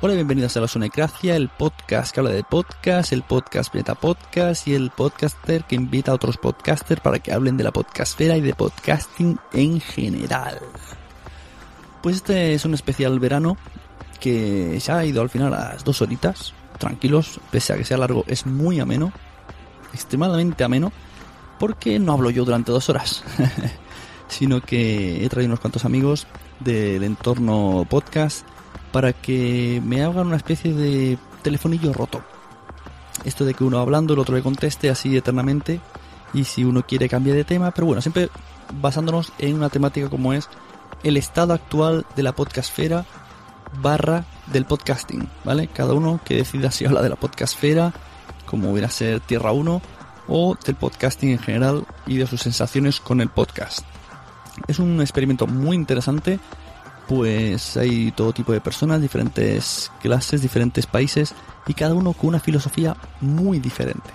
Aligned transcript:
Hola 0.00 0.12
y 0.12 0.18
bienvenidos 0.18 0.56
a 0.56 0.60
la 0.60 0.68
Sonecracia, 0.68 1.34
el 1.34 1.48
podcast 1.48 2.14
que 2.14 2.20
habla 2.20 2.30
de 2.30 2.44
podcast, 2.44 3.12
el 3.12 3.24
podcast 3.24 3.74
Meta 3.74 3.96
Podcast 3.96 4.68
y 4.68 4.74
el 4.74 4.90
podcaster 4.90 5.64
que 5.64 5.74
invita 5.74 6.12
a 6.12 6.14
otros 6.14 6.36
podcasters 6.36 7.00
para 7.00 7.18
que 7.18 7.32
hablen 7.32 7.56
de 7.56 7.64
la 7.64 7.72
podcastfera 7.72 8.36
y 8.36 8.40
de 8.40 8.54
podcasting 8.54 9.40
en 9.52 9.80
general. 9.80 10.60
Pues 12.00 12.14
este 12.14 12.54
es 12.54 12.64
un 12.64 12.74
especial 12.74 13.18
verano 13.18 13.56
que 14.20 14.78
se 14.78 14.92
ha 14.92 15.04
ido 15.04 15.20
al 15.20 15.30
final 15.30 15.52
a 15.52 15.70
las 15.70 15.82
dos 15.82 16.00
horitas, 16.00 16.54
tranquilos, 16.78 17.40
pese 17.50 17.72
a 17.72 17.76
que 17.76 17.84
sea 17.84 17.98
largo, 17.98 18.22
es 18.28 18.46
muy 18.46 18.78
ameno, 18.78 19.12
extremadamente 19.92 20.62
ameno, 20.62 20.92
porque 21.58 21.98
no 21.98 22.12
hablo 22.12 22.30
yo 22.30 22.44
durante 22.44 22.70
dos 22.70 22.88
horas, 22.88 23.24
sino 24.28 24.60
que 24.60 25.24
he 25.24 25.28
traído 25.28 25.48
unos 25.48 25.60
cuantos 25.60 25.84
amigos 25.84 26.28
del 26.60 27.02
entorno 27.02 27.84
podcast 27.90 28.46
para 28.92 29.12
que 29.12 29.82
me 29.84 30.02
hagan 30.02 30.28
una 30.28 30.36
especie 30.36 30.72
de 30.72 31.18
telefonillo 31.42 31.92
roto. 31.92 32.22
Esto 33.24 33.44
de 33.44 33.54
que 33.54 33.64
uno 33.64 33.78
hablando, 33.78 34.14
el 34.14 34.20
otro 34.20 34.36
le 34.36 34.42
conteste 34.42 34.90
así 34.90 35.16
eternamente 35.16 35.80
y 36.32 36.44
si 36.44 36.64
uno 36.64 36.84
quiere 36.86 37.08
cambiar 37.08 37.36
de 37.36 37.44
tema, 37.44 37.70
pero 37.70 37.86
bueno, 37.86 38.00
siempre 38.00 38.28
basándonos 38.80 39.32
en 39.38 39.54
una 39.54 39.70
temática 39.70 40.08
como 40.08 40.32
es 40.32 40.48
el 41.02 41.16
estado 41.16 41.52
actual 41.52 42.06
de 42.16 42.22
la 42.22 42.32
podcastfera 42.32 43.04
barra 43.80 44.24
del 44.46 44.64
podcasting, 44.64 45.28
¿vale? 45.44 45.68
Cada 45.68 45.94
uno 45.94 46.20
que 46.24 46.36
decida 46.36 46.70
si 46.70 46.84
habla 46.84 47.02
de 47.02 47.08
la 47.08 47.16
podcastfera, 47.16 47.92
como 48.46 48.70
hubiera 48.70 48.90
ser 48.90 49.20
Tierra 49.20 49.52
1, 49.52 49.82
o 50.28 50.56
del 50.64 50.74
podcasting 50.74 51.30
en 51.30 51.38
general 51.38 51.86
y 52.06 52.16
de 52.18 52.26
sus 52.26 52.40
sensaciones 52.40 53.00
con 53.00 53.20
el 53.20 53.28
podcast. 53.28 53.80
Es 54.66 54.78
un 54.78 55.00
experimento 55.00 55.46
muy 55.46 55.76
interesante 55.76 56.38
pues 57.08 57.78
hay 57.78 58.12
todo 58.12 58.34
tipo 58.34 58.52
de 58.52 58.60
personas, 58.60 59.00
diferentes 59.00 59.90
clases, 60.02 60.42
diferentes 60.42 60.86
países 60.86 61.34
y 61.66 61.72
cada 61.72 61.94
uno 61.94 62.12
con 62.12 62.28
una 62.28 62.38
filosofía 62.38 62.96
muy 63.22 63.58
diferente. 63.58 64.10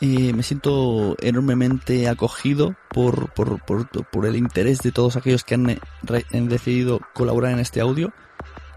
me 0.00 0.42
siento 0.42 1.16
enormemente 1.22 2.06
acogido 2.06 2.76
por, 2.90 3.32
por, 3.32 3.60
por, 3.64 4.26
el 4.26 4.36
interés 4.36 4.80
de 4.80 4.92
todos 4.92 5.16
aquellos 5.16 5.42
que 5.42 5.54
han, 5.54 5.80
han, 6.34 6.48
decidido 6.48 7.00
colaborar 7.14 7.52
en 7.52 7.60
este 7.60 7.80
audio. 7.80 8.12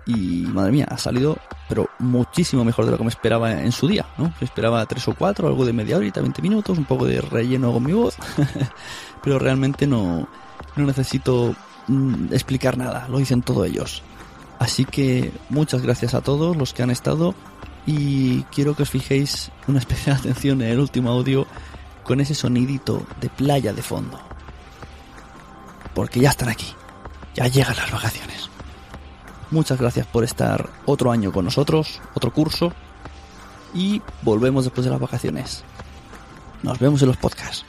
Y 0.06 0.46
madre 0.54 0.72
mía, 0.72 0.88
ha 0.90 0.98
salido, 0.98 1.38
pero 1.68 1.90
muchísimo 2.00 2.64
mejor 2.64 2.86
de 2.86 2.92
lo 2.92 2.98
que 2.98 3.04
me 3.04 3.10
esperaba 3.10 3.52
en 3.52 3.74
su 3.74 3.90
día, 3.90 4.06
¿no? 4.18 4.34
Esperaba 4.40 4.86
tres 4.86 5.06
o 5.10 5.14
cuatro, 5.14 5.50
algo 5.50 5.66
de 5.66 5.74
media 5.74 5.98
horita, 5.98 6.22
20 6.22 6.42
minutos, 6.42 6.78
un 6.78 6.86
poco 6.86 7.06
de 7.06 7.20
relleno 7.20 7.74
con 7.74 7.84
mi 7.84 7.92
voz, 7.92 8.16
pero 9.22 9.38
realmente 9.38 9.86
no, 9.86 10.30
no 10.78 10.86
necesito 10.86 11.54
Mm, 11.88 12.34
explicar 12.34 12.78
nada, 12.78 13.08
lo 13.10 13.18
dicen 13.18 13.42
todos 13.42 13.68
ellos. 13.68 14.04
Así 14.60 14.86
que 14.86 15.32
muchas 15.50 15.82
gracias 15.82 16.14
a 16.14 16.22
todos 16.22 16.56
los 16.58 16.74
que 16.74 16.84
han 16.84 16.90
estado 16.90 17.34
y 17.86 18.44
quiero 18.44 18.76
que 18.76 18.84
os 18.84 18.90
fijéis 18.90 19.52
una 19.68 19.80
especial 19.86 20.18
atención 20.18 20.62
en 20.62 20.70
el 20.70 20.80
último 20.80 21.10
audio 21.10 21.48
con 22.04 22.20
ese 22.20 22.36
sonidito 22.36 23.06
de 23.22 23.30
playa 23.30 23.74
de 23.74 23.82
fondo. 23.82 24.20
Porque 25.94 26.20
ya 26.20 26.30
están 26.30 26.50
aquí, 26.50 26.68
ya 27.36 27.48
llegan 27.48 27.76
las 27.76 27.92
vacaciones. 27.92 28.50
Muchas 29.50 29.80
gracias 29.80 30.06
por 30.08 30.24
estar 30.24 30.70
otro 30.86 31.12
año 31.12 31.32
con 31.32 31.46
nosotros, 31.46 32.02
otro 32.14 32.34
curso, 32.34 32.74
y 33.74 34.02
volvemos 34.22 34.66
después 34.66 34.86
de 34.86 34.92
las 34.92 35.00
vacaciones. 35.00 35.64
Nos 36.64 36.80
vemos 36.80 37.02
en 37.02 37.08
los 37.08 37.18
podcasts. 37.18 37.66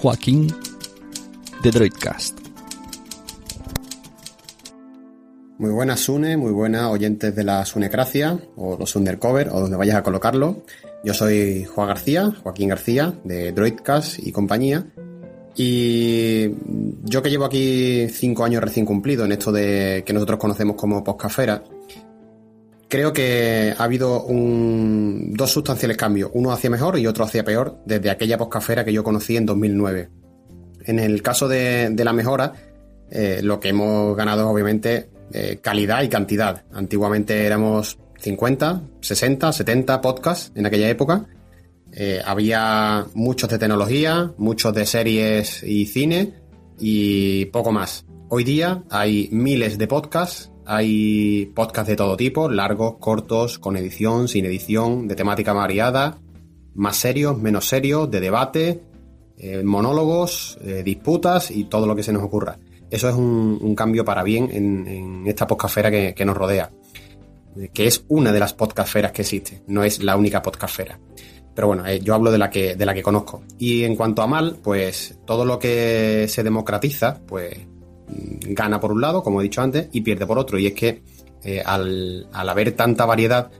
Joaquín 0.00 0.46
de 1.60 1.70
Droidcast. 1.72 2.38
Muy 5.58 5.70
buenas 5.70 5.98
Sune, 5.98 6.36
muy 6.36 6.52
buenas 6.52 6.84
oyentes 6.84 7.34
de 7.34 7.42
la 7.42 7.64
Sunecracia 7.64 8.38
o 8.54 8.76
los 8.78 8.94
Undercover 8.94 9.48
o 9.48 9.58
donde 9.58 9.76
vayas 9.76 9.96
a 9.96 10.04
colocarlo. 10.04 10.62
Yo 11.02 11.14
soy 11.14 11.64
Juan 11.64 11.88
García, 11.88 12.32
Joaquín 12.44 12.68
García 12.68 13.12
de 13.24 13.50
Droidcast 13.50 14.20
y 14.24 14.30
compañía. 14.30 14.86
Y 15.56 16.48
yo 17.02 17.20
que 17.20 17.30
llevo 17.30 17.46
aquí 17.46 18.06
cinco 18.08 18.44
años 18.44 18.62
recién 18.62 18.86
cumplido 18.86 19.24
en 19.24 19.32
esto 19.32 19.50
de 19.50 20.04
que 20.06 20.12
nosotros 20.12 20.38
conocemos 20.38 20.76
como 20.76 21.02
Poscafera, 21.02 21.64
creo 22.88 23.12
que 23.12 23.74
ha 23.76 23.84
habido 23.84 24.26
dos 24.28 25.50
sustanciales 25.50 25.96
cambios, 25.96 26.30
uno 26.34 26.52
hacia 26.52 26.70
mejor 26.70 26.98
y 26.98 27.06
otro 27.06 27.24
hacia 27.24 27.44
peor, 27.44 27.78
desde 27.84 28.10
aquella 28.10 28.38
poscafera 28.38 28.84
que 28.84 28.92
yo 28.92 29.04
conocí 29.04 29.36
en 29.36 29.46
2009. 29.46 30.08
En 30.84 30.98
el 30.98 31.22
caso 31.22 31.48
de, 31.48 31.94
la 31.96 32.12
mejora, 32.12 32.52
eh, 33.10 33.40
lo 33.42 33.60
que 33.60 33.68
hemos 33.68 34.16
ganado 34.16 34.42
es 34.42 34.48
obviamente 34.48 35.10
eh, 35.32 35.58
calidad 35.60 36.02
y 36.02 36.08
cantidad. 36.08 36.64
Antiguamente 36.72 37.44
éramos 37.44 37.98
50, 38.20 38.82
60, 39.00 39.52
70 39.52 40.00
podcasts 40.00 40.52
en 40.54 40.66
aquella 40.66 40.88
época. 40.88 41.26
Eh, 41.92 42.20
había 42.24 43.06
muchos 43.14 43.50
de 43.50 43.58
tecnología, 43.58 44.32
muchos 44.38 44.74
de 44.74 44.86
series 44.86 45.62
y 45.62 45.86
cine 45.86 46.34
y 46.78 47.46
poco 47.46 47.72
más. 47.72 48.06
Hoy 48.30 48.44
día 48.44 48.82
hay 48.90 49.28
miles 49.32 49.78
de 49.78 49.86
podcasts 49.86 50.50
hay 50.70 51.46
podcasts 51.54 51.88
de 51.88 51.96
todo 51.96 52.14
tipo, 52.14 52.50
largos, 52.50 52.96
cortos, 53.00 53.58
con 53.58 53.78
edición, 53.78 54.28
sin 54.28 54.44
edición, 54.44 55.08
de 55.08 55.16
temática 55.16 55.54
variada, 55.54 56.18
más 56.74 56.98
serios, 56.98 57.38
menos 57.38 57.66
serios, 57.66 58.10
de 58.10 58.20
debate, 58.20 58.82
eh, 59.38 59.62
monólogos, 59.64 60.58
eh, 60.62 60.82
disputas 60.84 61.50
y 61.50 61.64
todo 61.64 61.86
lo 61.86 61.96
que 61.96 62.02
se 62.02 62.12
nos 62.12 62.22
ocurra. 62.22 62.58
Eso 62.90 63.08
es 63.08 63.14
un, 63.14 63.74
cambio 63.74 64.04
para 64.04 64.22
bien 64.22 64.50
en, 64.52 65.26
esta 65.26 65.46
podcastfera 65.46 65.90
que, 65.90 66.24
nos 66.26 66.36
rodea, 66.36 66.70
que 67.72 67.86
es 67.86 68.04
una 68.08 68.30
de 68.30 68.40
las 68.40 68.52
podcastferas 68.52 69.12
que 69.12 69.22
existe, 69.22 69.62
no 69.68 69.84
es 69.84 70.02
la 70.02 70.18
única 70.18 70.42
podcastfera. 70.42 71.00
Pero 71.54 71.66
bueno, 71.66 71.90
yo 71.96 72.14
hablo 72.14 72.30
de 72.30 72.38
la 72.38 72.50
que 72.50 72.76
de 72.76 72.86
la 72.86 72.94
que 72.94 73.02
conozco. 73.02 73.42
Y 73.58 73.84
en 73.84 73.96
cuanto 73.96 74.22
a 74.22 74.26
mal, 74.26 74.58
pues 74.62 75.18
todo 75.26 75.44
lo 75.44 75.58
que 75.58 76.26
se 76.28 76.42
democratiza, 76.42 77.20
pues 77.26 77.58
gana 78.08 78.80
por 78.80 78.92
un 78.92 79.00
lado, 79.00 79.22
como 79.22 79.40
he 79.40 79.44
dicho 79.44 79.62
antes, 79.62 79.88
y 79.92 80.00
pierde 80.00 80.26
por 80.26 80.38
otro. 80.38 80.58
Y 80.58 80.66
es 80.66 80.72
que 80.74 81.02
al, 81.64 82.28
al, 82.32 82.48
haber 82.48 82.72
tanta 82.72 83.06
variedad, 83.06 83.50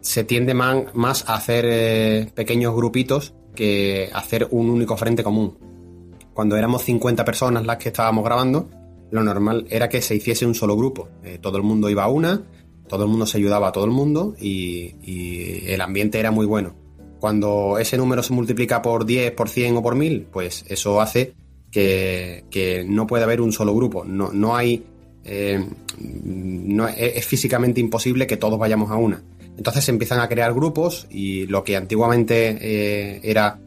se 0.00 0.24
tiende 0.24 0.54
más, 0.54 1.24
a 1.28 1.34
hacer 1.34 1.64
eh, 1.68 2.30
pequeños 2.34 2.74
grupitos 2.74 3.34
que 3.54 4.10
hacer 4.12 4.48
un 4.50 4.70
único 4.70 4.96
frente 4.96 5.22
común. 5.22 5.58
Cuando 6.32 6.56
éramos 6.56 6.84
50 6.84 7.24
personas 7.24 7.66
las 7.66 7.76
que 7.76 7.90
estábamos 7.90 8.24
grabando, 8.24 8.68
lo 9.10 9.22
normal 9.22 9.66
era 9.70 9.88
que 9.88 10.00
se 10.00 10.14
hiciese 10.14 10.46
un 10.46 10.54
solo 10.54 10.76
grupo. 10.76 11.08
Eh, 11.24 11.38
todo 11.40 11.56
el 11.56 11.62
mundo 11.62 11.90
iba 11.90 12.04
a 12.04 12.08
una, 12.08 12.42
todo 12.88 13.04
el 13.04 13.10
mundo 13.10 13.26
se 13.26 13.38
ayudaba 13.38 13.68
a 13.68 13.72
todo 13.72 13.84
el 13.84 13.90
mundo 13.90 14.34
y, 14.40 14.94
el 15.66 15.80
ambiente 15.80 16.18
era 16.18 16.30
muy 16.30 16.46
bueno. 16.46 16.74
Cuando 17.20 17.76
ese 17.78 17.98
número 17.98 18.22
se 18.22 18.32
multiplica 18.32 18.80
por 18.80 19.04
10, 19.04 19.32
por 19.32 19.48
100 19.48 19.76
o 19.76 19.82
por 19.82 19.94
1000, 19.94 20.28
pues 20.32 20.64
eso 20.68 21.00
hace 21.00 21.34
que, 21.70 22.84
no 22.88 23.06
pueda 23.06 23.24
haber 23.24 23.40
un 23.40 23.52
solo 23.52 23.74
grupo. 23.74 24.04
No, 24.04 24.32
no 24.32 24.56
hay. 24.56 24.84
Eh, 25.24 25.64
no, 25.98 26.88
es 26.88 27.26
físicamente 27.26 27.80
imposible 27.80 28.26
que 28.26 28.36
todos 28.36 28.58
vayamos 28.58 28.90
a 28.90 28.96
una. 28.96 29.22
Entonces 29.56 29.84
se 29.84 29.90
empiezan 29.90 30.20
a 30.20 30.28
crear 30.28 30.54
grupos 30.54 31.06
y 31.10 31.46
lo 31.46 31.64
que 31.64 31.76
antiguamente 31.76 32.56
eh, 32.60 33.20
era 33.22 33.58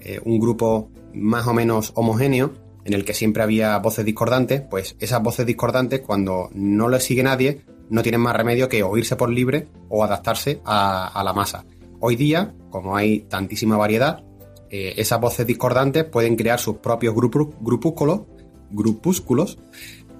eh, 0.00 0.20
un 0.24 0.40
grupo 0.40 0.90
más 1.14 1.46
o 1.46 1.54
menos 1.54 1.92
homogéneo, 1.94 2.52
en 2.84 2.94
el 2.94 3.04
que 3.04 3.14
siempre 3.14 3.42
había 3.42 3.78
voces 3.78 4.04
discordantes, 4.04 4.62
pues 4.62 4.96
esas 4.98 5.22
voces 5.22 5.46
discordantes, 5.46 6.00
cuando 6.00 6.50
no 6.52 6.88
le 6.88 7.00
sigue 7.00 7.22
nadie, 7.22 7.62
no 7.90 8.02
tienen 8.02 8.20
más 8.20 8.34
remedio 8.36 8.68
que 8.68 8.82
oírse 8.82 9.16
por 9.16 9.30
libre 9.30 9.68
o 9.88 10.04
adaptarse 10.04 10.60
a, 10.64 11.22
la 11.24 11.32
masa. 11.32 11.64
Hoy 12.00 12.16
día, 12.16 12.54
como 12.70 12.96
hay 12.96 13.20
tantísima 13.20 13.76
variedad, 13.76 14.24
eh, 14.70 14.94
esas 14.96 15.20
voces 15.20 15.46
discordantes 15.46 16.04
pueden 16.04 16.36
crear 16.36 16.58
sus 16.58 16.76
propios 16.78 17.14
grupos, 17.14 17.48
grupúsculos, 17.60 18.22
grupúsculos, 18.70 19.58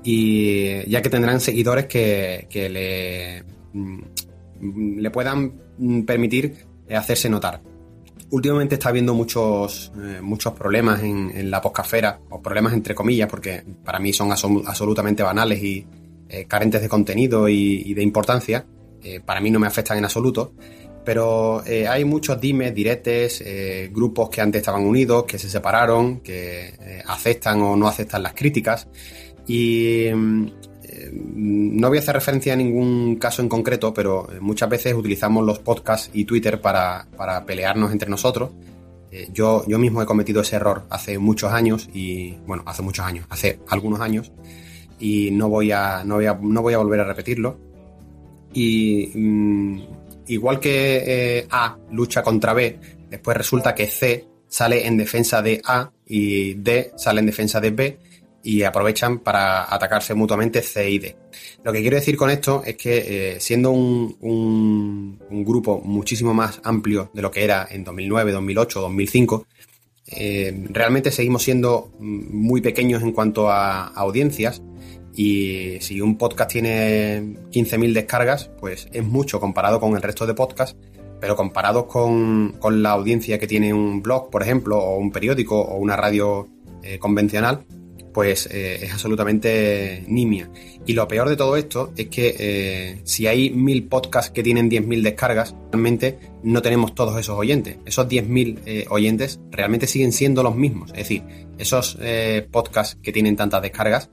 y 0.02 0.88
ya 0.88 1.02
que 1.02 1.10
tendrán 1.10 1.40
seguidores 1.40 1.86
que, 1.86 2.46
que 2.48 2.68
le 2.68 3.44
mm, 3.72 4.02
le 4.60 5.10
puedan 5.10 5.52
mm, 5.78 6.02
permitir 6.02 6.66
hacerse 6.94 7.28
notar. 7.28 7.60
Últimamente 8.30 8.74
está 8.74 8.88
habiendo 8.88 9.14
muchos, 9.14 9.92
eh, 9.96 10.20
muchos 10.20 10.52
problemas 10.54 11.02
en, 11.02 11.50
la 11.50 11.60
poscafera, 11.60 12.20
o 12.30 12.42
problemas 12.42 12.72
entre 12.72 12.94
comillas, 12.94 13.28
porque 13.28 13.64
para 13.84 13.98
mí 13.98 14.12
son 14.12 14.32
absolutamente 14.32 15.22
banales 15.22 15.62
y 15.62 15.86
eh, 16.28 16.44
carentes 16.46 16.82
de 16.82 16.88
contenido 16.88 17.48
y, 17.48 17.94
de 17.94 18.02
importancia. 18.02 18.66
para 19.24 19.40
mí 19.40 19.50
no 19.50 19.60
me 19.60 19.68
afectan 19.68 19.98
en 19.98 20.04
absoluto. 20.04 20.52
Pero 21.06 21.62
hay 21.64 22.04
muchos 22.04 22.38
dimes, 22.40 22.74
diretes, 22.74 23.42
grupos 23.92 24.28
que 24.28 24.40
antes 24.40 24.58
estaban 24.60 24.82
unidos, 24.82 25.24
que 25.24 25.38
se 25.38 25.48
separaron, 25.48 26.20
que 26.20 27.02
aceptan 27.06 27.62
o 27.62 27.76
no 27.76 27.86
aceptan 27.86 28.24
las 28.24 28.34
críticas. 28.34 28.88
Y 29.46 30.08
mm, 30.12 30.46
no 31.12 31.88
voy 31.88 31.98
a 31.98 32.00
hacer 32.00 32.14
referencia 32.14 32.52
a 32.52 32.56
ningún 32.56 33.16
caso 33.16 33.42
en 33.42 33.48
concreto, 33.48 33.92
pero 33.92 34.28
eh, 34.32 34.40
muchas 34.40 34.68
veces 34.68 34.94
utilizamos 34.94 35.44
los 35.44 35.58
podcasts 35.58 36.10
y 36.12 36.24
Twitter 36.24 36.60
para, 36.60 37.06
pelearnos 37.46 37.92
entre 37.92 38.08
nosotros. 38.08 38.50
Eh, 39.10 39.28
yo, 39.32 39.64
yo 39.66 39.78
mismo 39.78 40.02
he 40.02 40.06
cometido 40.06 40.40
ese 40.40 40.56
error 40.56 40.84
hace 40.90 41.18
muchos 41.18 41.52
años 41.52 41.88
y, 41.92 42.36
bueno, 42.46 42.62
hace 42.66 42.82
muchos 42.82 43.04
años, 43.04 43.26
hace 43.30 43.60
algunos 43.68 44.00
años, 44.00 44.32
y 44.98 45.30
no 45.30 45.48
voy 45.48 45.72
a, 45.72 46.02
no 46.04 46.16
voy 46.16 46.26
a, 46.26 46.34
no 46.40 46.62
voy 46.62 46.74
a 46.74 46.78
volver 46.78 47.00
a 47.00 47.04
repetirlo. 47.04 47.58
Y 48.52 49.12
mm, 49.14 49.80
igual 50.28 50.60
que 50.60 51.02
eh, 51.38 51.46
A 51.50 51.76
lucha 51.90 52.22
contra 52.22 52.52
B, 52.52 52.78
después 53.08 53.36
resulta 53.36 53.74
que 53.74 53.86
C 53.86 54.26
sale 54.48 54.86
en 54.86 54.96
defensa 54.96 55.42
de 55.42 55.60
A 55.64 55.90
y 56.06 56.54
D 56.54 56.92
sale 56.96 57.20
en 57.20 57.26
defensa 57.26 57.60
de 57.60 57.70
B 57.70 57.98
y 58.42 58.62
aprovechan 58.62 59.18
para 59.18 59.72
atacarse 59.74 60.14
mutuamente 60.14 60.62
C 60.62 60.88
y 60.88 60.98
D. 60.98 61.16
Lo 61.64 61.72
que 61.72 61.80
quiero 61.80 61.96
decir 61.96 62.16
con 62.16 62.30
esto 62.30 62.62
es 62.64 62.76
que 62.76 63.34
eh, 63.34 63.40
siendo 63.40 63.72
un, 63.72 65.18
un, 65.28 65.44
grupo 65.44 65.80
muchísimo 65.80 66.32
más 66.32 66.60
amplio 66.62 67.10
de 67.12 67.22
lo 67.22 67.30
que 67.30 67.42
era 67.42 67.66
en 67.68 67.82
2009, 67.82 68.32
2008, 68.32 68.80
2005, 68.80 69.46
realmente 70.70 71.10
seguimos 71.10 71.42
siendo 71.42 71.92
muy 71.98 72.60
pequeños 72.60 73.02
en 73.02 73.10
cuanto 73.10 73.50
a, 73.50 73.88
audiencias 73.88 74.62
y 75.16 75.78
si 75.80 76.00
un 76.00 76.18
podcast 76.18 76.52
tiene 76.52 77.20
15.000 77.50 77.92
descargas, 77.94 78.50
pues 78.60 78.86
es 78.92 79.02
mucho 79.02 79.40
comparado 79.40 79.80
con 79.80 79.96
el 79.96 80.02
resto 80.02 80.26
de 80.26 80.34
podcasts, 80.34 80.76
pero 81.20 81.34
comparados 81.34 81.86
con, 81.86 82.54
con 82.58 82.82
la 82.82 82.90
audiencia 82.90 83.38
que 83.38 83.46
tiene 83.46 83.72
un 83.72 84.02
blog, 84.02 84.28
por 84.30 84.42
ejemplo, 84.42 84.78
o 84.78 84.98
un 84.98 85.10
periódico 85.10 85.58
o 85.58 85.78
una 85.78 85.96
radio 85.96 86.46
eh, 86.82 86.98
convencional, 86.98 87.64
pues 88.16 88.48
eh, 88.50 88.84
es 88.84 88.92
absolutamente 88.92 90.02
nimia. 90.06 90.50
Y 90.86 90.94
lo 90.94 91.06
peor 91.08 91.28
de 91.28 91.36
todo 91.36 91.56
esto 91.56 91.92
es 91.96 92.08
que 92.08 92.34
eh, 92.38 93.00
si 93.04 93.26
hay 93.26 93.50
mil 93.50 93.84
podcasts 93.88 94.30
que 94.30 94.42
tienen 94.42 94.70
10.000 94.70 95.02
descargas, 95.02 95.54
realmente 95.72 96.18
no 96.42 96.62
tenemos 96.62 96.94
todos 96.94 97.18
esos 97.20 97.38
oyentes. 97.38 97.76
Esos 97.84 98.08
10.000 98.08 98.60
eh, 98.64 98.86
oyentes 98.88 99.40
realmente 99.50 99.86
siguen 99.86 100.12
siendo 100.12 100.42
los 100.42 100.56
mismos. 100.56 100.92
Es 100.92 101.08
decir, 101.08 101.24
esos 101.58 101.98
podcasts 102.50 102.98
que 103.02 103.12
tienen 103.12 103.36
tantas 103.36 103.60
descargas 103.60 104.10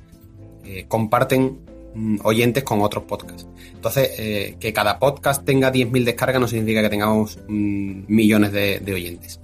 comparten 0.88 1.60
mm, 1.94 2.18
oyentes 2.24 2.63
con 2.63 2.81
otros 2.81 3.04
podcasts. 3.04 3.48
Entonces, 3.74 4.56
que 4.57 4.71
cada 4.74 4.98
podcast 4.98 5.44
tenga 5.44 5.71
10.000 5.71 6.04
descargas 6.06 6.39
no 6.39 6.48
significa 6.48 6.81
que 6.81 6.89
tengamos 6.89 7.38
mm, 7.48 8.04
millones 8.07 8.51
de, 8.51 8.94
oyentes. 8.94 9.39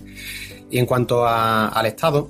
Y 0.71 0.77
en 0.77 0.85
cuanto 0.85 1.27
al 1.27 1.85
Estado, 1.85 2.29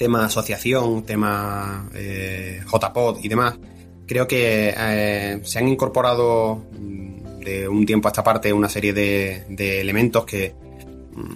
tema 0.00 0.24
asociación, 0.24 1.02
tema 1.02 1.90
eh, 1.94 2.62
JPod 2.64 3.18
y 3.22 3.28
demás, 3.28 3.58
creo 4.06 4.26
que 4.26 4.74
eh, 4.74 5.40
se 5.44 5.58
han 5.58 5.68
incorporado 5.68 6.64
mm, 6.72 7.40
de 7.40 7.68
un 7.68 7.84
tiempo 7.84 8.08
a 8.08 8.10
esta 8.10 8.24
parte 8.24 8.50
una 8.50 8.70
serie 8.70 8.94
de, 8.94 9.80
elementos 9.80 10.24
que 10.24 10.54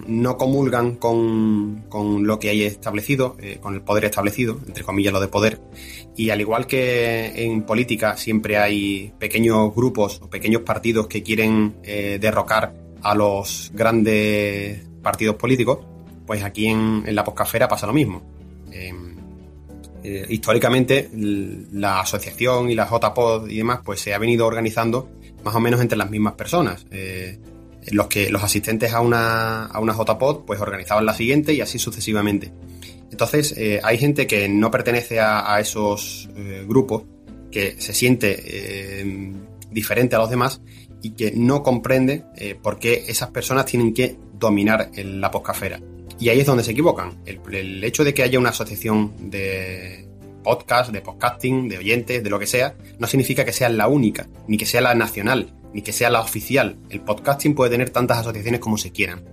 no 0.07 0.37
comulgan 0.37 0.95
con, 0.95 1.83
lo 2.25 2.39
que 2.39 2.49
hay 2.49 2.63
establecido, 2.63 3.35
eh, 3.39 3.59
con 3.61 3.73
el 3.73 3.81
poder 3.81 4.05
establecido, 4.05 4.59
entre 4.67 4.83
comillas 4.83 5.13
lo 5.13 5.19
de 5.19 5.27
poder. 5.27 5.61
Y 6.15 6.29
al 6.29 6.41
igual 6.41 6.67
que 6.67 7.43
en 7.43 7.63
política 7.63 8.17
siempre 8.17 8.57
hay 8.57 9.13
pequeños 9.19 9.73
grupos 9.75 10.21
o 10.21 10.29
pequeños 10.29 10.61
partidos 10.61 11.07
que 11.07 11.23
quieren 11.23 11.75
derrocar 11.83 12.73
a 13.01 13.13
los 13.13 13.71
grandes 13.73 14.81
partidos 15.03 15.35
políticos, 15.35 15.79
pues 16.25 16.43
aquí 16.43 16.67
en, 16.67 17.03
en 17.05 17.15
la 17.15 17.23
poscafera 17.23 17.67
pasa 17.67 17.85
lo 17.85 17.93
mismo. 17.93 18.23
Em, 18.71 19.15
eh, 20.07 20.23
históricamente 20.29 21.09
la 21.13 22.01
asociación 22.01 22.69
y 22.69 22.75
la 22.75 22.87
JPod 22.87 23.49
y 23.49 23.57
demás 23.57 23.79
pues 23.83 23.99
se 23.99 24.13
ha 24.13 24.19
venido 24.19 24.45
organizando 24.45 25.09
más 25.43 25.55
o 25.55 25.59
menos 25.59 25.81
entre 25.81 25.97
las 25.97 26.11
mismas 26.11 26.33
personas. 26.33 26.85
Eh, 26.91 27.39
los 27.91 28.07
que 28.07 28.29
los 28.29 28.43
asistentes 28.43 28.93
a 28.93 29.01
una, 29.01 29.65
a 29.65 29.79
una 29.79 29.93
JPod 29.93 30.45
pues 30.45 30.59
organizaban 30.59 31.05
la 31.05 31.13
siguiente 31.13 31.53
y 31.53 31.61
así 31.61 31.79
sucesivamente. 31.79 32.51
Entonces 33.11 33.53
eh, 33.57 33.79
hay 33.83 33.97
gente 33.97 34.27
que 34.27 34.49
no 34.49 34.71
pertenece 34.71 35.19
a, 35.19 35.59
esos 35.59 36.29
grupos, 36.67 37.03
que 37.51 37.79
se 37.79 37.93
siente 37.93 38.99
em, 39.01 39.45
diferente 39.71 40.15
a 40.15 40.19
los 40.19 40.29
demás 40.29 40.61
y 41.01 41.11
que 41.11 41.31
no 41.31 41.63
comprende 41.63 42.25
por 42.61 42.79
qué 42.79 43.05
esas 43.07 43.29
personas 43.29 43.65
tienen 43.65 43.93
que 43.93 44.17
dominar 44.37 44.91
la 44.95 45.31
poscafera. 45.31 45.79
Y 46.19 46.29
ahí 46.29 46.39
es 46.39 46.45
donde 46.45 46.63
se 46.63 46.71
equivocan. 46.71 47.17
El, 47.25 47.83
hecho 47.83 48.03
de 48.03 48.13
que 48.13 48.23
haya 48.23 48.39
una 48.39 48.49
asociación 48.49 49.29
de 49.29 50.07
podcast, 50.43 50.91
de 50.91 51.01
podcasting, 51.01 51.67
de 51.67 51.77
oyentes, 51.77 52.23
de 52.23 52.29
lo 52.29 52.39
que 52.39 52.47
sea, 52.47 52.75
no 52.99 53.07
significa 53.07 53.43
que 53.43 53.51
sea 53.51 53.69
la 53.69 53.87
única, 53.87 54.27
ni 54.47 54.57
que 54.57 54.65
sea 54.65 54.81
la 54.81 54.95
nacional, 54.95 55.53
ni 55.75 55.81
que 55.81 55.91
sea 55.91 56.09
la 56.09 56.21
oficial. 56.21 56.77
El 56.89 57.01
podcasting 57.01 57.53
puede 57.53 57.71
tener 57.71 57.89
tantas 57.89 58.19
asociaciones 58.19 58.61
como 58.61 58.77
se 58.77 58.93
quieran. 58.93 59.25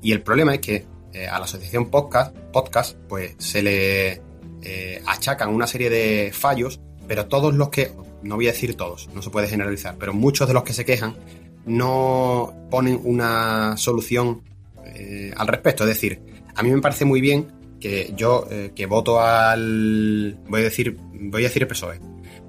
Y 0.00 0.12
el 0.12 0.22
problema 0.22 0.54
es 0.54 0.60
que 0.60 0.86
eh, 1.12 1.28
a 1.28 1.38
la 1.38 1.44
asociación 1.44 1.90
podcast, 1.90 2.34
podcast 2.54 2.96
pues 3.06 3.34
se 3.36 3.62
le 3.62 4.22
eh, 4.62 5.02
achacan 5.04 5.50
una 5.50 5.66
serie 5.66 5.90
de 5.90 6.32
fallos, 6.32 6.80
pero 7.06 7.26
todos 7.26 7.52
los 7.52 7.68
que, 7.68 7.92
no 8.22 8.36
voy 8.36 8.48
a 8.48 8.52
decir 8.52 8.76
todos, 8.76 9.10
no 9.14 9.20
se 9.20 9.28
puede 9.28 9.46
generalizar, 9.46 9.96
pero 9.98 10.14
muchos 10.14 10.48
de 10.48 10.54
los 10.54 10.62
que 10.62 10.72
se 10.72 10.86
quejan 10.86 11.16
no 11.66 12.50
ponen 12.70 12.98
una 13.04 13.76
solución 13.76 14.40
eh, 14.86 15.34
al 15.36 15.48
respecto. 15.48 15.84
Es 15.84 15.88
decir, 15.90 16.22
a 16.54 16.62
mí 16.62 16.70
me 16.70 16.80
parece 16.80 17.04
muy 17.04 17.20
bien 17.20 17.76
que 17.78 18.14
yo, 18.16 18.46
que 18.74 18.86
voto 18.86 19.20
al. 19.20 20.38
Voy 20.48 20.60
a 20.60 20.64
decir, 20.64 20.96
voy 20.96 21.42
a 21.42 21.48
decir 21.48 21.60
el 21.60 21.68
PSOE. 21.68 22.00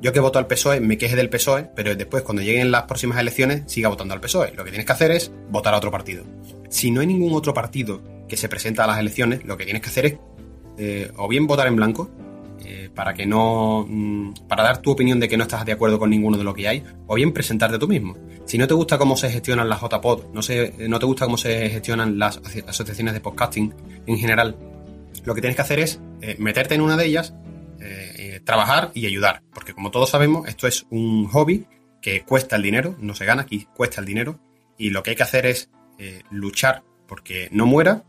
Yo 0.01 0.12
que 0.12 0.20
voto 0.20 0.39
al 0.39 0.48
PSOE 0.48 0.81
me 0.81 0.98
queje 0.98 1.15
del 1.15 1.29
PSOE, 1.29 1.70
pero 1.75 1.96
después 1.96 2.24
cuando 2.24 2.41
lleguen 2.41 2.72
las 2.72 2.84
próximas 2.84 3.20
elecciones 3.20 3.63
siga 3.67 3.89
votando 3.89 4.13
al 4.13 4.22
PSOE. 4.22 4.53
Lo 4.53 4.63
que 4.63 4.72
tienes 4.72 4.86
que 4.86 4.93
hacer 4.93 5.12
es 5.12 5.31
votar 5.50 5.74
a 5.74 5.77
otro 5.77 5.91
partido. 5.91 6.24
Si 6.70 6.91
no 6.91 7.01
hay 7.01 7.08
ningún 7.08 7.34
otro 7.34 7.53
partido 7.53 8.01
que 8.27 8.38
se 8.38 8.50
presenta 8.50 8.84
a 8.84 8.88
las 8.88 9.00
elecciones, 9.00 9.46
lo 9.46 9.58
que 9.58 9.65
tienes 9.65 9.81
que 9.81 9.89
hacer 9.89 10.05
es 10.05 10.17
eh, 10.77 11.12
o 11.17 11.27
bien 11.27 11.46
votar 11.48 11.67
en 11.67 11.75
blanco, 11.75 12.10
eh, 12.65 12.89
para 12.93 13.13
que 13.13 13.25
no. 13.25 13.86
Mm, 13.88 14.34
para 14.48 14.63
dar 14.63 14.81
tu 14.81 14.91
opinión 14.91 15.20
de 15.20 15.27
que 15.27 15.38
no 15.38 15.43
estás 15.43 15.65
de 15.65 15.72
acuerdo 15.72 16.00
con 16.00 16.10
ninguno 16.10 16.38
de 16.38 16.43
lo 16.43 16.53
que 16.53 16.67
hay, 16.67 16.84
o 17.08 17.15
bien 17.15 17.34
presentarte 17.34 17.77
tú 17.77 17.88
mismo. 17.88 18.15
Si 18.46 18.58
no 18.58 18.67
te 18.67 18.74
gusta 18.74 18.98
cómo 18.98 19.17
se 19.17 19.29
gestionan 19.29 19.70
las 19.70 19.81
JPod, 19.81 20.31
no, 20.34 20.41
sé, 20.41 20.74
no 20.88 21.00
te 21.00 21.05
gusta 21.05 21.25
cómo 21.25 21.38
se 21.38 21.70
gestionan 21.70 22.17
las 22.17 22.39
asociaciones 22.67 23.13
de 23.13 23.20
podcasting 23.20 23.74
en 24.05 24.17
general, 24.17 24.55
lo 25.24 25.36
que 25.36 25.41
tienes 25.41 25.55
que 25.55 25.62
hacer 25.62 25.79
es 25.79 26.00
eh, 26.22 26.36
meterte 26.39 26.75
en 26.75 26.81
una 26.81 26.98
de 26.98 27.05
ellas, 27.05 27.34
trabajar 28.44 28.92
y 28.94 29.06
ayudar. 29.06 29.44
Porque 29.54 29.74
como 29.74 29.92
todos 29.92 30.10
sabemos, 30.10 30.48
esto 30.48 30.68
es 30.68 30.86
un 30.90 31.28
hobby 31.28 31.66
que 32.02 32.24
cuesta 32.24 32.56
el 32.56 32.64
dinero, 32.64 32.96
no 33.00 33.14
se 33.16 33.26
gana, 33.26 33.44
aquí 33.44 33.68
cuesta 33.76 34.02
el 34.02 34.08
dinero, 34.08 34.40
y 34.78 34.90
lo 34.90 35.04
que 35.04 35.12
hay 35.12 35.16
que 35.16 35.24
hacer 35.24 35.46
es 35.46 35.70
luchar 36.32 36.84
porque 37.08 37.50
no 37.52 37.66
muera. 37.66 38.04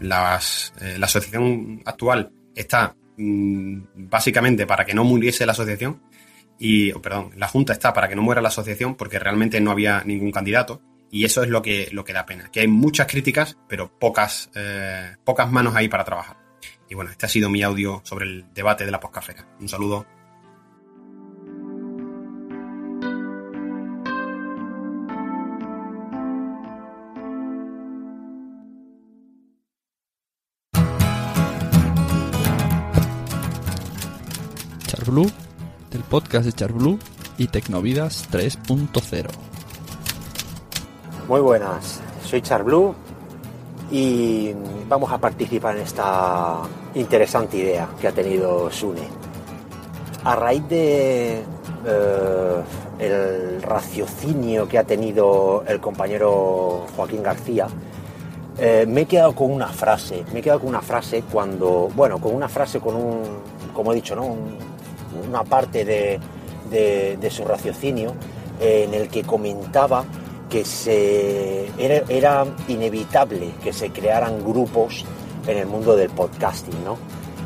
Las, 0.00 0.72
la 0.80 1.06
asociación 1.06 1.82
actual 1.84 2.30
está 2.54 2.94
Mm, 3.18 3.80
básicamente 3.96 4.64
para 4.64 4.84
que 4.84 4.94
no 4.94 5.02
muriese 5.02 5.44
la 5.44 5.50
asociación 5.50 6.00
y, 6.56 6.92
oh, 6.92 7.02
perdón, 7.02 7.32
la 7.36 7.48
Junta 7.48 7.72
está 7.72 7.92
para 7.92 8.08
que 8.08 8.14
no 8.14 8.22
muera 8.22 8.40
la 8.40 8.46
asociación 8.46 8.94
porque 8.94 9.18
realmente 9.18 9.60
no 9.60 9.72
había 9.72 10.04
ningún 10.04 10.30
candidato 10.30 10.80
y 11.10 11.24
eso 11.24 11.42
es 11.42 11.48
lo 11.48 11.60
que, 11.60 11.88
lo 11.90 12.04
que 12.04 12.12
da 12.12 12.26
pena, 12.26 12.48
que 12.52 12.60
hay 12.60 12.68
muchas 12.68 13.08
críticas 13.08 13.58
pero 13.68 13.90
pocas, 13.98 14.50
eh, 14.54 15.16
pocas 15.24 15.50
manos 15.50 15.74
ahí 15.74 15.88
para 15.88 16.04
trabajar. 16.04 16.36
Y 16.88 16.94
bueno, 16.94 17.10
este 17.10 17.26
ha 17.26 17.28
sido 17.28 17.50
mi 17.50 17.62
audio 17.62 18.00
sobre 18.04 18.26
el 18.26 18.46
debate 18.54 18.84
de 18.84 18.90
la 18.90 19.00
poscafera. 19.00 19.46
Un 19.60 19.68
saludo. 19.68 20.06
Blue, 35.08 35.30
del 35.90 36.02
podcast 36.02 36.44
de 36.44 36.52
Charblue 36.52 36.98
y 37.38 37.46
Tecnovidas 37.46 38.28
3.0. 38.30 39.30
Muy 41.26 41.40
buenas, 41.40 42.00
soy 42.24 42.42
Charblue 42.42 42.94
y 43.90 44.54
vamos 44.88 45.10
a 45.12 45.18
participar 45.18 45.76
en 45.76 45.82
esta 45.82 46.62
interesante 46.94 47.56
idea 47.56 47.88
que 48.00 48.08
ha 48.08 48.12
tenido 48.12 48.70
Sune. 48.70 49.08
A 50.24 50.34
raíz 50.36 50.68
de 50.68 51.42
eh, 51.86 52.62
el 52.98 53.62
raciocinio 53.62 54.68
que 54.68 54.78
ha 54.78 54.84
tenido 54.84 55.64
el 55.66 55.80
compañero 55.80 56.86
Joaquín 56.96 57.22
García, 57.22 57.68
eh, 58.58 58.84
me 58.88 59.02
he 59.02 59.06
quedado 59.06 59.34
con 59.34 59.52
una 59.52 59.68
frase, 59.68 60.24
me 60.32 60.40
he 60.40 60.42
quedado 60.42 60.60
con 60.60 60.70
una 60.70 60.82
frase 60.82 61.22
cuando, 61.22 61.88
bueno, 61.94 62.18
con 62.18 62.34
una 62.34 62.48
frase 62.48 62.80
con 62.80 62.96
un, 62.96 63.22
como 63.72 63.92
he 63.92 63.94
dicho, 63.94 64.16
¿no? 64.16 64.26
Un, 64.26 64.58
una 65.28 65.44
parte 65.44 65.84
de, 65.84 67.30
su 67.30 67.44
raciocinio 67.44 68.14
eh, 68.60 68.84
en 68.86 68.94
el 68.94 69.08
que 69.08 69.22
comentaba 69.22 70.04
que 70.48 70.64
se, 70.64 71.70
era, 71.78 72.46
inevitable 72.68 73.52
que 73.62 73.72
se 73.72 73.90
crearan 73.90 74.42
grupos 74.44 75.04
en 75.46 75.58
el 75.58 75.66
mundo 75.66 75.96
del 75.96 76.10
podcasting, 76.10 76.84
¿no? 76.84 76.96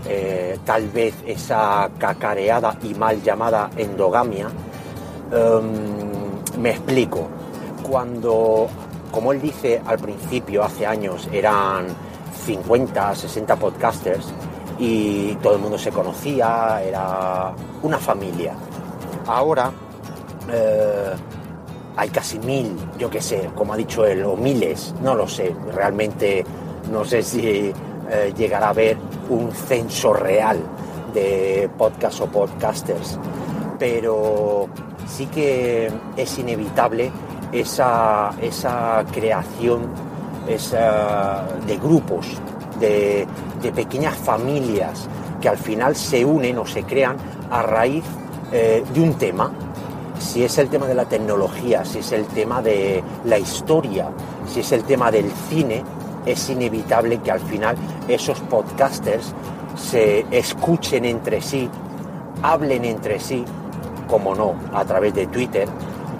Eh, 0.07 0.59
tal 0.65 0.89
vez 0.89 1.15
esa 1.27 1.89
cacareada 1.99 2.77
y 2.83 2.95
mal 2.95 3.23
llamada 3.23 3.71
endogamia. 3.77 4.49
Em, 5.33 6.61
me 6.61 6.71
explico. 6.71 7.29
Cuando, 7.89 8.69
como 9.11 9.33
él 9.33 9.41
dice 9.41 9.81
al 9.85 9.99
principio, 9.99 10.65
hace 10.65 10.87
años, 10.87 11.29
eran 11.33 11.87
50, 12.45 13.15
60 13.15 13.57
podcasters, 13.57 14.33
y 14.79 15.35
todo 15.37 15.55
el 15.55 15.61
mundo 15.61 15.79
se 15.79 15.91
conocía, 15.91 16.83
era 16.83 17.53
una 17.83 17.99
familia. 17.99 18.55
Ahora 19.27 19.71
eh, 20.51 21.13
hay 21.97 22.09
casi 22.11 22.39
mil, 22.39 22.77
yo 22.99 23.11
qué 23.11 23.21
sé, 23.21 23.51
como 23.55 23.75
ha 23.75 23.77
dicho 23.77 24.05
él, 24.07 24.25
o 24.25 24.37
miles, 24.37 24.95
no 25.03 25.15
lo 25.15 25.29
sé, 25.29 25.55
realmente 25.75 26.45
no 26.91 27.05
sé 27.05 27.23
si 27.23 27.73
eh, 28.11 28.33
llegará 28.37 28.67
a 28.67 28.71
haber 28.71 28.97
un 29.29 29.53
censo 29.53 30.13
real 30.13 30.59
de 31.15 31.69
podcast 31.77 32.21
o 32.21 32.27
podcasters, 32.27 33.19
pero 33.79 34.69
sí 35.07 35.27
que 35.27 35.91
es 36.17 36.39
inevitable 36.39 37.11
esa, 37.53 38.31
esa 38.41 39.05
creación 39.13 40.13
esa, 40.49 41.47
de 41.67 41.77
grupos, 41.77 42.27
de, 42.81 43.27
pequeñas 43.75 44.17
familias 44.17 45.09
que 45.41 45.49
al 45.49 45.57
final 45.57 45.95
se 45.95 46.25
unen 46.25 46.59
o 46.59 46.67
se 46.67 46.83
crean 46.83 47.17
a 47.51 47.63
raíz 47.63 48.05
eh, 48.53 48.83
de 48.93 49.01
un 49.01 49.15
tema. 49.15 49.51
Si 50.23 50.45
es 50.45 50.57
el 50.59 50.69
tema 50.69 50.87
de 50.87 50.95
la 50.95 51.05
tecnología, 51.05 51.85
si 51.85 51.99
es 51.99 52.12
el 52.12 52.25
tema 52.26 52.62
de 52.62 53.02
la 53.25 53.38
historia, 53.38 54.09
si 54.47 54.61
es 54.61 54.73
el 54.73 54.85
tema 54.85 55.11
del 55.11 55.31
cine, 55.50 55.83
es 56.25 56.49
inevitable 56.49 57.19
que 57.19 57.33
al 57.33 57.41
final 57.41 57.76
esos 58.09 58.41
podcasters 58.41 59.35
se 59.76 60.25
escuchen 60.31 61.05
entre 61.05 61.43
sí, 61.43 61.69
hablen 62.43 62.85
entre 62.85 63.19
sí, 63.19 63.45
como 64.09 64.35
no, 64.35 64.55
a 64.73 64.85
través 64.85 65.12
de 65.12 65.26
Twitter. 65.26 65.69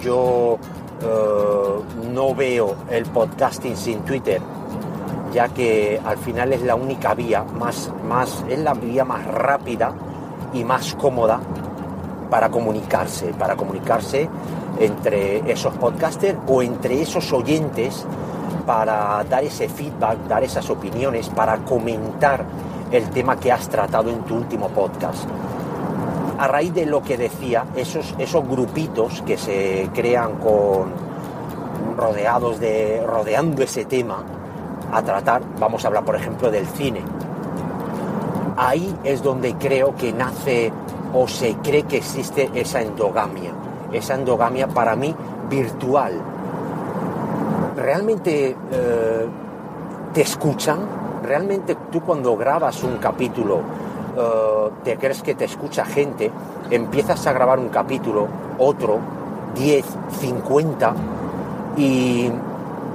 Yo 0.01 0.59
eh, 1.01 2.09
no 2.11 2.35
veo 2.35 2.75
el 2.91 3.05
podcasting 3.05 3.77
sin 3.77 4.01
Twitter 4.01 4.41
ya 5.33 5.49
que 5.49 5.99
al 6.05 6.19
final 6.19 6.53
es 6.53 6.61
la 6.61 6.75
única 6.75 7.15
vía 7.15 7.43
más, 7.43 7.91
más, 8.07 8.45
es 8.47 8.59
la 8.59 8.75
vía 8.75 9.03
más 9.03 9.25
rápida 9.25 9.91
y 10.53 10.63
más 10.63 10.93
cómoda 10.93 11.41
para 12.29 12.49
comunicarse, 12.49 13.33
para 13.33 13.55
comunicarse 13.55 14.29
entre 14.79 15.51
esos 15.51 15.73
podcasters 15.75 16.39
o 16.47 16.61
entre 16.61 17.01
esos 17.01 17.31
oyentes 17.31 18.05
para 18.65 19.23
dar 19.29 19.43
ese 19.43 19.67
feedback, 19.69 20.17
dar 20.27 20.43
esas 20.43 20.69
opiniones, 20.69 21.29
para 21.29 21.57
comentar 21.59 22.45
el 22.91 23.09
tema 23.09 23.37
que 23.37 23.51
has 23.51 23.67
tratado 23.67 24.09
en 24.09 24.21
tu 24.23 24.35
último 24.35 24.69
podcast. 24.69 25.25
A 26.39 26.47
raíz 26.47 26.73
de 26.73 26.85
lo 26.85 27.01
que 27.01 27.17
decía, 27.17 27.65
esos, 27.75 28.15
esos 28.17 28.47
grupitos 28.47 29.21
que 29.23 29.37
se 29.37 29.89
crean 29.93 30.37
con 30.37 30.91
rodeados 31.97 32.59
de 32.59 33.03
rodeando 33.05 33.63
ese 33.63 33.85
tema, 33.85 34.23
a 34.91 35.01
tratar, 35.01 35.41
vamos 35.59 35.83
a 35.83 35.87
hablar 35.87 36.05
por 36.05 36.15
ejemplo 36.15 36.51
del 36.51 36.67
cine. 36.67 37.01
Ahí 38.55 38.95
es 39.03 39.23
donde 39.23 39.55
creo 39.55 39.95
que 39.95 40.13
nace 40.13 40.71
o 41.13 41.27
se 41.27 41.55
cree 41.57 41.83
que 41.83 41.97
existe 41.97 42.49
esa 42.53 42.81
endogamia, 42.81 43.51
esa 43.91 44.15
endogamia 44.15 44.67
para 44.67 44.95
mí 44.95 45.15
virtual. 45.49 46.13
¿Realmente 47.75 48.55
eh, 48.71 49.25
te 50.13 50.21
escuchan? 50.21 50.79
¿Realmente 51.23 51.77
tú 51.91 52.01
cuando 52.01 52.35
grabas 52.35 52.83
un 52.83 52.97
capítulo 52.97 53.59
eh, 54.17 54.69
te 54.83 54.97
crees 54.97 55.21
que 55.21 55.35
te 55.35 55.45
escucha 55.45 55.85
gente? 55.85 56.31
Empiezas 56.69 57.25
a 57.27 57.33
grabar 57.33 57.59
un 57.59 57.69
capítulo, 57.69 58.27
otro, 58.57 58.99
10, 59.55 59.85
50 60.19 60.93
y 61.77 62.31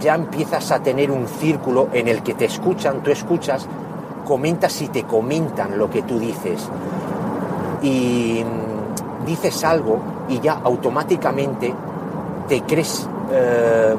ya 0.01 0.15
empiezas 0.15 0.71
a 0.71 0.81
tener 0.81 1.11
un 1.11 1.27
círculo 1.27 1.89
en 1.93 2.09
el 2.09 2.23
que 2.23 2.35
te 2.35 2.45
escuchan, 2.45 3.03
tú 3.03 3.11
escuchas, 3.11 3.67
comentas 4.27 4.81
y 4.83 4.89
te 4.89 5.05
comentan 5.05 5.79
lo 5.79 5.91
que 5.91 6.03
tú 6.03 6.19
dices. 6.19 6.69
Y 7.83 8.45
dices 9.27 9.65
algo 9.65 10.01
y 10.29 10.41
ya 10.41 10.61
automáticamente 10.65 11.73
te 12.49 12.63
crees 12.63 13.09
eh, 13.31 13.95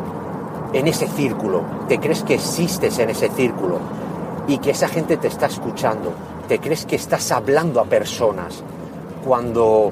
en 0.73 0.87
ese 0.87 1.07
círculo, 1.07 1.61
te 1.87 1.99
crees 1.99 2.23
que 2.23 2.35
existes 2.35 2.99
en 2.99 3.09
ese 3.09 3.29
círculo 3.29 3.77
y 4.47 4.57
que 4.57 4.71
esa 4.71 4.87
gente 4.87 5.17
te 5.17 5.27
está 5.27 5.45
escuchando, 5.45 6.11
te 6.47 6.59
crees 6.59 6.85
que 6.85 6.95
estás 6.95 7.31
hablando 7.31 7.79
a 7.79 7.85
personas. 7.85 8.63
Cuando 9.25 9.91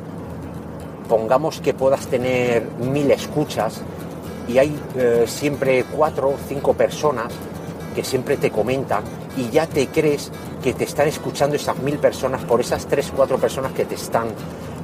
pongamos 1.07 1.61
que 1.61 1.73
puedas 1.73 2.07
tener 2.07 2.67
mil 2.79 3.11
escuchas, 3.11 3.81
y 4.47 4.57
hay 4.57 4.79
eh, 4.95 5.25
siempre 5.27 5.83
cuatro 5.83 6.29
o 6.29 6.35
cinco 6.47 6.73
personas 6.73 7.33
que 7.93 8.03
siempre 8.03 8.37
te 8.37 8.49
comentan 8.49 9.03
y 9.37 9.49
ya 9.49 9.67
te 9.67 9.87
crees 9.87 10.31
que 10.63 10.73
te 10.73 10.83
están 10.83 11.07
escuchando 11.07 11.55
esas 11.55 11.77
mil 11.79 11.97
personas 11.97 12.43
por 12.43 12.59
esas 12.59 12.85
tres, 12.87 13.11
cuatro 13.15 13.37
personas 13.37 13.71
que 13.71 13.85
te 13.85 13.95
están 13.95 14.27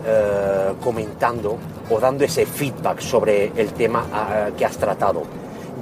eh, 0.06 0.74
comentando 0.84 1.58
o 1.90 2.00
dando 2.00 2.24
ese 2.24 2.46
feedback 2.46 3.00
sobre 3.00 3.52
el 3.56 3.74
tema 3.74 4.06
ah, 4.14 4.50
que 4.56 4.66
has 4.66 4.78
tratado. 4.78 5.24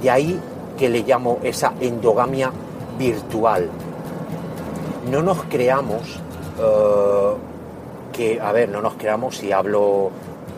De 0.00 0.10
ahí 0.10 0.40
que 0.78 0.88
le 0.88 1.02
llamo 1.02 1.38
esa 1.42 1.74
endogamia 1.80 2.50
virtual. 2.98 3.68
No 5.10 5.22
nos 5.22 5.42
creamos 5.44 6.20
eh, 6.58 7.32
que, 8.12 8.40
a 8.40 8.52
ver, 8.52 8.70
no 8.70 8.80
nos 8.80 8.94
creamos 8.94 9.36
si 9.36 9.52
hablo 9.52 10.10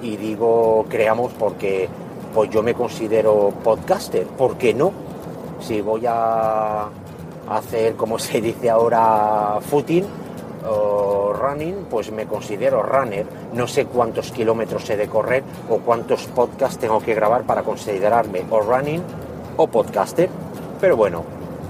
y 0.03 0.17
digo 0.17 0.87
creamos 0.89 1.33
porque 1.33 1.89
pues 2.35 2.51
yo 2.51 2.63
me 2.63 2.75
considero 2.75 3.53
podcaster, 3.63 4.27
¿por 4.27 4.57
qué 4.57 4.75
no? 4.75 4.93
Si 5.61 5.81
voy 5.81 6.03
a 6.07 6.89
hacer, 7.49 7.95
como 7.95 8.19
se 8.19 8.41
dice 8.41 8.71
ahora, 8.71 9.59
footing 9.61 10.05
o 10.67 11.33
running, 11.33 11.87
pues 11.91 12.11
me 12.11 12.27
considero 12.27 12.83
runner. 12.83 13.27
No 13.53 13.67
sé 13.67 13.87
cuántos 13.87 14.33
kilómetros 14.33 14.89
he 14.91 14.97
de 14.97 15.09
correr 15.09 15.43
o 15.69 15.79
cuántos 15.79 16.27
podcasts 16.27 16.79
tengo 16.79 17.01
que 17.01 17.15
grabar 17.15 17.43
para 17.43 17.63
considerarme 17.63 18.45
o 18.51 18.61
running 18.61 19.03
o 19.57 19.67
podcaster. 19.67 20.29
Pero 20.81 20.97
bueno, 20.97 21.25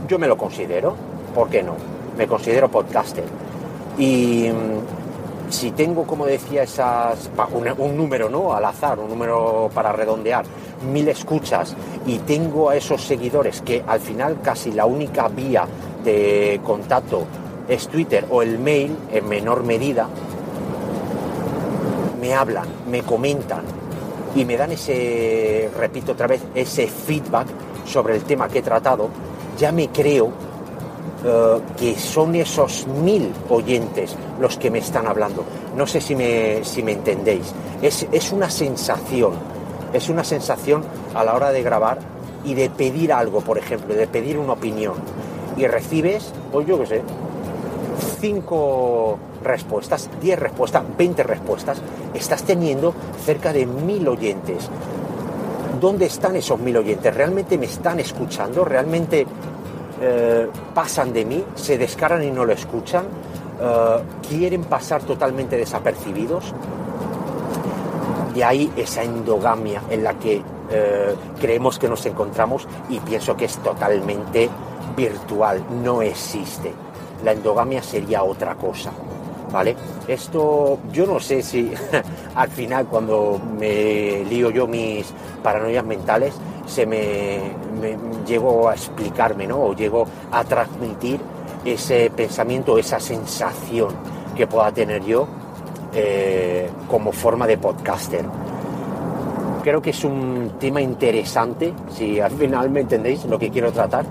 yo 0.09 0.19
me 0.19 0.29
lo 0.29 0.37
considero, 0.37 0.95
¿por 1.35 1.49
qué 1.49 1.63
no? 1.63 1.75
Me 2.17 2.27
considero 2.27 2.69
podcaster. 2.69 3.25
Y 3.99 4.49
mm, 4.49 5.04
si 5.51 5.71
tengo, 5.73 6.05
como 6.05 6.27
decía, 6.27 6.63
esas, 6.63 7.31
un, 7.53 7.69
un 7.79 7.97
número, 7.97 8.29
¿no? 8.29 8.55
Al 8.55 8.65
azar, 8.65 8.99
un 8.99 9.09
número 9.09 9.71
para 9.75 9.93
redondear, 9.93 10.45
mil 10.93 11.09
escuchas 11.09 11.75
y 12.07 12.19
tengo 12.19 12.71
a 12.71 12.77
esos 12.77 13.03
seguidores 13.03 13.63
que 13.63 13.83
al 13.87 14.01
final 14.01 14.41
casi 14.43 14.73
la 14.73 14.87
única 14.87 15.29
vía 15.29 15.67
de 16.05 16.61
contacto 16.65 17.25
es 17.69 17.89
Twitter 17.89 18.27
o 18.31 18.43
el 18.43 18.59
mail 18.59 18.97
en 19.13 19.29
menor 19.29 19.65
medida, 19.65 20.09
me 22.21 22.35
hablan, 22.35 22.67
me 22.91 23.03
comentan 23.03 23.63
y 24.35 24.45
me 24.45 24.57
dan 24.57 24.73
ese, 24.73 25.71
repito 25.79 26.13
otra 26.13 26.27
vez, 26.27 26.43
ese 26.55 26.87
feedback 26.87 27.47
sobre 27.87 28.17
el 28.17 28.25
tema 28.25 28.49
que 28.49 28.59
he 28.59 28.63
tratado, 28.63 29.09
ya 29.59 29.73
me 29.73 29.89
creo 29.89 30.33
eh, 31.25 31.61
que 31.79 31.99
son 31.99 32.35
esos 32.35 32.87
mil 32.87 33.33
oyentes 33.49 34.15
los 34.39 34.59
que 34.59 34.71
me 34.71 34.79
están 34.79 35.07
hablando. 35.07 35.45
No 35.77 35.87
sé 35.87 36.01
si 36.01 36.15
me, 36.15 36.63
si 36.65 36.83
me 36.83 36.93
entendéis. 36.93 37.53
Es, 37.81 38.07
es 38.13 38.33
una 38.33 38.51
sensación, 38.51 39.33
es 39.93 40.09
una 40.09 40.23
sensación 40.23 40.85
a 41.15 41.25
la 41.25 41.35
hora 41.35 41.51
de 41.51 41.63
grabar 41.63 41.99
y 42.45 42.55
de 42.55 42.69
pedir 42.69 43.13
algo, 43.13 43.41
por 43.41 43.57
ejemplo, 43.57 43.95
de 43.95 44.07
pedir 44.07 44.39
una 44.39 44.53
opinión. 44.53 44.95
Y 45.57 45.67
recibes, 45.67 46.33
pues 46.53 46.67
yo 46.67 46.79
qué 46.81 46.87
sé, 46.87 47.03
cinco 48.21 49.19
respuestas, 49.43 50.11
10 50.21 50.39
respuestas, 50.39 50.83
20 50.97 51.23
respuestas, 51.23 51.79
estás 52.13 52.43
teniendo 52.43 52.95
cerca 53.25 53.53
de 53.53 53.67
mil 53.67 54.07
oyentes. 54.09 54.69
¿Dónde 55.81 56.07
están 56.07 56.37
esos 56.37 56.59
mil 56.59 56.77
oyentes? 56.77 57.15
¿Realmente 57.15 57.59
me 57.59 57.67
están 57.67 58.01
escuchando? 58.01 58.65
¿Realmente 58.65 59.27
eh, 60.01 60.49
pasan 60.75 61.13
de 61.13 61.25
mí? 61.25 61.45
¿Se 61.55 61.79
descaran 61.79 62.23
y 62.23 62.31
no 62.31 62.45
lo 62.45 62.53
escuchan? 62.53 63.05
Eh, 63.61 64.03
¿Quieren 64.29 64.65
pasar 64.65 65.03
totalmente 65.03 65.57
desapercibidos? 65.57 66.53
Y 68.35 68.43
ahí 68.43 68.73
esa 68.77 69.03
endogamia 69.03 69.83
en 69.91 70.03
la 70.03 70.15
que 70.15 70.43
eh, 70.71 71.15
creemos 71.41 71.79
que 71.79 71.89
nos 71.89 72.05
encontramos 72.07 72.67
y 72.89 72.99
pienso 73.01 73.37
que 73.37 73.45
es 73.45 73.57
totalmente 73.59 74.49
virtual, 74.97 75.63
no 75.83 76.03
existe 76.03 76.73
la 77.25 77.33
endogamia 77.33 77.83
sería 77.83 78.23
otra 78.23 78.55
cosa. 78.55 78.93
¿Vale? 79.51 79.77
Esto 80.09 80.79
yo 80.93 81.07
no 81.07 81.21
sé 81.21 81.41
si 81.41 81.73
al 82.35 82.51
final 82.51 82.87
cuando 82.87 83.41
me 83.57 84.25
lío 84.25 84.51
yo 84.51 84.67
mis 84.67 85.07
paranoias 85.45 85.85
mentales 85.85 86.35
se 86.67 86.87
me, 86.87 87.41
llego 88.27 88.69
a 88.69 88.75
explicarme, 88.75 89.47
¿no? 89.47 89.63
O 89.63 89.75
llego 89.75 90.07
a 90.31 90.45
transmitir 90.45 91.21
ese 91.65 92.11
pensamiento, 92.11 92.79
esa 92.79 93.01
sensación 93.01 93.89
que 94.37 94.47
pueda 94.47 94.73
tener 94.73 95.05
yo 95.05 95.27
eh, 95.93 96.69
como 96.89 97.13
forma 97.13 97.47
de 97.47 97.59
podcaster. 97.59 98.25
Creo 99.63 99.81
que 99.81 99.91
es 99.91 100.05
un 100.05 100.53
tema 100.59 100.81
interesante, 100.81 101.73
si 101.91 102.21
al 102.21 102.33
final 102.33 102.71
me 102.71 102.81
entendéis 102.81 103.25
lo 103.25 103.39
que 103.39 103.51
quiero 103.51 103.73
tratar, 103.73 104.05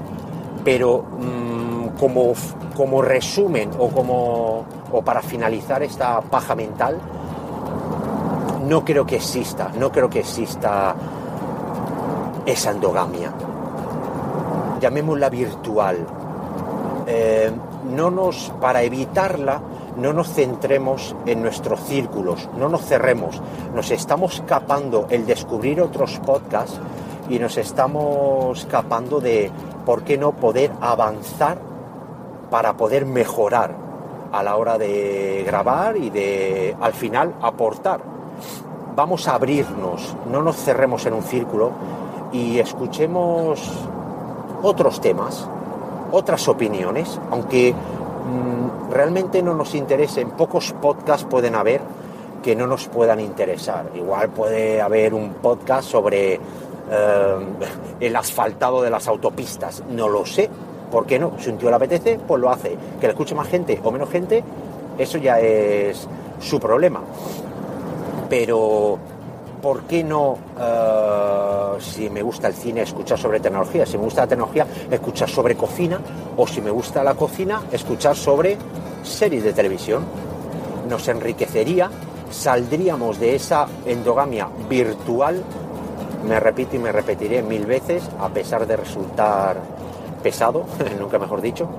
pero 0.63 1.03
mm, 1.03 1.99
como 1.99 2.33
como 2.75 3.01
resumen 3.01 3.71
o, 3.77 3.89
como, 3.89 4.65
o 4.91 5.01
para 5.03 5.21
finalizar 5.21 5.83
esta 5.83 6.21
paja 6.21 6.55
mental, 6.55 6.97
no 8.67 8.83
creo 8.83 9.05
que 9.05 9.17
exista, 9.17 9.71
no 9.77 9.91
creo 9.91 10.09
que 10.09 10.19
exista 10.19 10.95
esa 12.45 12.71
endogamia. 12.71 13.31
Llamémosla 14.79 15.29
virtual. 15.29 15.97
Eh, 17.07 17.51
no 17.91 18.09
nos, 18.09 18.51
para 18.61 18.81
evitarla, 18.83 19.61
no 19.97 20.13
nos 20.13 20.29
centremos 20.33 21.15
en 21.25 21.41
nuestros 21.41 21.79
círculos, 21.81 22.49
no 22.57 22.69
nos 22.69 22.81
cerremos. 22.85 23.41
Nos 23.75 23.91
estamos 23.91 24.35
escapando 24.35 25.07
el 25.09 25.25
descubrir 25.25 25.81
otros 25.81 26.19
podcasts 26.25 26.79
y 27.29 27.39
nos 27.39 27.57
estamos 27.57 28.59
escapando 28.59 29.19
de, 29.19 29.51
¿por 29.85 30.03
qué 30.03 30.17
no 30.17 30.31
poder 30.31 30.71
avanzar 30.81 31.57
para 32.49 32.73
poder 32.73 33.05
mejorar 33.05 33.83
a 34.33 34.41
la 34.41 34.57
hora 34.57 34.77
de 34.77 35.43
grabar 35.45 35.95
y 35.95 36.09
de 36.09 36.75
al 36.81 36.93
final 36.93 37.35
aportar. 37.41 38.01
Vamos 38.95 39.27
a 39.27 39.35
abrirnos, 39.35 40.15
no 40.31 40.41
nos 40.41 40.57
cerremos 40.57 41.05
en 41.05 41.13
un 41.13 41.23
círculo 41.23 41.71
y 42.33 42.59
escuchemos 42.59 43.61
otros 44.61 44.99
temas, 44.99 45.47
otras 46.11 46.45
opiniones, 46.49 47.17
aunque 47.31 47.73
mm, 47.73 48.91
realmente 48.91 49.41
no 49.41 49.53
nos 49.53 49.73
interesen, 49.75 50.31
pocos 50.31 50.73
podcasts 50.73 51.25
pueden 51.29 51.55
haber 51.55 51.79
que 52.43 52.55
no 52.55 52.67
nos 52.67 52.89
puedan 52.89 53.21
interesar. 53.21 53.85
Igual 53.95 54.29
puede 54.29 54.81
haber 54.81 55.13
un 55.13 55.35
podcast 55.35 55.89
sobre 55.89 56.33
eh, 56.33 56.39
el 58.01 58.15
asfaltado 58.17 58.81
de 58.81 58.89
las 58.89 59.07
autopistas, 59.07 59.81
no 59.89 60.09
lo 60.09 60.25
sé, 60.25 60.49
¿Por 60.93 61.07
qué 61.07 61.17
no? 61.17 61.33
Si 61.39 61.49
un 61.49 61.57
tío 61.57 61.71
le 61.71 61.75
apetece, 61.77 62.19
pues 62.19 62.39
lo 62.39 62.51
hace. 62.51 62.77
Que 63.01 63.07
le 63.07 63.13
escuche 63.13 63.33
más 63.33 63.47
gente 63.47 63.81
o 63.83 63.91
menos 63.91 64.11
gente, 64.11 64.43
eso 64.95 65.17
ya 65.17 65.39
es 65.39 66.07
su 66.39 66.59
problema. 66.59 67.01
Pero, 68.29 68.99
¿por 69.63 69.83
qué 69.83 70.03
no, 70.03 70.37
eh, 70.59 71.79
si 71.79 72.09
me 72.09 72.21
gusta 72.21 72.49
el 72.49 72.53
cine, 72.53 72.81
escuchar 72.81 73.17
sobre 73.17 73.39
tecnología? 73.39 73.85
Si 73.85 73.97
me 73.97 74.03
gusta 74.03 74.23
la 74.23 74.27
tecnología, 74.27 74.67
escuchar 74.91 75.29
sobre 75.29 75.55
cocina. 75.55 76.01
O 76.35 76.45
si 76.45 76.59
me 76.59 76.69
gusta 76.69 77.01
la 77.01 77.13
cocina, 77.15 77.63
escuchar 77.71 78.13
sobre 78.13 78.57
series 79.03 79.41
de 79.45 79.53
televisión. 79.53 80.03
Nos 80.89 81.07
enriquecería, 81.07 81.89
saldríamos 82.29 83.21
de 83.21 83.35
esa 83.35 83.65
endogamia 83.85 84.49
virtual, 84.69 85.41
me 86.27 86.41
repito 86.41 86.75
y 86.75 86.79
me 86.79 86.91
repetiré 86.91 87.41
mil 87.41 87.65
veces, 87.65 88.03
a 88.19 88.27
pesar 88.27 88.67
de 88.67 88.75
resultar 88.75 89.61
pesado, 90.21 90.65
nunca 90.99 91.17
mejor 91.17 91.39
dicho, 91.39 91.69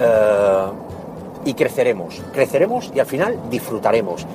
eh, 0.00 0.66
y 1.44 1.54
creceremos, 1.54 2.20
creceremos 2.32 2.90
y 2.92 2.98
al 2.98 3.06
final 3.06 3.38
disfrutaremos, 3.48 4.26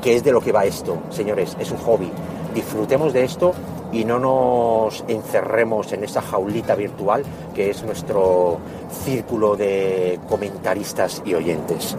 que 0.00 0.16
es 0.16 0.24
de 0.24 0.32
lo 0.32 0.40
que 0.40 0.52
va 0.52 0.64
esto, 0.64 0.96
señores, 1.10 1.54
es 1.60 1.70
un 1.70 1.78
hobby. 1.78 2.10
Disfrutemos 2.54 3.12
de 3.12 3.24
esto 3.24 3.52
y 3.92 4.04
no 4.04 4.18
nos 4.18 5.04
encerremos 5.08 5.92
en 5.92 6.04
esa 6.04 6.20
jaulita 6.20 6.74
virtual 6.74 7.24
que 7.54 7.70
es 7.70 7.82
nuestro 7.82 8.58
círculo 9.04 9.56
de 9.56 10.18
comentaristas 10.28 11.22
y 11.24 11.34
oyentes. 11.34 11.96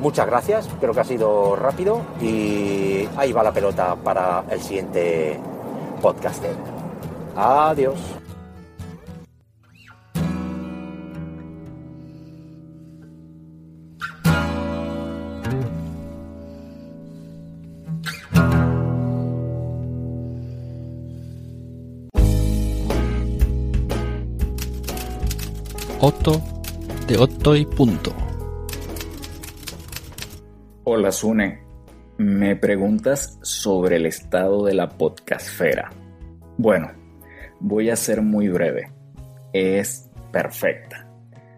Muchas 0.00 0.26
gracias, 0.26 0.68
creo 0.80 0.94
que 0.94 1.00
ha 1.00 1.04
sido 1.04 1.56
rápido 1.56 2.02
y 2.20 3.08
ahí 3.16 3.32
va 3.32 3.42
la 3.42 3.52
pelota 3.52 3.96
para 3.96 4.44
el 4.50 4.60
siguiente 4.60 5.38
podcaster. 6.00 6.54
Adiós. 7.36 8.17
De 27.06 27.16
Otto 27.16 27.56
y 27.56 27.64
punto. 27.64 28.14
Hola 30.84 31.10
Sune, 31.10 31.60
me 32.18 32.54
preguntas 32.54 33.38
sobre 33.42 33.96
el 33.96 34.04
estado 34.04 34.66
de 34.66 34.74
la 34.74 34.90
podcastfera. 34.90 35.90
Bueno, 36.58 36.92
voy 37.60 37.88
a 37.88 37.96
ser 37.96 38.20
muy 38.20 38.48
breve. 38.48 38.92
Es 39.54 40.10
perfecta. 40.30 41.08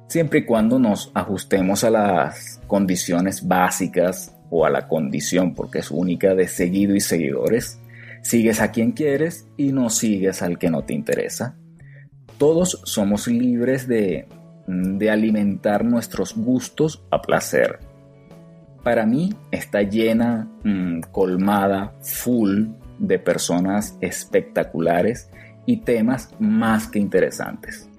Siempre 0.07 0.41
y 0.41 0.45
cuando 0.45 0.79
nos 0.79 1.11
ajustemos 1.15 1.83
a 1.83 1.91
las 1.91 2.61
condiciones 2.69 3.49
básicas 3.49 4.37
o 4.51 4.65
a 4.65 4.71
la 4.71 4.87
condición, 4.87 5.55
porque 5.55 5.81
es 5.81 5.91
única, 5.91 6.35
de 6.35 6.47
seguido 6.47 6.95
y 6.95 7.01
seguidores, 7.01 7.81
sigues 8.23 8.61
a 8.61 8.71
quien 8.71 8.93
quieres 8.93 9.47
y 9.57 9.73
no 9.73 9.91
sigues 9.91 10.43
al 10.43 10.59
que 10.59 10.71
no 10.71 10.85
te 10.85 10.95
interesa 10.95 11.57
todos 12.41 12.81
somos 12.85 13.29
libres 13.29 13.87
de, 13.87 14.27
alimentar 15.11 15.85
nuestros 15.85 16.35
gustos 16.37 17.05
a 17.11 17.21
placer. 17.23 17.79
para 18.83 19.05
mí 19.05 19.35
está 19.51 19.83
llena, 19.83 20.49
mm, 20.65 21.01
colmada, 21.13 21.93
full 22.01 22.69
de 22.99 23.19
personas 23.19 23.97
espectaculares 24.01 25.29
y 25.67 25.79
temas 25.79 26.31
más 26.39 26.89
que 26.89 26.99
interesantes. 26.99 27.91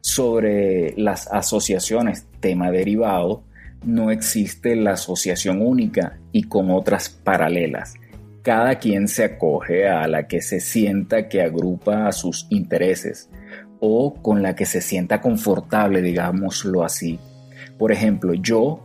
Sobre 0.00 0.94
las 0.96 1.26
asociaciones 1.26 2.26
tema 2.38 2.70
derivado, 2.70 3.42
no 3.84 4.10
existe 4.10 4.76
la 4.76 4.92
asociación 4.92 5.62
única 5.62 6.18
y 6.32 6.44
con 6.44 6.70
otras 6.70 7.08
paralelas. 7.08 7.94
Cada 8.42 8.78
quien 8.78 9.08
se 9.08 9.24
acoge 9.24 9.88
a 9.88 10.06
la 10.06 10.26
que 10.26 10.40
se 10.42 10.60
sienta 10.60 11.28
que 11.28 11.42
agrupa 11.42 12.06
a 12.06 12.12
sus 12.12 12.46
intereses 12.50 13.28
o 13.80 14.14
con 14.14 14.42
la 14.42 14.54
que 14.54 14.66
se 14.66 14.80
sienta 14.80 15.20
confortable, 15.20 16.02
digámoslo 16.02 16.84
así. 16.84 17.18
Por 17.78 17.92
ejemplo, 17.92 18.34
yo 18.34 18.80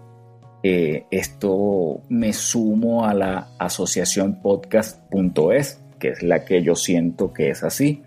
eh, 0.64 1.06
esto 1.12 2.02
me 2.10 2.34
sumo 2.34 3.06
a 3.06 3.14
la 3.14 3.50
asociación 3.60 4.42
podcast.es, 4.42 5.82
que 6.00 6.10
es 6.10 6.24
la 6.24 6.44
que 6.44 6.64
yo 6.64 6.76
siento 6.76 7.34
que 7.34 7.50
es 7.50 7.64
así. 7.64 8.02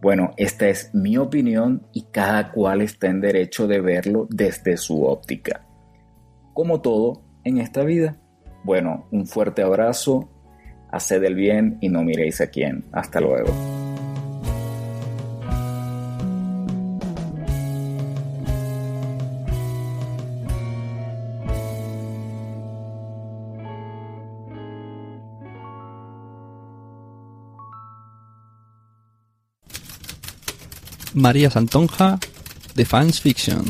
Bueno, 0.00 0.32
esta 0.36 0.68
es 0.68 0.94
mi 0.94 1.16
opinión 1.16 1.86
y 1.92 2.02
cada 2.10 2.52
cual 2.52 2.82
está 2.82 3.08
en 3.08 3.20
derecho 3.20 3.66
de 3.66 3.80
verlo 3.80 4.26
desde 4.30 4.76
su 4.76 5.04
óptica. 5.04 5.64
Como 6.54 6.80
todo 6.80 7.22
en 7.44 7.58
esta 7.58 7.82
vida. 7.84 8.16
Bueno, 8.64 9.06
un 9.10 9.26
fuerte 9.26 9.62
abrazo, 9.62 10.28
haced 10.90 11.22
el 11.24 11.34
bien 11.34 11.78
y 11.80 11.88
no 11.88 12.02
miréis 12.04 12.40
a 12.40 12.48
quién. 12.48 12.84
Hasta 12.92 13.20
luego. 13.20 13.81
María 31.14 31.50
Santonja 31.50 32.18
de 32.74 32.84
Fans 32.84 33.20
Fiction. 33.20 33.64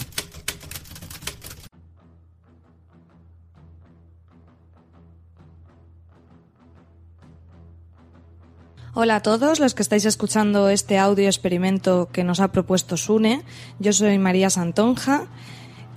Hola 8.95 9.17
a 9.17 9.23
todos 9.23 9.59
los 9.59 9.75
que 9.75 9.83
estáis 9.83 10.05
escuchando 10.05 10.69
este 10.69 10.99
audio 10.99 11.27
experimento 11.27 12.11
que 12.13 12.25
nos 12.25 12.41
ha 12.41 12.53
propuesto 12.53 12.97
Sune. 12.97 13.43
Yo 13.79 13.93
soy 13.93 14.19
María 14.19 14.51
Santonja 14.51 15.27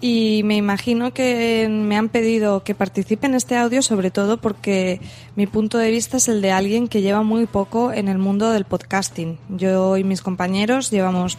y 0.01 0.41
me 0.43 0.55
imagino 0.55 1.13
que 1.13 1.67
me 1.69 1.97
han 1.97 2.10
pedido 2.10 2.63
que 2.63 2.75
participe 2.75 3.27
en 3.27 3.36
este 3.36 3.58
audio 3.58 3.81
sobre 3.81 4.12
todo 4.12 4.38
porque 4.38 4.99
mi 5.36 5.47
punto 5.47 5.77
de 5.77 5.89
vista 5.89 6.17
es 6.17 6.27
el 6.27 6.41
de 6.41 6.51
alguien 6.51 6.88
que 6.88 7.01
lleva 7.01 7.23
muy 7.23 7.45
poco 7.45 7.91
en 7.91 8.08
el 8.08 8.17
mundo 8.17 8.51
del 8.51 8.65
podcasting. 8.65 9.38
Yo 9.49 9.97
y 9.97 10.03
mis 10.03 10.21
compañeros 10.21 10.91
llevamos 10.91 11.38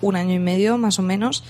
un 0.00 0.16
año 0.16 0.34
y 0.34 0.38
medio 0.38 0.78
más 0.78 0.98
o 0.98 1.02
menos 1.02 1.44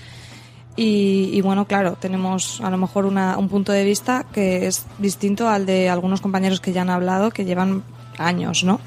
y, 0.79 1.41
bueno, 1.41 1.65
claro, 1.65 1.97
tenemos 1.99 2.61
a 2.61 2.69
lo 2.69 2.77
mejor 2.77 3.05
un 3.05 3.49
punto 3.49 3.71
de 3.71 3.83
vista 3.83 4.27
que 4.31 4.67
es 4.67 4.85
distinto 4.99 5.49
al 5.49 5.65
de 5.65 5.89
algunos 5.89 6.21
compañeros 6.21 6.59
que 6.61 6.71
ya 6.71 6.83
han 6.83 6.91
hablado 6.91 7.31
que 7.31 7.45
llevan 7.45 7.83
años, 8.19 8.63
¿no? 8.63 8.79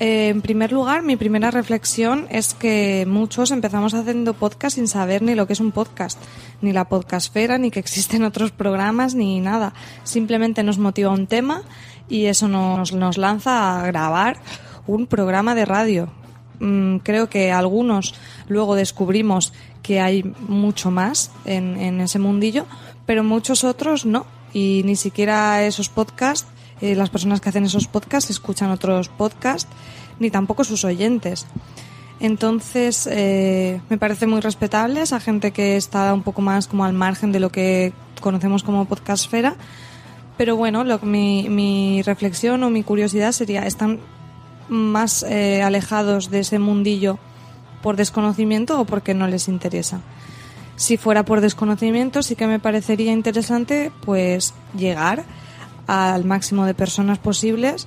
Eh, 0.00 0.28
en 0.28 0.42
primer 0.42 0.72
lugar, 0.72 1.02
mi 1.02 1.16
primera 1.16 1.50
reflexión 1.52 2.26
es 2.28 2.54
que 2.54 3.06
muchos 3.08 3.52
empezamos 3.52 3.94
haciendo 3.94 4.34
podcast 4.34 4.74
sin 4.74 4.88
saber 4.88 5.22
ni 5.22 5.34
lo 5.34 5.46
que 5.46 5.52
es 5.52 5.60
un 5.60 5.70
podcast, 5.70 6.18
ni 6.62 6.72
la 6.72 6.88
podcastfera, 6.88 7.58
ni 7.58 7.70
que 7.70 7.78
existen 7.78 8.24
otros 8.24 8.50
programas, 8.50 9.14
ni 9.14 9.40
nada. 9.40 9.72
Simplemente 10.02 10.62
nos 10.62 10.78
motiva 10.78 11.10
un 11.10 11.26
tema 11.26 11.62
y 12.08 12.26
eso 12.26 12.48
nos, 12.48 12.92
nos 12.92 13.18
lanza 13.18 13.80
a 13.80 13.86
grabar 13.86 14.38
un 14.86 15.06
programa 15.06 15.54
de 15.54 15.64
radio. 15.64 16.08
Mm, 16.58 16.98
creo 16.98 17.28
que 17.28 17.52
algunos 17.52 18.14
luego 18.48 18.74
descubrimos 18.74 19.52
que 19.82 20.00
hay 20.00 20.24
mucho 20.48 20.90
más 20.90 21.30
en, 21.44 21.78
en 21.78 22.00
ese 22.00 22.18
mundillo, 22.18 22.66
pero 23.06 23.22
muchos 23.22 23.62
otros 23.62 24.06
no. 24.06 24.26
Y 24.52 24.82
ni 24.84 24.94
siquiera 24.94 25.64
esos 25.64 25.88
podcasts 25.88 26.46
eh, 26.84 26.94
las 26.94 27.08
personas 27.08 27.40
que 27.40 27.48
hacen 27.48 27.64
esos 27.64 27.86
podcasts 27.88 28.28
escuchan 28.28 28.70
otros 28.70 29.08
podcasts, 29.08 29.70
ni 30.18 30.30
tampoco 30.30 30.64
sus 30.64 30.84
oyentes. 30.84 31.46
Entonces, 32.20 33.08
eh, 33.10 33.80
me 33.88 33.96
parece 33.96 34.26
muy 34.26 34.40
respetable 34.40 35.00
esa 35.00 35.18
gente 35.18 35.50
que 35.50 35.76
está 35.76 36.12
un 36.12 36.22
poco 36.22 36.42
más 36.42 36.68
como 36.68 36.84
al 36.84 36.92
margen 36.92 37.32
de 37.32 37.40
lo 37.40 37.48
que 37.48 37.94
conocemos 38.20 38.62
como 38.62 38.84
podcastfera. 38.84 39.56
Pero 40.36 40.56
bueno, 40.56 40.84
mi 41.02 42.02
reflexión 42.02 42.62
o 42.64 42.68
mi 42.68 42.82
curiosidad 42.82 43.32
sería, 43.32 43.66
¿están 43.66 44.00
más 44.68 45.22
eh, 45.22 45.62
alejados 45.62 46.30
de 46.30 46.40
ese 46.40 46.58
mundillo 46.58 47.18
por 47.82 47.96
desconocimiento 47.96 48.78
o 48.78 48.84
porque 48.84 49.14
no 49.14 49.26
les 49.26 49.48
interesa? 49.48 50.02
Si 50.76 50.98
fuera 50.98 51.24
por 51.24 51.40
desconocimiento, 51.40 52.22
sí 52.22 52.36
que 52.36 52.46
me 52.46 52.58
parecería 52.58 53.12
interesante 53.12 53.90
pues 54.04 54.52
llegar 54.76 55.24
al 55.86 56.24
máximo 56.24 56.66
de 56.66 56.74
personas 56.74 57.18
posibles 57.18 57.86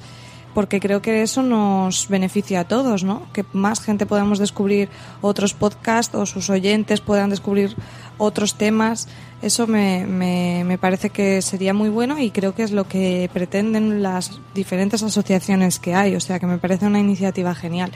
porque 0.58 0.80
creo 0.80 1.04
que 1.04 1.22
eso 1.22 1.44
nos 1.44 2.08
beneficia 2.10 2.62
a 2.62 2.64
todos, 2.64 3.04
¿no? 3.04 3.22
Que 3.32 3.46
más 3.54 3.80
gente 3.80 4.08
podamos 4.08 4.40
descubrir 4.40 4.90
otros 5.22 5.54
podcasts 5.54 6.16
o 6.16 6.26
sus 6.26 6.50
oyentes 6.50 7.00
puedan 7.00 7.30
descubrir 7.30 7.76
otros 8.18 8.56
temas. 8.56 9.08
Eso 9.44 9.68
me, 9.68 10.08
me, 10.08 10.80
parece 10.80 11.12
que 11.12 11.44
sería 11.44 11.76
muy 11.76 11.90
bueno 11.90 12.18
y 12.18 12.32
creo 12.32 12.56
que 12.56 12.64
es 12.64 12.72
lo 12.72 12.88
que 12.88 13.30
pretenden 13.32 14.02
las 14.02 14.40
diferentes 14.56 15.04
asociaciones 15.04 15.78
que 15.78 15.94
hay. 15.94 16.16
O 16.16 16.20
sea, 16.20 16.40
que 16.40 16.48
me 16.48 16.58
parece 16.58 16.88
una 16.88 17.00
iniciativa 17.00 17.54
genial. 17.54 17.92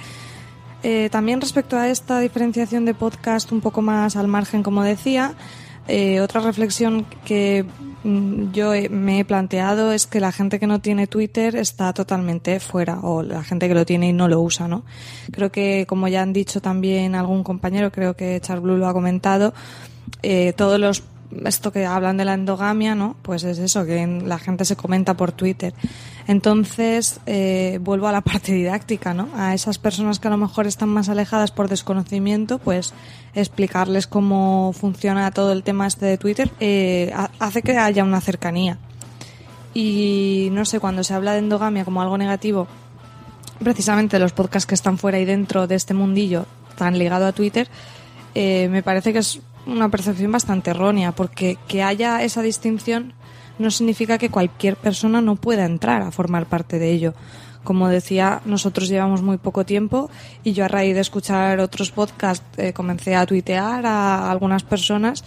Eh, 0.84 1.10
también 1.12 1.42
respecto 1.42 1.78
a 1.78 1.90
esta 1.90 2.20
diferenciación 2.20 2.86
de 2.86 2.94
podcast 2.94 3.52
un 3.52 3.62
poco 3.62 3.82
más 3.82 4.16
al 4.16 4.28
margen, 4.28 4.62
como 4.62 4.84
decía, 4.84 5.34
eh, 5.88 6.22
otra 6.22 6.42
reflexión 6.42 7.06
que 7.26 7.66
mm, 8.04 8.52
yo 8.52 8.72
me 8.90 9.20
he 9.20 9.26
planteado 9.26 9.92
es 9.92 10.08
que 10.08 10.20
la 10.20 10.32
gente 10.32 10.60
que 10.60 10.68
no 10.68 10.80
tiene 10.80 11.08
Twitter 11.08 11.56
está 11.56 11.94
totalmente 11.94 12.60
fuera 12.60 13.00
o 13.02 13.24
la 13.24 13.44
gente 13.44 13.68
que 13.68 13.74
lo 13.74 13.86
tiene 13.86 14.10
y 14.10 14.14
no 14.14 14.28
lo 14.28 14.42
usa, 14.42 14.68
¿no? 14.68 14.84
Creo 15.32 15.52
que, 15.52 15.86
como 15.88 16.08
ya 16.08 16.22
han 16.22 16.34
dicho 16.34 16.62
también 16.62 17.16
algún 17.16 17.44
compañero, 17.44 17.92
creo 17.92 18.16
que 18.16 18.40
Charblue 18.40 18.78
lo 18.78 18.88
ha 18.88 18.94
comentado, 18.94 19.54
eh, 20.24 20.54
todos 20.54 20.80
los 20.80 21.04
esto 21.46 21.72
que 21.72 21.86
hablan 21.86 22.18
de 22.18 22.26
la 22.26 22.34
endogamia, 22.34 22.96
¿no? 22.96 23.16
Pues 23.22 23.44
es 23.44 23.58
eso, 23.58 23.86
que 23.86 24.06
la 24.06 24.40
gente 24.40 24.66
se 24.66 24.76
comenta 24.76 25.16
por 25.16 25.32
Twitter. 25.32 25.74
Entonces, 26.32 27.20
eh, 27.26 27.78
vuelvo 27.82 28.08
a 28.08 28.14
la 28.14 28.22
parte 28.22 28.54
didáctica, 28.54 29.14
¿no? 29.14 29.28
A 29.36 29.54
esas 29.54 29.78
personas 29.78 30.18
que 30.20 30.30
a 30.30 30.32
lo 30.32 30.38
mejor 30.38 30.66
están 30.66 30.88
más 30.88 31.10
alejadas 31.10 31.52
por 31.52 31.68
desconocimiento, 31.68 32.58
pues 32.58 32.94
explicarles 33.36 34.08
cómo 34.08 34.72
funciona 34.72 35.30
todo 35.32 35.52
el 35.52 35.62
tema 35.64 35.88
este 35.88 36.06
de 36.06 36.18
Twitter 36.18 36.50
eh, 36.62 37.14
hace 37.40 37.62
que 37.62 37.78
haya 37.78 38.06
una 38.06 38.22
cercanía. 38.22 38.78
Y 39.74 40.48
no 40.54 40.64
sé, 40.64 40.80
cuando 40.80 41.04
se 41.04 41.14
habla 41.14 41.34
de 41.34 41.40
endogamia 41.40 41.84
como 41.84 42.02
algo 42.02 42.18
negativo, 42.18 42.66
precisamente 43.62 44.18
los 44.18 44.32
podcasts 44.32 44.66
que 44.66 44.76
están 44.76 44.98
fuera 44.98 45.20
y 45.20 45.26
dentro 45.26 45.68
de 45.68 45.76
este 45.76 45.94
mundillo 45.94 46.46
tan 46.78 46.98
ligado 46.98 47.28
a 47.28 47.34
Twitter, 47.34 47.68
eh, 48.36 48.70
me 48.72 48.84
parece 48.84 49.12
que 49.12 49.20
es 49.20 49.42
una 49.66 49.90
percepción 49.90 50.32
bastante 50.32 50.70
errónea, 50.70 51.12
porque 51.12 51.58
que 51.68 51.84
haya 51.84 52.24
esa 52.24 52.42
distinción 52.42 53.16
no 53.60 53.72
significa 53.72 54.18
que 54.18 54.30
cualquier 54.30 54.76
persona 54.76 55.22
no 55.22 55.36
pueda 55.36 55.66
entrar 55.66 56.02
a 56.02 56.12
formar 56.12 56.46
parte 56.46 56.80
de 56.80 56.92
ello. 56.92 57.14
Como 57.64 57.90
decía, 57.90 58.42
nosotros 58.46 58.90
llevamos 58.90 59.22
muy 59.22 59.38
poco 59.38 59.66
tiempo 59.66 60.10
y 60.44 60.54
yo 60.54 60.66
a 60.66 60.68
raíz 60.68 60.96
de 60.96 61.02
escuchar 61.02 61.60
otros 61.60 61.92
podcasts 61.92 62.46
eh, 62.58 62.74
comencé 62.74 63.16
a 63.16 63.26
tuitear 63.26 63.86
a 63.86 64.32
algunas 64.32 64.64
personas 64.64 65.24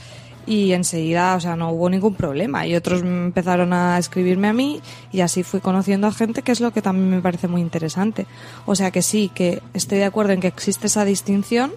y 0.47 0.73
enseguida, 0.73 1.37
o 1.37 1.41
sea, 1.41 1.57
no 1.57 1.71
hubo 1.71 1.89
ningún 1.89 2.15
problema 2.15 2.67
y 2.67 2.75
otros 2.75 3.03
empezaron 3.03 3.73
a 3.73 3.99
escribirme 3.99 4.49
a 4.49 4.53
mí 4.53 4.81
y 5.13 5.21
así 5.21 5.43
fui 5.43 5.61
conociendo 5.61 6.07
a 6.07 6.13
gente, 6.13 6.43
que 6.43 6.53
es 6.53 6.61
lo 6.61 6.73
que 6.73 6.83
también 6.83 7.11
me 7.11 7.23
parece 7.23 7.49
muy 7.49 7.61
interesante. 7.61 8.27
O 8.67 8.75
sea 8.75 8.91
que 8.91 9.03
sí, 9.03 9.31
que 9.35 9.63
estoy 9.73 9.99
de 9.99 10.05
acuerdo 10.05 10.33
en 10.33 10.41
que 10.41 10.49
existe 10.49 10.87
esa 10.87 11.05
distinción, 11.05 11.73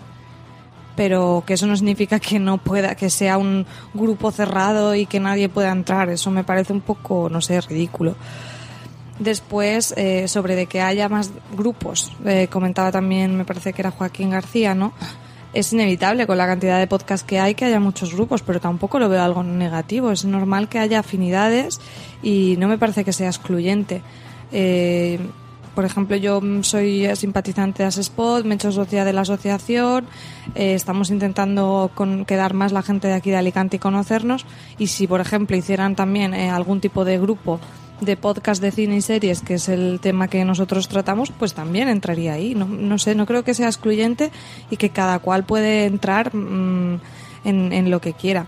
pero 0.97 1.43
que 1.45 1.53
eso 1.53 1.67
no 1.67 1.77
significa 1.77 2.19
que 2.19 2.39
no 2.39 2.57
pueda, 2.57 2.95
que 2.95 3.11
sea 3.11 3.37
un 3.37 3.67
grupo 3.93 4.31
cerrado 4.31 4.95
y 4.95 5.05
que 5.05 5.19
nadie 5.19 5.47
pueda 5.47 5.71
entrar. 5.71 6.09
Eso 6.09 6.31
me 6.31 6.43
parece 6.43 6.73
un 6.73 6.81
poco, 6.81 7.29
no 7.29 7.39
sé, 7.39 7.61
ridículo. 7.61 8.15
Después, 9.19 9.93
eh, 9.95 10.27
sobre 10.27 10.55
de 10.55 10.65
que 10.65 10.81
haya 10.81 11.07
más 11.07 11.31
grupos, 11.55 12.11
eh, 12.25 12.47
comentaba 12.49 12.91
también, 12.91 13.37
me 13.37 13.45
parece 13.45 13.73
que 13.73 13.83
era 13.83 13.91
Joaquín 13.91 14.31
García, 14.31 14.73
¿no? 14.73 14.91
Es 15.53 15.71
inevitable 15.71 16.25
con 16.25 16.37
la 16.39 16.47
cantidad 16.47 16.79
de 16.79 16.87
podcasts 16.87 17.25
que 17.25 17.39
hay 17.39 17.53
que 17.53 17.65
haya 17.65 17.79
muchos 17.79 18.15
grupos, 18.15 18.41
pero 18.41 18.59
tampoco 18.59 18.97
lo 18.97 19.07
veo 19.07 19.21
algo 19.21 19.43
negativo. 19.43 20.11
Es 20.11 20.25
normal 20.25 20.67
que 20.67 20.79
haya 20.79 20.99
afinidades 20.99 21.79
y 22.23 22.55
no 22.57 22.67
me 22.67 22.79
parece 22.79 23.05
que 23.05 23.13
sea 23.13 23.27
excluyente. 23.27 24.01
Eh, 24.51 25.19
por 25.77 25.85
ejemplo, 25.85 26.17
yo 26.17 26.41
soy 26.63 27.07
simpatizante 27.15 27.83
de 27.83 27.89
Asespot, 27.89 28.43
me 28.43 28.55
he 28.55 28.55
hecho 28.55 28.71
socia 28.71 29.05
de 29.05 29.13
la 29.13 29.21
asociación, 29.21 30.07
eh, 30.55 30.73
estamos 30.73 31.11
intentando 31.11 31.91
con, 31.93 32.25
quedar 32.25 32.55
más 32.55 32.71
la 32.71 32.81
gente 32.81 33.07
de 33.07 33.13
aquí 33.13 33.29
de 33.29 33.35
Alicante 33.35 33.75
y 33.75 33.79
conocernos. 33.79 34.47
Y 34.79 34.87
si, 34.87 35.05
por 35.05 35.21
ejemplo, 35.21 35.55
hicieran 35.55 35.95
también 35.95 36.33
eh, 36.33 36.49
algún 36.49 36.81
tipo 36.81 37.05
de 37.05 37.19
grupo 37.19 37.59
de 38.01 38.17
podcast 38.17 38.59
de 38.59 38.71
cine 38.71 38.97
y 38.97 39.01
series, 39.01 39.43
que 39.43 39.53
es 39.53 39.69
el 39.69 39.99
tema 40.01 40.29
que 40.29 40.43
nosotros 40.45 40.87
tratamos, 40.87 41.29
pues 41.29 41.53
también 41.53 41.89
entraría 41.89 42.33
ahí. 42.33 42.55
No, 42.55 42.65
no 42.65 42.97
sé, 42.97 43.13
no 43.13 43.27
creo 43.27 43.43
que 43.43 43.53
sea 43.53 43.67
excluyente 43.67 44.31
y 44.71 44.77
que 44.77 44.89
cada 44.89 45.19
cual 45.19 45.43
puede 45.43 45.85
entrar 45.85 46.35
mm, 46.35 46.99
en 47.43 47.91
lo 47.91 48.01
que 48.01 48.13
quiera. 48.13 48.47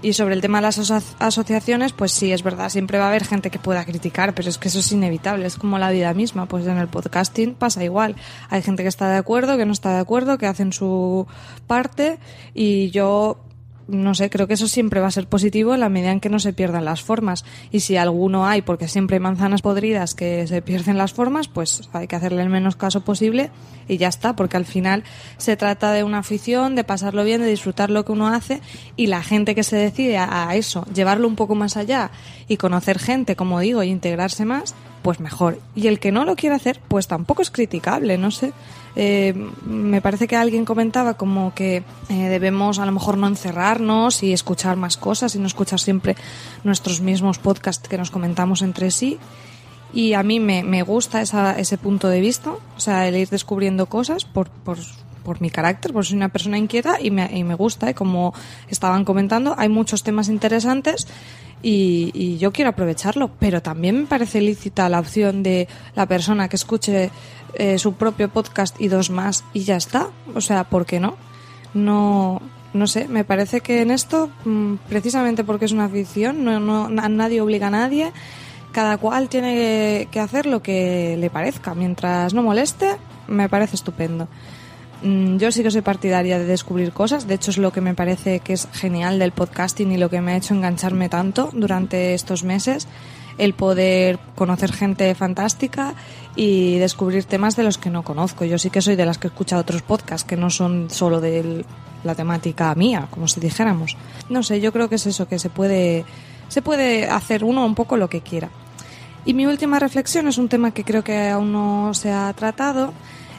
Y 0.00 0.12
sobre 0.12 0.34
el 0.34 0.40
tema 0.40 0.58
de 0.58 0.62
las 0.62 0.92
asociaciones, 1.18 1.92
pues 1.92 2.12
sí, 2.12 2.30
es 2.30 2.44
verdad, 2.44 2.68
siempre 2.68 2.98
va 2.98 3.06
a 3.06 3.08
haber 3.08 3.24
gente 3.24 3.50
que 3.50 3.58
pueda 3.58 3.84
criticar, 3.84 4.32
pero 4.32 4.48
es 4.48 4.56
que 4.56 4.68
eso 4.68 4.78
es 4.78 4.92
inevitable, 4.92 5.44
es 5.44 5.56
como 5.56 5.76
la 5.78 5.90
vida 5.90 6.14
misma, 6.14 6.46
pues 6.46 6.66
en 6.68 6.78
el 6.78 6.86
podcasting 6.86 7.54
pasa 7.54 7.82
igual. 7.82 8.14
Hay 8.48 8.62
gente 8.62 8.84
que 8.84 8.88
está 8.88 9.10
de 9.10 9.16
acuerdo, 9.16 9.56
que 9.56 9.66
no 9.66 9.72
está 9.72 9.94
de 9.94 10.00
acuerdo, 10.00 10.38
que 10.38 10.46
hacen 10.46 10.72
su 10.72 11.26
parte 11.66 12.20
y 12.54 12.90
yo 12.90 13.40
no 13.88 14.14
sé, 14.14 14.28
creo 14.28 14.46
que 14.46 14.54
eso 14.54 14.68
siempre 14.68 15.00
va 15.00 15.06
a 15.06 15.10
ser 15.10 15.26
positivo 15.26 15.72
en 15.72 15.80
la 15.80 15.88
medida 15.88 16.12
en 16.12 16.20
que 16.20 16.28
no 16.28 16.38
se 16.38 16.52
pierdan 16.52 16.84
las 16.84 17.02
formas. 17.02 17.44
Y 17.72 17.80
si 17.80 17.96
alguno 17.96 18.46
hay, 18.46 18.60
porque 18.60 18.86
siempre 18.86 19.16
hay 19.16 19.20
manzanas 19.20 19.62
podridas 19.62 20.14
que 20.14 20.46
se 20.46 20.60
pierden 20.60 20.98
las 20.98 21.14
formas, 21.14 21.48
pues 21.48 21.88
hay 21.94 22.06
que 22.06 22.14
hacerle 22.14 22.42
el 22.42 22.50
menos 22.50 22.76
caso 22.76 23.00
posible 23.00 23.50
y 23.88 23.96
ya 23.96 24.08
está, 24.08 24.36
porque 24.36 24.58
al 24.58 24.66
final 24.66 25.04
se 25.38 25.56
trata 25.56 25.92
de 25.92 26.04
una 26.04 26.18
afición, 26.18 26.74
de 26.74 26.84
pasarlo 26.84 27.24
bien, 27.24 27.40
de 27.40 27.48
disfrutar 27.48 27.88
lo 27.88 28.04
que 28.04 28.12
uno 28.12 28.28
hace 28.28 28.60
y 28.94 29.06
la 29.06 29.22
gente 29.22 29.54
que 29.54 29.62
se 29.62 29.76
decide 29.76 30.18
a, 30.18 30.54
eso, 30.54 30.84
llevarlo 30.92 31.26
un 31.26 31.36
poco 31.36 31.54
más 31.54 31.78
allá 31.78 32.10
y 32.46 32.58
conocer 32.58 32.98
gente, 32.98 33.36
como 33.36 33.58
digo, 33.60 33.82
y 33.82 33.88
integrarse 33.88 34.44
más, 34.44 34.74
pues 35.08 35.20
mejor. 35.20 35.58
Y 35.74 35.86
el 35.86 36.00
que 36.00 36.12
no 36.12 36.26
lo 36.26 36.36
quiere 36.36 36.54
hacer, 36.54 36.80
pues 36.86 37.06
tampoco 37.06 37.40
es 37.40 37.50
criticable, 37.50 38.18
no 38.18 38.30
sé. 38.30 38.52
Eh, 38.94 39.32
me 39.64 40.02
parece 40.02 40.28
que 40.28 40.36
alguien 40.36 40.66
comentaba 40.66 41.14
como 41.14 41.54
que 41.54 41.82
eh, 42.10 42.28
debemos 42.28 42.78
a 42.78 42.84
lo 42.84 42.92
mejor 42.92 43.16
no 43.16 43.26
encerrarnos 43.26 44.22
y 44.22 44.34
escuchar 44.34 44.76
más 44.76 44.98
cosas 44.98 45.34
y 45.34 45.38
no 45.38 45.46
escuchar 45.46 45.80
siempre 45.80 46.14
nuestros 46.62 47.00
mismos 47.00 47.38
podcasts 47.38 47.88
que 47.88 47.96
nos 47.96 48.10
comentamos 48.10 48.60
entre 48.60 48.90
sí. 48.90 49.18
Y 49.94 50.12
a 50.12 50.22
mí 50.22 50.40
me, 50.40 50.62
me 50.62 50.82
gusta 50.82 51.22
esa, 51.22 51.58
ese 51.58 51.78
punto 51.78 52.10
de 52.10 52.20
vista, 52.20 52.50
o 52.50 52.80
sea, 52.80 53.08
el 53.08 53.16
ir 53.16 53.30
descubriendo 53.30 53.86
cosas 53.86 54.26
por, 54.26 54.50
por, 54.50 54.76
por 55.28 55.42
mi 55.42 55.50
carácter, 55.50 55.92
porque 55.92 56.08
soy 56.08 56.16
una 56.16 56.30
persona 56.30 56.56
inquieta 56.56 56.96
y 56.98 57.10
me, 57.10 57.28
y 57.36 57.44
me 57.44 57.54
gusta, 57.54 57.90
y 57.90 57.94
como 57.94 58.32
estaban 58.70 59.04
comentando, 59.04 59.54
hay 59.58 59.68
muchos 59.68 60.02
temas 60.02 60.30
interesantes 60.30 61.06
y, 61.60 62.10
y, 62.14 62.38
yo 62.38 62.50
quiero 62.50 62.70
aprovecharlo, 62.70 63.30
pero 63.38 63.60
también 63.60 64.00
me 64.00 64.06
parece 64.06 64.40
lícita 64.40 64.88
la 64.88 65.00
opción 65.00 65.42
de 65.42 65.68
la 65.94 66.06
persona 66.06 66.48
que 66.48 66.56
escuche 66.56 67.10
eh, 67.54 67.78
su 67.78 67.92
propio 67.92 68.30
podcast 68.30 68.80
y 68.80 68.88
dos 68.88 69.10
más 69.10 69.44
y 69.52 69.64
ya 69.64 69.76
está. 69.76 70.08
O 70.34 70.40
sea, 70.40 70.64
¿por 70.64 70.86
qué 70.86 70.98
no? 70.98 71.16
No, 71.74 72.40
no 72.72 72.86
sé, 72.86 73.06
me 73.06 73.24
parece 73.24 73.60
que 73.60 73.82
en 73.82 73.90
esto, 73.90 74.30
mm, 74.46 74.76
precisamente 74.88 75.44
porque 75.44 75.66
es 75.66 75.72
una 75.72 75.84
afición, 75.84 76.42
no, 76.42 76.58
no, 76.58 76.88
nadie 76.88 77.42
obliga 77.42 77.66
a 77.66 77.70
nadie, 77.70 78.12
cada 78.72 78.96
cual 78.96 79.28
tiene 79.28 80.08
que 80.10 80.20
hacer 80.20 80.46
lo 80.46 80.62
que 80.62 81.18
le 81.18 81.28
parezca. 81.28 81.74
Mientras 81.74 82.32
no 82.32 82.42
moleste, 82.42 82.96
me 83.28 83.48
parece 83.48 83.76
estupendo. 83.76 84.28
Mm, 85.02 85.36
yo 85.36 85.52
sí 85.52 85.62
que 85.62 85.70
soy 85.70 85.82
partidaria 85.82 86.38
de 86.38 86.44
descubrir 86.44 86.92
cosas, 86.92 87.28
de 87.28 87.34
hecho 87.34 87.50
es 87.50 87.58
lo 87.58 87.72
que 87.72 87.80
me 87.80 87.94
parece 87.94 88.40
que 88.40 88.52
es 88.52 88.68
genial 88.72 89.18
del 89.18 89.32
podcasting 89.32 89.92
y 89.92 89.96
lo 89.96 90.10
que 90.10 90.20
me 90.20 90.32
ha 90.32 90.36
hecho 90.36 90.54
engancharme 90.54 91.08
tanto 91.08 91.50
durante 91.52 92.14
estos 92.14 92.42
meses 92.42 92.88
el 93.38 93.54
poder 93.54 94.18
conocer 94.34 94.72
gente 94.72 95.14
fantástica 95.14 95.94
y 96.34 96.78
descubrir 96.78 97.24
temas 97.24 97.54
de 97.56 97.62
los 97.62 97.78
que 97.78 97.88
no 97.88 98.02
conozco. 98.02 98.44
Yo 98.44 98.58
sí 98.58 98.68
que 98.68 98.82
soy 98.82 98.96
de 98.96 99.06
las 99.06 99.18
que 99.18 99.28
escucha 99.28 99.58
otros 99.58 99.82
podcasts 99.82 100.26
que 100.28 100.36
no 100.36 100.50
son 100.50 100.90
solo 100.90 101.20
de 101.20 101.64
la 102.04 102.14
temática 102.16 102.74
mía, 102.74 103.06
como 103.10 103.28
si 103.28 103.38
dijéramos. 103.40 103.96
No 104.28 104.42
sé, 104.42 104.60
yo 104.60 104.72
creo 104.72 104.88
que 104.88 104.96
es 104.96 105.06
eso, 105.06 105.28
que 105.28 105.38
se 105.38 105.50
puede, 105.50 106.04
se 106.48 106.62
puede 106.62 107.08
hacer 107.08 107.44
uno 107.44 107.64
un 107.64 107.76
poco 107.76 107.96
lo 107.96 108.10
que 108.10 108.20
quiera. 108.20 108.50
Y 109.24 109.34
mi 109.34 109.46
última 109.46 109.78
reflexión 109.78 110.26
es 110.26 110.38
un 110.38 110.48
tema 110.48 110.72
que 110.72 110.84
creo 110.84 111.04
que 111.04 111.28
aún 111.28 111.52
no 111.52 111.94
se 111.94 112.10
ha 112.10 112.32
tratado. 112.32 112.92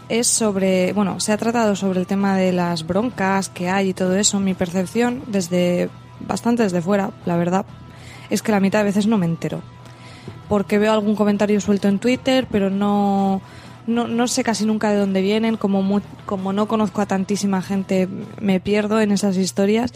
Es 0.10 0.28
sobre, 0.28 0.92
bueno, 0.94 1.20
se 1.20 1.32
ha 1.32 1.38
tratado 1.38 1.76
sobre 1.76 2.00
el 2.00 2.08
tema 2.08 2.36
de 2.36 2.52
las 2.52 2.86
broncas 2.86 3.50
que 3.50 3.70
hay 3.70 3.90
y 3.90 3.94
todo 3.94 4.16
eso. 4.16 4.40
Mi 4.40 4.56
percepción, 4.56 5.24
desde 5.28 5.90
bastante 6.20 6.64
desde 6.64 6.82
fuera, 6.82 7.12
la 7.26 7.38
verdad, 7.38 7.66
es 8.30 8.42
que 8.42 8.52
la 8.52 8.60
mitad 8.60 8.80
de 8.80 8.86
veces 8.86 9.08
no 9.08 9.18
me 9.18 9.26
entero 9.26 9.62
porque 10.50 10.80
veo 10.80 10.92
algún 10.92 11.16
comentario 11.16 11.62
suelto 11.62 11.88
en 11.88 12.00
Twitter, 12.00 12.48
pero 12.52 12.70
no, 12.70 13.40
no, 13.88 14.28
sé 14.28 14.44
casi 14.44 14.66
nunca 14.66 14.92
de 14.92 14.98
dónde 14.98 15.22
vienen, 15.22 15.56
como, 15.56 16.02
como 16.26 16.52
no 16.52 16.68
conozco 16.68 17.02
a 17.02 17.06
tantísima 17.06 17.62
gente, 17.62 18.10
me 18.42 18.60
pierdo 18.60 19.00
en 19.00 19.12
esas 19.12 19.38
historias 19.38 19.94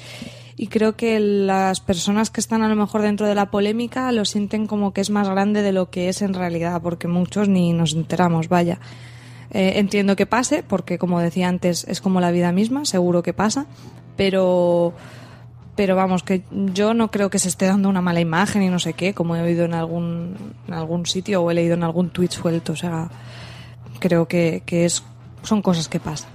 y 0.56 0.67
creo 0.67 0.95
que 0.95 1.19
las 1.19 1.82
personas 1.82 2.30
que 2.30 2.39
están 2.39 2.62
a 2.62 2.69
lo 2.69 2.76
mejor 2.76 3.02
dentro 3.02 3.26
de 3.26 3.34
la 3.34 3.49
polémica 3.49 4.12
lo 4.12 4.23
sienten 4.23 4.67
como 4.67 4.93
que 4.93 5.02
es 5.02 5.10
más 5.10 5.28
grande 5.28 5.63
de 5.63 5.73
lo 5.73 5.89
que 5.89 6.08
es 6.08 6.21
en 6.21 6.36
realidad, 6.36 6.80
porque 6.82 7.08
muchos 7.08 7.49
ni 7.49 7.73
nos 7.73 7.93
enteramos, 7.93 8.47
vaya. 8.47 8.80
Eh, 9.54 9.74
entiendo 9.76 10.16
que 10.16 10.26
pase, 10.26 10.63
porque 10.63 10.98
como 10.98 11.20
decía 11.20 11.48
antes, 11.48 11.86
es 11.88 12.02
como 12.02 12.20
la 12.20 12.32
vida 12.32 12.52
misma, 12.52 12.86
seguro 12.86 13.22
que 13.22 13.34
pasa, 13.34 13.68
pero 14.18 14.94
pero 15.76 15.96
vamos, 15.96 16.22
que 16.22 16.44
yo 16.52 16.94
no 16.94 17.10
creo 17.10 17.30
que 17.30 17.39
se 17.39 17.48
esté 17.48 17.66
dando 17.66 17.89
una 17.89 18.02
mala 18.02 18.20
imagen 18.20 18.62
y 18.62 18.70
no 18.70 18.78
sé 18.78 18.94
qué, 18.94 19.13
como 19.13 19.36
he 19.36 19.42
oído 19.42 19.66
en 19.66 19.74
algún, 19.74 20.36
algún 20.70 21.06
sitio 21.08 21.42
o 21.42 21.50
he 21.50 21.56
leído 21.56 21.74
en 21.74 21.84
algún 21.84 22.12
tweet 22.12 22.30
suelto. 22.30 22.74
O 22.74 22.76
sea, 22.76 23.10
creo 24.00 24.28
que, 24.28 24.62
que 24.68 24.86
es, 24.86 25.04
son 25.42 25.63
cosas 25.63 25.88
que 25.88 26.00
pasan. 26.00 26.30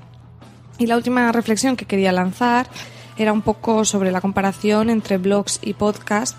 Y 0.78 0.87
la 0.87 0.96
última 0.96 1.31
reflexión 1.31 1.76
que 1.76 1.85
quería 1.85 2.11
lanzar 2.11 2.68
era 3.16 3.33
un 3.33 3.42
poco 3.42 3.85
sobre 3.85 4.11
la 4.11 4.20
comparación 4.20 4.90
entre 4.90 5.18
blogs 5.18 5.61
y 5.62 5.74
podcast. 5.74 6.37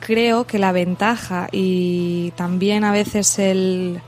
Creo 0.00 0.46
que 0.46 0.58
la 0.58 0.72
ventaja 0.72 1.48
y 1.52 2.32
también 2.36 2.84
a 2.84 2.92
veces 2.92 3.38
el, 3.38 4.00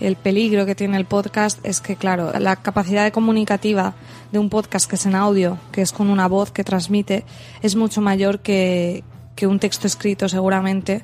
el 0.00 0.16
peligro 0.16 0.64
que 0.66 0.74
tiene 0.74 0.96
el 0.96 1.04
podcast 1.04 1.58
es 1.64 1.80
que, 1.80 1.96
claro, 1.96 2.32
la 2.38 2.56
capacidad 2.56 3.10
comunicativa 3.12 3.94
de 4.30 4.38
un 4.38 4.48
podcast 4.48 4.88
que 4.88 4.96
es 4.96 5.06
en 5.06 5.14
audio, 5.14 5.58
que 5.72 5.82
es 5.82 5.92
con 5.92 6.08
una 6.08 6.28
voz 6.28 6.52
que 6.52 6.64
transmite, 6.64 7.24
es 7.62 7.74
mucho 7.74 8.00
mayor 8.00 8.40
que, 8.40 9.02
que 9.34 9.46
un 9.46 9.58
texto 9.58 9.86
escrito 9.86 10.28
seguramente 10.28 11.02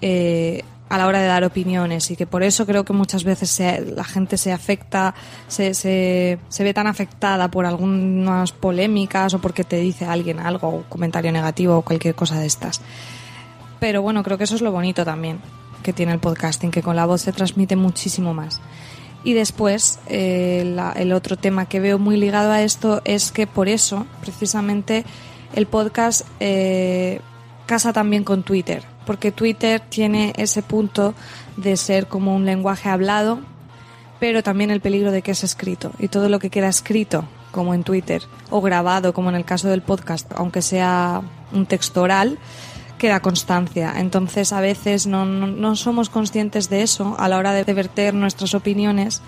eh, 0.00 0.62
a 0.88 0.98
la 0.98 1.06
hora 1.06 1.20
de 1.20 1.26
dar 1.26 1.44
opiniones 1.44 2.10
y 2.10 2.16
que 2.16 2.26
por 2.26 2.42
eso 2.42 2.66
creo 2.66 2.84
que 2.84 2.92
muchas 2.92 3.24
veces 3.24 3.60
la 3.94 4.04
gente 4.04 4.38
se 4.38 4.52
afecta, 4.52 5.14
se, 5.48 5.74
se, 5.74 6.38
se, 6.48 6.64
ve 6.64 6.72
tan 6.72 6.86
afectada 6.86 7.50
por 7.50 7.66
algunas 7.66 8.52
polémicas 8.52 9.34
o 9.34 9.40
porque 9.40 9.64
te 9.64 9.76
dice 9.76 10.06
alguien 10.06 10.40
algo, 10.40 10.68
un 10.68 10.82
comentario 10.84 11.32
negativo 11.32 11.78
o 11.78 11.82
cualquier 11.82 12.14
cosa 12.14 12.38
de 12.38 12.46
estas. 12.46 12.80
Pero 13.80 14.02
bueno, 14.02 14.22
creo 14.22 14.38
que 14.38 14.44
eso 14.44 14.54
es 14.54 14.62
lo 14.62 14.72
bonito 14.72 15.04
también 15.04 15.40
que 15.84 15.92
tiene 15.92 16.12
el 16.12 16.18
podcasting, 16.18 16.72
que 16.72 16.82
con 16.82 16.96
la 16.96 17.06
voz 17.06 17.20
se 17.20 17.32
transmite 17.32 17.76
muchísimo 17.76 18.34
más. 18.34 18.60
Y 19.22 19.34
después, 19.34 20.00
eh, 20.08 20.76
el 20.96 21.12
otro 21.12 21.36
tema 21.36 21.66
que 21.66 21.78
veo 21.78 21.98
muy 22.00 22.16
ligado 22.16 22.50
a 22.50 22.62
esto 22.62 23.00
es 23.04 23.30
que 23.30 23.46
por 23.46 23.68
eso, 23.68 24.06
precisamente, 24.20 25.04
el 25.54 25.66
podcast 25.66 26.26
eh, 26.40 27.20
casa 27.66 27.92
también 27.92 28.24
con 28.24 28.42
Twitter, 28.42 28.82
porque 29.06 29.30
Twitter 29.30 29.80
tiene 29.80 30.32
ese 30.36 30.62
punto 30.62 31.14
de 31.56 31.76
ser 31.76 32.06
como 32.06 32.34
un 32.34 32.44
lenguaje 32.44 32.88
hablado, 32.88 33.40
pero 34.18 34.42
también 34.42 34.70
el 34.70 34.80
peligro 34.80 35.12
de 35.12 35.22
que 35.22 35.30
es 35.30 35.44
escrito. 35.44 35.92
Y 35.98 36.08
todo 36.08 36.28
lo 36.28 36.38
que 36.38 36.50
queda 36.50 36.68
escrito, 36.68 37.24
como 37.50 37.72
en 37.74 37.84
Twitter, 37.84 38.22
o 38.50 38.60
grabado, 38.60 39.14
como 39.14 39.28
en 39.28 39.36
el 39.36 39.44
caso 39.44 39.68
del 39.68 39.82
podcast, 39.82 40.30
aunque 40.34 40.60
sea 40.60 41.22
un 41.52 41.66
texto 41.66 42.02
oral, 42.02 42.38
queda 43.04 43.20
constancia. 43.20 43.92
Entonces, 43.98 44.50
a 44.54 44.62
veces 44.62 45.06
no, 45.06 45.26
no, 45.26 45.76
somos 45.76 46.08
conscientes 46.08 46.70
de 46.70 46.80
eso 46.80 47.16
a 47.18 47.28
la 47.28 47.36
hora 47.36 47.52
de 47.52 47.74
verter 47.74 48.14
nuestras 48.14 48.54
opiniones 48.54 49.20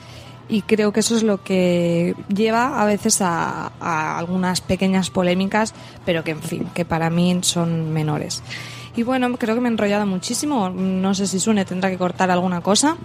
y 0.48 0.62
creo 0.62 0.94
que 0.94 1.00
eso 1.00 1.14
es 1.14 1.22
lo 1.22 1.44
que 1.44 2.14
lleva 2.34 2.80
a 2.80 2.86
veces 2.86 3.20
a, 3.20 4.16
algunas 4.16 4.62
pequeñas 4.62 5.10
polémicas, 5.10 5.74
pero 6.06 6.24
que, 6.24 6.30
en 6.30 6.40
fin, 6.40 6.66
que 6.72 6.86
para 6.86 7.10
mí 7.10 7.38
son 7.42 7.92
menores. 7.92 8.42
Y 8.96 9.02
bueno, 9.02 9.30
creo 9.36 9.54
que 9.54 9.60
me 9.60 9.68
he 9.68 9.72
enrollado 9.72 10.06
muchísimo. 10.06 10.70
No 10.70 11.14
sé 11.14 11.26
si 11.26 11.38
Sune 11.38 11.66
tendrá 11.66 11.90
que 11.90 11.98
cortar 11.98 12.30
alguna 12.30 12.62
cosa, 12.62 12.96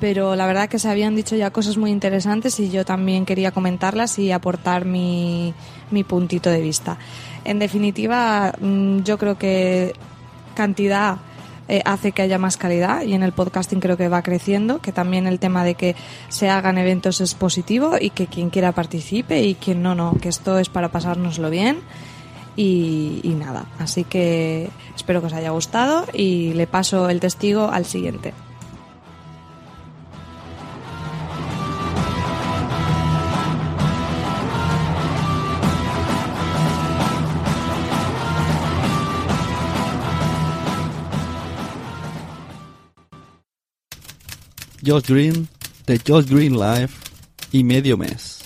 pero 0.00 0.34
la 0.34 0.48
verdad 0.48 0.68
que 0.68 0.80
se 0.80 0.88
habían 0.88 1.14
dicho 1.14 1.36
ya 1.36 1.52
cosas 1.52 1.76
muy 1.76 1.92
interesantes 1.92 2.58
y 2.58 2.70
yo 2.70 2.84
también 2.84 3.24
quería 3.24 3.52
comentarlas 3.52 4.18
y 4.18 4.32
aportar 4.32 4.84
mi, 4.84 5.54
mi 5.92 6.02
puntito 6.02 6.50
de 6.50 6.60
vista. 6.60 6.98
En 7.44 7.58
definitiva, 7.58 8.52
mm, 8.60 8.98
yo 9.04 9.16
creo 9.16 9.38
que 9.38 9.94
cantidad 10.58 11.18
eh, 11.68 11.82
hace 11.84 12.10
que 12.10 12.22
haya 12.22 12.36
más 12.36 12.56
calidad 12.56 13.02
y 13.02 13.14
en 13.14 13.22
el 13.22 13.30
podcasting 13.30 13.78
creo 13.78 13.96
que 13.96 14.08
va 14.08 14.22
creciendo, 14.22 14.80
que 14.80 14.90
también 14.90 15.28
el 15.28 15.38
tema 15.38 15.62
de 15.62 15.76
que 15.76 15.94
se 16.28 16.50
hagan 16.50 16.78
eventos 16.78 17.20
es 17.20 17.36
positivo 17.36 17.92
y 18.00 18.10
que 18.10 18.26
quien 18.26 18.50
quiera 18.50 18.72
participe 18.72 19.40
y 19.44 19.54
quien 19.54 19.82
no, 19.82 19.94
no, 19.94 20.16
que 20.20 20.30
esto 20.30 20.58
es 20.58 20.68
para 20.68 20.88
pasárnoslo 20.88 21.48
bien. 21.48 21.78
Y, 22.56 23.20
y 23.22 23.34
nada, 23.34 23.66
así 23.78 24.02
que 24.02 24.68
espero 24.96 25.20
que 25.20 25.28
os 25.28 25.32
haya 25.32 25.50
gustado 25.50 26.06
y 26.12 26.54
le 26.54 26.66
paso 26.66 27.08
el 27.08 27.20
testigo 27.20 27.68
al 27.70 27.84
siguiente. 27.84 28.34
Josh 44.88 45.08
Green, 45.08 45.46
The 45.84 45.98
Josh 45.98 46.30
Green 46.30 46.58
Life 46.58 46.94
y 47.52 47.62
Medio 47.62 47.98
Mes. 47.98 48.38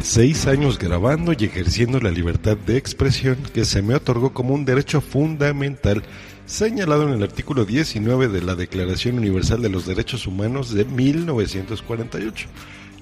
Seis 0.00 0.48
años 0.48 0.76
grabando 0.76 1.32
y 1.38 1.44
ejerciendo 1.44 2.00
la 2.00 2.10
libertad 2.10 2.56
de 2.56 2.76
expresión 2.76 3.36
que 3.54 3.64
se 3.64 3.80
me 3.80 3.94
otorgó 3.94 4.32
como 4.32 4.54
un 4.54 4.64
derecho 4.64 5.00
fundamental 5.00 6.02
señalado 6.46 7.04
en 7.06 7.14
el 7.14 7.22
artículo 7.22 7.64
19 7.64 8.26
de 8.26 8.42
la 8.42 8.56
Declaración 8.56 9.16
Universal 9.18 9.62
de 9.62 9.68
los 9.68 9.86
Derechos 9.86 10.26
Humanos 10.26 10.74
de 10.74 10.84
1948. 10.84 12.48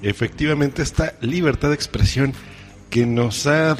Efectivamente, 0.02 0.82
esta 0.82 1.14
libertad 1.22 1.70
de 1.70 1.76
expresión 1.76 2.34
que 2.90 3.06
nos 3.06 3.46
ha 3.46 3.78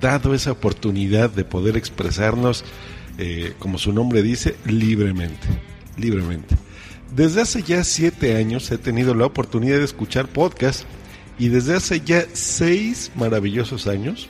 dado 0.00 0.34
esa 0.34 0.50
oportunidad 0.50 1.30
de 1.30 1.44
poder 1.44 1.76
expresarnos, 1.76 2.64
eh, 3.18 3.54
como 3.58 3.78
su 3.78 3.92
nombre 3.92 4.22
dice, 4.22 4.56
libremente, 4.64 5.46
libremente. 5.96 6.56
Desde 7.14 7.42
hace 7.42 7.62
ya 7.62 7.84
siete 7.84 8.36
años 8.36 8.70
he 8.72 8.78
tenido 8.78 9.14
la 9.14 9.26
oportunidad 9.26 9.78
de 9.78 9.84
escuchar 9.84 10.26
podcasts 10.28 10.84
y 11.38 11.48
desde 11.48 11.76
hace 11.76 12.00
ya 12.00 12.24
seis 12.32 13.12
maravillosos 13.14 13.86
años, 13.86 14.28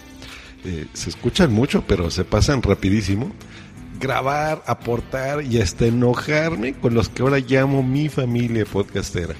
eh, 0.64 0.86
se 0.92 1.10
escuchan 1.10 1.52
mucho, 1.52 1.84
pero 1.86 2.10
se 2.10 2.24
pasan 2.24 2.62
rapidísimo, 2.62 3.32
grabar, 4.00 4.62
aportar 4.66 5.44
y 5.44 5.60
hasta 5.60 5.86
enojarme 5.86 6.74
con 6.74 6.94
los 6.94 7.08
que 7.08 7.22
ahora 7.22 7.38
llamo 7.38 7.82
mi 7.82 8.08
familia 8.08 8.64
podcastera. 8.64 9.34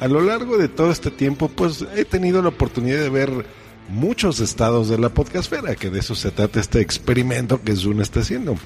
A 0.00 0.06
lo 0.06 0.20
largo 0.20 0.58
de 0.58 0.68
todo 0.68 0.90
este 0.90 1.10
tiempo, 1.10 1.48
pues 1.48 1.84
he 1.96 2.04
tenido 2.04 2.40
la 2.40 2.50
oportunidad 2.50 3.00
de 3.00 3.10
ver 3.10 3.46
muchos 3.88 4.40
estados 4.40 4.88
de 4.88 4.98
la 4.98 5.08
podcastfera, 5.08 5.74
que 5.74 5.90
de 5.90 6.00
eso 6.00 6.14
se 6.14 6.30
trata 6.30 6.60
este 6.60 6.80
experimento 6.80 7.62
que 7.62 7.74
Zoom 7.74 8.00
está 8.00 8.20
haciendo. 8.20 8.56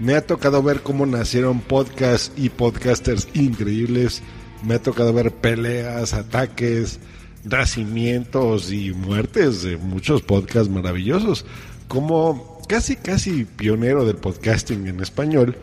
Me 0.00 0.14
ha 0.14 0.26
tocado 0.26 0.62
ver 0.62 0.82
cómo 0.82 1.06
nacieron 1.06 1.60
podcasts 1.60 2.32
y 2.36 2.50
podcasters 2.50 3.28
increíbles. 3.34 4.22
Me 4.62 4.74
ha 4.74 4.82
tocado 4.82 5.12
ver 5.12 5.32
peleas, 5.32 6.12
ataques, 6.12 6.98
nacimientos 7.44 8.72
y 8.72 8.92
muertes 8.92 9.62
de 9.62 9.76
muchos 9.76 10.22
podcasts 10.22 10.68
maravillosos. 10.68 11.46
Como 11.88 12.60
casi, 12.68 12.96
casi 12.96 13.44
pionero 13.44 14.04
del 14.04 14.16
podcasting 14.16 14.86
en 14.86 15.00
español, 15.00 15.56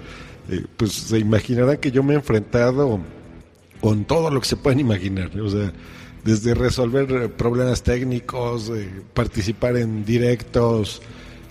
eh, 0.50 0.66
pues 0.78 0.94
se 0.94 1.20
imaginarán 1.20 1.78
que 1.78 1.92
yo 1.92 2.02
me 2.02 2.14
he 2.14 2.18
enfrentado 2.18 3.00
con 3.82 4.06
todo 4.06 4.32
lo 4.32 4.40
que 4.40 4.48
se 4.48 4.56
pueden 4.56 4.80
imaginar. 4.80 5.38
O 5.40 5.50
sea, 5.50 5.74
desde 6.24 6.54
resolver 6.54 7.32
problemas 7.34 7.84
técnicos, 7.84 8.70
eh, 8.70 8.90
participar 9.14 9.78
en 9.78 10.06
directos, 10.06 11.02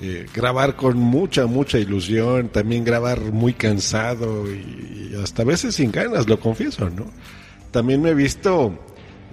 eh, 0.01 0.27
grabar 0.35 0.77
con 0.77 0.97
mucha, 0.97 1.47
mucha 1.47 1.79
ilusión, 1.79 2.49
también 2.49 2.85
grabar 2.85 3.21
muy 3.21 3.53
cansado 3.53 4.45
y, 4.51 5.15
hasta 5.23 5.43
a 5.43 5.45
veces 5.45 5.75
sin 5.75 5.93
ganas, 5.93 6.29
lo 6.29 6.41
confieso, 6.41 6.89
¿no? 6.91 7.07
También 7.71 8.03
me 8.03 8.11
he 8.11 8.15
visto 8.15 8.79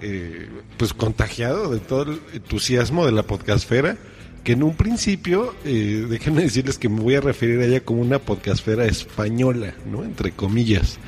eh, 0.02 0.48
pues 0.76 0.92
contagiado 0.92 1.70
de 1.70 1.78
todo 1.78 2.02
el 2.02 2.20
entusiasmo 2.34 3.06
de 3.06 3.12
la 3.12 3.22
podcastfera, 3.22 3.96
que 4.44 4.52
en 4.52 4.62
un 4.62 4.74
principio, 4.74 5.54
déjenme 5.64 6.40
decirles 6.40 6.78
que 6.78 6.88
me 6.88 7.00
voy 7.00 7.14
a 7.16 7.20
referir 7.20 7.60
a 7.60 7.66
ella 7.66 7.80
como 7.80 8.00
una 8.00 8.18
podcastfera 8.18 8.86
española, 8.86 9.74
¿no? 9.90 10.02
Entre 10.02 10.32
comillas. 10.32 10.98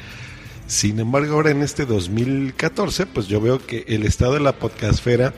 Sin 0.66 0.98
embargo, 1.01 1.35
ahora 1.35 1.51
en 1.51 1.62
este 1.62 1.85
2014, 1.85 3.07
pues 3.07 3.27
yo 3.27 3.40
veo 3.40 3.64
que 3.64 3.85
el 3.88 4.05
estado 4.05 4.35
de 4.35 4.40
la 4.40 4.53
podcastfera 4.53 5.35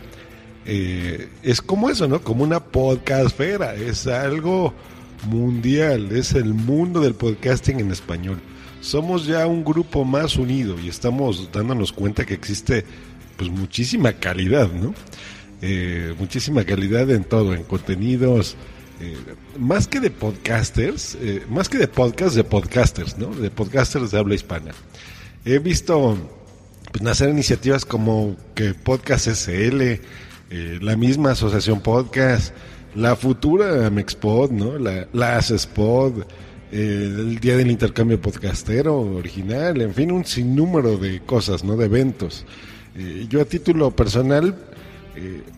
eh, 0.67 1.29
es 1.43 1.61
como 1.61 1.91
eso, 1.91 2.09
¿no? 2.09 2.23
Como 2.23 2.45
una 2.45 2.61
podcastfera, 2.61 3.75
es 3.75 4.07
algo 4.07 4.75
mundial, 5.29 6.13
es 6.13 6.33
el 6.33 6.55
mundo 6.55 7.01
del 7.01 7.15
podcasting 7.15 7.81
en 7.81 7.91
español. 7.91 8.41
Somos 8.81 9.27
ya 9.27 9.47
un 9.47 9.65
grupo 9.65 10.05
más 10.05 10.37
unido 10.37 10.79
y 10.79 10.89
estamos 10.89 11.51
dándonos 11.53 11.93
cuenta 11.93 12.25
que 12.27 12.35
existe 12.35 12.85
pues 13.37 13.51
muchísima 13.51 14.13
calidad, 14.13 14.71
¿no? 14.71 14.95
Eh, 15.63 16.15
muchísima 16.19 16.65
calidad 16.65 17.11
en 17.11 17.25
todo, 17.25 17.55
en 17.55 17.65
contenidos, 17.65 18.57
eh, 19.01 19.17
más 19.59 19.89
que 19.89 20.01
de 20.01 20.11
podcasters, 20.11 21.19
más 21.49 21.69
que 21.69 21.79
de 21.79 21.89
podcast, 21.89 22.37
de 22.37 22.45
podcasters, 22.45 23.19
¿no? 23.19 23.35
De 23.35 23.51
podcasters 23.51 24.11
de 24.11 24.19
habla 24.19 24.35
hispana 24.35 24.73
he 25.45 25.59
visto 25.59 26.17
pues, 26.91 27.03
nacer 27.03 27.29
iniciativas 27.29 27.85
como 27.85 28.37
que 28.55 28.75
Podcast 28.75 29.29
SL, 29.29 29.83
eh, 29.83 30.01
la 30.81 30.97
misma 30.97 31.33
asociación 31.33 31.81
Podcast, 31.81 32.55
la 32.95 33.15
futura 33.17 33.91
Mexpod, 33.91 34.51
¿no? 34.51 34.79
la, 34.79 35.07
la 35.13 35.37
ACESPod, 35.37 36.23
eh, 36.73 37.11
el 37.19 37.41
Día 37.41 37.57
del 37.57 37.71
Intercambio 37.71 38.21
Podcastero 38.21 38.99
original, 38.99 39.81
en 39.83 39.95
fin, 39.95 40.13
un 40.13 40.25
sinnúmero 40.25 40.97
de 40.97 41.21
cosas, 41.21 41.63
¿no? 41.63 41.77
de 41.77 41.87
eventos. 41.87 42.47
Eh, 42.97 43.27
yo 43.29 43.41
a 43.41 43.45
título 43.45 43.91
personal, 43.91 44.57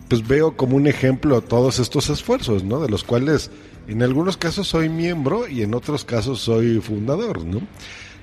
pues 0.07 0.27
veo 0.27 0.55
como 0.55 0.75
un 0.75 0.85
ejemplo 0.85 1.41
todos 1.41 1.79
estos 1.79 2.11
esfuerzos, 2.11 2.63
¿no? 2.63 2.79
de 2.79 2.89
los 2.89 3.03
cuales 3.03 3.49
en 3.87 4.03
algunos 4.03 4.37
casos 4.37 4.67
soy 4.67 4.87
miembro 4.87 5.47
y 5.47 5.63
en 5.63 5.73
otros 5.73 6.05
casos 6.05 6.41
soy 6.41 6.79
fundador, 6.79 7.43
¿no? 7.43 7.61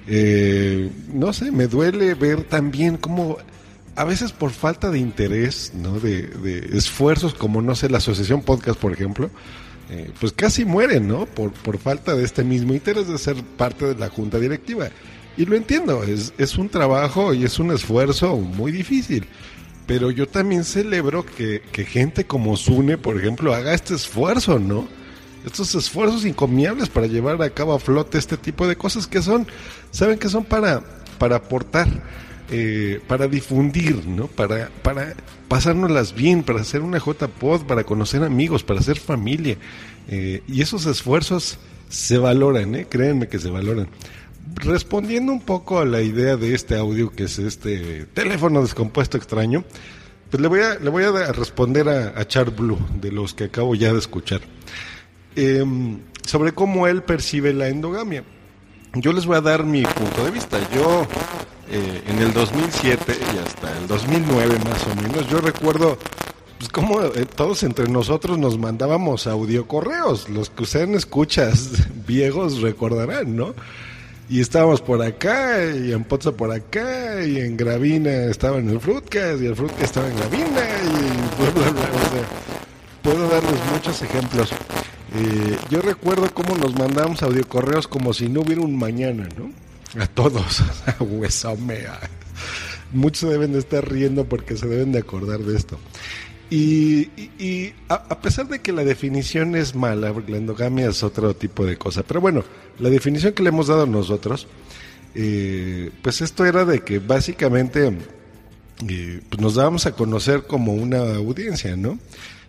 Eh, 0.07 0.91
no 1.13 1.33
sé, 1.33 1.51
me 1.51 1.67
duele 1.67 2.15
ver 2.15 2.45
también 2.45 2.97
cómo 2.97 3.39
a 3.97 4.05
veces 4.05 4.33
por 4.33 4.51
falta 4.51 4.91
de 4.91 4.99
interés, 4.99 5.73
¿no? 5.75 5.99
De, 6.01 6.71
esfuerzos 6.73 7.35
como, 7.35 7.63
no 7.63 7.75
sé, 7.75 7.89
la 7.89 7.99
Asociación 7.99 8.43
Podcast, 8.43 8.79
por 8.79 8.93
ejemplo, 8.93 9.31
eh, 9.91 10.11
pues 10.21 10.33
casi 10.33 10.65
mueren, 10.65 11.07
¿no? 11.07 11.27
Por, 11.27 11.53
por 11.53 11.79
falta 11.79 12.15
de 12.15 12.25
este 12.25 12.45
mismo 12.45 12.75
interés 12.75 13.09
de 13.09 13.19
ser 13.19 13.37
parte 13.57 13.87
de 13.87 13.95
la 13.95 14.09
junta 14.09 14.39
directiva. 14.39 14.89
Y 15.37 15.47
lo 15.47 15.57
entiendo, 15.57 16.03
es, 16.05 16.33
es 16.39 16.57
un 16.57 16.69
trabajo 16.69 17.35
y 17.35 17.45
es 17.45 17.59
un 17.59 17.71
esfuerzo 17.71 18.37
muy 18.37 18.73
difícil. 18.73 19.27
Pero 19.87 20.11
yo 20.11 20.27
también 20.27 20.65
celebro 20.65 21.27
que, 21.27 21.63
que 21.73 21.85
gente 21.85 22.25
como 22.25 22.57
Sune, 22.57 22.97
por 22.97 23.19
ejemplo, 23.19 23.55
haga 23.55 23.75
este 23.75 23.95
esfuerzo, 23.95 24.59
¿no? 24.59 24.89
Estos 25.45 25.75
esfuerzos 25.75 26.25
encomiables 26.25 26.89
para 26.89 27.07
llevar 27.07 27.41
a 27.43 27.51
cabo 27.51 27.75
a 27.75 27.79
flote 27.79 28.19
este 28.19 28.37
tipo 28.37 28.67
de 28.67 28.77
cosas 28.77 29.07
que 29.07 29.21
son, 29.21 29.47
saben 29.91 30.19
que 30.19 30.29
son 30.29 30.45
para, 30.45 30.83
para 31.19 31.37
aportar, 31.37 31.89
eh, 32.51 33.01
para 33.07 33.29
difundir, 33.29 34.07
¿no? 34.07 34.27
Para, 34.27 34.71
para 34.83 35.15
pasárnoslas 35.49 36.15
bien, 36.15 36.43
para 36.43 36.63
hacer 36.63 36.81
una 36.81 36.99
JPod, 36.99 37.63
para 37.67 37.85
conocer 37.85 38.23
amigos, 38.23 38.65
para 38.65 38.81
hacer 38.81 38.99
familia. 38.99 39.57
Eh, 40.09 40.43
y 40.49 40.63
esos 40.63 40.87
esfuerzos 40.87 41.59
se 41.89 42.19
valoran, 42.19 42.75
¿eh? 42.75 42.87
créanme 42.89 43.29
que 43.29 43.39
se 43.39 43.51
valoran. 43.51 43.89
Respondiendo 44.57 45.33
un 45.33 45.41
poco 45.41 45.79
a 45.79 45.85
la 45.85 46.03
idea 46.03 46.37
de 46.37 46.55
este 46.55 46.77
audio, 46.77 47.11
que 47.11 47.25
es 47.25 47.39
este 47.39 48.07
teléfono 48.15 48.63
descompuesto 48.63 49.17
extraño, 49.17 49.65
pues 50.31 50.41
le 50.41 50.49
voy 50.49 50.61
a, 50.61 50.79
le 50.79 50.91
voy 50.91 51.05
a 51.05 51.33
responder 51.33 51.89
a, 51.89 52.19
a 52.19 52.27
Char 52.27 52.51
Blue, 52.51 52.79
de 53.01 53.13
los 53.13 53.35
que 53.35 53.45
acabo 53.45 53.75
ya 53.75 53.93
de 53.93 53.99
escuchar. 53.99 54.41
Em, 55.37 55.99
sobre 56.25 56.53
cómo 56.53 56.87
él 56.87 57.03
percibe 57.03 57.53
la 57.53 57.69
endogamia. 57.69 58.25
Yo 58.95 59.13
les 59.13 59.27
voy 59.27 59.37
a 59.37 59.41
dar 59.41 59.65
mi 59.65 59.83
punto 59.83 60.25
de 60.25 60.31
vista. 60.31 60.59
Yo, 60.73 61.07
eh, 61.71 62.03
en 62.07 62.19
el 62.21 62.33
2007 62.33 63.19
y 63.35 63.39
hasta 63.39 63.77
el 63.79 63.87
2009 63.89 64.59
más 64.65 64.87
o 64.87 65.03
menos, 65.03 65.29
yo 65.29 65.41
recuerdo 65.41 65.99
pues 66.59 66.71
cómo 66.71 67.03
eh, 67.03 67.27
todos 67.27 67.65
entre 67.65 67.89
nosotros 67.89 68.39
nos 68.39 68.59
mandábamos 68.59 69.27
audiocorreos. 69.27 70.29
Los 70.29 70.51
que 70.51 70.63
ustedes 70.63 70.89
escuchas 70.91 71.71
viejos 72.07 72.61
recordarán, 72.61 73.37
¿no? 73.37 73.55
Y 74.29 74.41
estábamos 74.41 74.81
por 74.81 75.03
acá, 75.03 75.59
y 75.75 75.93
en 75.93 76.05
Poza 76.05 76.33
por 76.33 76.51
acá, 76.51 77.23
y 77.23 77.41
en 77.41 77.59
Gravina 77.59 78.11
estaba 78.25 78.57
en 78.57 78.71
el 78.71 78.81
Fruitcast, 78.81 79.43
y 79.43 79.47
el 79.47 79.55
Fruitcast 79.55 79.83
estaba 79.83 80.09
en 80.09 80.17
Gravina, 80.17 80.63
y 80.83 81.43
bla, 81.43 81.51
bla, 81.51 81.71
bla. 81.71 81.91
puedo 83.03 83.29
darles 83.29 83.61
muchos 83.71 84.01
ejemplos. 84.01 84.51
Eh, 85.17 85.59
yo 85.71 85.81
recuerdo 85.81 86.33
cómo 86.35 86.57
nos 86.57 86.75
mandamos 86.75 87.23
audiocorreos 87.23 87.87
como 87.87 88.13
si 88.13 88.29
no 88.29 88.41
hubiera 88.41 88.63
un 88.63 88.77
mañana, 88.77 89.29
¿no? 89.37 89.51
A 90.03 90.07
todos. 90.07 90.63
Huesomea. 91.01 91.99
Muchos 92.93 93.31
deben 93.31 93.53
de 93.53 93.61
estar 93.61 93.89
riendo 93.89 94.25
porque 94.25 94.57
se 94.57 94.67
deben 94.67 94.93
de 94.93 94.99
acordar 95.01 95.41
de 95.41 95.57
esto. 95.57 95.79
Y, 96.51 97.73
a, 97.89 98.21
pesar 98.21 98.49
de 98.49 98.61
que 98.61 98.73
la 98.73 98.85
definición 98.85 99.57
es 99.57 99.75
mala, 99.75 100.13
porque 100.13 100.33
la 100.33 100.39
endogamia 100.39 100.89
es 100.89 101.03
otro 101.03 101.35
tipo 101.35 101.67
de 101.67 101.77
cosa, 101.77 102.05
pero 102.05 102.21
bueno, 102.21 102.45
la 102.79 102.91
definición 102.91 103.33
que 103.33 103.43
le 103.43 103.49
hemos 103.49 103.67
dado 103.67 103.87
nosotros, 103.87 104.47
eh, 105.17 105.91
pues 106.03 106.21
esto 106.21 106.45
era 106.45 106.65
de 106.65 106.81
que 106.81 107.01
básicamente 107.01 107.93
eh, 108.89 109.21
pues 109.29 109.41
nos 109.41 109.57
dábamos 109.57 109.87
a 109.87 109.93
conocer 109.93 110.45
como 110.47 110.75
una 110.75 111.17
audiencia, 111.17 111.77
¿no? 111.77 111.99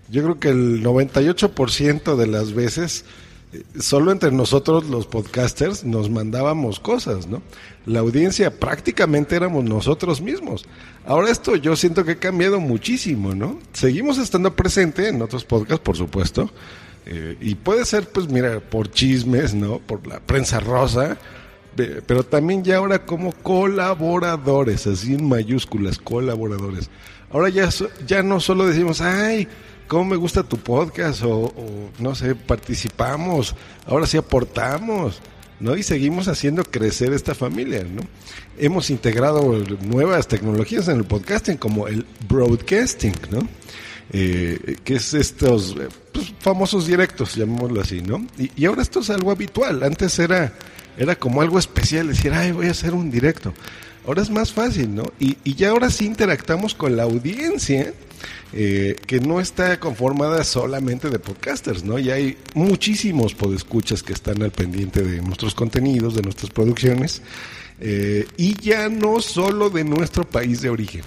Yo 0.10 0.24
creo 0.24 0.40
que 0.40 0.50
el 0.50 0.84
98% 0.84 2.16
de 2.16 2.28
las 2.28 2.54
veces, 2.54 3.06
eh, 3.54 3.64
solo 3.80 4.12
entre 4.12 4.32
nosotros 4.32 4.86
los 4.86 5.08
podcasters 5.08 5.84
nos 5.84 6.10
mandábamos 6.10 6.80
cosas, 6.80 7.28
¿no? 7.28 7.42
La 7.86 8.00
audiencia 8.02 8.60
prácticamente 8.60 9.36
éramos 9.36 9.64
nosotros 9.64 10.22
mismos. 10.22 10.66
Ahora 11.06 11.32
esto 11.32 11.56
yo 11.56 11.76
siento 11.76 12.04
que 12.06 12.12
ha 12.14 12.20
cambiado 12.20 12.60
muchísimo, 12.60 13.34
¿no? 13.36 13.60
Seguimos 13.74 14.18
estando 14.18 14.56
presente 14.56 15.08
en 15.10 15.22
otros 15.22 15.44
podcasts, 15.46 15.84
por 15.84 15.98
supuesto, 15.98 16.50
Eh, 17.08 17.38
y 17.40 17.54
puede 17.54 17.86
ser, 17.86 18.10
pues 18.10 18.28
mira, 18.28 18.60
por 18.60 18.90
chismes, 18.90 19.54
¿no? 19.54 19.78
Por 19.78 20.08
la 20.08 20.20
prensa 20.20 20.60
rosa, 20.60 21.18
pero 21.76 22.24
también 22.24 22.64
ya 22.64 22.78
ahora 22.78 23.06
como 23.06 23.32
colaboradores, 23.32 24.88
así 24.88 25.14
en 25.14 25.28
mayúsculas, 25.28 26.00
colaboradores. 26.00 26.90
Ahora 27.32 27.50
ya, 27.50 27.70
ya 28.08 28.24
no 28.24 28.40
solo 28.40 28.66
decimos, 28.66 29.02
ay, 29.02 29.48
cómo 29.88 30.06
me 30.06 30.16
gusta 30.16 30.44
tu 30.44 30.58
podcast, 30.58 31.24
o, 31.24 31.54
no 32.00 32.16
sé, 32.16 32.36
participamos, 32.36 33.56
ahora 33.86 34.06
sí 34.08 34.18
aportamos, 34.18 35.22
¿no? 35.60 35.76
Y 35.76 35.84
seguimos 35.84 36.28
haciendo 36.28 36.64
crecer 36.64 37.14
esta 37.14 37.36
familia, 37.36 37.84
¿no? 37.84 38.02
Hemos 38.58 38.90
integrado 38.90 39.64
nuevas 39.82 40.28
tecnologías 40.28 40.88
en 40.88 40.98
el 40.98 41.06
podcasting, 41.06 41.58
como 41.58 41.88
el 41.88 42.06
broadcasting, 42.28 43.16
¿no? 43.32 43.48
Eh, 44.12 44.78
que 44.84 44.96
es 44.96 45.14
estos 45.14 45.76
pues, 46.12 46.34
famosos 46.40 46.86
directos, 46.86 47.36
llamémoslo 47.36 47.82
así, 47.82 48.02
¿no? 48.02 48.26
Y, 48.38 48.52
y, 48.56 48.66
ahora 48.66 48.82
esto 48.82 49.00
es 49.00 49.10
algo 49.10 49.32
habitual. 49.32 49.84
Antes 49.84 50.20
era, 50.20 50.54
era 50.98 51.16
como 51.16 51.42
algo 51.42 51.58
especial, 51.58 52.08
decir, 52.08 52.32
ay, 52.34 52.52
voy 52.52 52.68
a 52.68 52.72
hacer 52.72 52.94
un 52.94 53.10
directo. 53.10 53.54
Ahora 54.06 54.22
es 54.22 54.30
más 54.30 54.54
fácil, 54.54 54.94
¿no? 54.94 55.04
Y, 55.20 55.38
y 55.44 55.56
ya 55.56 55.70
ahora 55.70 55.90
sí 55.90 56.06
interactamos 56.06 56.76
con 56.76 56.96
la 56.96 57.04
audiencia, 57.04 57.94
eh, 58.58 58.96
que 59.06 59.20
no 59.20 59.42
está 59.42 59.82
conformada 59.82 60.46
solamente 60.46 61.10
de 61.10 61.20
podcasters, 61.20 61.84
¿no? 61.84 62.00
Y 62.00 62.10
hay 62.10 62.38
muchísimos 62.54 63.34
podescuchas 63.34 64.02
que 64.02 64.14
están 64.14 64.42
al 64.44 64.52
pendiente 64.52 65.04
de 65.04 65.22
nuestros 65.22 65.54
contenidos, 65.54 66.16
de 66.16 66.22
nuestras 66.22 66.52
producciones, 66.52 67.22
eh, 67.82 68.26
y 68.38 68.58
ya 68.62 68.88
no 68.88 69.20
solo 69.20 69.70
de 69.70 69.84
nuestro 69.84 70.24
país 70.24 70.62
de 70.62 70.70
origen. 70.70 71.02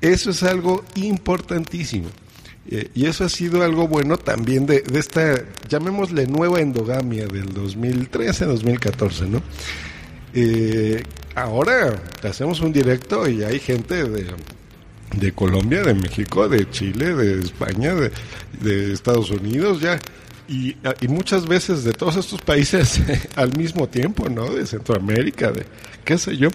Eso 0.00 0.30
es 0.30 0.44
algo 0.44 0.84
importantísimo. 0.94 2.10
Eh, 2.70 2.88
y 2.94 3.06
eso 3.06 3.24
ha 3.24 3.28
sido 3.28 3.64
algo 3.64 3.88
bueno 3.88 4.16
también 4.16 4.64
de, 4.64 4.82
de, 4.82 5.00
esta, 5.00 5.46
llamémosle 5.68 6.28
nueva 6.28 6.60
endogamia 6.60 7.26
del 7.26 7.52
2013-2014, 7.54 9.26
¿no? 9.26 9.42
Ahora 11.34 12.00
hacemos 12.22 12.60
un 12.60 12.72
directo 12.72 13.28
y 13.28 13.42
hay 13.42 13.58
gente 13.58 14.04
de, 14.04 14.26
de 15.16 15.32
Colombia, 15.32 15.82
de 15.82 15.94
México, 15.94 16.48
de 16.48 16.68
Chile, 16.70 17.14
de 17.14 17.40
España, 17.40 17.94
de, 17.94 18.12
de 18.60 18.92
Estados 18.92 19.30
Unidos, 19.30 19.80
ya. 19.80 19.98
Y, 20.48 20.76
y, 21.00 21.08
muchas 21.08 21.46
veces 21.46 21.84
de 21.84 21.92
todos 21.92 22.16
estos 22.16 22.40
países 22.40 23.00
al 23.36 23.56
mismo 23.56 23.86
tiempo, 23.88 24.28
¿no? 24.30 24.50
De 24.54 24.66
Centroamérica, 24.66 25.52
de 25.52 25.66
qué 26.04 26.16
sé 26.16 26.36
yo. 26.36 26.48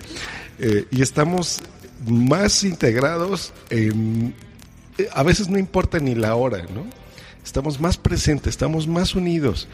Eh, 0.60 0.86
y 0.92 1.02
estamos 1.02 1.62
más 2.08 2.64
integrados. 2.64 3.54
Eh, 3.70 3.92
a 5.12 5.24
veces 5.24 5.50
no 5.50 5.58
importa 5.58 6.00
ni 6.00 6.16
la 6.16 6.36
hora, 6.36 6.64
¿no? 6.74 6.86
Estamos 7.44 7.80
más 7.80 7.98
presentes, 7.98 8.52
estamos 8.52 8.88
más 8.88 9.16
unidos. 9.16 9.68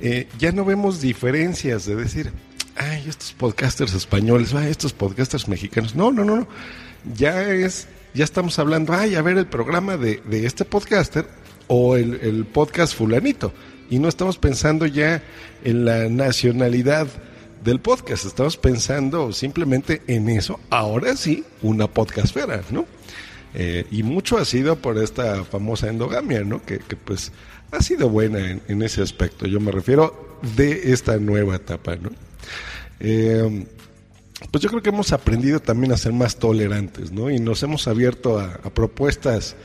Eh, 0.00 0.28
ya 0.38 0.52
no 0.52 0.64
vemos 0.64 1.00
diferencias 1.00 1.84
de 1.84 1.94
decir, 1.96 2.32
ay, 2.76 3.04
estos 3.06 3.32
podcasters 3.32 3.94
españoles, 3.94 4.54
ay, 4.54 4.70
estos 4.70 4.92
podcasters 4.92 5.46
mexicanos. 5.46 5.94
No, 5.94 6.10
no, 6.10 6.24
no, 6.24 6.36
no. 6.36 6.48
Ya 7.14 7.42
es, 7.42 7.88
ya 8.14 8.24
estamos 8.24 8.58
hablando, 8.58 8.92
ay, 8.92 9.14
a 9.14 9.22
ver 9.22 9.38
el 9.38 9.46
programa 9.46 9.96
de, 9.96 10.22
de 10.24 10.46
este 10.46 10.64
podcaster 10.64 11.26
o 11.68 11.96
el, 11.96 12.14
el 12.22 12.44
podcast 12.44 12.94
fulanito. 12.94 13.52
Y 13.90 13.98
no 13.98 14.08
estamos 14.08 14.38
pensando 14.38 14.86
ya 14.86 15.22
en 15.64 15.84
la 15.84 16.08
nacionalidad 16.08 17.08
del 17.64 17.80
podcast. 17.80 18.24
Estamos 18.24 18.56
pensando 18.56 19.32
simplemente 19.32 20.02
en 20.06 20.28
eso. 20.28 20.60
Ahora 20.70 21.16
sí, 21.16 21.44
una 21.62 21.86
podcastfera, 21.86 22.62
¿no? 22.70 22.86
Eh, 23.54 23.84
y 23.90 24.02
mucho 24.02 24.38
ha 24.38 24.44
sido 24.44 24.76
por 24.76 24.98
esta 24.98 25.44
famosa 25.44 25.88
endogamia, 25.88 26.44
¿no? 26.44 26.64
Que, 26.64 26.78
que 26.78 26.96
pues 26.96 27.32
ha 27.72 27.82
sido 27.82 28.08
buena 28.08 28.50
en, 28.50 28.62
en, 28.68 28.82
ese 28.82 29.02
aspecto. 29.02 29.46
Yo 29.46 29.58
me 29.60 29.72
refiero 29.72 30.38
de 30.56 30.92
esta 30.92 31.18
nueva 31.18 31.56
etapa, 31.56 31.96
¿no? 31.96 32.10
Eh, 33.00 33.66
pues 34.50 34.62
yo 34.62 34.70
creo 34.70 34.82
que 34.82 34.88
hemos 34.88 35.12
aprendido 35.12 35.60
también 35.60 35.92
a 35.92 35.96
ser 35.96 36.12
más 36.12 36.36
tolerantes, 36.36 37.12
¿no? 37.12 37.30
Y 37.30 37.38
nos 37.38 37.62
hemos 37.62 37.86
abierto 37.88 38.38
a, 38.38 38.58
propuestas 38.70 39.56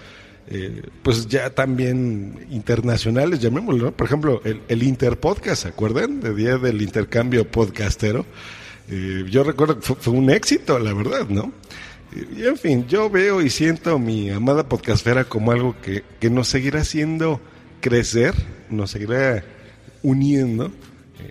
eh, 0.47 0.84
pues 1.01 1.28
ya 1.28 1.49
también 1.49 2.45
internacionales, 2.51 3.39
llamémoslo, 3.39 3.86
¿no? 3.86 3.91
Por 3.91 4.07
ejemplo, 4.07 4.41
el, 4.43 4.84
Interpodcast, 4.84 5.63
¿se 5.63 5.67
acuerdan? 5.69 6.19
De 6.19 6.36
día 6.36 6.57
del 6.57 6.82
intercambio 6.82 7.49
podcastero. 7.49 8.26
Eh, 8.89 9.26
yo 9.30 9.43
recuerdo 9.43 9.80
que 9.80 9.95
fue, 9.95 10.13
un 10.13 10.30
éxito, 10.30 10.78
la 10.78 10.93
verdad, 10.93 11.28
¿no? 11.30 11.51
Y, 12.36 12.45
en 12.45 12.57
fin, 12.57 12.86
yo 12.88 13.09
veo 13.09 13.41
y 13.41 13.49
siento 13.49 13.97
mi 13.97 14.30
amada 14.30 14.67
podcastera 14.67 15.23
como 15.23 15.51
algo 15.51 15.76
que, 15.82 16.03
que 16.19 16.30
nos 16.30 16.49
seguirá 16.49 16.82
haciendo 16.82 17.41
crecer, 17.82 18.36
nos 18.69 18.91
seguirá 18.91 19.43
uniendo, 20.03 20.71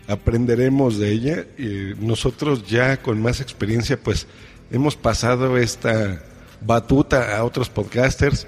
aprenderemos 0.09 0.99
de 0.99 1.11
ella. 1.11 1.47
y 1.59 1.95
nosotros 1.99 2.67
ya 2.67 2.97
con 2.99 3.21
más 3.23 3.41
experiencia, 3.41 3.99
pues 4.01 4.27
hemos 4.71 4.97
pasado 4.97 5.57
esta 5.59 6.23
batuta 6.61 7.37
a 7.37 7.45
otros 7.45 7.69
podcasters 7.69 8.47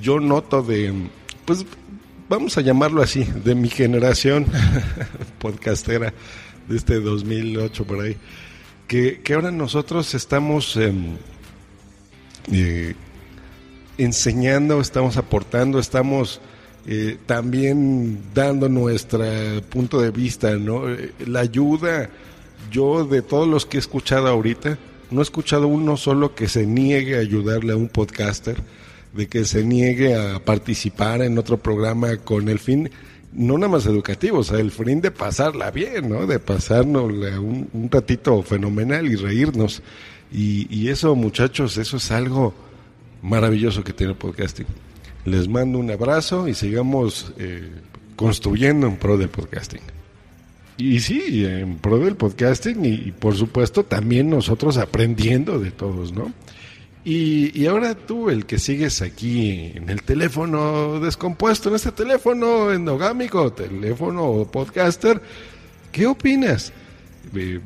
yo 0.00 0.20
noto 0.20 0.62
de, 0.62 0.92
pues 1.44 1.64
vamos 2.28 2.56
a 2.58 2.60
llamarlo 2.60 3.02
así, 3.02 3.24
de 3.44 3.54
mi 3.54 3.68
generación 3.68 4.46
podcastera 5.38 6.12
de 6.68 6.76
este 6.76 7.00
2008 7.00 7.84
por 7.84 8.00
ahí, 8.00 8.16
que, 8.88 9.20
que 9.20 9.34
ahora 9.34 9.50
nosotros 9.50 10.14
estamos 10.14 10.76
eh, 10.76 10.92
eh, 12.52 12.94
enseñando, 13.98 14.80
estamos 14.80 15.16
aportando, 15.16 15.78
estamos 15.78 16.40
eh, 16.86 17.16
también 17.26 18.18
dando 18.34 18.68
nuestro 18.68 19.24
punto 19.70 20.00
de 20.00 20.10
vista, 20.10 20.56
¿no? 20.56 20.82
La 21.26 21.40
ayuda, 21.40 22.10
yo 22.70 23.04
de 23.04 23.22
todos 23.22 23.48
los 23.48 23.64
que 23.64 23.78
he 23.78 23.80
escuchado 23.80 24.28
ahorita, 24.28 24.78
no 25.10 25.20
he 25.20 25.22
escuchado 25.22 25.66
uno 25.66 25.96
solo 25.96 26.34
que 26.34 26.48
se 26.48 26.66
niegue 26.66 27.16
a 27.16 27.20
ayudarle 27.20 27.72
a 27.72 27.76
un 27.76 27.88
podcaster 27.88 28.56
de 29.14 29.28
que 29.28 29.44
se 29.44 29.64
niegue 29.64 30.14
a 30.14 30.44
participar 30.44 31.22
en 31.22 31.38
otro 31.38 31.56
programa 31.56 32.16
con 32.18 32.48
el 32.48 32.58
fin, 32.58 32.90
no 33.32 33.56
nada 33.56 33.72
más 33.72 33.86
educativo, 33.86 34.38
o 34.38 34.44
sea, 34.44 34.58
el 34.58 34.70
fin 34.70 35.00
de 35.00 35.10
pasarla 35.10 35.70
bien, 35.70 36.08
¿no? 36.10 36.26
De 36.26 36.38
pasarnos 36.38 37.04
un, 37.04 37.68
un 37.72 37.90
ratito 37.90 38.42
fenomenal 38.42 39.06
y 39.06 39.16
reírnos. 39.16 39.82
Y, 40.32 40.66
y, 40.68 40.88
eso, 40.88 41.14
muchachos, 41.14 41.78
eso 41.78 41.96
es 41.96 42.10
algo 42.10 42.54
maravilloso 43.22 43.84
que 43.84 43.92
tiene 43.92 44.12
el 44.12 44.18
podcasting. 44.18 44.66
Les 45.24 45.48
mando 45.48 45.78
un 45.78 45.90
abrazo 45.90 46.48
y 46.48 46.54
sigamos 46.54 47.32
eh, 47.38 47.70
construyendo 48.16 48.86
en 48.86 48.96
pro 48.96 49.16
del 49.16 49.28
podcasting. 49.28 49.80
Y 50.76 51.00
sí, 51.00 51.44
en 51.46 51.76
pro 51.78 51.98
del 51.98 52.16
podcasting 52.16 52.84
y, 52.84 53.12
por 53.12 53.36
supuesto 53.36 53.84
también 53.84 54.28
nosotros 54.28 54.76
aprendiendo 54.76 55.58
de 55.58 55.70
todos, 55.70 56.12
¿no? 56.12 56.32
Y, 57.04 57.58
y, 57.58 57.66
ahora 57.66 57.94
tú, 57.94 58.30
el 58.30 58.46
que 58.46 58.58
sigues 58.58 59.02
aquí 59.02 59.72
en 59.74 59.90
el 59.90 60.02
teléfono 60.02 61.00
descompuesto, 61.00 61.68
en 61.68 61.74
este 61.74 61.92
teléfono 61.92 62.72
endogámico, 62.72 63.52
teléfono 63.52 64.48
podcaster, 64.50 65.20
¿qué 65.92 66.06
opinas? 66.06 66.72
Eh, 67.34 67.60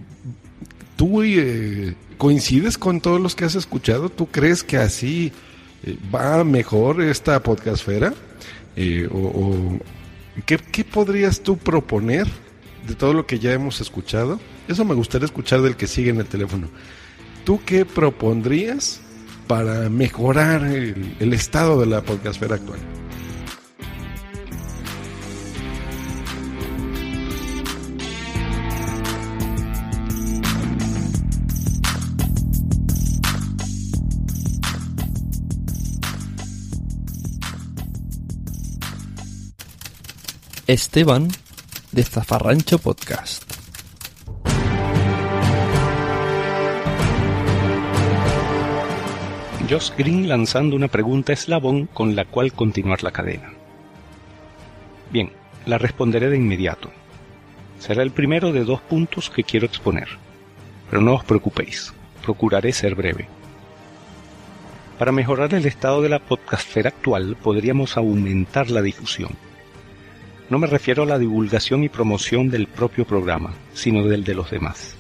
¿Tú 0.97 1.23
eh, 1.23 1.95
coincides 2.19 2.77
con 2.77 3.01
todos 3.01 3.21
los 3.21 3.37
que 3.37 3.45
has 3.45 3.55
escuchado? 3.55 4.09
¿Tú 4.11 4.27
crees 4.27 4.65
que 4.65 4.77
así 4.77 5.33
va 6.15 6.45
mejor 6.45 7.03
esta 7.03 7.43
podcastfera? 7.43 8.15
Eh, 8.77 9.09
o, 9.11 9.19
o 9.19 9.79
¿qué, 10.47 10.59
¿Qué 10.59 10.85
podrías 10.85 11.41
tú 11.41 11.57
proponer 11.57 12.27
de 12.87 12.95
todo 12.95 13.13
lo 13.13 13.27
que 13.27 13.39
ya 13.39 13.53
hemos 13.53 13.81
escuchado? 13.81 14.41
Eso 14.69 14.85
me 14.85 14.95
gustaría 14.95 15.27
escuchar 15.27 15.63
del 15.63 15.77
que 15.77 15.87
sigue 15.87 16.11
en 16.11 16.19
el 16.19 16.27
teléfono. 16.27 16.69
¿Tú 17.45 17.61
qué 17.65 17.85
propondrías? 17.85 19.01
para 19.49 19.89
mejorar 19.89 20.63
el, 20.65 21.17
el 21.19 21.33
estado 21.33 21.81
de 21.81 21.87
la 21.87 22.03
podcastfera 22.03 22.57
actual. 22.57 22.79
Esteban 40.69 41.29
de 41.93 42.03
Zafarrancho 42.03 42.79
Podcast. 42.79 43.43
Josh 49.67 49.93
Green 49.97 50.29
lanzando 50.29 50.77
una 50.77 50.89
pregunta 50.89 51.33
eslabón 51.33 51.87
con 51.87 52.15
la 52.15 52.27
cual 52.27 52.53
continuar 52.53 53.03
la 53.03 53.13
cadena. 53.13 53.51
Bien, 55.11 55.33
la 55.65 55.79
responderé 55.79 56.29
de 56.29 56.37
inmediato. 56.37 56.91
Será 57.79 58.03
el 58.03 58.11
primero 58.11 58.53
de 58.53 58.65
dos 58.65 58.83
puntos 58.83 59.31
que 59.31 59.45
quiero 59.45 59.65
exponer. 59.65 60.09
Pero 60.91 61.01
no 61.01 61.15
os 61.15 61.25
preocupéis, 61.25 61.95
procuraré 62.23 62.75
ser 62.75 62.95
breve. 62.95 63.27
Para 64.99 65.13
mejorar 65.13 65.55
el 65.55 65.65
estado 65.65 66.03
de 66.03 66.11
la 66.11 66.19
podcastfera 66.19 66.91
actual 66.91 67.39
podríamos 67.43 67.97
aumentar 67.97 68.69
la 68.69 68.83
difusión. 68.83 69.48
No 70.51 70.59
me 70.59 70.67
refiero 70.67 71.03
a 71.03 71.07
la 71.07 71.19
divulgación 71.19 71.85
y 71.85 71.91
promoción 71.91 72.49
del 72.49 72.67
propio 72.67 73.05
programa, 73.05 73.53
sino 73.75 74.07
del 74.07 74.25
de 74.25 74.35
los 74.35 74.51
demás. 74.51 74.95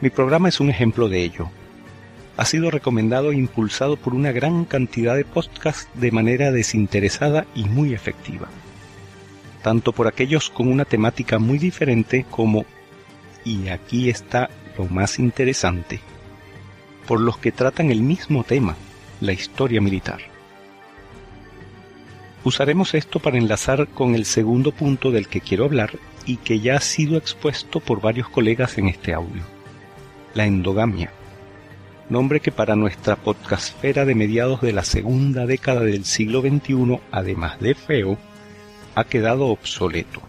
Mi 0.00 0.08
programa 0.08 0.48
es 0.48 0.60
un 0.60 0.70
ejemplo 0.70 1.10
de 1.10 1.22
ello. 1.22 1.50
Ha 2.38 2.46
sido 2.46 2.70
recomendado 2.70 3.32
e 3.32 3.36
impulsado 3.36 3.96
por 3.96 4.14
una 4.14 4.32
gran 4.32 4.64
cantidad 4.64 5.14
de 5.14 5.26
podcasts 5.26 5.88
de 5.94 6.10
manera 6.10 6.52
desinteresada 6.52 7.46
y 7.54 7.64
muy 7.64 7.92
efectiva. 7.92 8.48
Tanto 9.62 9.92
por 9.92 10.06
aquellos 10.06 10.48
con 10.48 10.68
una 10.68 10.86
temática 10.86 11.38
muy 11.38 11.58
diferente 11.58 12.24
como, 12.30 12.64
y 13.44 13.68
aquí 13.68 14.08
está 14.08 14.48
lo 14.78 14.86
más 14.86 15.18
interesante, 15.18 16.00
por 17.06 17.20
los 17.20 17.36
que 17.36 17.52
tratan 17.52 17.90
el 17.90 18.00
mismo 18.00 18.44
tema, 18.44 18.76
la 19.20 19.32
historia 19.32 19.80
militar. 19.82 20.37
Usaremos 22.44 22.94
esto 22.94 23.18
para 23.18 23.36
enlazar 23.36 23.88
con 23.88 24.14
el 24.14 24.24
segundo 24.24 24.70
punto 24.70 25.10
del 25.10 25.26
que 25.26 25.40
quiero 25.40 25.64
hablar 25.64 25.98
y 26.24 26.36
que 26.36 26.60
ya 26.60 26.76
ha 26.76 26.80
sido 26.80 27.16
expuesto 27.16 27.80
por 27.80 28.00
varios 28.00 28.28
colegas 28.28 28.78
en 28.78 28.86
este 28.86 29.12
audio, 29.12 29.42
la 30.34 30.46
endogamia, 30.46 31.10
nombre 32.08 32.38
que 32.38 32.52
para 32.52 32.76
nuestra 32.76 33.16
podcastfera 33.16 34.04
de 34.04 34.14
mediados 34.14 34.60
de 34.60 34.72
la 34.72 34.84
segunda 34.84 35.46
década 35.46 35.80
del 35.80 36.04
siglo 36.04 36.40
XXI, 36.40 37.00
además 37.10 37.58
de 37.58 37.74
feo, 37.74 38.16
ha 38.94 39.04
quedado 39.04 39.46
obsoleto. 39.46 40.22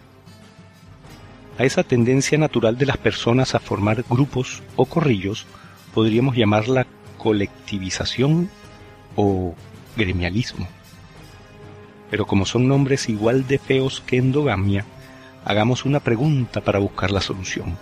A 1.60 1.64
esa 1.64 1.84
tendencia 1.84 2.40
natural 2.40 2.78
de 2.78 2.88
las 2.88 2.98
personas 2.98 3.54
a 3.54 3.60
formar 3.60 4.04
grupos 4.10 4.64
o 4.76 4.86
corrillos 4.86 5.46
podríamos 5.94 6.36
llamarla 6.36 6.88
colectivización 7.18 8.50
o 9.16 9.54
gremialismo 9.96 10.68
pero 12.10 12.26
como 12.26 12.46
son 12.46 12.68
nombres 12.68 13.10
igual 13.10 13.48
de 13.48 13.60
feos 13.60 14.02
que 14.06 14.18
endogamia, 14.18 14.86
hagamos 15.46 15.86
una 15.86 16.00
pregunta 16.00 16.62
para 16.62 16.80
buscar 16.80 17.12
la 17.12 17.22
solución. 17.22 17.78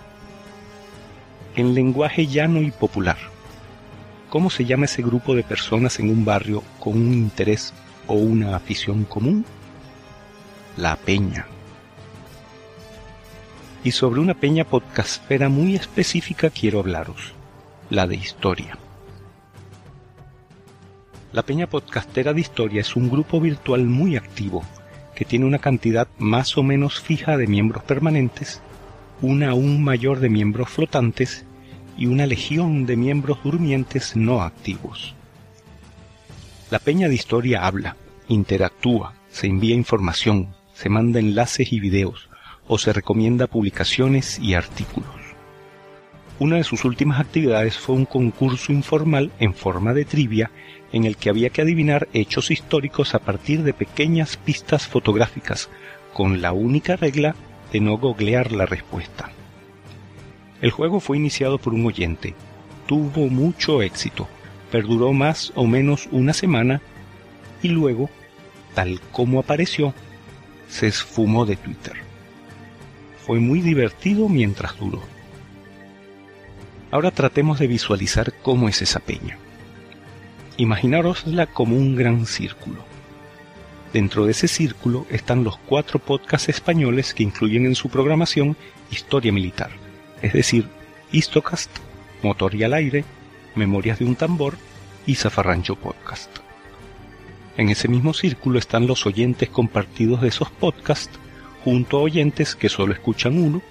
En 1.56 1.74
lenguaje 1.74 2.26
llano 2.26 2.60
y 2.60 2.70
popular, 2.70 3.18
¿cómo 4.28 4.50
se 4.50 4.64
llama 4.64 4.84
ese 4.84 5.02
grupo 5.02 5.34
de 5.34 5.42
personas 5.42 5.98
en 5.98 6.10
un 6.10 6.24
barrio 6.24 6.62
con 6.78 6.94
un 6.94 7.14
interés 7.14 7.72
o 8.06 8.14
una 8.14 8.54
afición 8.54 9.04
común? 9.04 9.44
La 10.76 10.96
peña. 10.96 11.46
Y 13.82 13.92
sobre 13.92 14.20
una 14.20 14.34
peña 14.34 14.64
podcastfera 14.64 15.48
muy 15.48 15.74
específica 15.74 16.50
quiero 16.50 16.80
hablaros, 16.80 17.32
la 17.90 18.06
de 18.06 18.16
historia. 18.16 18.78
La 21.30 21.42
Peña 21.42 21.66
Podcastera 21.66 22.32
de 22.32 22.40
Historia 22.40 22.80
es 22.80 22.96
un 22.96 23.10
grupo 23.10 23.38
virtual 23.38 23.84
muy 23.84 24.16
activo 24.16 24.64
que 25.14 25.26
tiene 25.26 25.44
una 25.44 25.58
cantidad 25.58 26.08
más 26.16 26.56
o 26.56 26.62
menos 26.62 27.00
fija 27.00 27.36
de 27.36 27.46
miembros 27.46 27.84
permanentes, 27.84 28.62
una 29.20 29.50
aún 29.50 29.84
mayor 29.84 30.20
de 30.20 30.30
miembros 30.30 30.70
flotantes 30.70 31.44
y 31.98 32.06
una 32.06 32.24
legión 32.24 32.86
de 32.86 32.96
miembros 32.96 33.42
durmientes 33.44 34.16
no 34.16 34.40
activos. 34.40 35.14
La 36.70 36.78
Peña 36.78 37.08
de 37.08 37.16
Historia 37.16 37.66
habla, 37.66 37.96
interactúa, 38.28 39.12
se 39.28 39.48
envía 39.48 39.74
información, 39.74 40.54
se 40.72 40.88
manda 40.88 41.18
enlaces 41.18 41.74
y 41.74 41.80
videos, 41.80 42.30
o 42.66 42.78
se 42.78 42.94
recomienda 42.94 43.48
publicaciones 43.48 44.38
y 44.38 44.54
artículos. 44.54 45.10
Una 46.38 46.56
de 46.56 46.64
sus 46.64 46.84
últimas 46.84 47.20
actividades 47.20 47.76
fue 47.76 47.96
un 47.96 48.06
concurso 48.06 48.72
informal 48.72 49.32
en 49.40 49.52
forma 49.52 49.92
de 49.92 50.04
trivia 50.04 50.52
en 50.92 51.04
el 51.04 51.16
que 51.16 51.30
había 51.30 51.50
que 51.50 51.62
adivinar 51.62 52.08
hechos 52.12 52.50
históricos 52.50 53.14
a 53.14 53.18
partir 53.18 53.62
de 53.62 53.74
pequeñas 53.74 54.36
pistas 54.36 54.86
fotográficas, 54.86 55.68
con 56.12 56.40
la 56.40 56.52
única 56.52 56.96
regla 56.96 57.34
de 57.72 57.80
no 57.80 57.98
googlear 57.98 58.52
la 58.52 58.66
respuesta. 58.66 59.30
El 60.60 60.70
juego 60.70 61.00
fue 61.00 61.16
iniciado 61.16 61.58
por 61.58 61.74
un 61.74 61.86
oyente, 61.86 62.34
tuvo 62.86 63.28
mucho 63.28 63.82
éxito, 63.82 64.26
perduró 64.72 65.12
más 65.12 65.52
o 65.54 65.66
menos 65.66 66.08
una 66.10 66.32
semana 66.32 66.80
y 67.62 67.68
luego, 67.68 68.10
tal 68.74 69.00
como 69.12 69.38
apareció, 69.38 69.94
se 70.68 70.86
esfumó 70.86 71.46
de 71.46 71.56
Twitter. 71.56 71.94
Fue 73.24 73.38
muy 73.38 73.60
divertido 73.60 74.28
mientras 74.28 74.78
duró. 74.78 75.02
Ahora 76.90 77.10
tratemos 77.10 77.58
de 77.58 77.66
visualizar 77.66 78.32
cómo 78.42 78.68
es 78.68 78.80
esa 78.80 79.00
peña. 79.00 79.38
Imaginárosla 80.58 81.46
como 81.46 81.76
un 81.76 81.94
gran 81.94 82.26
círculo. 82.26 82.84
Dentro 83.92 84.26
de 84.26 84.32
ese 84.32 84.48
círculo 84.48 85.06
están 85.08 85.44
los 85.44 85.56
cuatro 85.56 86.00
podcasts 86.00 86.48
españoles 86.48 87.14
que 87.14 87.22
incluyen 87.22 87.64
en 87.64 87.76
su 87.76 87.88
programación 87.88 88.56
historia 88.90 89.32
militar, 89.32 89.70
es 90.20 90.32
decir, 90.32 90.68
Histocast, 91.12 91.70
Motor 92.24 92.56
y 92.56 92.64
al 92.64 92.74
Aire, 92.74 93.04
Memorias 93.54 94.00
de 94.00 94.04
un 94.04 94.16
Tambor 94.16 94.58
y 95.06 95.14
Zafarrancho 95.14 95.76
Podcast. 95.76 96.30
En 97.56 97.68
ese 97.68 97.86
mismo 97.86 98.12
círculo 98.12 98.58
están 98.58 98.88
los 98.88 99.06
oyentes 99.06 99.48
compartidos 99.48 100.22
de 100.22 100.28
esos 100.28 100.50
podcasts 100.50 101.18
junto 101.62 101.98
a 101.98 102.02
oyentes 102.02 102.56
que 102.56 102.68
solo 102.68 102.92
escuchan 102.92 103.38
uno, 103.38 103.62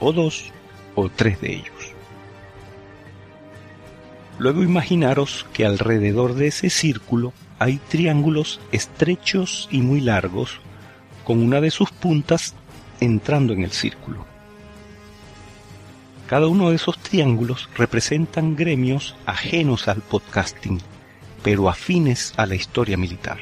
o 0.00 0.12
dos, 0.12 0.52
o 0.96 1.08
tres 1.08 1.40
de 1.40 1.52
ellos. 1.52 1.95
Luego 4.38 4.62
imaginaros 4.62 5.46
que 5.52 5.64
alrededor 5.64 6.34
de 6.34 6.48
ese 6.48 6.70
círculo 6.70 7.32
hay 7.58 7.78
triángulos 7.88 8.60
estrechos 8.70 9.68
y 9.70 9.80
muy 9.80 10.00
largos, 10.00 10.60
con 11.24 11.42
una 11.42 11.60
de 11.60 11.70
sus 11.70 11.90
puntas 11.90 12.54
entrando 13.00 13.52
en 13.52 13.62
el 13.64 13.72
círculo. 13.72 14.26
Cada 16.26 16.48
uno 16.48 16.70
de 16.70 16.76
esos 16.76 16.98
triángulos 16.98 17.68
representan 17.76 18.56
gremios 18.56 19.14
ajenos 19.26 19.88
al 19.88 20.02
podcasting, 20.02 20.80
pero 21.42 21.68
afines 21.68 22.34
a 22.36 22.46
la 22.46 22.56
historia 22.56 22.96
militar. 22.96 23.38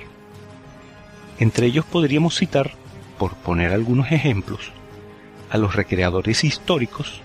Entre 1.38 1.66
ellos 1.66 1.84
podríamos 1.86 2.36
citar, 2.36 2.72
por 3.18 3.34
poner 3.34 3.72
algunos 3.72 4.12
ejemplos, 4.12 4.70
a 5.50 5.58
los 5.58 5.74
recreadores 5.74 6.44
históricos, 6.44 7.22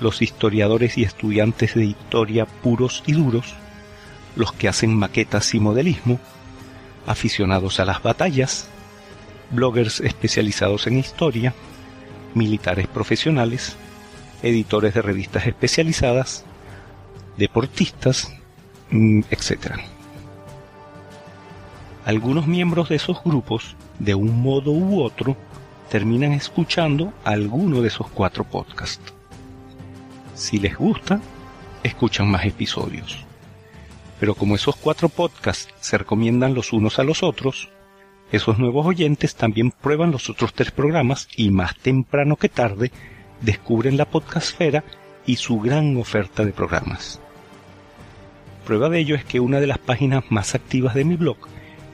los 0.00 0.22
historiadores 0.22 0.98
y 0.98 1.02
estudiantes 1.02 1.74
de 1.74 1.84
historia 1.84 2.46
puros 2.46 3.02
y 3.06 3.12
duros, 3.12 3.54
los 4.36 4.52
que 4.52 4.68
hacen 4.68 4.94
maquetas 4.94 5.54
y 5.54 5.60
modelismo, 5.60 6.20
aficionados 7.06 7.80
a 7.80 7.84
las 7.84 8.02
batallas, 8.02 8.68
bloggers 9.50 10.00
especializados 10.00 10.86
en 10.86 10.98
historia, 10.98 11.54
militares 12.34 12.86
profesionales, 12.86 13.76
editores 14.42 14.94
de 14.94 15.02
revistas 15.02 15.46
especializadas, 15.46 16.44
deportistas, 17.36 18.32
mm, 18.90 19.22
etc. 19.30 19.76
Algunos 22.04 22.46
miembros 22.46 22.88
de 22.88 22.96
esos 22.96 23.22
grupos, 23.24 23.76
de 23.98 24.14
un 24.14 24.40
modo 24.40 24.70
u 24.70 25.02
otro, 25.02 25.36
terminan 25.90 26.32
escuchando 26.32 27.12
alguno 27.24 27.80
de 27.82 27.88
esos 27.88 28.08
cuatro 28.08 28.44
podcasts. 28.44 29.17
Si 30.38 30.60
les 30.60 30.76
gusta, 30.76 31.20
escuchan 31.82 32.30
más 32.30 32.44
episodios. 32.46 33.24
Pero 34.20 34.36
como 34.36 34.54
esos 34.54 34.76
cuatro 34.76 35.08
podcasts 35.08 35.74
se 35.80 35.98
recomiendan 35.98 36.54
los 36.54 36.72
unos 36.72 37.00
a 37.00 37.02
los 37.02 37.24
otros, 37.24 37.70
esos 38.30 38.56
nuevos 38.56 38.86
oyentes 38.86 39.34
también 39.34 39.72
prueban 39.72 40.12
los 40.12 40.30
otros 40.30 40.54
tres 40.54 40.70
programas 40.70 41.26
y 41.36 41.50
más 41.50 41.76
temprano 41.76 42.36
que 42.36 42.48
tarde 42.48 42.92
descubren 43.40 43.96
la 43.96 44.04
podcastfera 44.04 44.84
y 45.26 45.36
su 45.36 45.58
gran 45.58 45.96
oferta 45.96 46.44
de 46.44 46.52
programas. 46.52 47.20
Prueba 48.64 48.88
de 48.88 49.00
ello 49.00 49.16
es 49.16 49.24
que 49.24 49.40
una 49.40 49.58
de 49.58 49.66
las 49.66 49.78
páginas 49.78 50.22
más 50.30 50.54
activas 50.54 50.94
de 50.94 51.04
mi 51.04 51.16
blog 51.16 51.38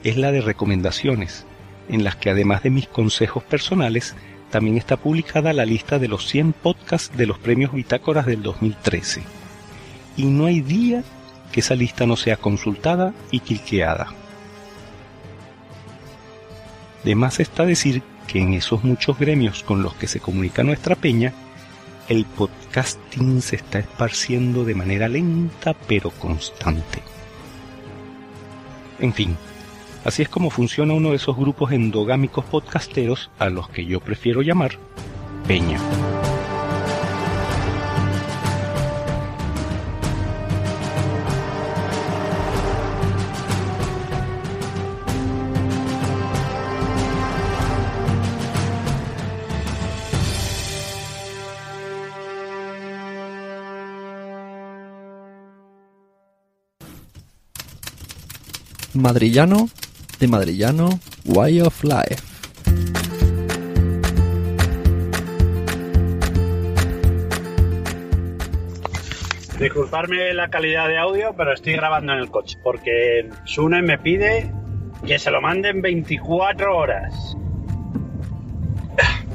es 0.03 0.17
la 0.17 0.31
de 0.31 0.41
recomendaciones, 0.41 1.47
en 1.89 2.03
las 2.03 2.15
que 2.15 2.29
además 2.29 2.61
de 2.61 2.69
mis 2.69 2.87
consejos 2.87 3.43
personales, 3.43 4.15
también 4.55 4.77
está 4.77 4.95
publicada 4.95 5.51
la 5.51 5.65
lista 5.65 5.99
de 5.99 6.07
los 6.07 6.29
100 6.29 6.53
podcasts 6.53 7.17
de 7.17 7.25
los 7.25 7.37
premios 7.37 7.73
Bitácoras 7.73 8.25
del 8.25 8.41
2013. 8.41 9.21
Y 10.15 10.23
no 10.27 10.45
hay 10.45 10.61
día 10.61 11.03
que 11.51 11.59
esa 11.59 11.75
lista 11.75 12.05
no 12.05 12.15
sea 12.15 12.37
consultada 12.37 13.13
y 13.31 13.41
cliqueada. 13.41 14.13
De 17.03 17.15
más 17.15 17.41
está 17.41 17.65
decir 17.65 18.01
que 18.27 18.39
en 18.39 18.53
esos 18.53 18.85
muchos 18.85 19.19
gremios 19.19 19.61
con 19.61 19.83
los 19.83 19.93
que 19.95 20.07
se 20.07 20.21
comunica 20.21 20.63
nuestra 20.63 20.95
peña, 20.95 21.33
el 22.07 22.23
podcasting 22.23 23.41
se 23.41 23.57
está 23.57 23.79
esparciendo 23.79 24.63
de 24.63 24.73
manera 24.73 25.09
lenta 25.09 25.73
pero 25.85 26.11
constante. 26.11 27.03
En 28.99 29.11
fin, 29.11 29.35
Así 30.05 30.21
es 30.21 30.29
como 30.29 30.51
funciona 30.51 30.93
uno 30.93 31.09
de 31.09 31.15
esos 31.15 31.35
grupos 31.35 31.71
endogámicos 31.71 32.45
podcasteros 32.45 33.31
a 33.39 33.49
los 33.49 33.67
que 33.69 33.85
yo 33.85 33.99
prefiero 33.99 34.43
llamar 34.43 34.77
Peña. 35.47 35.79
Madrillano 58.93 59.67
de 60.19 60.27
Madrillano 60.27 60.99
Way 61.25 61.61
of 61.61 61.83
Life. 61.83 62.35
Disculparme 69.59 70.33
la 70.33 70.49
calidad 70.49 70.89
de 70.89 70.97
audio, 70.97 71.33
pero 71.35 71.53
estoy 71.53 71.73
grabando 71.73 72.13
en 72.13 72.19
el 72.19 72.29
coche 72.29 72.57
porque 72.61 73.29
Sune 73.45 73.81
me 73.81 73.97
pide 73.97 74.51
que 75.07 75.17
se 75.17 75.31
lo 75.31 75.41
manden 75.41 75.81
24 75.81 76.75
horas. 76.75 77.37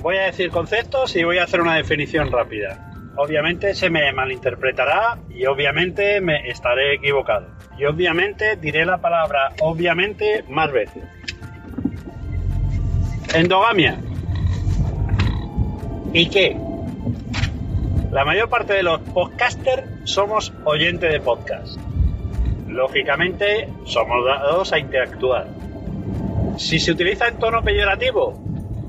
Voy 0.02 0.16
a 0.16 0.24
decir 0.24 0.50
conceptos 0.50 1.16
y 1.16 1.24
voy 1.24 1.38
a 1.38 1.44
hacer 1.44 1.60
una 1.60 1.76
definición 1.76 2.30
rápida. 2.30 2.90
Obviamente 3.16 3.74
se 3.74 3.90
me 3.90 4.12
malinterpretará 4.12 5.18
y 5.30 5.46
obviamente 5.46 6.20
me 6.20 6.48
estaré 6.48 6.94
equivocado. 6.94 7.59
Y 7.80 7.86
obviamente 7.86 8.56
diré 8.56 8.84
la 8.84 8.98
palabra 8.98 9.52
obviamente 9.62 10.44
más 10.50 10.70
veces. 10.70 11.02
Endogamia. 13.34 13.98
¿Y 16.12 16.28
qué? 16.28 16.58
La 18.10 18.26
mayor 18.26 18.50
parte 18.50 18.74
de 18.74 18.82
los 18.82 19.00
podcasters 19.00 19.84
somos 20.04 20.52
oyentes 20.64 21.10
de 21.10 21.20
podcast. 21.20 21.78
Lógicamente 22.68 23.70
somos 23.86 24.26
dados 24.26 24.74
a 24.74 24.78
interactuar. 24.78 25.48
Si 26.58 26.78
se 26.78 26.92
utiliza 26.92 27.28
en 27.28 27.38
tono 27.38 27.62
peyorativo, 27.62 28.34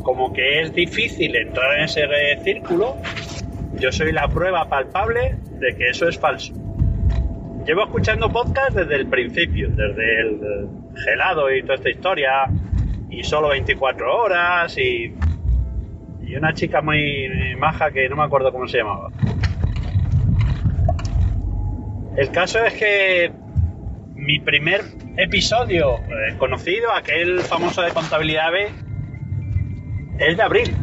como 0.03 0.33
que 0.33 0.63
es 0.63 0.73
difícil 0.73 1.33
entrar 1.37 1.77
en 1.77 1.85
ese 1.85 2.01
círculo, 2.43 2.97
yo 3.75 3.89
soy 3.93 4.11
la 4.11 4.27
prueba 4.27 4.67
palpable 4.67 5.37
de 5.51 5.77
que 5.77 5.91
eso 5.91 6.09
es 6.09 6.19
falso. 6.19 6.53
Llevo 7.65 7.83
escuchando 7.83 8.31
podcast 8.31 8.71
desde 8.71 8.95
el 8.95 9.07
principio, 9.07 9.69
desde 9.69 10.21
el 10.21 10.67
gelado 11.05 11.53
y 11.53 11.61
toda 11.61 11.75
esta 11.75 11.89
historia, 11.89 12.31
y 13.09 13.23
solo 13.23 13.49
24 13.49 14.17
horas, 14.17 14.75
y, 14.79 15.13
y 16.23 16.35
una 16.35 16.53
chica 16.53 16.81
muy 16.81 17.29
maja 17.57 17.91
que 17.91 18.09
no 18.09 18.15
me 18.15 18.23
acuerdo 18.23 18.51
cómo 18.51 18.67
se 18.67 18.79
llamaba. 18.79 19.09
El 22.17 22.31
caso 22.31 22.63
es 22.65 22.73
que 22.73 23.31
mi 24.15 24.39
primer 24.39 24.81
episodio 25.17 25.97
eh, 25.97 26.35
conocido, 26.39 26.91
aquel 26.91 27.41
famoso 27.41 27.83
de 27.83 27.91
contabilidad 27.91 28.51
B, 28.51 28.69
es 30.17 30.35
de 30.35 30.43
abril. 30.43 30.75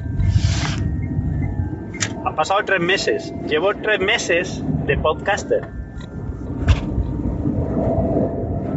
Han 2.24 2.34
pasado 2.36 2.60
tres 2.64 2.80
meses. 2.80 3.34
Llevo 3.48 3.74
tres 3.74 4.00
meses 4.00 4.62
de 4.86 4.96
podcaster. 4.96 5.77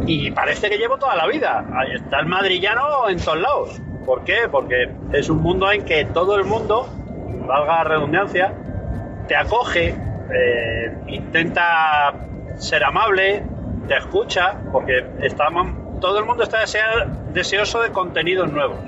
Y 0.06 0.30
parece 0.30 0.68
que 0.68 0.78
llevo 0.78 0.98
toda 0.98 1.16
la 1.16 1.26
vida. 1.26 1.64
Ahí 1.74 1.94
está 1.94 2.20
el 2.20 2.26
madrillano 2.26 3.08
en 3.08 3.18
todos 3.18 3.40
lados. 3.40 3.80
¿Por 4.04 4.24
qué? 4.24 4.48
Porque 4.50 4.90
es 5.12 5.28
un 5.28 5.40
mundo 5.40 5.70
en 5.70 5.84
que 5.84 6.04
todo 6.06 6.36
el 6.36 6.44
mundo, 6.44 6.88
valga 7.46 7.84
redundancia, 7.84 8.52
te 9.28 9.36
acoge, 9.36 9.94
eh, 10.34 10.92
intenta 11.06 12.14
ser 12.56 12.84
amable, 12.84 13.44
te 13.86 13.96
escucha, 13.96 14.56
porque 14.72 15.04
todo 16.00 16.18
el 16.18 16.24
mundo 16.24 16.42
está 16.42 16.58
deseoso 17.32 17.80
de 17.80 17.90
contenidos 17.90 18.50
nuevos. 18.50 18.78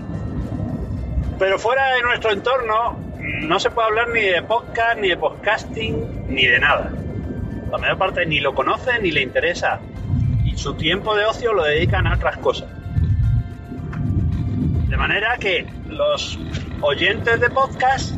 Pero 1.39 1.59
fuera 1.59 1.95
de 1.95 2.03
nuestro 2.03 2.33
entorno 2.33 2.97
no 3.19 3.59
se 3.61 3.71
puede 3.71 3.89
hablar 3.89 4.09
ni 4.09 4.23
de 4.23 4.43
podcast, 4.43 4.99
ni 4.99 5.09
de 5.09 5.17
podcasting, 5.17 6.27
ni 6.29 6.47
de 6.47 6.59
nada. 6.59 6.91
La 7.71 7.79
mayor 7.79 7.99
parte 7.99 8.27
ni 8.27 8.41
lo 8.41 8.55
conoce 8.55 8.99
ni 9.01 9.11
le 9.11 9.23
interesa. 9.23 9.81
Su 10.55 10.75
tiempo 10.75 11.15
de 11.15 11.25
ocio 11.25 11.53
lo 11.53 11.65
dedican 11.65 12.07
a 12.07 12.15
otras 12.15 12.39
cosas. 12.39 12.69
De 14.89 14.97
manera 14.97 15.37
que 15.39 15.67
los 15.89 16.39
oyentes 16.81 17.41
de 17.41 17.51
podcast, 17.51 18.15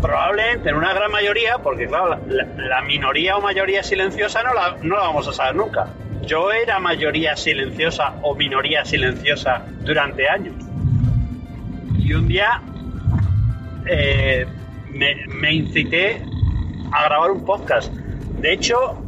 probablemente 0.00 0.68
en 0.70 0.76
una 0.76 0.92
gran 0.92 1.10
mayoría, 1.10 1.58
porque 1.58 1.86
claro, 1.86 2.20
la, 2.26 2.44
la 2.56 2.82
minoría 2.82 3.36
o 3.36 3.40
mayoría 3.40 3.82
silenciosa 3.82 4.42
no 4.42 4.54
la, 4.54 4.76
no 4.82 4.96
la 4.96 5.02
vamos 5.02 5.28
a 5.28 5.32
saber 5.32 5.56
nunca. 5.56 5.88
Yo 6.26 6.52
era 6.52 6.78
mayoría 6.78 7.36
silenciosa 7.36 8.14
o 8.22 8.34
minoría 8.34 8.84
silenciosa 8.84 9.64
durante 9.80 10.28
años. 10.28 10.54
Y 11.98 12.12
un 12.12 12.28
día 12.28 12.62
eh, 13.86 14.46
me, 14.90 15.26
me 15.26 15.52
incité 15.54 16.22
a 16.92 17.04
grabar 17.04 17.30
un 17.30 17.44
podcast. 17.44 17.92
De 17.92 18.52
hecho, 18.52 19.02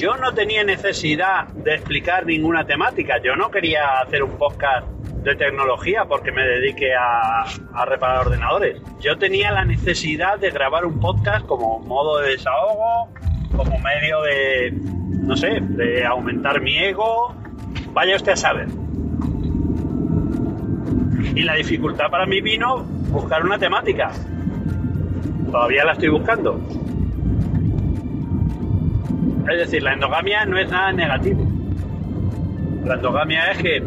yo 0.00 0.16
no 0.16 0.32
tenía 0.32 0.64
necesidad 0.64 1.48
de 1.48 1.74
explicar 1.74 2.24
ninguna 2.24 2.64
temática. 2.64 3.20
Yo 3.22 3.36
no 3.36 3.50
quería 3.50 4.00
hacer 4.00 4.22
un 4.22 4.38
podcast 4.38 4.88
de 4.88 5.36
tecnología 5.36 6.06
porque 6.06 6.32
me 6.32 6.42
dedique 6.42 6.94
a, 6.94 7.42
a, 7.74 7.84
reparar 7.84 8.26
ordenadores. 8.26 8.80
Yo 9.00 9.18
tenía 9.18 9.52
la 9.52 9.66
necesidad 9.66 10.38
de 10.38 10.50
grabar 10.50 10.86
un 10.86 10.98
podcast 10.98 11.44
como 11.44 11.80
modo 11.80 12.20
de 12.20 12.30
desahogo, 12.30 13.10
como 13.54 13.78
medio 13.78 14.22
de, 14.22 14.72
no 14.72 15.36
sé, 15.36 15.58
de 15.60 16.06
aumentar 16.06 16.62
mi 16.62 16.78
ego. 16.78 17.34
Vaya 17.92 18.16
usted 18.16 18.32
a 18.32 18.36
saber. 18.36 18.68
Y 21.34 21.42
la 21.42 21.56
dificultad 21.56 22.10
para 22.10 22.24
mí 22.24 22.40
vino 22.40 22.84
buscar 23.10 23.44
una 23.44 23.58
temática. 23.58 24.10
Todavía 25.52 25.84
la 25.84 25.92
estoy 25.92 26.08
buscando. 26.08 26.58
Es 29.50 29.58
decir, 29.58 29.82
la 29.82 29.94
endogamia 29.94 30.44
no 30.44 30.58
es 30.58 30.70
nada 30.70 30.92
negativo. 30.92 31.44
La 32.84 32.94
endogamia 32.94 33.50
es 33.50 33.58
que 33.58 33.82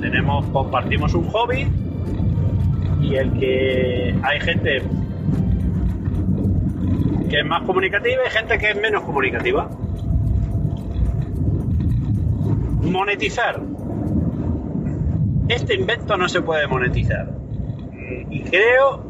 tenemos, 0.00 0.46
compartimos 0.46 1.12
un 1.14 1.28
hobby 1.28 1.66
y 3.02 3.14
el 3.14 3.32
que 3.38 4.14
hay 4.22 4.40
gente 4.40 4.82
que 7.28 7.40
es 7.40 7.46
más 7.46 7.62
comunicativa 7.64 8.22
y 8.26 8.30
gente 8.30 8.58
que 8.58 8.70
es 8.70 8.76
menos 8.76 9.02
comunicativa. 9.02 9.68
Monetizar. 12.80 13.60
Este 15.48 15.74
invento 15.74 16.16
no 16.16 16.28
se 16.28 16.40
puede 16.40 16.66
monetizar. 16.66 17.28
Y 18.30 18.42
creo 18.42 19.07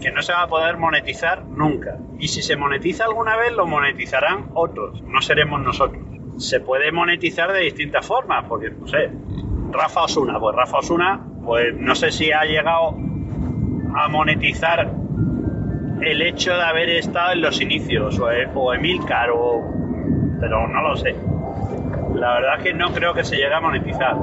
que 0.00 0.10
no 0.10 0.22
se 0.22 0.32
va 0.32 0.42
a 0.42 0.48
poder 0.48 0.76
monetizar 0.76 1.44
nunca. 1.44 1.98
Y 2.18 2.28
si 2.28 2.42
se 2.42 2.56
monetiza 2.56 3.04
alguna 3.04 3.36
vez, 3.36 3.52
lo 3.52 3.66
monetizarán 3.66 4.50
otros, 4.54 5.02
no 5.02 5.20
seremos 5.20 5.60
nosotros. 5.60 6.02
Se 6.38 6.60
puede 6.60 6.92
monetizar 6.92 7.52
de 7.52 7.60
distintas 7.60 8.06
formas, 8.06 8.44
porque, 8.48 8.70
no 8.70 8.86
sé, 8.86 9.10
Rafa 9.70 10.02
Osuna, 10.04 10.38
pues 10.38 10.54
Rafa 10.54 10.78
Osuna, 10.78 11.20
pues 11.44 11.74
no 11.74 11.94
sé 11.94 12.10
si 12.10 12.32
ha 12.32 12.44
llegado 12.44 12.94
a 13.94 14.08
monetizar 14.08 14.90
el 16.02 16.22
hecho 16.22 16.52
de 16.52 16.62
haber 16.62 16.90
estado 16.90 17.32
en 17.32 17.40
los 17.40 17.60
inicios, 17.60 18.18
o, 18.18 18.26
o 18.54 18.74
Emilcar, 18.74 19.30
o... 19.30 19.62
pero 20.40 20.68
no 20.68 20.82
lo 20.82 20.96
sé. 20.96 21.16
La 22.14 22.34
verdad 22.34 22.58
es 22.58 22.64
que 22.64 22.74
no 22.74 22.92
creo 22.92 23.14
que 23.14 23.24
se 23.24 23.36
llegue 23.36 23.54
a 23.54 23.60
monetizar. 23.60 24.16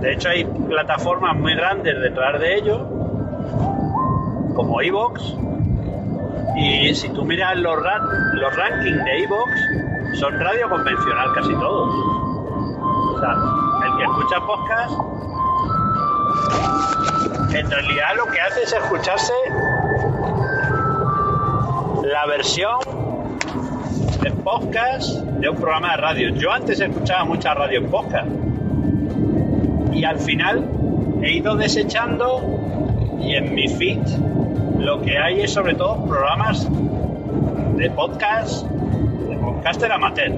De 0.00 0.12
hecho, 0.12 0.30
hay 0.30 0.44
plataformas 0.44 1.36
muy 1.36 1.54
grandes 1.54 2.00
detrás 2.00 2.40
de 2.40 2.56
ello, 2.56 2.99
como 4.54 4.80
Evox. 4.80 5.34
Y 6.56 6.94
si 6.94 7.08
tú 7.10 7.24
miras 7.24 7.56
los, 7.58 7.82
ran 7.82 8.02
los 8.34 8.56
rankings 8.56 9.04
de 9.04 9.22
Evox, 9.24 10.18
son 10.18 10.38
radio 10.38 10.68
convencional 10.68 11.32
casi 11.34 11.52
todos. 11.54 11.94
O 13.14 13.18
sea, 13.20 13.36
el 13.86 13.96
que 13.96 14.04
escucha 14.04 14.40
podcast, 14.46 14.94
en 17.54 17.70
realidad 17.70 18.08
lo 18.16 18.26
que 18.26 18.40
hace 18.40 18.62
es 18.62 18.72
escucharse 18.72 19.32
la 22.04 22.26
versión 22.26 22.78
de 24.22 24.30
podcast 24.30 25.20
de 25.20 25.48
un 25.48 25.56
programa 25.56 25.92
de 25.92 25.96
radio. 25.96 26.34
Yo 26.34 26.52
antes 26.52 26.80
escuchaba 26.80 27.24
mucha 27.24 27.54
radio 27.54 27.78
en 27.78 27.90
podcast 27.90 28.28
y 29.92 30.04
al 30.04 30.18
final 30.18 30.64
he 31.22 31.32
ido 31.32 31.56
desechando 31.56 32.40
y 33.20 33.34
en 33.34 33.54
mi 33.54 33.68
feed 33.68 34.00
lo 34.80 35.00
que 35.02 35.18
hay 35.18 35.42
es 35.42 35.52
sobre 35.52 35.74
todo 35.74 36.04
programas 36.06 36.66
de 37.76 37.90
podcast, 37.90 38.66
de 38.66 39.36
podcaster 39.36 39.92
amateur. 39.92 40.32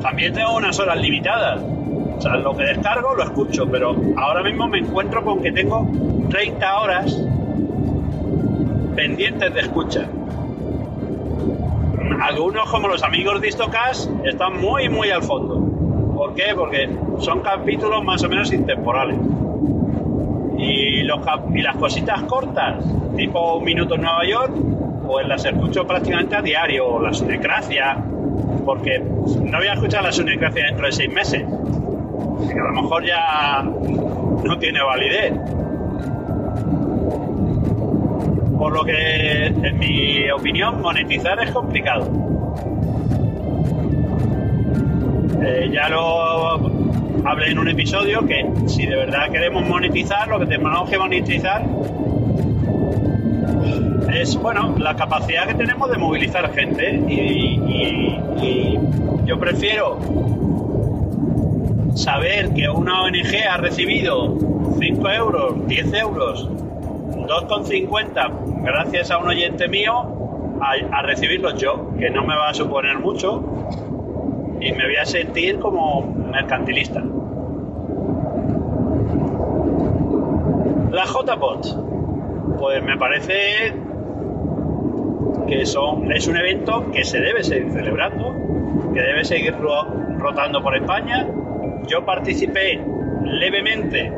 También 0.00 0.32
tengo 0.32 0.56
unas 0.56 0.78
horas 0.80 0.98
limitadas. 0.98 1.60
O 2.16 2.20
sea, 2.22 2.36
lo 2.36 2.56
que 2.56 2.64
descargo 2.64 3.14
lo 3.14 3.22
escucho, 3.22 3.66
pero 3.70 3.94
ahora 4.16 4.42
mismo 4.42 4.66
me 4.66 4.78
encuentro 4.78 5.22
con 5.22 5.42
que 5.42 5.52
tengo 5.52 5.86
30 6.30 6.80
horas 6.80 7.22
pendientes 8.96 9.54
de 9.54 9.60
escucha. 9.60 10.08
Algunos, 12.22 12.70
como 12.70 12.88
los 12.88 13.02
amigos 13.02 13.40
de 13.40 13.48
Istocas, 13.48 14.10
están 14.24 14.60
muy, 14.60 14.88
muy 14.88 15.10
al 15.10 15.22
fondo. 15.22 16.14
¿Por 16.14 16.34
qué? 16.34 16.54
Porque 16.54 16.90
son 17.18 17.40
capítulos 17.40 18.04
más 18.04 18.22
o 18.22 18.28
menos 18.28 18.52
intemporales. 18.52 19.16
Y, 20.60 21.02
los, 21.04 21.20
y 21.54 21.62
las 21.62 21.76
cositas 21.76 22.22
cortas, 22.24 22.84
tipo 23.16 23.56
un 23.56 23.64
minuto 23.64 23.94
en 23.94 24.02
Nueva 24.02 24.26
York, 24.26 24.52
pues 25.06 25.26
las 25.26 25.44
escucho 25.44 25.86
prácticamente 25.86 26.36
a 26.36 26.42
diario, 26.42 27.00
la 27.00 27.14
Sunecracia, 27.14 27.96
porque 28.64 29.00
no 29.00 29.58
voy 29.58 29.66
a 29.66 29.72
escuchar 29.72 30.04
la 30.04 30.12
Sunecracia 30.12 30.66
dentro 30.66 30.86
de 30.86 30.92
seis 30.92 31.12
meses, 31.12 31.42
que 31.42 32.60
a 32.60 32.64
lo 32.64 32.82
mejor 32.82 33.04
ya 33.04 33.62
no 33.62 34.58
tiene 34.58 34.82
validez. 34.82 35.32
Por 38.58 38.74
lo 38.74 38.84
que, 38.84 39.46
en 39.46 39.78
mi 39.78 40.30
opinión, 40.30 40.82
monetizar 40.82 41.42
es 41.42 41.50
complicado. 41.50 42.06
Eh, 45.42 45.70
ya 45.72 45.88
lo 45.88 46.79
hablé 47.24 47.50
en 47.50 47.58
un 47.58 47.68
episodio 47.68 48.26
que 48.26 48.46
si 48.66 48.86
de 48.86 48.96
verdad 48.96 49.30
queremos 49.30 49.66
monetizar, 49.66 50.28
lo 50.28 50.38
que 50.38 50.46
tenemos 50.46 50.88
que 50.88 50.98
monetizar 50.98 51.64
es 54.12 54.36
bueno 54.36 54.74
la 54.78 54.96
capacidad 54.96 55.46
que 55.46 55.54
tenemos 55.54 55.90
de 55.90 55.98
movilizar 55.98 56.52
gente 56.52 57.02
y, 57.08 58.78
yo 59.24 59.38
prefiero 59.38 59.98
saber 61.94 62.52
que 62.52 62.68
una 62.68 63.02
ONG 63.02 63.32
ha 63.48 63.58
recibido 63.58 64.36
5 64.78 65.10
euros, 65.10 65.68
10 65.68 65.94
euros, 65.94 66.48
2,50 66.48 68.64
gracias 68.64 69.12
a 69.12 69.18
un 69.18 69.28
oyente 69.28 69.68
mío 69.68 70.58
a, 70.60 70.98
a 70.98 71.02
recibirlos 71.02 71.60
yo, 71.60 71.92
que 71.96 72.10
no 72.10 72.24
me 72.24 72.34
va 72.34 72.48
a 72.48 72.54
suponer 72.54 72.98
mucho 72.98 73.44
y 74.60 74.72
me 74.72 74.84
voy 74.84 74.96
a 74.96 75.04
sentir 75.06 75.58
como 75.58 76.02
mercantilista. 76.30 77.02
La 80.90 81.04
JPOT, 81.06 82.58
pues 82.58 82.82
me 82.84 82.96
parece 82.98 83.72
que 85.46 85.64
son, 85.66 86.10
es 86.12 86.26
un 86.26 86.36
evento 86.36 86.90
que 86.92 87.04
se 87.04 87.20
debe 87.20 87.42
seguir 87.44 87.70
celebrando, 87.72 88.34
que 88.92 89.00
debe 89.00 89.24
seguir 89.24 89.54
ro- 89.56 89.86
rotando 90.18 90.62
por 90.62 90.74
España. 90.76 91.26
Yo 91.86 92.04
participé 92.04 92.80
levemente 93.24 94.12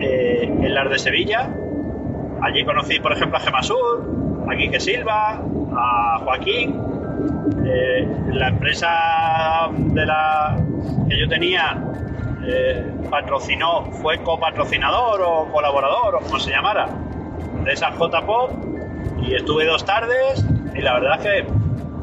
eh, 0.00 0.42
en 0.62 0.74
las 0.74 0.90
de 0.90 0.98
Sevilla. 0.98 1.48
Allí 2.42 2.64
conocí, 2.64 2.98
por 3.00 3.12
ejemplo, 3.12 3.38
a 3.38 3.40
Gemasur, 3.40 4.44
a 4.48 4.56
Quique 4.56 4.80
Silva, 4.80 5.40
a 5.72 6.18
Joaquín. 6.24 6.74
Eh, 7.64 8.08
la 8.32 8.48
empresa 8.48 9.68
de 9.76 10.06
la 10.06 10.56
que 11.08 11.18
yo 11.18 11.28
tenía 11.28 11.76
eh, 12.46 12.86
patrocinó, 13.10 13.84
fue 13.92 14.18
copatrocinador 14.22 15.20
o 15.22 15.52
colaborador 15.52 16.16
o 16.16 16.20
como 16.20 16.38
se 16.38 16.50
llamara 16.50 16.88
de 17.64 17.72
esa 17.72 17.90
JPOP 17.90 18.50
y 19.22 19.34
estuve 19.34 19.66
dos 19.66 19.84
tardes 19.84 20.44
y 20.74 20.80
la 20.80 20.94
verdad 20.94 21.26
es 21.26 21.44
que 21.44 21.50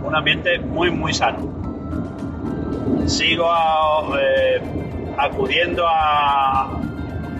un 0.06 0.16
ambiente 0.16 0.60
muy 0.60 0.92
muy 0.92 1.14
sano. 1.14 1.54
Sigo 3.06 3.50
eh, 4.20 4.62
acudiendo 5.18 5.86
a, 5.88 6.64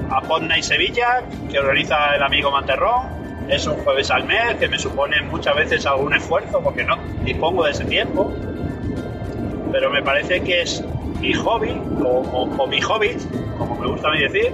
a 0.10 0.22
Pod 0.28 0.44
Night 0.44 0.64
Sevilla 0.64 1.24
que 1.50 1.60
organiza 1.60 2.16
el 2.16 2.24
amigo 2.24 2.52
Manterrón. 2.52 3.15
Es 3.50 3.68
un 3.68 3.76
jueves 3.76 4.10
al 4.10 4.26
mes 4.26 4.56
que 4.60 4.68
me 4.68 4.80
supone 4.80 5.22
muchas 5.22 5.56
veces 5.56 5.86
algún 5.86 6.14
esfuerzo 6.14 6.62
porque 6.62 6.84
no 6.84 6.98
dispongo 7.24 7.66
de 7.66 7.72
ese 7.72 7.86
tiempo. 7.86 8.32
Pero 9.72 9.90
me 9.92 10.02
parece 10.02 10.42
que 10.42 10.62
es 10.62 10.84
mi 11.20 11.34
hobby 11.34 11.80
o, 12.04 12.68
mi 12.68 12.82
hobbit, 12.82 13.20
como 13.58 13.76
me 13.76 13.88
gusta 13.88 14.10
a 14.10 14.12
mí 14.12 14.20
decir, 14.20 14.52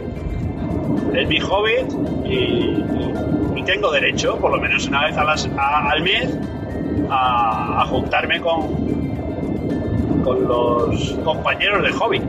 es 1.13 1.27
mi 1.27 1.39
hobbit 1.39 1.93
y, 2.25 2.83
tengo 3.63 3.91
derecho, 3.91 4.37
por 4.37 4.51
lo 4.51 4.59
menos 4.59 4.87
una 4.87 5.05
vez 5.05 5.15
a 5.15 5.91
al 5.91 6.01
mes, 6.01 6.35
a, 7.11 7.83
a 7.83 7.85
juntarme 7.85 8.41
con, 8.41 8.91
con 10.23 10.47
los 10.47 11.11
compañeros 11.23 11.83
del 11.83 11.93
hobby. 11.93 12.21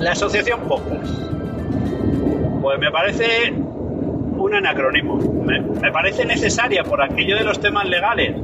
La 0.00 0.12
asociación 0.12 0.60
Podcast. 0.62 1.08
Pues 2.60 2.78
me 2.80 2.90
parece 2.90 3.54
un 4.52 4.58
anacronismo. 4.58 5.16
Me, 5.44 5.90
parece 5.90 6.24
necesaria 6.24 6.84
por 6.84 7.02
aquello 7.02 7.36
de 7.36 7.44
los 7.44 7.58
temas 7.60 7.88
legales 7.88 8.36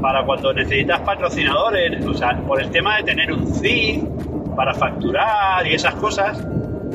para 0.00 0.24
cuando 0.24 0.52
necesitas 0.52 1.00
patrocinadores, 1.00 2.06
o 2.06 2.14
sea, 2.14 2.36
por 2.46 2.62
el 2.62 2.70
tema 2.70 2.98
de 2.98 3.02
tener 3.02 3.32
un 3.32 3.46
CID 3.46 4.04
para 4.54 4.72
facturar 4.74 5.66
y 5.66 5.74
esas 5.74 5.94
cosas, 5.96 6.46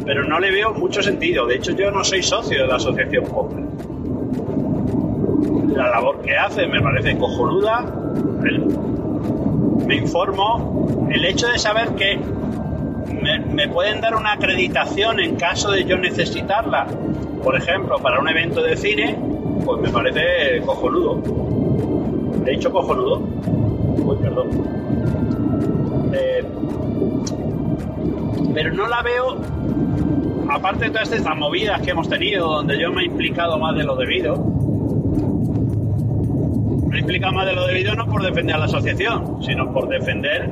pero 0.05 0.23
no 0.23 0.39
le 0.39 0.51
veo 0.51 0.73
mucho 0.73 1.03
sentido. 1.03 1.45
De 1.45 1.55
hecho, 1.55 1.73
yo 1.73 1.91
no 1.91 2.03
soy 2.03 2.23
socio 2.23 2.61
de 2.61 2.67
la 2.67 2.75
asociación 2.75 3.25
Podcast. 3.25 3.83
La 5.75 5.89
labor 5.89 6.21
que 6.21 6.37
hace 6.37 6.67
me 6.67 6.81
parece 6.81 7.17
cojonuda. 7.17 7.85
Me 9.85 9.95
informo. 9.95 11.09
El 11.11 11.25
hecho 11.25 11.47
de 11.47 11.59
saber 11.59 11.89
que 11.95 12.17
me 13.49 13.67
pueden 13.67 13.99
dar 13.99 14.15
una 14.15 14.33
acreditación 14.33 15.19
en 15.19 15.35
caso 15.35 15.71
de 15.71 15.83
yo 15.85 15.97
necesitarla, 15.97 16.87
por 17.43 17.55
ejemplo, 17.55 17.97
para 17.99 18.19
un 18.19 18.29
evento 18.29 18.63
de 18.63 18.75
cine, 18.77 19.17
pues 19.65 19.81
me 19.81 19.89
parece 19.89 20.61
cojonudo. 20.65 21.21
He 22.45 22.51
dicho 22.51 22.71
cojonudo. 22.71 23.19
Uy, 24.05 24.17
perdón. 24.21 24.49
Eh, 26.13 26.43
pero 28.53 28.73
no 28.73 28.87
la 28.87 29.01
veo, 29.01 29.37
aparte 30.49 30.85
de 30.85 30.91
todas 30.91 31.11
estas 31.11 31.35
movidas 31.35 31.81
que 31.81 31.91
hemos 31.91 32.07
tenido, 32.07 32.47
donde 32.47 32.79
yo 32.79 32.91
me 32.91 33.01
he 33.01 33.05
implicado 33.05 33.57
más 33.57 33.75
de 33.75 33.83
lo 33.83 33.95
debido, 33.95 34.37
me 36.87 36.97
he 36.97 36.99
implicado 37.01 37.33
más 37.33 37.45
de 37.45 37.53
lo 37.53 37.67
debido 37.67 37.95
no 37.95 38.05
por 38.07 38.23
defender 38.23 38.55
a 38.55 38.59
la 38.59 38.65
asociación, 38.65 39.43
sino 39.43 39.73
por 39.73 39.89
defender 39.89 40.49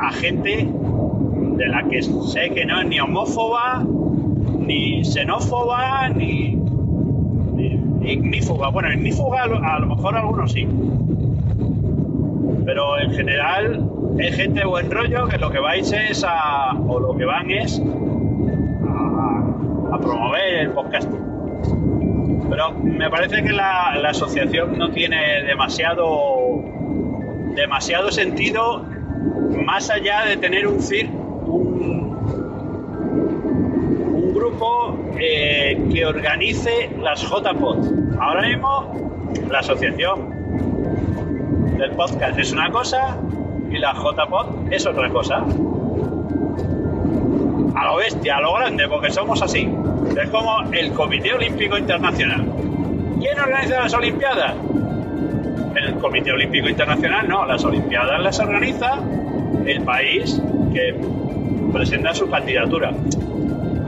a 0.00 0.12
gente 0.12 0.68
de 0.68 1.68
la 1.68 1.82
que 1.88 2.02
sé 2.02 2.50
que 2.50 2.64
no 2.64 2.80
es 2.80 2.86
ni 2.88 3.00
homófoba, 3.00 3.84
ni 4.72 5.04
xenófoba, 5.04 6.08
ni, 6.08 6.54
ni 6.54 8.12
ignífuga. 8.12 8.68
Bueno, 8.68 8.92
ignífuga 8.92 9.42
a 9.42 9.78
lo, 9.78 9.86
mejor 9.86 10.16
algunos 10.16 10.52
sí. 10.52 10.66
Pero 12.64 12.98
en 13.00 13.10
general 13.12 13.90
es 14.18 14.36
gente 14.36 14.64
buen 14.64 14.90
rollo 14.90 15.26
que 15.26 15.38
lo 15.38 15.50
que 15.50 15.58
vais 15.58 15.92
es 15.92 16.24
a. 16.26 16.72
o 16.72 17.00
lo 17.00 17.16
que 17.16 17.24
van 17.24 17.50
es 17.50 17.80
a, 19.92 19.98
promover 19.98 20.54
el 20.60 20.70
podcasting. 20.70 21.20
Pero 22.48 22.72
me 22.72 23.10
parece 23.10 23.42
que 23.42 23.52
la, 23.52 23.96
la 24.00 24.10
asociación 24.10 24.78
no 24.78 24.90
tiene 24.90 25.42
demasiado 25.44 26.62
demasiado 27.54 28.10
sentido 28.10 28.84
más 29.66 29.90
allá 29.90 30.24
de 30.24 30.38
tener 30.38 30.66
un 30.66 30.80
CIR, 30.80 31.10
eh, 35.18 35.80
que 35.92 36.06
organice 36.06 36.90
las 37.00 37.22
JPod. 37.22 38.18
Ahora 38.20 38.42
mismo 38.48 38.92
la 39.50 39.60
asociación 39.60 40.42
del 41.76 41.90
podcast 41.92 42.38
es 42.38 42.52
una 42.52 42.70
cosa 42.70 43.18
y 43.70 43.78
la 43.78 43.92
JPod 43.94 44.72
es 44.72 44.86
otra 44.86 45.08
cosa. 45.10 45.44
A 47.74 47.84
lo 47.86 47.96
bestia, 47.96 48.36
a 48.36 48.40
lo 48.40 48.54
grande, 48.54 48.86
porque 48.88 49.10
somos 49.10 49.40
así. 49.42 49.68
Es 50.22 50.28
como 50.30 50.62
el 50.72 50.92
Comité 50.92 51.32
Olímpico 51.32 51.78
Internacional. 51.78 52.46
¿Quién 53.18 53.38
organiza 53.38 53.80
las 53.80 53.94
Olimpiadas? 53.94 54.54
El 55.74 55.94
Comité 55.94 56.32
Olímpico 56.32 56.68
Internacional 56.68 57.26
no, 57.28 57.46
las 57.46 57.64
Olimpiadas 57.64 58.20
las 58.20 58.38
organiza 58.40 58.98
el 59.64 59.82
país 59.82 60.40
que 60.72 60.94
presenta 61.72 62.14
su 62.14 62.28
candidatura. 62.28 62.92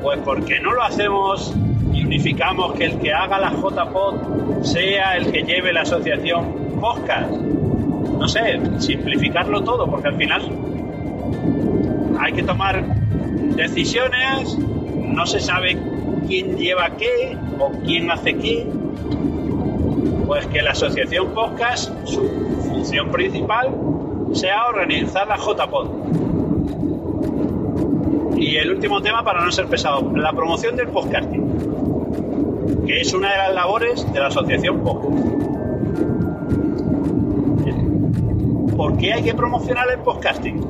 Pues 0.04 0.18
¿por 0.18 0.44
qué 0.44 0.60
no 0.60 0.74
lo 0.74 0.82
hacemos 0.82 1.54
y 1.90 2.04
unificamos 2.04 2.74
que 2.74 2.84
el 2.84 2.98
que 2.98 3.10
haga 3.10 3.38
la 3.38 3.52
JPod 3.52 4.62
sea 4.62 5.16
el 5.16 5.32
que 5.32 5.44
lleve 5.44 5.72
la 5.72 5.80
asociación 5.80 6.76
podcast? 6.78 7.32
No 7.32 8.28
sé, 8.28 8.60
simplificarlo 8.80 9.64
todo, 9.64 9.90
porque 9.90 10.08
al 10.08 10.16
final 10.16 10.42
hay 12.20 12.32
que 12.34 12.42
tomar 12.42 12.84
decisiones, 13.56 14.58
no 14.58 15.24
se 15.24 15.40
sabe 15.40 15.78
quién 16.28 16.58
lleva 16.58 16.90
qué 16.98 17.38
o 17.58 17.70
quién 17.86 18.10
hace 18.10 18.36
qué. 18.36 18.66
Pues 20.26 20.46
que 20.48 20.60
la 20.60 20.72
asociación 20.72 21.32
podcast, 21.32 21.90
su 22.04 22.28
función 22.68 23.10
principal 23.10 23.70
sea 24.34 24.66
organizar 24.66 25.26
la 25.26 25.38
JPod. 25.38 26.23
Y 28.44 28.58
el 28.58 28.72
último 28.72 29.00
tema, 29.00 29.24
para 29.24 29.42
no 29.42 29.50
ser 29.50 29.66
pesado, 29.68 30.12
la 30.14 30.30
promoción 30.34 30.76
del 30.76 30.88
podcasting, 30.88 32.84
que 32.86 33.00
es 33.00 33.14
una 33.14 33.32
de 33.32 33.38
las 33.38 33.54
labores 33.54 34.12
de 34.12 34.20
la 34.20 34.26
asociación 34.26 34.82
podcast. 34.82 35.16
¿Por 38.76 38.98
qué 38.98 39.14
hay 39.14 39.22
que 39.22 39.32
promocionar 39.32 39.90
el 39.90 40.00
podcasting? 40.00 40.60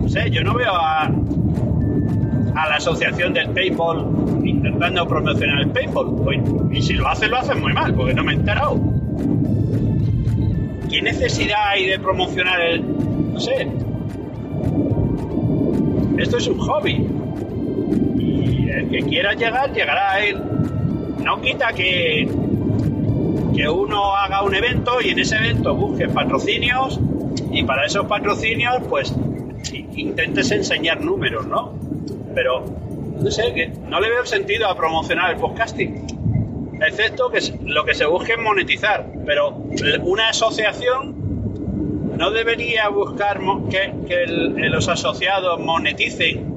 No 0.00 0.08
sé, 0.08 0.30
yo 0.30 0.42
no 0.42 0.54
veo 0.54 0.72
a, 0.72 1.10
la 1.10 2.76
asociación 2.76 3.34
del 3.34 3.50
PayPal 3.50 4.06
intentando 4.42 5.06
promocionar 5.06 5.60
el 5.60 5.68
PayPal. 5.68 6.06
Pues, 6.24 6.40
y 6.72 6.80
si 6.80 6.94
lo 6.94 7.06
hacen, 7.06 7.32
lo 7.32 7.36
hacen 7.36 7.60
muy 7.60 7.74
mal, 7.74 7.94
porque 7.94 8.14
no 8.14 8.24
me 8.24 8.32
he 8.32 8.36
enterado. 8.36 8.80
¿qué 10.88 11.02
necesidad 11.02 11.68
hay 11.68 11.86
de 11.86 11.98
promocionar 11.98 12.60
el... 12.62 12.82
no 13.32 13.38
sé? 13.38 13.68
Esto 16.20 16.36
es 16.36 16.46
un 16.48 16.58
hobby. 16.58 17.06
Y 18.18 18.70
el 18.70 18.90
que 18.90 19.02
quiera 19.04 19.32
llegar, 19.32 19.72
llegará 19.72 20.12
a 20.12 20.24
él. 20.24 20.38
No 21.22 21.40
quita 21.40 21.72
que, 21.72 22.28
que 23.56 23.68
uno 23.68 24.14
haga 24.14 24.42
un 24.42 24.54
evento 24.54 25.00
y 25.00 25.08
en 25.08 25.18
ese 25.18 25.36
evento 25.36 25.74
busque 25.74 26.08
patrocinios 26.08 27.00
y 27.50 27.64
para 27.64 27.86
esos 27.86 28.06
patrocinios, 28.06 28.82
pues 28.88 29.14
intentes 29.72 30.50
enseñar 30.50 31.00
números, 31.00 31.46
¿no? 31.46 31.72
Pero, 32.34 32.66
no 33.18 33.30
sé, 33.30 33.54
que 33.54 33.68
no 33.68 33.98
le 33.98 34.10
veo 34.10 34.26
sentido 34.26 34.68
a 34.68 34.76
promocionar 34.76 35.32
el 35.32 35.40
podcasting. 35.40 36.78
Excepto 36.82 37.30
que 37.30 37.40
lo 37.64 37.84
que 37.84 37.94
se 37.94 38.04
busque 38.04 38.32
es 38.32 38.38
monetizar. 38.38 39.06
Pero 39.24 39.56
una 40.02 40.28
asociación 40.28 41.19
no 42.20 42.30
debería 42.30 42.88
buscar 42.90 43.40
que, 43.70 44.26
los 44.68 44.88
asociados 44.88 45.58
moneticen 45.58 46.52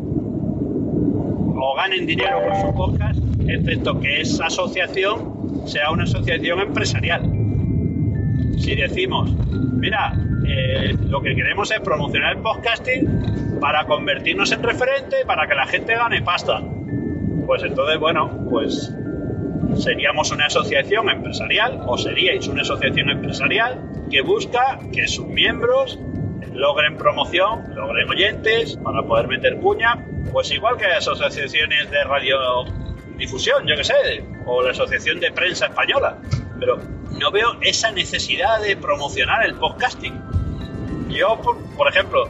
o 1.55 1.76
ganen 1.78 2.05
dinero 2.05 2.41
por 2.43 2.55
su 2.57 2.76
podcast, 2.76 3.20
excepto 3.47 3.97
que 4.01 4.20
esa 4.20 4.47
asociación 4.47 5.61
sea 5.66 5.89
una 5.91 6.03
asociación 6.03 6.59
empresarial. 6.59 7.22
Si 8.57 8.76
decimos, 8.76 9.34
mira, 9.78 10.14
eh, 10.45 10.97
lo 11.07 11.22
que 11.22 11.34
queremos 11.34 11.72
es 11.72 11.80
promocionar 11.80 12.36
el 12.36 12.41
podcasting 12.41 13.57
para 13.61 13.86
convertirnos 13.86 14.51
en 14.51 14.64
referente, 14.64 15.24
para 15.26 15.47
que 15.47 15.55
la 15.55 15.66
gente 15.66 15.95
gane 15.95 16.22
pasta. 16.22 16.61
Pues 17.45 17.64
entonces, 17.64 17.97
bueno, 18.01 18.30
pues 18.49 18.93
seríamos 19.76 20.32
una 20.32 20.45
asociación 20.45 21.09
empresarial 21.09 21.82
o 21.86 21.97
seríais 21.97 22.47
una 22.47 22.61
asociación 22.61 23.09
empresarial 23.09 23.82
que 24.09 24.22
busca 24.22 24.80
que 24.91 25.07
sus 25.07 25.28
miembros 25.28 25.99
logren 26.53 26.97
promoción, 26.97 27.74
logren 27.76 28.09
oyentes 28.09 28.78
para 28.78 29.03
poder 29.03 29.28
meter 29.28 29.57
cuña, 29.57 30.05
pues 30.32 30.51
igual 30.51 30.78
que 30.78 30.88
las 30.88 31.07
asociaciones 31.07 31.89
de 31.89 32.03
radiodifusión, 32.03 33.66
yo 33.68 33.76
que 33.76 33.84
sé, 33.84 34.24
o 34.45 34.61
la 34.61 34.72
Asociación 34.72 35.20
de 35.20 35.32
Prensa 35.32 35.68
Española. 35.68 36.18
Pero 36.59 36.80
no 37.20 37.32
veo 37.32 37.57
esa 37.61 37.91
necesidad 37.91 38.61
de 38.61 38.76
promocionar 38.78 39.45
el 39.45 39.55
podcasting. 39.55 40.22
Yo, 41.09 41.39
por, 41.76 41.88
ejemplo, 41.88 42.30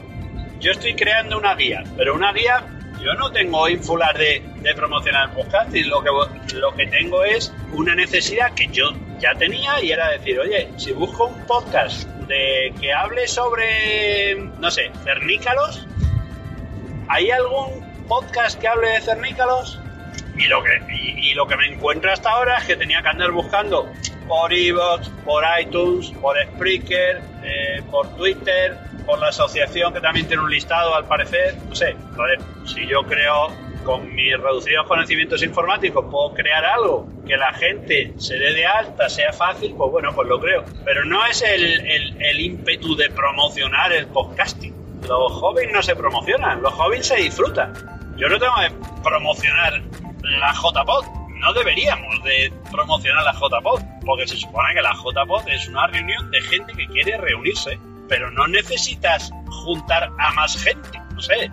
yo 0.59 0.71
estoy 0.71 0.93
creando 0.95 1.37
una 1.37 1.55
guía, 1.55 1.83
pero 1.97 2.15
una 2.15 2.33
guía, 2.33 2.65
yo 3.03 3.13
no 3.15 3.31
tengo 3.31 3.67
ínfulas 3.67 4.13
de, 4.17 4.41
de 4.61 4.73
promocionar 4.73 5.29
el 5.29 5.35
podcasting, 5.35 5.89
lo 5.89 6.01
que, 6.01 6.09
lo 6.55 6.73
que 6.73 6.87
tengo 6.87 7.23
es 7.23 7.53
una 7.73 7.95
necesidad 7.95 8.53
que 8.53 8.67
yo 8.67 8.91
ya 9.19 9.33
tenía 9.35 9.81
y 9.81 9.91
era 9.91 10.09
decir, 10.09 10.39
oye, 10.39 10.69
si 10.77 10.93
busco 10.93 11.25
un 11.27 11.45
podcast 11.45 12.07
de 12.27 12.73
que 12.79 12.93
hable 12.93 13.27
sobre, 13.27 14.35
no 14.35 14.71
sé, 14.71 14.91
cernícalos, 15.03 15.85
¿hay 17.09 17.29
algún 17.31 17.83
podcast 18.07 18.59
que 18.59 18.67
hable 18.67 18.89
de 18.89 19.01
cernícalos? 19.01 19.79
Y 20.37 20.47
lo 20.47 20.63
que, 20.63 20.71
y, 20.89 21.33
lo 21.33 21.45
que 21.47 21.57
me 21.57 21.67
encuentro 21.67 22.11
hasta 22.11 22.29
ahora 22.29 22.57
es 22.57 22.65
que 22.65 22.75
tenía 22.75 23.01
que 23.01 23.09
andar 23.09 23.31
buscando 23.31 23.91
por 24.27 24.53
Evox, 24.53 25.09
por 25.25 25.43
iTunes, 25.59 26.11
por 26.21 26.35
Spreaker, 26.41 27.21
eh, 27.43 27.81
por 27.91 28.15
Twitter, 28.15 28.77
por 29.05 29.19
la 29.19 29.27
asociación 29.27 29.93
que 29.93 30.01
también 30.01 30.27
tiene 30.27 30.43
un 30.43 30.49
listado 30.49 30.95
al 30.95 31.05
parecer. 31.05 31.55
No 31.67 31.75
sé, 31.75 31.95
ver, 32.17 32.39
si 32.65 32.87
yo 32.87 33.03
creo 33.03 33.51
con 33.83 34.13
mis 34.15 34.37
reducidos 34.37 34.87
conocimientos 34.87 35.43
informáticos 35.43 36.05
puedo 36.09 36.33
crear 36.33 36.63
algo 36.63 37.07
que 37.25 37.35
la 37.35 37.53
gente 37.53 38.13
se 38.17 38.37
dé 38.37 38.53
de 38.53 38.65
alta, 38.65 39.09
sea 39.09 39.33
fácil, 39.33 39.75
pues 39.77 39.91
bueno, 39.91 40.11
pues 40.15 40.27
lo 40.27 40.39
creo. 40.39 40.63
Pero 40.85 41.03
no 41.05 41.25
es 41.25 41.41
el, 41.41 41.85
el, 41.85 42.21
el 42.21 42.39
ímpetu 42.39 42.95
de 42.95 43.09
promocionar 43.09 43.91
el 43.91 44.07
podcasting. 44.07 44.73
Los 45.07 45.33
hobbies 45.33 45.71
no 45.71 45.83
se 45.83 45.95
promocionan, 45.95 46.61
los 46.61 46.73
hobbies 46.73 47.07
se 47.07 47.17
disfrutan. 47.17 47.73
Yo 48.17 48.29
no 48.29 48.39
tengo 48.39 48.53
que 48.55 49.01
promocionar 49.03 49.81
la 50.21 50.53
JPod. 50.53 51.05
No 51.39 51.53
deberíamos 51.53 52.23
de 52.23 52.53
promocionar 52.71 53.23
la 53.25 53.33
JPod, 53.33 53.81
porque 54.05 54.27
se 54.27 54.37
supone 54.37 54.73
que 54.73 54.81
la 54.81 54.93
JPod 54.93 55.47
es 55.49 55.67
una 55.67 55.87
reunión 55.87 56.31
de 56.31 56.41
gente 56.41 56.71
que 56.73 56.87
quiere 56.87 57.17
reunirse, 57.17 57.77
pero 58.07 58.31
no 58.31 58.47
necesitas 58.47 59.31
juntar 59.47 60.11
a 60.17 60.31
más 60.33 60.61
gente. 60.61 60.99
No 61.13 61.21
sé, 61.21 61.51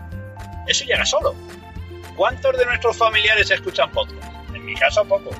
eso 0.67 0.85
llega 0.85 1.05
solo. 1.05 1.35
¿Cuántos 2.17 2.57
de 2.57 2.67
nuestros 2.67 2.97
familiares 2.97 3.51
escuchan 3.51 3.91
podcast? 3.91 4.33
En 4.55 4.65
mi 4.65 4.75
caso, 4.75 5.05
poco. 5.05 5.31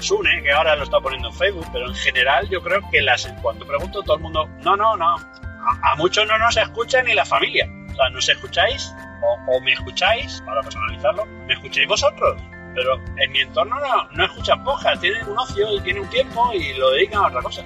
Sune, 0.00 0.42
que 0.42 0.50
ahora 0.50 0.74
lo 0.74 0.84
está 0.84 0.98
poniendo 1.00 1.28
en 1.28 1.34
Facebook, 1.34 1.66
pero 1.72 1.86
en 1.88 1.94
general 1.94 2.48
yo 2.48 2.60
creo 2.60 2.80
que 2.90 3.00
las, 3.02 3.26
cuando 3.40 3.66
pregunto 3.66 4.02
todo 4.02 4.16
el 4.16 4.22
mundo, 4.22 4.48
no, 4.62 4.76
no, 4.76 4.96
no, 4.96 5.16
a, 5.16 5.94
muchos 5.96 6.26
no 6.26 6.38
nos 6.38 6.56
escucha 6.56 7.02
ni 7.02 7.14
la 7.14 7.24
familia. 7.24 7.68
O 7.92 7.94
sea, 7.94 8.08
¿nos 8.10 8.28
escucháis? 8.28 8.92
O, 9.22 9.52
o, 9.52 9.60
me 9.60 9.72
escucháis, 9.72 10.42
para 10.44 10.60
personalizarlo, 10.62 11.24
¿me 11.46 11.54
escucháis 11.54 11.86
vosotros? 11.86 12.42
Pero 12.74 13.00
en 13.18 13.30
mi 13.30 13.40
entorno 13.40 13.78
no, 13.78 14.08
no 14.12 14.24
escuchan 14.24 14.64
podcast, 14.64 15.00
tienen 15.00 15.28
un 15.28 15.38
ocio 15.38 15.76
y 15.76 15.80
tienen 15.82 16.02
un 16.02 16.08
tiempo 16.08 16.52
y 16.54 16.72
lo 16.74 16.90
dedican 16.90 17.24
a 17.24 17.26
otra 17.28 17.42
cosa. 17.42 17.62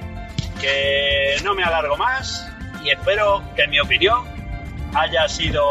Que 0.61 1.37
no 1.45 1.55
me 1.55 1.63
alargo 1.63 1.97
más 1.97 2.56
y 2.87 2.91
espero 2.91 3.43
que 3.57 3.67
mi 3.67 3.81
opinión 3.81 4.25
haya 4.95 5.29
sido 5.29 5.65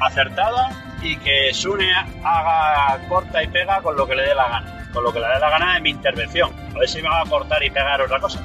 acertada 0.00 0.70
y 1.02 1.16
que 1.16 1.52
Sune 1.52 1.92
haga 2.22 3.00
corta 3.08 3.42
y 3.42 3.48
pega 3.48 3.82
con 3.82 3.96
lo 3.96 4.06
que 4.06 4.14
le 4.14 4.22
dé 4.22 4.34
la 4.34 4.48
gana. 4.48 4.88
Con 4.92 5.02
lo 5.02 5.12
que 5.12 5.18
le 5.18 5.26
dé 5.26 5.40
la 5.40 5.50
gana 5.50 5.74
de 5.74 5.80
mi 5.80 5.90
intervención. 5.90 6.52
A 6.74 6.78
ver 6.78 6.88
si 6.88 7.02
me 7.02 7.08
va 7.08 7.22
a 7.22 7.24
cortar 7.24 7.62
y 7.64 7.70
pegar 7.70 8.00
otra 8.00 8.20
cosa. 8.20 8.40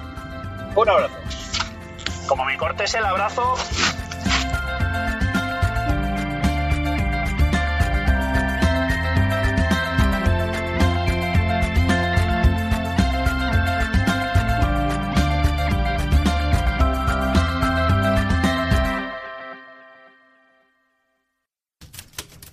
Un 0.76 0.90
abrazo. 0.90 1.16
Como 2.28 2.44
me 2.44 2.58
cortes 2.58 2.96
el 2.96 3.06
abrazo, 3.06 3.56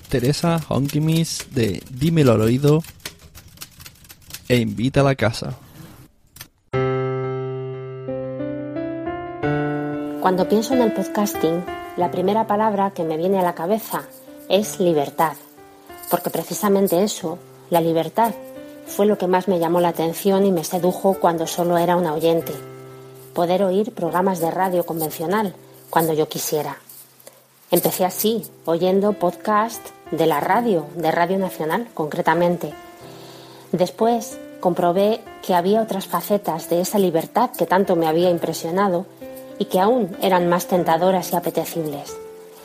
Teresa 0.09 0.59
Honkimis 0.69 1.49
de 1.51 1.83
Dímelo 1.91 2.33
al 2.33 2.41
oído 2.41 2.83
e 4.49 4.57
invita 4.57 5.01
a 5.01 5.05
la 5.05 5.15
casa. 5.15 5.55
Cuando 10.21 10.49
pienso 10.49 10.75
en 10.75 10.83
el 10.83 10.93
podcasting, 10.93 11.65
la 11.97 12.11
primera 12.11 12.47
palabra 12.47 12.93
que 12.93 13.05
me 13.05 13.17
viene 13.19 13.39
a 13.39 13.43
la 13.43 13.55
cabeza 13.55 14.03
es 14.49 14.81
libertad, 14.81 15.37
porque 16.11 16.31
precisamente 16.31 17.03
eso, 17.03 17.39
la 17.69 17.81
libertad, 17.81 18.35
fue 18.87 19.05
lo 19.05 19.19
que 19.19 19.27
más 19.27 19.47
me 19.47 19.59
llamó 19.59 19.81
la 19.81 19.89
atención 19.89 20.47
y 20.47 20.53
me 20.53 20.65
sedujo 20.65 21.15
cuando 21.21 21.47
solo 21.47 21.77
era 21.77 21.97
una 21.97 22.15
oyente. 22.15 22.55
Poder 23.35 23.63
oír 23.63 23.93
programas 23.93 24.41
de 24.41 24.51
radio 24.51 24.87
convencional 24.87 25.55
cuando 25.91 26.15
yo 26.15 26.29
quisiera. 26.29 26.79
Empecé 27.71 28.07
así, 28.07 28.45
oyendo 28.65 29.13
podcast 29.13 29.87
de 30.11 30.27
la 30.27 30.41
radio, 30.41 30.87
de 30.95 31.11
Radio 31.11 31.39
Nacional 31.39 31.89
concretamente. 31.95 32.73
Después 33.73 34.39
comprobé 34.61 35.21
que 35.43 35.55
había 35.55 35.83
otras 35.83 36.07
facetas 36.07 36.69
de 36.71 36.81
esa 36.81 36.99
libertad 36.99 37.51
que 37.51 37.67
tanto 37.67 37.97
me 37.97 38.07
había 38.07 38.31
impresionado 38.31 39.07
y 39.59 39.67
que 39.67 39.81
aún 39.81 40.17
eran 40.23 40.49
más 40.49 40.67
tentadoras 40.67 41.33
y 41.33 41.37
apetecibles. 41.37 42.17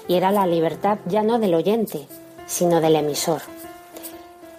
Y 0.08 0.16
era 0.16 0.32
la 0.32 0.48
libertad 0.48 0.98
ya 1.06 1.24
no 1.24 1.40
del 1.40 1.56
oyente, 1.56 2.08
sino 2.46 2.82
del 2.82 2.96
emisor. 2.96 3.42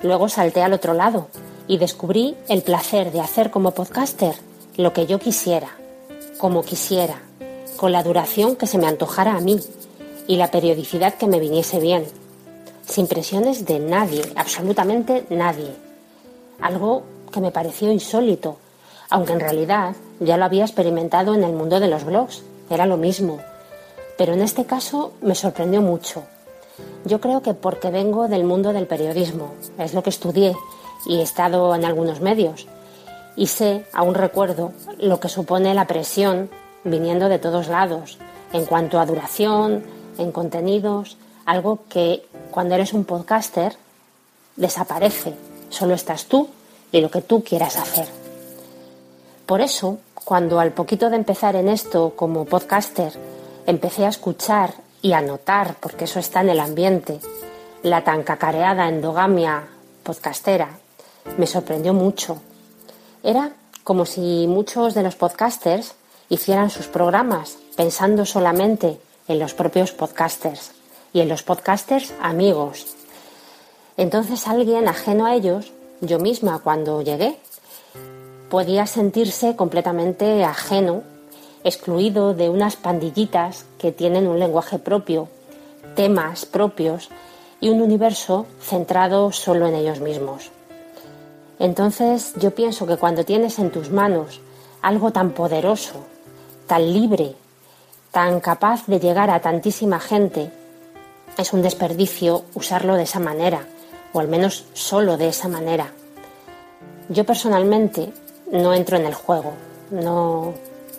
Luego 0.03 0.29
salté 0.29 0.63
al 0.63 0.73
otro 0.73 0.95
lado 0.95 1.29
y 1.67 1.79
descubrí 1.79 2.37
el 2.49 2.63
placer 2.63 3.11
de 3.13 3.21
hacer 3.21 3.51
como 3.51 3.71
podcaster 3.73 4.35
lo 4.77 4.93
que 4.93 5.07
yo 5.07 5.19
quisiera, 5.19 5.69
como 6.39 6.63
quisiera, 6.63 7.23
con 7.77 7.93
la 7.93 8.03
duración 8.03 8.57
que 8.57 8.67
se 8.67 8.79
me 8.79 8.87
antojara 8.87 9.37
a 9.37 9.41
mí 9.41 9.61
y 10.27 10.37
la 10.37 10.51
periodicidad 10.51 11.15
que 11.15 11.27
me 11.27 11.41
viniese 11.41 11.81
bien 11.81 12.05
sin 12.87 13.07
presiones 13.07 13.65
de 13.65 13.79
nadie, 13.79 14.23
absolutamente 14.37 15.25
nadie. 15.31 15.75
Algo 16.61 17.03
que 17.33 17.41
me 17.41 17.51
pareció 17.51 17.91
insólito, 17.91 18.59
aunque 19.11 19.33
en 19.33 19.41
realidad 19.41 19.97
ya 20.21 20.37
lo 20.37 20.45
había 20.45 20.65
experimentado 20.65 21.35
en 21.35 21.45
el 21.45 21.53
mundo 21.53 21.81
de 21.81 21.89
los 21.89 22.05
blogs, 22.05 22.43
era 22.71 22.87
lo 22.87 22.97
mismo. 22.97 23.39
Pero 24.17 24.35
en 24.35 24.43
este 24.43 24.65
caso 24.65 25.13
me 25.21 25.35
sorprendió 25.35 25.83
mucho. 25.83 26.23
Yo 27.05 27.21
creo 27.21 27.43
que 27.43 27.55
porque 27.55 27.91
vengo 27.91 28.29
del 28.29 28.45
mundo 28.45 28.73
del 28.73 28.87
periodismo, 28.87 29.55
es 29.79 29.95
lo 29.95 30.03
que 30.03 30.11
estudié 30.11 30.57
y 31.07 31.19
he 31.19 31.23
estado 31.23 31.75
en 31.75 31.85
algunos 31.85 32.21
medios. 32.21 32.67
Y 33.37 33.49
sé, 33.49 33.85
aún 33.93 34.15
recuerdo, 34.15 34.73
lo 34.99 35.21
que 35.21 35.29
supone 35.29 35.75
la 35.75 35.87
presión 35.87 36.51
viniendo 36.85 37.29
de 37.29 37.39
todos 37.39 37.69
lados, 37.69 38.19
en 38.53 38.65
cuanto 38.67 39.01
a 39.01 39.07
duración, 39.07 39.85
en 40.19 40.31
contenidos, 40.31 41.17
algo 41.45 41.81
que 41.89 42.25
cuando 42.55 42.77
eres 42.77 42.93
un 42.93 43.05
podcaster 43.05 43.75
desaparece, 44.55 45.35
solo 45.71 45.93
estás 45.95 46.27
tú 46.27 46.49
y 46.93 47.01
lo 47.01 47.11
que 47.11 47.21
tú 47.21 47.43
quieras 47.43 47.77
hacer. 47.77 48.07
Por 49.45 49.61
eso, 49.61 49.99
cuando 50.15 50.61
al 50.61 50.71
poquito 50.71 51.11
de 51.11 51.17
empezar 51.17 51.57
en 51.57 51.69
esto 51.69 52.13
como 52.15 52.45
podcaster 52.45 53.13
empecé 53.67 54.05
a 54.05 54.11
escuchar 54.11 54.73
y 55.03 55.15
a 55.15 55.21
notar, 55.21 55.75
porque 55.81 56.05
eso 56.05 56.21
está 56.21 56.43
en 56.43 56.51
el 56.51 56.61
ambiente, 56.61 57.19
la 57.83 58.05
tan 58.05 58.23
cacareada 58.23 58.89
endogamia 58.89 59.65
podcastera, 60.05 60.79
me 61.37 61.49
sorprendió 61.49 61.93
mucho. 61.93 62.41
Era 63.25 63.51
como 63.83 64.07
si 64.07 64.47
muchos 64.47 64.95
de 64.95 65.03
los 65.03 65.17
podcasters 65.17 65.97
hicieran 66.29 66.71
sus 66.71 66.87
programas 66.87 67.57
pensando 67.75 68.25
solamente 68.25 69.01
en 69.27 69.41
los 69.41 69.55
propios 69.55 69.91
podcasters 69.91 70.74
y 71.15 71.21
en 71.21 71.29
los 71.31 71.43
podcasters 71.43 72.13
amigos. 72.21 72.95
Entonces 73.97 74.47
alguien 74.49 74.89
ajeno 74.89 75.25
a 75.25 75.35
ellos, 75.35 75.73
yo 76.03 76.19
misma 76.19 76.59
cuando 76.59 77.01
llegué, 77.01 77.39
podía 78.51 78.87
sentirse 78.87 79.57
completamente 79.57 80.45
ajeno, 80.45 81.03
excluido 81.63 82.35
de 82.35 82.51
unas 82.51 82.77
pandillitas 82.77 83.65
que 83.79 83.93
tienen 83.93 84.27
un 84.27 84.41
lenguaje 84.41 84.79
propio, 84.79 85.29
temas 85.95 86.45
propios 86.45 87.09
y 87.61 87.71
un 87.71 87.81
universo 87.81 88.47
centrado 88.61 89.31
solo 89.31 89.69
en 89.69 89.77
ellos 89.77 90.01
mismos. 90.01 90.51
Entonces 91.61 92.35
yo 92.41 92.51
pienso 92.57 92.87
que 92.87 92.97
cuando 92.97 93.25
tienes 93.25 93.61
en 93.61 93.71
tus 93.71 93.91
manos 93.91 94.41
algo 94.83 95.13
tan 95.13 95.31
poderoso, 95.31 95.95
tan 96.67 96.93
libre, 96.93 97.37
tan 98.11 98.41
capaz 98.41 98.87
de 98.89 98.99
llegar 98.99 99.31
a 99.31 99.41
tantísima 99.41 100.01
gente, 100.01 100.51
es 101.39 101.53
un 101.53 101.63
desperdicio 101.63 102.45
usarlo 102.55 102.97
de 102.97 103.03
esa 103.05 103.21
manera, 103.21 103.67
o 104.13 104.21
al 104.21 104.29
menos 104.29 104.67
solo 104.73 105.17
de 105.17 105.29
esa 105.29 105.49
manera. 105.49 105.93
Yo 107.09 107.25
personalmente 107.25 108.13
no 108.51 108.75
entro 108.75 108.97
en 108.97 109.07
el 109.07 109.15
juego, 109.15 109.53
no, 109.91 110.55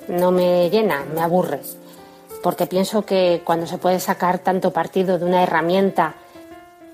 no 0.07 0.31
me 0.31 0.69
llena, 0.69 1.05
me 1.13 1.21
aburre, 1.21 1.61
porque 2.43 2.67
pienso 2.67 3.05
que 3.05 3.41
cuando 3.43 3.65
se 3.65 3.77
puede 3.77 3.99
sacar 3.99 4.39
tanto 4.39 4.71
partido 4.71 5.17
de 5.17 5.25
una 5.25 5.43
herramienta 5.43 6.15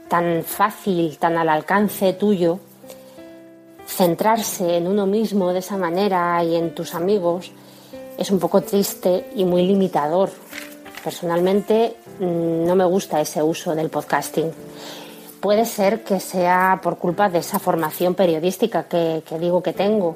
tan 0.07 0.43
fácil, 0.43 1.17
tan 1.17 1.37
al 1.37 1.49
alcance 1.49 2.13
tuyo, 2.13 2.59
centrarse 3.87 4.77
en 4.77 4.87
uno 4.87 5.05
mismo 5.05 5.51
de 5.51 5.59
esa 5.59 5.77
manera 5.77 6.43
y 6.43 6.55
en 6.55 6.73
tus 6.73 6.95
amigos 6.95 7.51
es 8.17 8.31
un 8.31 8.39
poco 8.39 8.61
triste 8.61 9.29
y 9.35 9.45
muy 9.45 9.65
limitador. 9.65 10.29
Personalmente 11.03 11.95
no 12.19 12.75
me 12.75 12.85
gusta 12.85 13.21
ese 13.21 13.41
uso 13.41 13.75
del 13.75 13.89
podcasting. 13.89 14.51
Puede 15.39 15.65
ser 15.65 16.03
que 16.03 16.19
sea 16.19 16.79
por 16.83 16.97
culpa 16.97 17.29
de 17.29 17.39
esa 17.39 17.59
formación 17.59 18.13
periodística 18.13 18.83
que, 18.83 19.23
que 19.27 19.39
digo 19.39 19.63
que 19.63 19.73
tengo, 19.73 20.15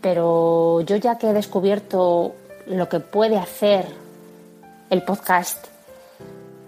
pero 0.00 0.80
yo 0.82 0.96
ya 0.96 1.18
que 1.18 1.30
he 1.30 1.32
descubierto 1.32 2.34
lo 2.66 2.88
que 2.88 3.00
puede 3.00 3.36
hacer 3.36 3.86
el 4.90 5.02
podcast, 5.02 5.66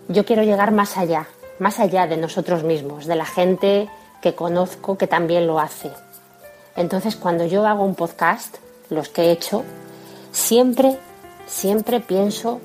yo 0.08 0.24
quiero 0.24 0.42
llegar 0.42 0.72
más 0.72 0.96
allá, 0.96 1.26
más 1.58 1.78
allá 1.80 2.06
de 2.06 2.16
nosotros 2.16 2.64
mismos, 2.64 3.06
de 3.06 3.16
la 3.16 3.26
gente 3.26 3.88
que 4.20 4.34
conozco 4.34 4.98
que 4.98 5.06
también 5.06 5.46
lo 5.46 5.60
hace. 5.60 5.90
Entonces, 6.76 7.16
cuando 7.16 7.44
yo 7.46 7.66
hago 7.66 7.84
un 7.84 7.94
podcast, 7.94 8.56
los 8.88 9.08
que 9.08 9.22
he 9.22 9.32
hecho, 9.32 9.64
siempre, 10.30 10.98
siempre 11.46 12.00
pienso 12.00 12.60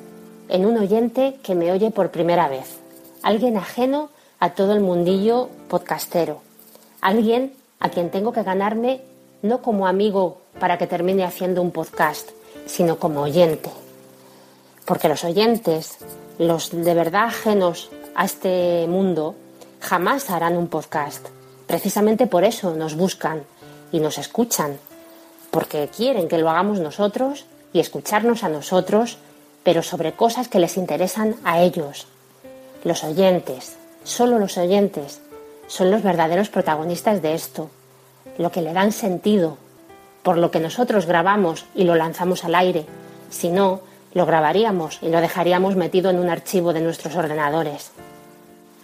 en 0.50 0.66
un 0.66 0.78
oyente 0.78 1.40
que 1.44 1.56
me 1.56 1.72
oye 1.72 1.92
por 1.92 2.12
primera 2.12 2.48
vez, 2.48 2.78
alguien 3.24 3.58
ajeno 3.58 4.10
a 4.40 4.52
todo 4.52 4.74
el 4.74 4.80
mundillo 4.80 5.50
podcastero, 5.68 6.42
alguien 7.02 7.54
a 7.80 7.90
quien 7.90 8.10
tengo 8.10 8.32
que 8.32 8.44
ganarme 8.44 9.02
no 9.42 9.62
como 9.62 9.88
amigo 9.88 10.42
para 10.60 10.78
que 10.78 10.88
termine 10.88 11.24
haciendo 11.24 11.62
un 11.62 11.72
podcast, 11.72 12.30
sino 12.66 12.98
como 12.98 13.22
oyente. 13.22 13.70
Porque 14.86 15.10
los 15.10 15.24
oyentes, 15.24 15.98
los 16.40 16.72
de 16.72 16.94
verdad 16.94 17.26
ajenos 17.26 17.90
a 18.16 18.26
este 18.26 18.86
mundo, 18.88 19.36
jamás 19.80 20.30
harán 20.30 20.58
un 20.58 20.68
podcast. 20.68 21.28
Precisamente 21.68 22.28
por 22.28 22.44
eso 22.44 22.74
nos 22.74 22.96
buscan 22.96 23.44
y 23.92 24.00
nos 24.00 24.18
escuchan, 24.18 24.78
porque 25.52 25.90
quieren 25.96 26.28
que 26.28 26.38
lo 26.38 26.50
hagamos 26.50 26.80
nosotros 26.80 27.46
y 27.74 27.80
escucharnos 27.80 28.44
a 28.44 28.50
nosotros, 28.50 29.18
pero 29.68 29.84
sobre 29.84 30.14
cosas 30.14 30.48
que 30.48 30.60
les 30.60 30.78
interesan 30.78 31.36
a 31.44 31.60
ellos. 31.60 32.08
Los 32.86 33.04
oyentes, 33.04 33.76
solo 34.06 34.40
los 34.40 34.58
oyentes, 34.58 35.20
son 35.68 35.92
los 35.92 36.04
verdaderos 36.04 36.48
protagonistas 36.48 37.22
de 37.22 37.34
esto, 37.34 37.70
lo 38.38 38.50
que 38.50 38.62
le 38.62 38.72
dan 38.72 38.94
sentido, 38.94 39.58
por 40.24 40.38
lo 40.38 40.52
que 40.52 40.62
nosotros 40.62 41.06
grabamos 41.06 41.66
y 41.76 41.84
lo 41.84 41.96
lanzamos 41.96 42.46
al 42.46 42.56
aire. 42.56 42.86
Si 43.30 43.50
no, 43.50 43.82
lo 44.14 44.26
grabaríamos 44.26 45.00
y 45.02 45.10
lo 45.10 45.20
dejaríamos 45.20 45.76
metido 45.76 46.12
en 46.12 46.20
un 46.20 46.30
archivo 46.30 46.72
de 46.72 46.80
nuestros 46.80 47.18
ordenadores. 47.18 47.92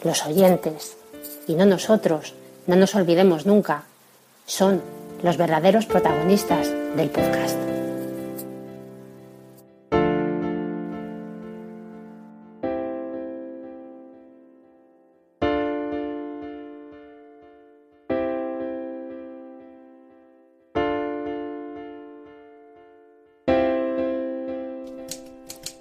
Los 0.03 0.25
oyentes, 0.25 0.97
y 1.47 1.53
no 1.53 1.65
nosotros, 1.65 2.34
no 2.67 2.75
nos 2.75 2.93
olvidemos 2.93 3.45
nunca, 3.45 3.86
son 4.45 4.81
los 5.23 5.38
verdaderos 5.38 5.86
protagonistas 5.86 6.67
del 6.97 7.09
podcast. 7.09 7.72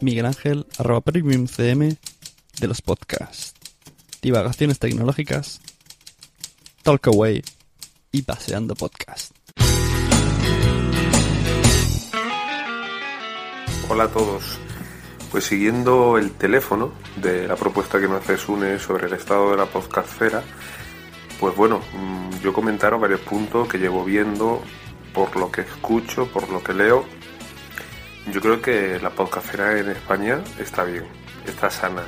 Miguel 0.03 0.27
Ángel, 0.27 0.67
arroba 0.79 1.01
premium 1.01 1.47
CM 1.47 1.97
de 2.61 2.67
los 2.67 2.83
podcasts. 2.83 3.55
Divagaciones 4.21 4.81
tecnológicas, 4.81 5.61
Talkaway 6.83 7.43
y 8.11 8.23
Paseando 8.23 8.75
Podcast. 8.75 9.33
Hola 13.89 14.05
a 14.05 14.09
todos. 14.09 14.59
Pues 15.31 15.45
siguiendo 15.45 16.19
el 16.19 16.33
teléfono 16.33 16.93
de 17.23 17.47
la 17.47 17.55
propuesta 17.55 18.01
que 18.01 18.09
me 18.09 18.17
hace 18.17 18.37
Sune 18.37 18.81
sobre 18.81 19.07
el 19.07 19.13
estado 19.13 19.53
de 19.53 19.57
la 19.57 19.67
podcastfera, 19.67 20.43
pues 21.39 21.55
bueno, 21.55 21.79
mm, 21.79 22.41
yo 22.43 22.53
comentaron 22.53 23.01
varios 23.01 23.21
puntos 23.21 23.69
que 23.69 23.79
llevo 23.79 24.05
viendo 24.05 24.63
por 25.15 25.37
lo 25.37 25.53
que 25.53 25.61
escucho, 25.61 26.27
por 26.27 26.49
lo 26.51 26.63
que 26.63 26.75
leo 26.75 27.22
yo 28.31 28.41
creo 28.41 28.63
que 28.63 29.01
la 29.01 29.11
podcastera 29.11 29.79
en 29.79 29.91
España 29.91 30.41
está 30.59 30.85
bien, 30.85 31.05
está 31.47 31.71
sana. 31.71 32.05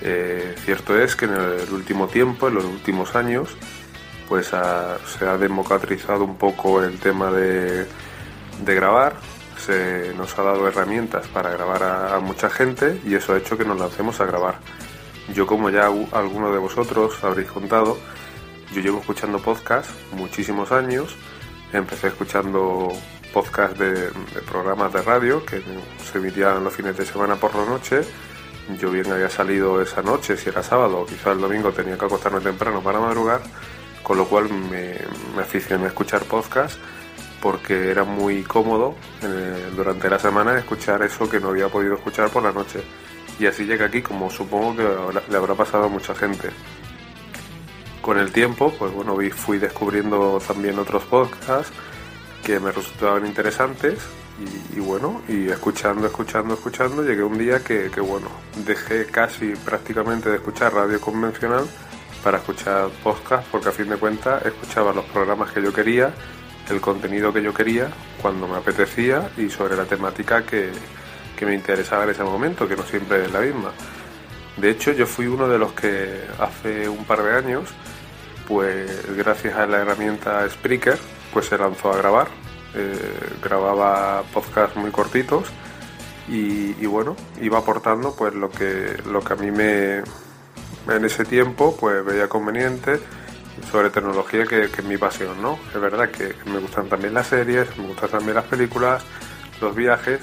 Eh, 0.00 0.54
cierto 0.64 0.98
es 0.98 1.16
que 1.16 1.26
en 1.26 1.34
el 1.34 1.72
último 1.72 2.06
tiempo, 2.06 2.48
en 2.48 2.54
los 2.54 2.64
últimos 2.64 3.14
años, 3.14 3.56
pues 4.28 4.48
se 4.48 5.26
ha 5.26 5.38
democratizado 5.38 6.24
un 6.24 6.36
poco 6.36 6.82
el 6.82 6.98
tema 6.98 7.30
de, 7.30 7.86
grabar, 8.64 9.16
se 9.56 10.12
nos 10.14 10.38
ha 10.38 10.42
dado 10.42 10.68
herramientas 10.68 11.26
para 11.28 11.50
grabar 11.50 11.82
a, 11.82 12.20
mucha 12.20 12.50
gente 12.50 13.00
y 13.04 13.14
eso 13.14 13.32
ha 13.34 13.38
hecho 13.38 13.56
que 13.56 13.64
nos 13.64 13.78
lancemos 13.78 14.20
a 14.20 14.26
grabar. 14.26 14.60
Yo 15.34 15.46
como 15.46 15.70
ya 15.70 15.86
algunos 16.12 16.52
de 16.52 16.58
vosotros 16.58 17.22
habréis 17.22 17.50
contado, 17.50 17.98
yo 18.74 18.80
llevo 18.80 19.00
escuchando 19.00 19.38
podcast 19.38 19.90
muchísimos 20.12 20.72
años, 20.72 21.16
empecé 21.72 22.08
escuchando 22.08 22.92
podcast 23.32 23.76
de, 23.76 24.10
programas 24.42 24.92
de 24.92 25.02
radio 25.02 25.44
que 25.44 25.62
se 26.10 26.18
emitían 26.18 26.64
los 26.64 26.74
fines 26.74 26.96
de 26.96 27.04
semana 27.04 27.36
por 27.36 27.54
la 27.54 27.64
noche. 27.64 28.00
Yo 28.78 28.90
bien 28.90 29.10
había 29.10 29.30
salido 29.30 29.80
esa 29.80 30.02
noche, 30.02 30.36
si 30.36 30.50
era 30.50 30.62
sábado 30.62 31.00
o 31.00 31.06
quizá 31.06 31.32
el 31.32 31.40
domingo 31.40 31.72
tenía 31.72 31.96
que 31.96 32.04
acostarme 32.04 32.40
temprano 32.40 32.82
para 32.82 33.00
madrugar, 33.00 33.40
con 34.02 34.18
lo 34.18 34.26
cual 34.26 34.48
me, 34.50 34.96
aficioné 35.40 35.84
a 35.84 35.88
escuchar 35.88 36.22
podcast 36.24 36.78
porque 37.40 37.90
era 37.90 38.04
muy 38.04 38.42
cómodo 38.42 38.96
eh, 39.22 39.70
durante 39.74 40.10
la 40.10 40.18
semana 40.18 40.58
escuchar 40.58 41.02
eso 41.02 41.30
que 41.30 41.40
no 41.40 41.48
había 41.48 41.68
podido 41.68 41.94
escuchar 41.94 42.30
por 42.30 42.42
la 42.42 42.52
noche. 42.52 42.82
Y 43.38 43.46
así 43.46 43.64
llega 43.64 43.86
aquí, 43.86 44.02
como 44.02 44.30
supongo 44.30 44.76
que 44.76 45.30
le 45.30 45.36
habrá 45.36 45.54
pasado 45.54 45.84
a 45.84 45.88
mucha 45.88 46.14
gente. 46.14 46.50
Con 48.02 48.18
el 48.18 48.32
tiempo, 48.32 48.74
pues 48.76 48.92
bueno, 48.92 49.16
fui 49.36 49.58
descubriendo 49.58 50.40
también 50.46 50.78
otros 50.78 51.04
podcasts 51.04 51.72
que 52.44 52.60
me 52.60 52.72
resultaban 52.72 53.26
interesantes 53.26 53.98
y, 54.74 54.80
bueno, 54.80 55.22
y 55.28 55.48
escuchando, 55.48 56.06
escuchando, 56.06 56.54
escuchando, 56.54 57.02
llegué 57.02 57.24
un 57.24 57.38
día 57.38 57.62
que, 57.64 57.88
bueno, 58.00 58.28
dejé 58.64 59.06
casi 59.06 59.54
prácticamente 59.56 60.30
de 60.30 60.36
escuchar 60.36 60.74
radio 60.74 61.00
convencional 61.00 61.64
para 62.22 62.38
escuchar 62.38 62.88
podcast 63.02 63.46
porque 63.50 63.68
a 63.68 63.72
fin 63.72 63.88
de 63.88 63.96
cuentas 63.96 64.44
escuchaba 64.46 64.92
los 64.92 65.04
programas 65.06 65.50
que 65.50 65.62
yo 65.62 65.72
quería, 65.72 66.12
el 66.70 66.80
contenido 66.80 67.32
que 67.32 67.42
yo 67.42 67.52
quería, 67.52 67.90
cuando 68.22 68.46
me 68.46 68.56
apetecía 68.56 69.28
y 69.36 69.50
sobre 69.50 69.76
la 69.76 69.86
temática 69.86 70.44
que, 70.44 70.70
que 71.36 71.46
me 71.46 71.54
interesaba 71.54 72.04
en 72.04 72.10
ese 72.10 72.22
momento, 72.22 72.68
que 72.68 72.76
no 72.76 72.84
siempre 72.84 73.24
es 73.24 73.32
la 73.32 73.40
misma. 73.40 73.72
De 74.56 74.70
hecho, 74.70 74.92
yo 74.92 75.06
fui 75.06 75.26
uno 75.26 75.48
de 75.48 75.58
los 75.58 75.72
que 75.72 76.20
hace 76.38 76.88
un 76.88 77.04
par 77.04 77.22
de 77.22 77.36
años, 77.36 77.70
pues 78.46 79.16
gracias 79.16 79.56
a 79.56 79.66
la 79.66 79.78
herramienta 79.78 80.48
Spreaker, 80.48 80.98
pues 81.32 81.46
se 81.46 81.58
lanzó 81.58 81.92
a 81.92 81.96
grabar 81.96 82.28
eh, 82.74 83.36
grababa 83.42 84.22
podcasts 84.32 84.76
muy 84.76 84.90
cortitos 84.90 85.48
y, 86.28 86.84
bueno, 86.84 87.16
iba 87.40 87.58
aportando 87.58 88.14
pues 88.14 88.34
lo 88.34 88.50
que, 88.50 88.98
lo 89.06 89.22
que 89.22 89.32
a 89.32 89.36
mí 89.36 89.50
me 89.50 90.02
en 90.86 91.04
ese 91.04 91.24
tiempo 91.24 91.74
pues 91.80 92.04
veía 92.04 92.28
conveniente 92.28 93.00
sobre 93.72 93.88
tecnología 93.88 94.44
que, 94.44 94.64
es 94.64 94.84
mi 94.84 94.98
pasión, 94.98 95.40
¿no? 95.40 95.58
Es 95.74 95.80
verdad 95.80 96.10
que 96.10 96.34
me 96.50 96.58
gustan 96.58 96.88
también 96.90 97.14
las 97.14 97.28
series, 97.28 97.76
me 97.78 97.86
gustan 97.88 98.10
también 98.10 98.34
las 98.34 98.44
películas, 98.44 99.02
los 99.62 99.74
viajes, 99.74 100.20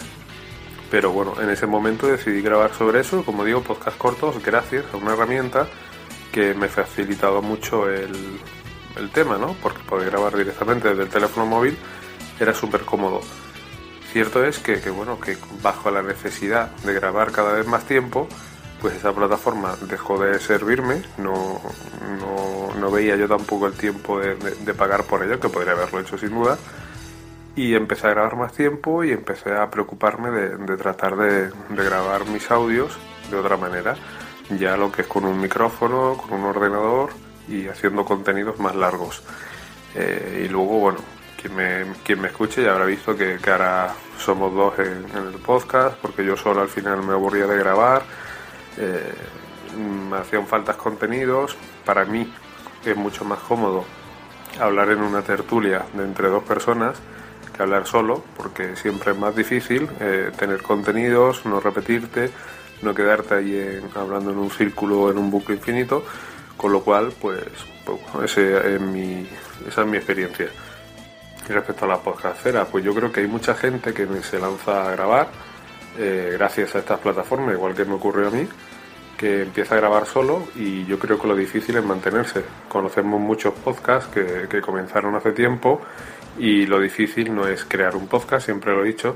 pero 0.92 1.12
bueno, 1.12 1.34
en 1.42 1.50
ese 1.50 1.66
momento 1.66 2.06
decidí 2.06 2.42
grabar 2.44 2.74
sobre 2.76 3.00
eso, 3.00 3.26
como 3.26 3.44
digo, 3.44 3.64
podcast 3.64 3.98
cortos 3.98 4.44
gracias 4.44 4.86
a 4.94 4.98
una 4.98 5.14
herramienta 5.14 5.68
que 6.32 6.54
me 6.54 6.68
ha 6.68 6.70
facilitado 6.70 7.42
mucho 7.42 7.90
el, 7.90 8.40
el 8.98 9.10
tema, 9.10 9.38
¿no? 9.38 9.56
Porque 9.62 9.84
poder 9.84 10.10
grabar 10.10 10.36
directamente 10.36 10.90
desde 10.90 11.04
el 11.04 11.10
teléfono 11.10 11.46
móvil 11.46 11.78
era 12.40 12.54
súper 12.54 12.82
cómodo. 12.82 13.22
Cierto 14.12 14.46
es 14.46 14.60
que, 14.60 14.78
bueno, 14.92 15.20
que 15.20 15.38
bajo 15.62 15.92
la 15.92 16.02
necesidad 16.02 16.72
de 16.78 16.94
grabar 16.94 17.32
cada 17.32 17.54
vez 17.54 17.68
más 17.68 17.86
tiempo, 17.86 18.30
pues 18.80 18.96
esa 18.96 19.14
plataforma 19.14 19.76
dejó 19.90 20.18
de 20.18 20.40
servirme, 20.40 21.02
no, 21.18 21.60
no, 22.80 22.92
veía 22.92 23.18
yo 23.18 23.28
tampoco 23.28 23.68
el 23.68 23.74
tiempo 23.74 24.20
de, 24.20 24.74
pagar 24.74 25.04
por 25.04 25.24
ello, 25.24 25.40
que 25.40 25.50
podría 25.50 25.74
haberlo 25.74 26.00
hecho 26.00 26.18
sin 26.18 26.30
duda, 26.30 26.58
y 27.58 27.74
empecé 27.74 28.08
a 28.08 28.12
grabar 28.12 28.38
más 28.38 28.54
tiempo 28.54 29.04
y 29.04 29.12
empecé 29.12 29.54
a 29.54 29.70
preocuparme 29.70 30.30
de, 30.30 30.78
tratar 30.78 31.18
de, 31.18 31.52
grabar 31.70 32.26
mis 32.26 32.50
audios 32.52 32.98
de 33.30 33.38
otra 33.38 33.58
manera, 33.58 33.96
ya 34.58 34.78
lo 34.78 34.92
que 34.92 35.02
es 35.02 35.08
con 35.08 35.26
un 35.26 35.42
micrófono, 35.42 36.16
con 36.16 36.40
un 36.40 36.46
ordenador 36.46 37.25
y 37.48 37.68
haciendo 37.68 38.06
contenidos 38.06 38.60
más 38.60 38.76
largos. 38.76 39.22
Eh, 39.94 40.46
y 40.46 40.50
luego, 40.50 40.80
bueno, 40.80 41.00
quien 41.42 41.56
me, 41.56 41.86
quien 42.04 42.22
me 42.22 42.28
escuche 42.28 42.64
ya 42.64 42.72
habrá 42.72 42.86
visto 42.86 43.16
que, 43.16 43.40
ahora 43.48 43.94
somos 44.18 44.54
dos 44.54 44.80
en, 44.80 45.06
el 45.16 45.40
podcast, 45.40 45.98
porque 45.98 46.26
yo 46.26 46.36
solo 46.36 46.62
al 46.62 46.70
final 46.70 47.04
me 47.04 47.14
aburría 47.14 47.48
de 47.48 47.58
grabar 47.58 48.04
eh, 48.78 49.14
me 50.10 50.18
hacían 50.18 50.48
faltas 50.48 50.76
contenidos. 50.76 51.56
Para 51.86 52.06
mí 52.06 52.32
es 52.86 52.96
mucho 52.96 53.26
más 53.26 53.40
cómodo 53.40 53.86
hablar 54.60 54.90
en 54.90 55.02
una 55.02 55.22
tertulia 55.22 55.86
de 55.94 56.04
entre 56.04 56.30
dos 56.30 56.44
personas 56.44 56.98
que 57.56 57.64
hablar 57.64 57.88
solo, 57.88 58.24
porque 58.36 58.76
siempre 58.76 59.14
es 59.14 59.18
más 59.18 59.36
difícil 59.36 59.90
eh, 60.00 60.32
tener 60.38 60.62
contenidos, 60.62 61.46
no 61.46 61.60
repetirte, 61.62 62.30
no 62.82 62.94
quedarte 62.94 63.36
ahí 63.36 63.82
hablando 63.96 64.32
en 64.32 64.38
un 64.38 64.52
círculo 64.52 65.10
en 65.10 65.18
un 65.18 65.32
bucle 65.32 65.56
infinito, 65.56 66.06
con 66.58 66.72
lo 66.72 66.82
cual, 66.82 67.14
pues, 67.20 67.44
pues 67.86 68.32
ese 68.32 68.76
es 68.76 68.82
mi, 68.82 69.28
esa 69.68 69.82
es 69.82 69.88
mi 69.88 69.98
experiencia. 69.98 70.48
Y 71.48 71.52
respecto 71.52 71.86
a 71.86 71.88
la 71.88 72.00
podcastera, 72.00 72.66
pues 72.66 72.84
yo 72.84 72.94
creo 72.94 73.12
que 73.12 73.22
hay 73.22 73.28
mucha 73.28 73.54
gente 73.54 73.94
que 73.94 74.08
se 74.24 74.40
lanza 74.40 74.88
a 74.88 74.92
grabar, 74.92 75.28
eh, 75.98 76.32
gracias 76.34 76.76
a 76.76 76.80
estas 76.80 77.00
plataformas, 77.00 77.54
igual 77.54 77.76
que 77.76 77.86
me 77.86 77.94
ocurrió 77.94 78.28
a 78.30 78.32
mí, 78.32 78.48
que 79.18 79.44
empieza 79.44 79.76
a 79.76 79.78
grabar 79.78 80.06
solo 80.08 80.48
y 80.56 80.86
yo 80.86 81.00
creo 81.00 81.20
que 81.20 81.28
lo 81.28 81.36
difícil 81.36 81.78
es 81.78 81.84
mantenerse. 81.84 82.44
Conocemos 82.68 83.20
muchos 83.22 83.54
podcasts 83.54 84.10
que, 84.14 84.48
que 84.50 84.62
comenzaron 84.62 85.16
hace 85.16 85.32
tiempo 85.32 85.82
y 86.38 86.66
lo 86.66 86.80
difícil 86.80 87.34
no 87.34 87.48
es 87.48 87.64
crear 87.64 87.96
un 87.96 88.08
podcast, 88.08 88.46
siempre 88.46 88.74
lo 88.74 88.84
he 88.84 88.88
dicho, 88.88 89.16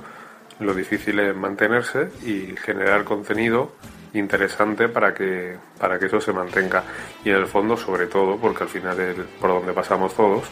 lo 0.59 0.73
difícil 0.73 1.19
es 1.19 1.35
mantenerse 1.35 2.11
y 2.23 2.55
generar 2.57 3.03
contenido 3.03 3.71
interesante 4.13 4.89
para 4.89 5.13
que, 5.13 5.57
para 5.79 5.99
que 5.99 6.07
eso 6.07 6.19
se 6.19 6.33
mantenga. 6.33 6.83
Y 7.23 7.29
en 7.29 7.37
el 7.37 7.47
fondo, 7.47 7.77
sobre 7.77 8.07
todo, 8.07 8.37
porque 8.37 8.63
al 8.63 8.69
final 8.69 8.99
es 8.99 9.15
por 9.39 9.49
donde 9.49 9.73
pasamos 9.73 10.15
todos, 10.15 10.45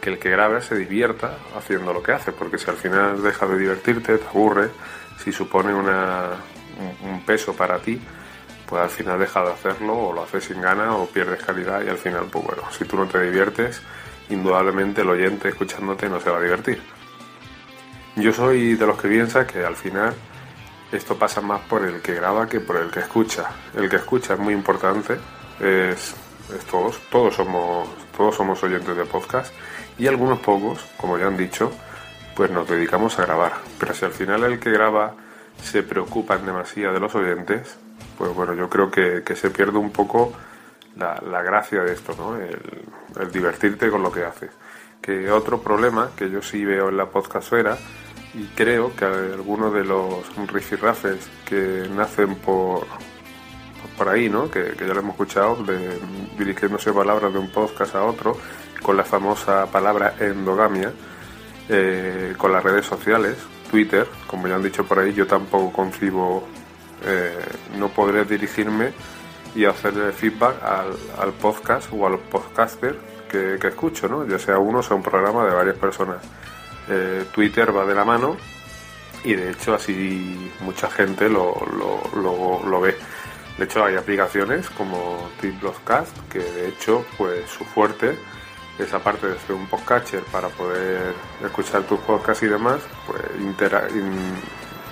que 0.00 0.10
el 0.10 0.18
que 0.18 0.30
grabe 0.30 0.60
se 0.60 0.74
divierta 0.74 1.38
haciendo 1.56 1.92
lo 1.92 2.02
que 2.02 2.12
hace, 2.12 2.32
porque 2.32 2.58
si 2.58 2.68
al 2.68 2.76
final 2.76 3.22
deja 3.22 3.46
de 3.46 3.58
divertirte, 3.58 4.18
te 4.18 4.28
aburre, 4.28 4.70
si 5.22 5.32
supone 5.32 5.72
una, 5.72 6.30
un, 7.04 7.24
peso 7.24 7.54
para 7.54 7.78
ti, 7.78 8.00
pues 8.66 8.82
al 8.82 8.90
final 8.90 9.18
deja 9.18 9.44
de 9.44 9.52
hacerlo 9.52 9.96
o 9.96 10.12
lo 10.12 10.24
haces 10.24 10.44
sin 10.44 10.60
gana 10.60 10.96
o 10.96 11.06
pierdes 11.06 11.44
calidad 11.44 11.84
y 11.84 11.88
al 11.88 11.98
final, 11.98 12.26
pues 12.30 12.44
bueno, 12.44 12.62
si 12.76 12.84
tú 12.84 12.96
no 12.96 13.06
te 13.06 13.22
diviertes, 13.22 13.80
indudablemente 14.28 15.02
el 15.02 15.10
oyente 15.10 15.50
escuchándote 15.50 16.08
no 16.08 16.20
se 16.20 16.30
va 16.30 16.38
a 16.38 16.42
divertir. 16.42 16.82
Yo 18.16 18.32
soy 18.32 18.74
de 18.74 18.86
los 18.86 19.00
que 19.00 19.08
piensa 19.08 19.46
que 19.46 19.64
al 19.64 19.76
final 19.76 20.14
esto 20.92 21.16
pasa 21.16 21.40
más 21.40 21.60
por 21.62 21.84
el 21.84 22.00
que 22.00 22.14
graba 22.14 22.48
que 22.48 22.60
por 22.60 22.76
el 22.76 22.90
que 22.90 23.00
escucha. 23.00 23.50
El 23.74 23.88
que 23.88 23.96
escucha 23.96 24.34
es 24.34 24.38
muy 24.38 24.54
importante, 24.54 25.18
es, 25.60 26.14
todos, 26.70 27.00
todos 27.10 27.34
somos, 27.34 27.88
todos 28.16 28.36
somos 28.36 28.62
oyentes 28.62 28.96
de 28.96 29.04
podcast 29.04 29.52
y 29.98 30.06
algunos 30.06 30.38
pocos, 30.40 30.84
como 30.96 31.18
ya 31.18 31.26
han 31.26 31.36
dicho, 31.36 31.72
pues 32.36 32.50
nos 32.50 32.68
dedicamos 32.68 33.18
a 33.18 33.26
grabar. 33.26 33.52
Pero 33.78 33.94
si 33.94 34.04
al 34.04 34.12
final 34.12 34.44
el 34.44 34.58
que 34.58 34.70
graba 34.70 35.14
se 35.62 35.82
preocupa 35.82 36.34
en 36.34 36.46
demasía 36.46 36.90
de 36.92 37.00
los 37.00 37.14
oyentes, 37.14 37.78
pues 38.18 38.34
bueno, 38.34 38.54
yo 38.54 38.68
creo 38.68 38.90
que, 38.90 39.22
se 39.34 39.50
pierde 39.50 39.78
un 39.78 39.90
poco 39.90 40.32
la, 40.96 41.42
gracia 41.42 41.82
de 41.82 41.92
esto, 41.92 42.14
¿no? 42.16 42.36
El, 42.36 43.30
divertirte 43.32 43.90
con 43.90 44.02
lo 44.02 44.10
que 44.10 44.24
haces. 44.24 44.50
Que 45.00 45.30
otro 45.30 45.60
problema 45.60 46.10
que 46.16 46.30
yo 46.30 46.42
sí 46.42 46.64
veo 46.64 46.88
en 46.88 46.96
la 46.96 47.06
podcastera, 47.06 47.76
y 48.34 48.44
creo 48.54 48.94
que 48.96 49.04
algunos 49.04 49.74
de 49.74 49.84
los 49.84 50.24
rifirrafes 50.50 51.28
que 51.44 51.86
nacen 51.94 52.34
por, 52.36 52.86
por 53.96 54.08
ahí, 54.08 54.28
¿no? 54.28 54.50
Que, 54.50 54.74
ya 54.78 54.86
lo 54.94 55.00
hemos 55.00 55.12
escuchado, 55.12 55.56
de, 55.64 55.98
dirigiéndose 56.38 56.92
palabras 56.92 57.32
de 57.32 57.38
un 57.38 57.50
podcast 57.50 57.94
a 57.94 58.04
otro, 58.04 58.36
con 58.82 58.96
la 58.96 59.04
famosa 59.04 59.66
palabra 59.66 60.14
endogamia, 60.18 60.92
eh, 61.68 62.34
con 62.38 62.52
las 62.52 62.64
redes 62.64 62.86
sociales, 62.86 63.36
Twitter, 63.70 64.06
como 64.26 64.48
ya 64.48 64.56
han 64.56 64.62
dicho 64.62 64.84
por 64.84 64.98
ahí, 64.98 65.12
yo 65.12 65.26
tampoco 65.26 65.72
concibo, 65.72 66.46
eh, 67.04 67.38
no 67.78 67.88
podré 67.88 68.24
dirigirme 68.24 68.92
y 69.54 69.66
hacerle 69.66 70.12
feedback 70.12 70.56
al, 70.62 71.32
podcast 71.34 71.88
o 71.92 72.06
al 72.06 72.18
podcaster 72.18 72.96
que, 73.30 73.54
escucho, 73.54 74.08
¿no? 74.08 74.26
ya 74.26 74.38
sea 74.38 74.58
uno 74.58 74.78
o 74.78 74.82
sea 74.82 74.96
un 74.96 75.02
programa 75.02 75.44
de 75.46 75.54
varias 75.54 75.76
personas. 75.76 76.18
Eh, 76.88 77.24
Twitter 77.32 77.74
va 77.74 77.84
de 77.84 77.94
la 77.94 78.04
mano 78.04 78.36
y 79.24 79.34
de 79.34 79.50
hecho 79.50 79.74
así 79.74 80.50
mucha 80.60 80.90
gente 80.90 81.28
lo, 81.28 81.54
lo, 82.14 82.80
ve. 82.80 82.96
De 83.58 83.64
hecho 83.64 83.84
hay 83.84 83.96
aplicaciones 83.96 84.68
como 84.70 85.30
Tweetbroadcast 85.40 86.16
que 86.30 86.40
de 86.40 86.68
hecho 86.68 87.04
pues 87.16 87.48
su 87.50 87.64
fuerte 87.64 88.18
esa 88.78 88.98
parte 88.98 89.28
de 89.28 89.38
ser 89.38 89.54
un 89.54 89.66
podcatcher 89.66 90.22
para 90.24 90.48
poder 90.48 91.14
escuchar 91.44 91.82
tus 91.82 92.00
podcasts 92.00 92.42
y 92.42 92.46
demás, 92.46 92.80
pues 93.06 93.20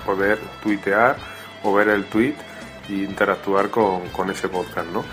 poder 0.05 0.39
tuitear 0.61 1.17
o 1.63 1.73
ver 1.73 1.89
el 1.89 2.05
tweet 2.05 2.35
e 2.89 2.93
interactuar 2.93 3.69
con, 3.69 4.29
ese 4.29 4.49
podcast, 4.49 4.87
¿no? 4.89 5.03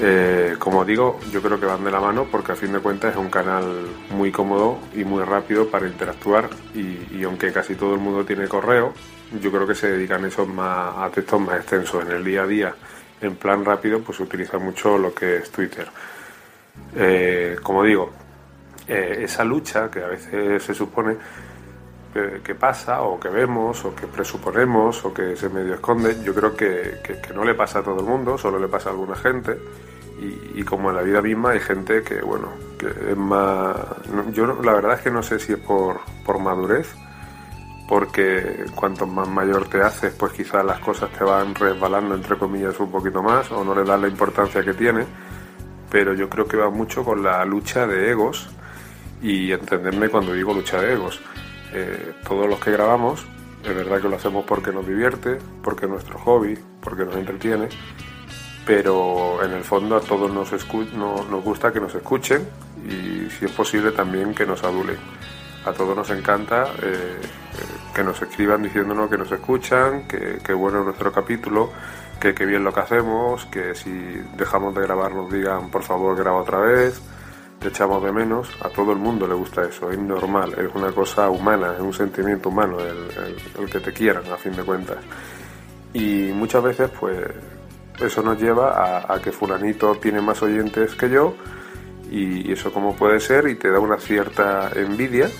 Eh, 0.00 0.56
como 0.58 0.84
digo, 0.84 1.20
yo 1.30 1.40
creo 1.40 1.60
que 1.60 1.66
van 1.66 1.84
de 1.84 1.90
la 1.90 2.00
mano 2.00 2.26
porque 2.30 2.52
a 2.52 2.56
fin 2.56 2.72
de 2.72 2.80
cuentas 2.80 3.12
es 3.12 3.16
un 3.16 3.30
canal 3.30 3.64
muy 4.10 4.32
cómodo 4.32 4.78
y 4.92 5.04
muy 5.04 5.22
rápido 5.22 5.68
para 5.68 5.86
interactuar 5.86 6.50
y, 6.74 7.22
aunque 7.22 7.52
casi 7.52 7.76
todo 7.76 7.94
el 7.94 8.00
mundo 8.00 8.24
tiene 8.24 8.48
correo, 8.48 8.92
yo 9.40 9.52
creo 9.52 9.66
que 9.66 9.74
se 9.74 9.92
dedican 9.92 10.24
esos 10.24 10.48
más, 10.48 10.96
a 10.96 11.10
textos 11.10 11.40
más 11.40 11.58
extensos. 11.58 12.04
En 12.04 12.10
el 12.10 12.24
día 12.24 12.42
a 12.42 12.46
día, 12.46 12.74
en 13.20 13.36
plan 13.36 13.64
rápido, 13.64 14.00
pues 14.00 14.18
se 14.18 14.24
utiliza 14.24 14.58
mucho 14.58 14.98
lo 14.98 15.14
que 15.14 15.36
es 15.36 15.50
Twitter. 15.50 15.86
Eh, 16.96 17.56
como 17.62 17.84
digo, 17.84 18.10
eh, 18.88 19.20
esa 19.22 19.44
lucha 19.44 19.90
que 19.90 20.02
a 20.02 20.08
veces 20.08 20.62
se 20.62 20.74
supone 20.74 21.16
que, 22.42 22.54
pasa 22.54 23.02
o 23.02 23.18
que 23.18 23.28
vemos 23.28 23.84
o 23.84 23.94
que 23.94 24.06
presuponemos 24.06 25.04
o 25.04 25.12
que 25.12 25.36
se 25.36 25.48
medio 25.48 25.74
esconde, 25.74 26.22
yo 26.22 26.34
creo 26.34 26.54
que, 26.56 27.00
no 27.34 27.44
le 27.44 27.54
pasa 27.54 27.80
a 27.80 27.82
todo 27.82 28.00
el 28.00 28.06
mundo, 28.06 28.38
solo 28.38 28.58
le 28.58 28.68
pasa 28.68 28.90
a 28.90 28.92
alguna 28.92 29.16
gente. 29.16 29.58
Y, 30.54 30.62
como 30.62 30.88
en 30.90 30.96
la 30.96 31.02
vida 31.02 31.20
misma 31.20 31.50
hay 31.50 31.60
gente 31.60 32.02
que, 32.02 32.22
bueno, 32.22 32.48
que 32.78 32.86
es 32.86 33.16
más... 33.16 33.76
Yo 34.32 34.46
la 34.62 34.72
verdad 34.72 34.94
es 34.94 35.00
que 35.00 35.10
no 35.10 35.22
sé 35.22 35.38
si 35.38 35.52
es 35.52 35.58
por, 35.58 36.00
por 36.24 36.38
madurez, 36.38 36.94
porque 37.88 38.64
cuanto 38.74 39.06
más 39.06 39.28
mayor 39.28 39.68
te 39.68 39.82
haces, 39.82 40.14
pues 40.14 40.32
quizás 40.32 40.64
las 40.64 40.78
cosas 40.78 41.10
te 41.10 41.24
van 41.24 41.54
resbalando, 41.54 42.14
entre 42.14 42.38
comillas, 42.38 42.78
un 42.80 42.90
poquito 42.90 43.22
más, 43.22 43.50
o 43.50 43.64
no 43.64 43.74
le 43.74 43.84
das 43.84 44.00
la 44.00 44.08
importancia 44.08 44.62
que 44.64 44.72
tiene 44.72 45.04
pero 45.94 46.12
yo 46.12 46.28
creo 46.28 46.48
que 46.48 46.56
va 46.56 46.70
mucho 46.70 47.04
con 47.04 47.22
la 47.22 47.44
lucha 47.44 47.86
de 47.86 48.10
egos 48.10 48.48
y 49.22 49.52
entenderme 49.52 50.08
cuando 50.08 50.32
digo 50.32 50.52
lucha 50.52 50.80
de 50.80 50.94
egos. 50.94 51.20
Eh, 51.76 52.14
todos 52.26 52.48
los 52.48 52.60
que 52.60 52.70
grabamos, 52.70 53.26
es 53.64 53.74
verdad 53.74 54.00
que 54.00 54.08
lo 54.08 54.14
hacemos 54.14 54.44
porque 54.44 54.70
nos 54.70 54.86
divierte, 54.86 55.38
porque 55.60 55.86
es 55.86 55.90
nuestro 55.90 56.18
hobby, 56.20 56.56
porque 56.80 57.04
nos 57.04 57.16
entretiene, 57.16 57.68
pero 58.64 59.42
en 59.42 59.52
el 59.52 59.64
fondo 59.64 59.96
a 59.96 60.00
todos 60.00 60.32
nos, 60.32 60.52
nos 60.94 61.44
gusta 61.44 61.72
que 61.72 61.80
nos 61.80 61.94
escuchen 61.94 62.46
y 62.86 63.28
si 63.30 63.46
es 63.46 63.50
posible 63.50 63.90
también 63.90 64.34
que 64.34 64.46
nos 64.46 64.62
adulen. 64.62 64.98
A 65.66 65.72
todos 65.72 65.96
nos 65.96 66.10
encanta 66.10 66.68
eh, 66.82 67.20
que 67.94 68.04
nos 68.04 68.20
escriban 68.22 68.62
diciéndonos 68.62 69.10
que 69.10 69.18
nos 69.18 69.32
escuchan, 69.32 70.06
que, 70.06 70.38
que 70.44 70.52
bueno 70.52 70.80
es 70.80 70.84
nuestro 70.84 71.10
capítulo, 71.10 71.72
que 72.20 72.34
qué 72.34 72.46
bien 72.46 72.62
lo 72.62 72.72
que 72.72 72.80
hacemos, 72.80 73.46
que 73.46 73.74
si 73.74 73.90
dejamos 74.36 74.74
de 74.74 74.82
grabar 74.82 75.12
nos 75.12 75.32
digan 75.32 75.70
por 75.70 75.82
favor 75.82 76.16
graba 76.16 76.36
otra 76.36 76.58
vez. 76.58 77.02
Te 77.64 77.70
echamos 77.70 78.04
de 78.04 78.12
menos, 78.12 78.46
a 78.60 78.68
todo 78.68 78.92
el 78.92 78.98
mundo 78.98 79.26
le 79.26 79.32
gusta 79.32 79.64
eso, 79.64 79.90
es 79.90 79.98
normal, 79.98 80.54
es 80.58 80.68
una 80.74 80.92
cosa 80.92 81.30
humana, 81.30 81.72
es 81.72 81.80
un 81.80 81.94
sentimiento 81.94 82.50
humano 82.50 82.76
el, 82.78 83.70
que 83.70 83.80
te 83.80 83.90
quieran, 83.90 84.22
a 84.30 84.36
fin 84.36 84.54
de 84.54 84.62
cuentas. 84.62 84.98
Y 85.94 86.30
muchas 86.34 86.62
veces, 86.62 86.90
pues, 87.00 87.20
eso 87.98 88.22
nos 88.22 88.38
lleva 88.38 89.10
a, 89.10 89.18
que 89.18 89.32
fulanito 89.32 89.94
tiene 89.94 90.20
más 90.20 90.42
oyentes 90.42 90.94
que 90.94 91.08
yo, 91.08 91.36
y, 92.10 92.52
eso 92.52 92.70
como 92.70 92.94
puede 92.94 93.18
ser, 93.18 93.48
y 93.48 93.54
te 93.54 93.70
da 93.70 93.80
una 93.80 93.96
cierta 93.96 94.70
envidia. 94.74 95.30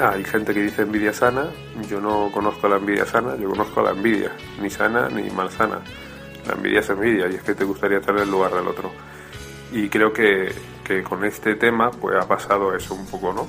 Ah, 0.00 0.14
hay 0.16 0.24
gente 0.24 0.52
que 0.52 0.62
dice 0.62 0.82
envidia 0.82 1.12
sana, 1.12 1.44
yo 1.88 2.00
no 2.00 2.32
conozco 2.32 2.66
la 2.66 2.78
envidia 2.78 3.06
sana, 3.06 3.36
yo 3.36 3.50
conozco 3.50 3.80
la 3.80 3.92
envidia, 3.92 4.32
ni 4.60 4.70
sana 4.70 5.08
ni 5.08 5.30
malsana. 5.30 5.78
La 6.48 6.54
envidia 6.54 6.80
es 6.80 6.90
envidia 6.90 7.28
y 7.28 7.36
es 7.36 7.42
que 7.42 7.54
te 7.54 7.62
gustaría 7.62 7.98
estar 7.98 8.16
en 8.16 8.22
el 8.22 8.30
lugar 8.30 8.52
del 8.52 8.66
otro. 8.66 8.90
Y 9.72 9.88
creo 9.88 10.12
que, 10.12 10.52
con 11.08 11.24
este 11.24 11.54
tema 11.54 11.90
pues 11.90 12.16
ha 12.16 12.26
pasado 12.26 12.74
eso 12.74 12.94
un 12.94 13.06
poco, 13.06 13.32
¿no? 13.32 13.48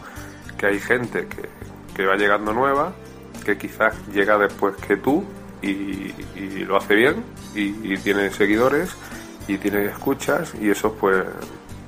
Que 0.57 0.67
hay 0.67 0.79
gente 0.79 1.27
que, 1.27 2.05
va 2.05 2.15
llegando 2.15 2.53
nueva, 2.53 2.93
que 3.43 3.57
quizás 3.57 3.93
llega 4.13 4.37
después 4.37 4.75
que 4.77 4.97
tú 4.97 5.23
y, 5.61 6.13
lo 6.65 6.77
hace 6.77 6.95
bien 6.95 7.23
y, 7.55 7.97
tiene 7.97 8.31
seguidores 8.31 8.95
y 9.47 9.57
tiene 9.57 9.85
escuchas 9.85 10.53
y 10.61 10.69
eso 10.69 10.93
pues 10.93 11.25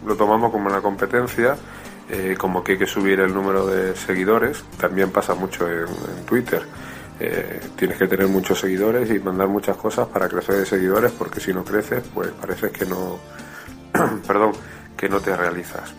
lo 0.05 0.15
tomamos 0.15 0.51
como 0.51 0.67
una 0.67 0.81
competencia, 0.81 1.55
eh, 2.09 2.35
como 2.37 2.63
que 2.63 2.73
hay 2.73 2.77
que 2.77 2.87
subir 2.87 3.19
el 3.19 3.33
número 3.33 3.67
de 3.67 3.95
seguidores, 3.95 4.63
también 4.77 5.11
pasa 5.11 5.35
mucho 5.35 5.69
en, 5.69 5.85
Twitter. 6.25 6.63
Eh, 7.19 7.59
tienes 7.75 7.97
que 7.97 8.07
tener 8.07 8.27
muchos 8.27 8.59
seguidores 8.59 9.09
y 9.11 9.19
mandar 9.19 9.47
muchas 9.47 9.77
cosas 9.77 10.07
para 10.07 10.27
crecer 10.27 10.55
de 10.55 10.65
seguidores 10.65 11.11
porque 11.11 11.39
si 11.39 11.53
no 11.53 11.63
creces 11.63 12.03
pues 12.13 12.31
parece 12.31 12.71
que 12.71 12.85
no, 12.85 13.19
perdón, 14.27 14.53
que 14.97 15.09
no 15.09 15.19
te 15.19 15.35
realizas. 15.35 15.93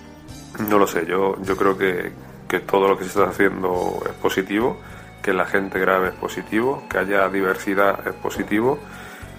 No 0.68 0.78
lo 0.78 0.86
sé, 0.86 1.06
yo, 1.06 1.36
yo 1.42 1.56
creo 1.56 1.76
que, 1.76 2.12
que 2.48 2.60
todo 2.60 2.88
lo 2.88 2.98
que 2.98 3.04
se 3.04 3.10
está 3.10 3.30
haciendo 3.30 4.02
es 4.06 4.12
positivo, 4.12 4.78
que 5.22 5.32
la 5.32 5.46
gente 5.46 5.78
grave 5.78 6.08
es 6.08 6.14
positivo, 6.14 6.84
que 6.90 6.98
haya 6.98 7.28
diversidad 7.28 8.06
es 8.06 8.14
positivo 8.14 8.78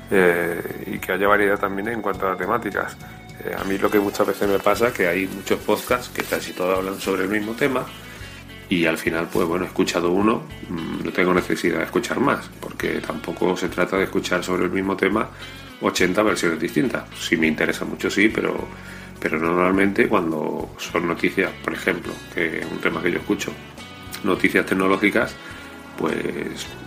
eh, 0.09 0.85
y 0.87 0.99
que 0.99 1.11
haya 1.11 1.27
variedad 1.27 1.59
también 1.59 1.89
en 1.89 2.01
cuanto 2.01 2.27
a 2.27 2.35
temáticas. 2.35 2.97
Eh, 3.43 3.55
a 3.59 3.63
mí 3.65 3.77
lo 3.77 3.91
que 3.91 3.99
muchas 3.99 4.25
veces 4.25 4.47
me 4.47 4.59
pasa 4.59 4.87
es 4.87 4.93
que 4.93 5.07
hay 5.07 5.27
muchos 5.27 5.59
podcasts 5.59 6.09
que 6.09 6.23
casi 6.23 6.53
todos 6.53 6.77
hablan 6.77 6.99
sobre 6.99 7.23
el 7.23 7.29
mismo 7.29 7.53
tema 7.53 7.85
y 8.69 8.85
al 8.85 8.97
final, 8.97 9.27
pues 9.31 9.47
bueno, 9.47 9.65
he 9.65 9.67
escuchado 9.67 10.11
uno, 10.11 10.43
mm, 10.69 11.05
no 11.05 11.11
tengo 11.11 11.33
necesidad 11.33 11.79
de 11.79 11.83
escuchar 11.83 12.19
más, 12.19 12.49
porque 12.59 13.01
tampoco 13.01 13.55
se 13.57 13.69
trata 13.69 13.97
de 13.97 14.05
escuchar 14.05 14.43
sobre 14.43 14.65
el 14.65 14.71
mismo 14.71 14.95
tema 14.95 15.29
80 15.83 16.23
versiones 16.23 16.59
distintas. 16.59 17.03
Si 17.19 17.37
me 17.37 17.47
interesa 17.47 17.85
mucho, 17.85 18.09
sí, 18.09 18.29
pero, 18.29 18.67
pero 19.19 19.37
normalmente 19.37 20.07
cuando 20.07 20.73
son 20.77 21.07
noticias, 21.07 21.51
por 21.63 21.73
ejemplo, 21.73 22.13
que 22.33 22.59
es 22.59 22.65
un 22.65 22.79
tema 22.79 23.01
que 23.01 23.11
yo 23.11 23.19
escucho, 23.19 23.51
noticias 24.23 24.65
tecnológicas, 24.65 25.35
pues 25.97 26.15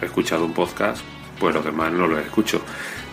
he 0.00 0.06
escuchado 0.06 0.46
un 0.46 0.54
podcast, 0.54 1.02
pues 1.38 1.54
los 1.54 1.64
demás 1.64 1.92
no 1.92 2.06
los 2.06 2.20
escucho. 2.20 2.62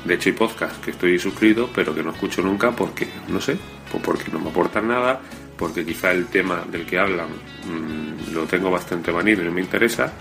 De 0.06 0.16
hecho, 0.16 0.30
hay 0.30 0.36
podcasts 0.36 0.80
que 0.80 0.92
estoy 0.92 1.20
suscrito, 1.20 1.70
pero 1.74 1.94
que 1.94 2.04
no 2.04 2.12
escucho 2.12 2.42
nunca 2.42 2.72
porque, 2.72 3.08
no 3.28 3.40
sé, 3.40 3.58
pues 3.92 4.04
porque 4.04 4.32
no 4.32 4.40
me 4.40 4.50
aportan 4.50 4.88
nada, 4.88 5.20
porque 5.58 5.86
quizá 5.86 6.12
el 6.12 6.28
tema 6.28 6.64
del 6.70 6.86
que 6.86 6.98
hablan 6.98 7.28
mm, 7.28 8.34
lo 8.34 8.46
tengo 8.46 8.72
bastante 8.72 9.12
vanido 9.12 9.42
y 9.42 9.46
no 9.46 9.52
me 9.52 9.62
interesa, 9.62 10.12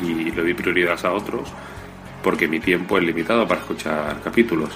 y 0.00 0.30
le 0.30 0.42
doy 0.42 0.54
prioridad 0.54 1.04
a 1.04 1.12
otros 1.12 1.48
porque 2.22 2.48
mi 2.48 2.60
tiempo 2.60 2.98
es 2.98 3.04
limitado 3.04 3.46
para 3.46 3.60
escuchar 3.60 4.20
capítulos. 4.22 4.70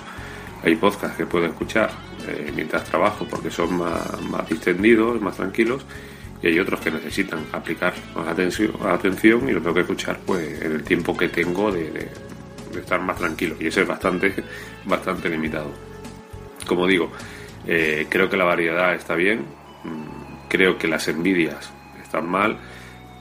Hay 0.63 0.77
podcasts 0.77 1.17
que 1.17 1.27
puedo 1.27 1.47
escuchar 1.47 1.91
eh, 2.29 2.53
mientras 2.55 2.85
trabajo 2.85 3.27
porque 3.29 3.51
son 3.51 3.77
más, 3.77 4.21
más, 4.23 4.49
distendidos, 4.49 5.21
más 5.21 5.37
tranquilos, 5.37 5.85
y 6.41 6.49
hay 6.49 6.59
otros 6.59 6.81
que 6.81 6.91
necesitan 6.91 7.41
aplicar 7.53 7.95
más 8.15 8.29
atención, 8.29 8.73
atención 8.85 9.49
y 9.49 9.53
lo 9.53 9.61
tengo 9.61 9.75
que 9.75 9.81
escuchar 9.81 10.19
pues 10.25 10.63
en 10.63 10.73
el 10.73 10.83
tiempo 10.85 11.17
que 11.17 11.29
tengo 11.29 11.71
de, 11.73 12.09
estar 12.77 13.01
más 13.01 13.19
tranquilo, 13.19 13.57
y 13.59 13.67
ese 13.67 13.83
es 13.83 13.89
bastante, 13.89 14.35
bastante 14.85 15.29
limitado. 15.29 15.73
Como 16.67 16.87
digo, 16.87 17.11
eh, 17.67 18.07
creo 18.09 18.31
que 18.31 18.37
la 18.37 18.45
variedad 18.45 18.95
está 18.95 19.15
bien, 19.15 19.41
mm, 19.85 20.49
creo 20.49 20.79
que 20.79 20.87
las 20.87 21.09
envidias 21.09 21.73
están 22.01 22.29
mal, 22.29 22.57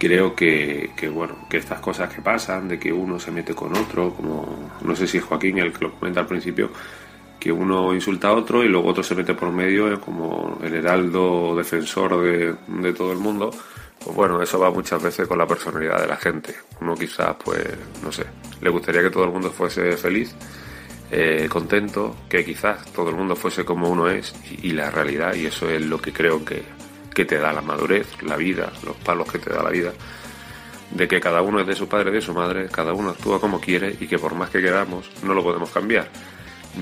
creo 0.02 0.34
que, 0.34 0.90
bueno 1.14 1.46
que 1.48 1.58
estas 1.58 1.80
cosas 1.80 2.12
que 2.12 2.24
pasan 2.24 2.68
de 2.68 2.80
que 2.80 2.92
uno 2.92 3.20
se 3.20 3.30
mete 3.30 3.54
con 3.54 3.78
otro 3.78 4.12
como 4.16 4.72
no 4.82 4.96
sé 4.96 5.06
si 5.06 5.20
es 5.20 5.24
Joaquín 5.24 5.60
el 5.60 5.72
que 5.72 5.86
lo 5.86 5.92
comenta 5.92 6.22
al 6.22 6.26
principio 6.26 6.72
que 7.40 7.52
uno 7.52 7.94
insulta 7.94 8.30
a 8.30 8.34
otro 8.34 8.64
y 8.64 8.68
luego 8.68 8.90
otro 8.90 9.04
se 9.04 9.14
mete 9.14 9.36
por 9.36 9.52
medio 9.52 10.02
como 10.02 10.58
el 10.64 10.74
heraldo 10.74 11.56
defensor 11.56 12.20
de, 12.20 12.94
todo 12.94 13.12
el 13.12 13.20
mundo 13.20 13.52
pues 14.04 14.16
bueno 14.16 14.42
eso 14.42 14.60
va 14.60 14.72
muchas 14.72 15.04
veces 15.04 15.28
con 15.28 15.38
la 15.38 15.46
personalidad 15.46 16.02
de 16.02 16.08
la 16.08 16.18
gente. 16.18 16.56
Uno 16.82 16.96
quizás 16.96 17.36
pues 17.36 17.64
no 18.04 18.12
sé 18.12 18.26
le 18.60 18.72
gustaría 18.72 19.04
que 19.04 19.12
todo 19.12 19.26
el 19.26 19.32
mundo 19.32 19.52
fuese 19.52 19.96
feliz 19.98 20.36
eh, 21.12 21.48
contento 21.48 22.16
que 22.28 22.44
quizás 22.44 22.92
todo 22.92 23.12
el 23.12 23.16
mundo 23.16 23.36
fuese 23.36 23.64
como 23.64 23.88
uno 23.88 24.10
es 24.10 24.34
y 24.64 24.72
la 24.72 24.90
realidad 24.90 25.36
y 25.36 25.46
eso 25.46 25.70
es 25.70 25.86
lo 25.86 26.02
que 26.02 26.12
creo 26.12 26.44
que 26.44 26.81
que 27.14 27.26
te 27.26 27.38
da 27.38 27.54
la 27.54 27.62
madurez, 27.62 28.22
la 28.24 28.38
vida, 28.38 28.72
los 28.86 28.96
palos 28.98 29.32
que 29.32 29.40
te 29.40 29.50
da 29.52 29.64
la 29.64 29.70
vida, 29.70 29.94
de 30.92 31.08
que 31.08 31.20
cada 31.20 31.42
uno 31.42 31.60
es 31.60 31.68
de 31.68 31.76
su 31.76 31.88
padre, 31.88 32.12
de 32.12 32.22
su 32.22 32.34
madre, 32.34 32.68
cada 32.70 32.94
uno 32.94 33.10
actúa 33.12 33.40
como 33.40 33.60
quiere 33.60 33.96
y 34.00 34.08
que 34.08 34.20
por 34.20 34.36
más 34.36 34.50
que 34.50 34.62
queramos 34.62 35.10
no 35.24 35.34
lo 35.34 35.44
podemos 35.44 35.70
cambiar, 35.70 36.10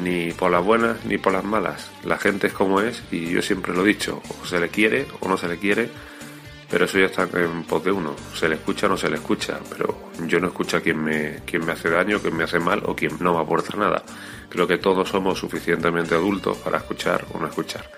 ni 0.02 0.32
por 0.32 0.52
las 0.52 0.64
buenas 0.64 1.04
ni 1.06 1.18
por 1.18 1.34
las 1.34 1.44
malas. 1.44 1.92
La 2.04 2.18
gente 2.18 2.48
es 2.48 2.54
como 2.54 2.82
es 2.82 3.04
y 3.12 3.30
yo 3.30 3.42
siempre 3.42 3.74
lo 3.74 3.84
he 3.84 3.88
dicho, 3.88 4.22
o 4.42 4.46
se 4.46 4.60
le 4.60 4.70
quiere 4.70 5.08
o 5.20 5.28
no 5.28 5.38
se 5.38 5.48
le 5.48 5.58
quiere, 5.58 5.90
pero 6.70 6.86
eso 6.86 7.00
ya 7.00 7.06
está 7.06 7.24
en 7.24 7.64
pos 7.64 7.84
de 7.84 7.92
uno, 7.92 8.16
se 8.36 8.48
le 8.48 8.56
escucha 8.56 8.86
o 8.86 8.90
no 8.90 8.98
se 8.98 9.10
le 9.10 9.16
escucha, 9.16 9.60
pero 9.70 10.10
yo 10.28 10.40
no 10.40 10.48
escucho 10.48 10.78
a 10.78 10.82
quien 10.82 11.04
me, 11.04 11.40
quien 11.46 11.66
me 11.66 11.72
hace 11.72 11.90
daño, 11.90 12.20
quien 12.20 12.36
me 12.36 12.44
hace 12.44 12.60
mal 12.60 12.82
o 12.86 12.96
quien 12.96 13.18
no 13.20 13.34
me 13.34 13.42
aporta 13.42 13.76
nada. 13.78 14.04
Creo 14.50 14.68
que 14.68 14.78
todos 14.78 15.10
somos 15.10 15.40
suficientemente 15.40 16.16
adultos 16.16 16.58
para 16.58 16.78
escuchar 16.78 17.26
o 17.34 17.40
no 17.40 17.48
escuchar. 17.48 17.90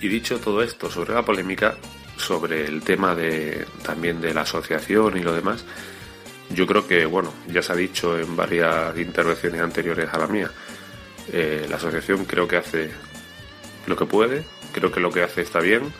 Y 0.00 0.08
dicho 0.08 0.38
todo 0.38 0.62
esto 0.62 0.90
sobre 0.90 1.14
la 1.14 1.24
polémica, 1.24 1.76
sobre 2.16 2.66
el 2.66 2.82
tema 2.82 3.14
de 3.14 3.66
también 3.82 4.20
de 4.20 4.34
la 4.34 4.42
asociación 4.42 5.16
y 5.16 5.20
lo 5.20 5.32
demás, 5.32 5.64
yo 6.50 6.66
creo 6.66 6.86
que, 6.86 7.06
bueno, 7.06 7.32
ya 7.48 7.62
se 7.62 7.72
ha 7.72 7.76
dicho 7.76 8.18
en 8.18 8.36
varias 8.36 8.96
intervenciones 8.98 9.60
anteriores 9.60 10.08
a 10.12 10.18
la 10.18 10.26
mía, 10.26 10.50
eh, 11.32 11.66
la 11.68 11.76
asociación 11.76 12.24
creo 12.24 12.46
que 12.46 12.56
hace 12.56 12.90
lo 13.86 13.96
que 13.96 14.06
puede, 14.06 14.44
creo 14.72 14.92
que 14.92 15.00
lo 15.00 15.10
que 15.10 15.22
hace 15.22 15.42
está 15.42 15.60
bien, 15.60 15.92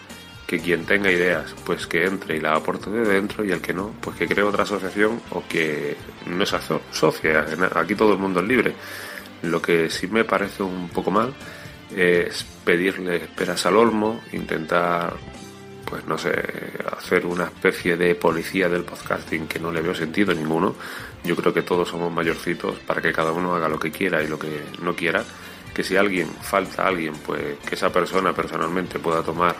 que 0.46 0.60
quien 0.60 0.86
tenga 0.86 1.10
ideas, 1.10 1.54
pues 1.64 1.86
que 1.86 2.04
entre 2.04 2.36
y 2.36 2.40
la 2.40 2.54
aporte 2.54 2.90
de 2.90 3.04
dentro 3.04 3.44
y 3.44 3.50
el 3.50 3.60
que 3.60 3.74
no, 3.74 3.94
pues 4.00 4.16
que 4.16 4.28
cree 4.28 4.44
otra 4.44 4.62
asociación 4.62 5.20
o 5.30 5.42
que 5.48 5.96
no 6.26 6.46
se 6.46 6.56
asocia. 6.56 7.44
Aquí 7.74 7.96
todo 7.96 8.12
el 8.12 8.18
mundo 8.18 8.40
es 8.40 8.46
libre. 8.46 8.74
Lo 9.42 9.60
que 9.60 9.90
sí 9.90 10.06
me 10.06 10.24
parece 10.24 10.62
un 10.62 10.88
poco 10.88 11.10
mal 11.10 11.34
es 11.94 12.44
pedirle 12.64 13.16
esperas 13.16 13.66
al 13.66 13.76
olmo, 13.76 14.20
intentar, 14.32 15.14
pues 15.84 16.04
no 16.06 16.18
sé, 16.18 16.32
hacer 16.96 17.26
una 17.26 17.44
especie 17.44 17.96
de 17.96 18.14
policía 18.14 18.68
del 18.68 18.84
podcasting 18.84 19.46
que 19.46 19.58
no 19.58 19.70
le 19.70 19.82
veo 19.82 19.94
sentido 19.94 20.34
ninguno. 20.34 20.74
Yo 21.24 21.36
creo 21.36 21.52
que 21.52 21.62
todos 21.62 21.88
somos 21.88 22.12
mayorcitos 22.12 22.78
para 22.80 23.00
que 23.00 23.12
cada 23.12 23.32
uno 23.32 23.54
haga 23.54 23.68
lo 23.68 23.78
que 23.78 23.90
quiera 23.90 24.22
y 24.22 24.28
lo 24.28 24.38
que 24.38 24.62
no 24.82 24.94
quiera. 24.94 25.24
Que 25.74 25.84
si 25.84 25.96
alguien 25.96 26.28
falta 26.28 26.84
a 26.84 26.88
alguien, 26.88 27.14
pues 27.14 27.58
que 27.68 27.74
esa 27.74 27.92
persona 27.92 28.32
personalmente 28.32 28.98
pueda 28.98 29.22
tomar 29.22 29.54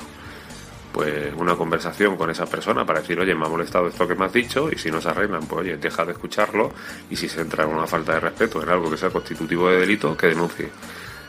pues 0.97 1.31
una 1.37 1.55
conversación 1.57 2.17
con 2.17 2.31
esa 2.31 2.47
persona 2.47 2.87
para 2.87 3.01
decir, 3.01 3.21
oye, 3.21 3.35
me 3.35 3.45
ha 3.45 3.51
molestado 3.51 3.87
esto 3.87 4.09
que 4.09 4.15
me 4.15 4.25
has 4.25 4.33
dicho, 4.33 4.71
y 4.73 4.79
si 4.79 4.91
no 4.91 4.99
se 4.99 5.11
arreglan, 5.11 5.47
pues 5.47 5.61
oye, 5.61 5.77
deja 5.77 6.07
de 6.07 6.13
escucharlo, 6.13 6.73
y 7.11 7.17
si 7.17 7.29
se 7.29 7.43
entra 7.43 7.65
en 7.65 7.71
una 7.71 7.87
falta 7.87 8.15
de 8.15 8.21
respeto 8.21 8.63
en 8.63 8.71
algo 8.71 8.91
que 8.91 8.97
sea 8.97 9.11
constitutivo 9.11 9.69
de 9.69 9.81
delito, 9.81 10.17
que 10.17 10.29
denuncie. 10.29 10.71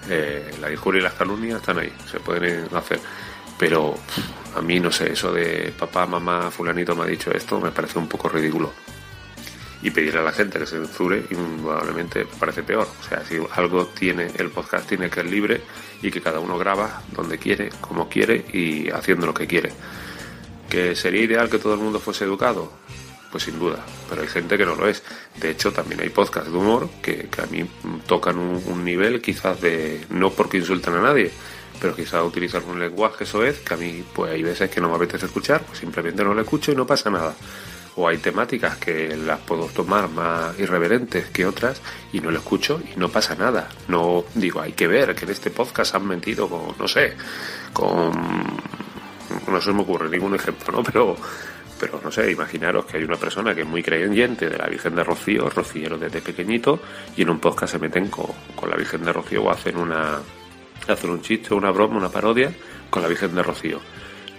Eh, 0.09 0.51
la 0.61 0.71
injuria 0.71 0.99
y 0.99 1.03
las 1.03 1.13
calumnias 1.13 1.59
están 1.59 1.79
ahí, 1.79 1.91
se 2.09 2.19
pueden 2.19 2.67
hacer. 2.75 2.99
Pero 3.57 3.95
a 4.55 4.61
mí, 4.61 4.79
no 4.79 4.91
sé, 4.91 5.11
eso 5.13 5.31
de 5.31 5.73
papá, 5.77 6.05
mamá, 6.05 6.51
fulanito 6.51 6.95
me 6.95 7.03
ha 7.03 7.07
dicho 7.07 7.31
esto, 7.31 7.59
me 7.59 7.71
parece 7.71 7.97
un 7.99 8.07
poco 8.07 8.29
ridículo. 8.29 8.71
Y 9.81 9.91
pedirle 9.91 10.19
a 10.19 10.23
la 10.23 10.31
gente 10.31 10.59
que 10.59 10.65
se 10.65 10.77
censure, 10.77 11.23
indudablemente 11.29 12.25
me 12.25 12.39
parece 12.39 12.63
peor. 12.63 12.87
O 12.99 13.03
sea, 13.03 13.23
si 13.25 13.37
algo 13.53 13.87
tiene 13.87 14.31
el 14.37 14.49
podcast, 14.49 14.87
tiene 14.87 15.09
que 15.09 15.15
ser 15.15 15.25
libre 15.25 15.61
y 16.01 16.09
que 16.11 16.21
cada 16.21 16.39
uno 16.39 16.57
graba 16.57 17.03
donde 17.11 17.37
quiere, 17.37 17.69
como 17.81 18.09
quiere 18.09 18.45
y 18.53 18.89
haciendo 18.89 19.25
lo 19.25 19.33
que 19.33 19.47
quiere. 19.47 19.71
¿Que 20.69 20.95
sería 20.95 21.21
ideal 21.23 21.49
que 21.49 21.59
todo 21.59 21.73
el 21.73 21.79
mundo 21.79 21.99
fuese 21.99 22.25
educado? 22.25 22.71
Pues 23.31 23.43
sin 23.43 23.59
duda, 23.59 23.85
pero 24.09 24.21
hay 24.21 24.27
gente 24.27 24.57
que 24.57 24.65
no 24.65 24.75
lo 24.75 24.87
es. 24.87 25.03
De 25.39 25.49
hecho, 25.49 25.73
también 25.73 26.01
hay 26.01 26.09
podcasts 26.09 26.51
de 26.51 26.57
humor 26.57 26.89
que, 27.01 27.27
a 27.41 27.45
mí 27.47 27.65
tocan 28.05 28.37
un, 28.37 28.85
nivel 28.85 29.21
quizás 29.21 29.59
de, 29.59 30.05
no 30.09 30.31
porque 30.31 30.57
insultan 30.57 30.95
a 30.95 31.01
nadie, 31.01 31.31
pero 31.79 31.95
quizás 31.95 32.23
utilizan 32.23 32.63
un 32.65 32.79
lenguaje 32.79 33.25
eso 33.25 33.43
es 33.43 33.59
que 33.59 33.73
a 33.73 33.77
mí 33.77 34.03
pues 34.13 34.31
hay 34.31 34.43
veces 34.43 34.69
que 34.69 34.79
no 34.79 34.89
me 34.89 34.95
apetece 34.95 35.25
escuchar, 35.25 35.61
pues 35.63 35.79
simplemente 35.79 36.23
no 36.23 36.33
lo 36.33 36.41
escucho 36.41 36.71
y 36.71 36.75
no 36.75 36.87
pasa 36.87 37.09
nada. 37.09 37.35
O 37.97 38.07
hay 38.07 38.19
temáticas 38.19 38.77
que 38.77 39.17
las 39.17 39.39
puedo 39.39 39.65
tomar 39.65 40.07
más 40.07 40.57
irreverentes 40.59 41.29
que 41.29 41.45
otras 41.45 41.81
y 42.13 42.19
no 42.21 42.29
lo 42.29 42.37
escucho 42.37 42.79
y 42.95 42.97
no 42.97 43.09
pasa 43.09 43.35
nada. 43.35 43.69
No 43.87 44.23
digo, 44.35 44.61
hay 44.61 44.73
que 44.73 44.87
ver 44.87 45.15
que 45.15 45.25
en 45.25 45.31
este 45.31 45.49
podcast 45.49 45.95
han 45.95 46.07
mentido 46.07 46.47
con, 46.47 46.77
no 46.77 46.87
sé, 46.87 47.15
con 47.73 48.11
no 49.47 49.61
se 49.61 49.73
me 49.73 49.81
ocurre 49.81 50.09
ningún 50.09 50.35
ejemplo, 50.35 50.71
¿no? 50.71 50.83
Pero, 50.91 51.15
pero 51.79 51.99
no 52.03 52.11
sé, 52.11 52.31
imaginaros 52.31 52.85
que 52.85 52.97
hay 52.97 53.03
una 53.03 53.17
persona 53.17 53.53
que 53.53 53.61
es 53.61 53.67
muy 53.67 53.83
creyente 53.83 54.49
de 54.49 54.57
la 54.57 54.67
Virgen 54.67 54.95
de 54.95 55.03
Rocío, 55.03 55.49
rociero 55.49 55.97
desde 55.97 56.21
pequeñito, 56.21 56.79
y 57.15 57.21
en 57.21 57.29
un 57.29 57.39
podcast 57.39 57.73
se 57.73 57.79
meten 57.79 58.07
con, 58.07 58.27
con 58.55 58.69
la 58.69 58.75
Virgen 58.75 59.03
de 59.03 59.13
Rocío 59.13 59.43
o 59.43 59.51
hacen 59.51 59.77
una 59.77 60.19
hacen 60.87 61.09
un 61.09 61.21
chiste, 61.21 61.53
una 61.53 61.71
broma, 61.71 61.97
una 61.97 62.09
parodia 62.09 62.51
con 62.89 63.01
la 63.01 63.07
Virgen 63.07 63.35
de 63.35 63.43
Rocío. 63.43 63.79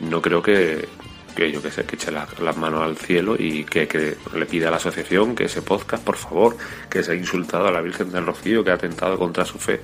No 0.00 0.22
creo 0.22 0.42
que, 0.42 0.88
que 1.36 1.50
yo 1.52 1.62
que 1.62 1.70
sé, 1.70 1.84
que 1.84 1.96
eche 1.96 2.10
las 2.10 2.56
manos 2.56 2.82
al 2.82 2.96
cielo 2.96 3.36
y 3.38 3.64
que, 3.64 3.86
que, 3.86 4.16
le 4.34 4.46
pida 4.46 4.68
a 4.68 4.70
la 4.70 4.76
asociación 4.78 5.34
que 5.34 5.44
ese 5.44 5.62
podcast, 5.62 6.04
por 6.04 6.16
favor, 6.16 6.56
que 6.88 7.02
se 7.02 7.12
ha 7.12 7.14
insultado 7.14 7.68
a 7.68 7.72
la 7.72 7.80
Virgen 7.80 8.10
del 8.10 8.26
Rocío, 8.26 8.64
que 8.64 8.70
ha 8.70 8.74
atentado 8.74 9.18
contra 9.18 9.44
su 9.44 9.58
fe. 9.58 9.80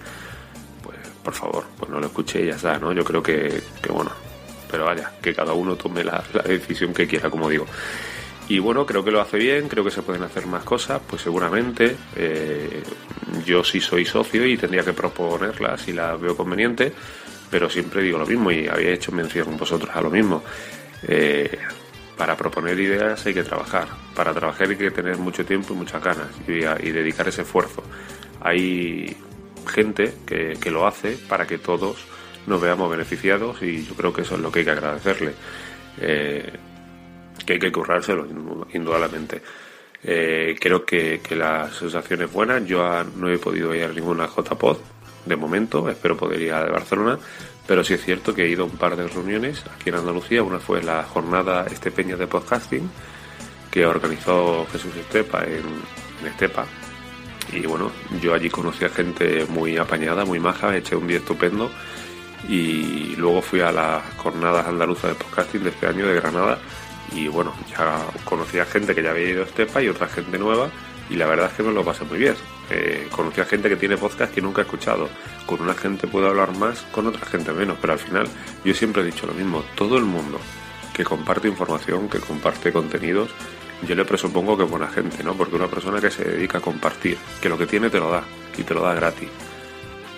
Pues, 0.82 0.96
por 1.22 1.34
favor, 1.34 1.64
pues 1.78 1.90
no 1.90 2.00
lo 2.00 2.06
escuché 2.06 2.42
y 2.42 2.46
ya 2.46 2.56
está, 2.56 2.78
¿no? 2.78 2.92
Yo 2.92 3.04
creo 3.04 3.22
que, 3.22 3.62
que 3.82 3.92
bueno, 3.92 4.12
pero 4.74 4.86
vaya, 4.86 5.12
que 5.22 5.32
cada 5.32 5.52
uno 5.52 5.76
tome 5.76 6.02
la, 6.02 6.24
decisión 6.44 6.92
que 6.92 7.06
quiera, 7.06 7.30
como 7.30 7.48
digo. 7.48 7.64
Y 8.48 8.58
bueno, 8.58 8.84
creo 8.84 9.04
que 9.04 9.12
lo 9.12 9.20
hace 9.20 9.38
bien, 9.38 9.68
creo 9.68 9.84
que 9.84 9.92
se 9.92 10.02
pueden 10.02 10.24
hacer 10.24 10.46
más 10.48 10.64
cosas, 10.64 11.00
pues 11.06 11.22
seguramente 11.22 11.94
eh, 12.16 12.82
yo 13.46 13.62
sí 13.62 13.78
soy 13.78 14.04
socio 14.04 14.44
y 14.44 14.56
tendría 14.56 14.82
que 14.82 14.92
proponerlas 14.92 15.80
si 15.80 15.92
la 15.92 16.16
veo 16.16 16.36
conveniente, 16.36 16.92
pero 17.48 17.70
siempre 17.70 18.02
digo 18.02 18.18
lo 18.18 18.26
mismo 18.26 18.50
y 18.50 18.66
había 18.66 18.90
hecho 18.90 19.12
mención 19.12 19.56
vosotros 19.56 19.94
a 19.94 20.00
lo 20.00 20.10
mismo. 20.10 20.42
Eh, 21.06 21.56
para 22.16 22.36
proponer 22.36 22.76
ideas 22.80 23.24
hay 23.26 23.34
que 23.34 23.44
trabajar. 23.44 23.86
Para 24.16 24.34
trabajar 24.34 24.70
hay 24.70 24.76
que 24.76 24.90
tener 24.90 25.18
mucho 25.18 25.46
tiempo 25.46 25.72
y 25.72 25.76
muchas 25.76 26.02
ganas 26.02 26.26
y, 26.48 26.90
dedicar 26.90 27.28
ese 27.28 27.42
esfuerzo. 27.42 27.84
Hay 28.40 29.16
gente 29.68 30.14
que, 30.26 30.58
lo 30.72 30.84
hace 30.84 31.16
para 31.28 31.46
que 31.46 31.58
todos 31.58 32.08
nos 32.46 32.60
veamos 32.60 32.90
beneficiados 32.90 33.62
y 33.62 33.84
yo 33.84 33.94
creo 33.94 34.12
que 34.12 34.22
eso 34.22 34.34
es 34.34 34.40
lo 34.40 34.50
que 34.50 34.60
hay 34.60 34.64
que 34.64 34.70
agradecerle. 34.70 35.34
Eh, 36.00 36.52
que 37.44 37.54
hay 37.54 37.58
que 37.58 37.72
currárselo, 37.72 38.26
indudablemente. 38.72 39.42
Eh, 40.02 40.56
creo 40.60 40.84
que, 40.84 41.20
la 41.30 41.70
sensación 41.70 42.22
es 42.22 42.32
buena. 42.32 42.58
Yo 42.60 43.04
no 43.16 43.28
he 43.28 43.38
podido 43.38 43.74
ir 43.74 43.84
a 43.84 43.88
ninguna 43.88 44.26
JPod 44.26 44.78
de 45.26 45.36
momento, 45.36 45.88
espero 45.88 46.16
poder 46.16 46.40
ir 46.42 46.52
a 46.52 46.66
Barcelona, 46.66 47.18
pero 47.66 47.82
sí 47.82 47.94
es 47.94 48.04
cierto 48.04 48.34
que 48.34 48.44
he 48.44 48.48
ido 48.48 48.64
a 48.64 48.66
un 48.66 48.76
par 48.76 48.94
de 48.94 49.08
reuniones 49.08 49.64
aquí 49.74 49.88
en 49.88 49.96
Andalucía. 49.96 50.42
Una 50.42 50.58
fue 50.58 50.82
la 50.82 51.02
jornada 51.04 51.66
Estepeña 51.66 52.16
de 52.16 52.26
Podcasting, 52.26 52.90
que 53.70 53.86
organizó 53.86 54.66
Jesús 54.70 54.94
Estepa 54.96 55.44
en, 55.44 55.64
en 56.20 56.26
Estepa. 56.26 56.66
Y 57.52 57.66
bueno, 57.66 57.90
yo 58.20 58.34
allí 58.34 58.50
conocí 58.50 58.84
a 58.84 58.90
gente 58.90 59.46
muy 59.48 59.76
apañada, 59.76 60.24
muy 60.24 60.40
maja, 60.40 60.76
eché 60.76 60.96
un 60.96 61.06
día 61.06 61.18
estupendo. 61.18 61.70
Y 62.48 63.16
luego 63.16 63.42
fui 63.42 63.60
a 63.60 63.72
las 63.72 64.02
jornadas 64.16 64.66
andaluzas 64.66 65.10
de 65.10 65.14
podcasting 65.14 65.64
de 65.64 65.70
este 65.70 65.86
año 65.86 66.06
de 66.06 66.14
Granada. 66.14 66.58
Y 67.12 67.28
bueno, 67.28 67.54
ya 67.70 68.02
conocí 68.24 68.58
a 68.58 68.64
gente 68.64 68.94
que 68.94 69.02
ya 69.02 69.10
había 69.10 69.30
ido 69.30 69.42
a 69.42 69.46
Estepa 69.46 69.82
y 69.82 69.88
otra 69.88 70.08
gente 70.08 70.38
nueva. 70.38 70.68
Y 71.10 71.16
la 71.16 71.26
verdad 71.26 71.50
es 71.50 71.56
que 71.56 71.62
me 71.62 71.72
lo 71.72 71.84
pasé 71.84 72.04
muy 72.04 72.18
bien. 72.18 72.34
Eh, 72.70 73.08
conocí 73.10 73.40
a 73.40 73.44
gente 73.44 73.68
que 73.68 73.76
tiene 73.76 73.96
podcast 73.96 74.32
que 74.32 74.40
nunca 74.40 74.62
he 74.62 74.64
escuchado. 74.64 75.08
Con 75.46 75.60
una 75.60 75.74
gente 75.74 76.06
puedo 76.06 76.28
hablar 76.28 76.56
más, 76.56 76.80
con 76.92 77.06
otra 77.06 77.26
gente 77.26 77.52
menos. 77.52 77.76
Pero 77.80 77.92
al 77.92 77.98
final, 77.98 78.26
yo 78.64 78.74
siempre 78.74 79.02
he 79.02 79.06
dicho 79.06 79.26
lo 79.26 79.34
mismo. 79.34 79.62
Todo 79.74 79.96
el 79.98 80.04
mundo 80.04 80.38
que 80.94 81.04
comparte 81.04 81.48
información, 81.48 82.08
que 82.08 82.20
comparte 82.20 82.72
contenidos, 82.72 83.30
yo 83.86 83.94
le 83.94 84.04
presupongo 84.04 84.56
que 84.56 84.64
es 84.64 84.70
buena 84.70 84.88
gente, 84.88 85.22
¿no? 85.22 85.34
Porque 85.34 85.56
una 85.56 85.66
persona 85.66 86.00
que 86.00 86.10
se 86.10 86.24
dedica 86.24 86.58
a 86.58 86.60
compartir, 86.60 87.18
que 87.42 87.48
lo 87.48 87.58
que 87.58 87.66
tiene 87.66 87.90
te 87.90 87.98
lo 87.98 88.10
da 88.10 88.22
y 88.56 88.62
te 88.62 88.72
lo 88.72 88.82
da 88.82 88.94
gratis. 88.94 89.28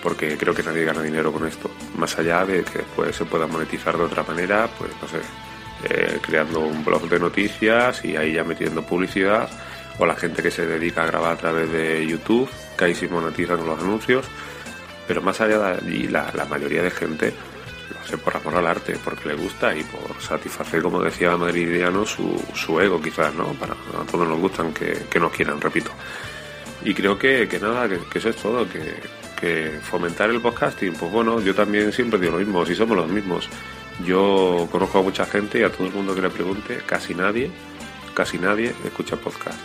Porque 0.07 0.37
creo 0.37 0.53
que 0.53 0.63
nadie 0.63 0.85
gana 0.85 1.01
dinero 1.01 1.33
con 1.33 1.45
esto. 1.45 1.69
Más 1.97 2.17
allá 2.17 2.45
de 2.45 2.63
que 2.63 2.77
después 2.77 3.13
se 3.13 3.25
pueda 3.25 3.45
monetizar 3.45 3.97
de 3.97 4.05
otra 4.05 4.23
manera, 4.23 4.69
pues 4.77 4.89
no 5.01 5.05
sé, 5.09 5.17
eh, 5.83 6.19
creando 6.21 6.61
un 6.61 6.85
blog 6.85 7.09
de 7.09 7.19
noticias 7.19 8.05
y 8.05 8.15
ahí 8.15 8.31
ya 8.31 8.45
metiendo 8.45 8.81
publicidad 8.83 9.49
o 9.99 10.05
la 10.05 10.15
gente 10.15 10.41
que 10.41 10.49
se 10.49 10.65
dedica 10.65 11.03
a 11.03 11.07
grabar 11.07 11.33
a 11.33 11.35
través 11.35 11.69
de 11.73 12.07
YouTube, 12.07 12.49
que 12.77 12.85
ahí 12.85 12.95
sí 12.95 13.09
monetizan 13.09 13.65
los 13.65 13.77
anuncios, 13.77 14.25
pero 15.05 15.21
más 15.21 15.41
allá 15.41 15.59
de 15.59 15.77
allí 15.85 16.07
la, 16.07 16.31
mayoría 16.49 16.83
de 16.83 16.91
gente 16.91 17.33
lo 17.93 17.99
hace 17.99 18.17
por 18.17 18.37
amor 18.37 18.55
al 18.55 18.67
arte, 18.67 18.97
porque 19.03 19.27
le 19.27 19.35
gusta 19.35 19.75
y 19.75 19.83
por 19.83 20.21
satisfacer, 20.21 20.81
como 20.81 21.01
decía 21.01 21.35
Madridiano, 21.35 22.05
su, 22.05 22.41
su 22.53 22.79
ego 22.79 23.01
quizás, 23.01 23.33
¿no? 23.33 23.47
Para 23.55 23.73
a 23.73 24.05
todos 24.09 24.25
nos 24.25 24.39
gustan 24.39 24.73
que, 24.73 25.05
que 25.09 25.19
nos 25.19 25.33
quieran, 25.33 25.59
repito. 25.59 25.91
Y 26.85 26.93
creo 26.93 27.19
que, 27.19 27.45
que 27.49 27.59
nada, 27.59 27.89
que, 27.89 27.99
que, 28.09 28.19
eso 28.19 28.29
es 28.29 28.37
todo, 28.37 28.65
que, 28.69 28.95
que 29.39 29.79
fomentar 29.81 30.29
el 30.29 30.41
podcasting, 30.41 30.93
pues 30.93 31.11
bueno, 31.11 31.39
yo 31.41 31.53
también 31.55 31.93
siempre 31.93 32.19
digo 32.19 32.33
lo 32.33 32.39
mismo, 32.39 32.65
si 32.65 32.75
somos 32.75 32.97
los 32.97 33.09
mismos. 33.09 33.49
Yo 34.05 34.67
conozco 34.71 34.99
a 34.99 35.03
mucha 35.03 35.25
gente 35.25 35.59
y 35.59 35.63
a 35.63 35.71
todo 35.71 35.87
el 35.87 35.93
mundo 35.93 36.13
que 36.13 36.21
le 36.21 36.29
pregunte, 36.29 36.79
casi 36.85 37.15
nadie, 37.15 37.49
casi 38.13 38.37
nadie 38.37 38.73
escucha 38.83 39.15
podcast 39.15 39.57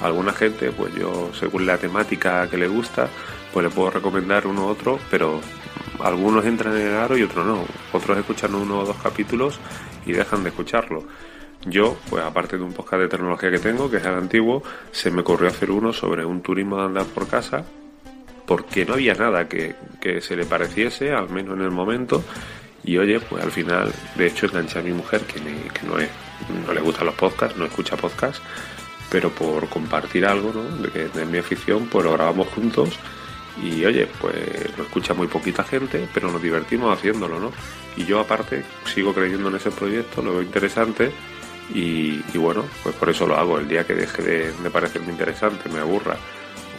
alguna 0.00 0.32
gente, 0.32 0.70
pues 0.70 0.94
yo, 0.94 1.30
según 1.34 1.66
la 1.66 1.78
temática 1.78 2.48
que 2.48 2.56
le 2.56 2.68
gusta, 2.68 3.08
pues 3.52 3.64
le 3.64 3.70
puedo 3.70 3.90
recomendar 3.90 4.46
uno 4.46 4.66
u 4.66 4.68
otro, 4.68 4.98
pero 5.10 5.40
algunos 6.00 6.44
entran 6.44 6.76
en 6.76 6.88
el 6.88 6.94
aro 6.94 7.16
y 7.16 7.22
otros 7.22 7.44
no. 7.46 7.64
Otros 7.92 8.18
escuchan 8.18 8.54
uno 8.54 8.80
o 8.80 8.84
dos 8.84 8.96
capítulos 9.02 9.58
y 10.06 10.12
dejan 10.12 10.42
de 10.42 10.50
escucharlo. 10.50 11.04
Yo, 11.66 11.96
pues 12.08 12.24
aparte 12.24 12.56
de 12.56 12.62
un 12.62 12.72
podcast 12.72 13.02
de 13.02 13.08
tecnología 13.08 13.50
que 13.50 13.58
tengo, 13.58 13.90
que 13.90 13.96
es 13.96 14.04
el 14.04 14.14
antiguo, 14.14 14.62
se 14.92 15.10
me 15.10 15.22
ocurrió 15.22 15.48
hacer 15.48 15.70
uno 15.70 15.92
sobre 15.92 16.24
un 16.24 16.40
turismo 16.40 16.76
de 16.76 16.84
andar 16.84 17.06
por 17.06 17.26
casa, 17.26 17.64
porque 18.48 18.86
no 18.86 18.94
había 18.94 19.12
nada 19.12 19.46
que, 19.46 19.74
que 20.00 20.22
se 20.22 20.34
le 20.34 20.46
pareciese, 20.46 21.12
al 21.12 21.28
menos 21.28 21.58
en 21.58 21.64
el 21.64 21.70
momento. 21.70 22.24
Y 22.82 22.96
oye, 22.96 23.20
pues 23.20 23.44
al 23.44 23.52
final, 23.52 23.92
de 24.16 24.26
hecho, 24.26 24.46
enganché 24.46 24.78
a 24.78 24.82
mi 24.82 24.92
mujer, 24.92 25.20
que, 25.20 25.38
me, 25.40 25.52
que 25.68 25.86
no, 25.86 25.98
es, 25.98 26.08
no 26.66 26.72
le 26.72 26.80
gustan 26.80 27.04
los 27.06 27.14
podcasts, 27.14 27.58
no 27.58 27.66
escucha 27.66 27.96
podcasts, 27.98 28.40
pero 29.10 29.28
por 29.28 29.68
compartir 29.68 30.24
algo, 30.24 30.50
¿no? 30.54 30.62
De 30.88 31.08
de 31.10 31.26
mi 31.26 31.36
afición, 31.36 31.88
pues 31.88 32.06
lo 32.06 32.12
grabamos 32.14 32.48
juntos 32.48 32.98
y 33.62 33.84
oye, 33.84 34.08
pues 34.18 34.34
lo 34.78 34.84
escucha 34.84 35.12
muy 35.12 35.26
poquita 35.26 35.62
gente, 35.62 36.08
pero 36.14 36.30
nos 36.30 36.40
divertimos 36.40 36.96
haciéndolo, 36.96 37.38
¿no? 37.38 37.52
Y 37.98 38.06
yo 38.06 38.18
aparte 38.18 38.64
sigo 38.86 39.12
creyendo 39.12 39.50
en 39.50 39.56
ese 39.56 39.70
proyecto, 39.70 40.22
lo 40.22 40.32
veo 40.32 40.42
interesante 40.42 41.10
y, 41.74 42.22
y 42.32 42.38
bueno, 42.38 42.64
pues 42.82 42.94
por 42.94 43.10
eso 43.10 43.26
lo 43.26 43.36
hago. 43.36 43.58
El 43.58 43.68
día 43.68 43.86
que 43.86 43.94
deje 43.94 44.22
de, 44.22 44.52
de 44.52 44.70
parecerme 44.70 45.12
interesante, 45.12 45.68
me 45.68 45.80
aburra 45.80 46.16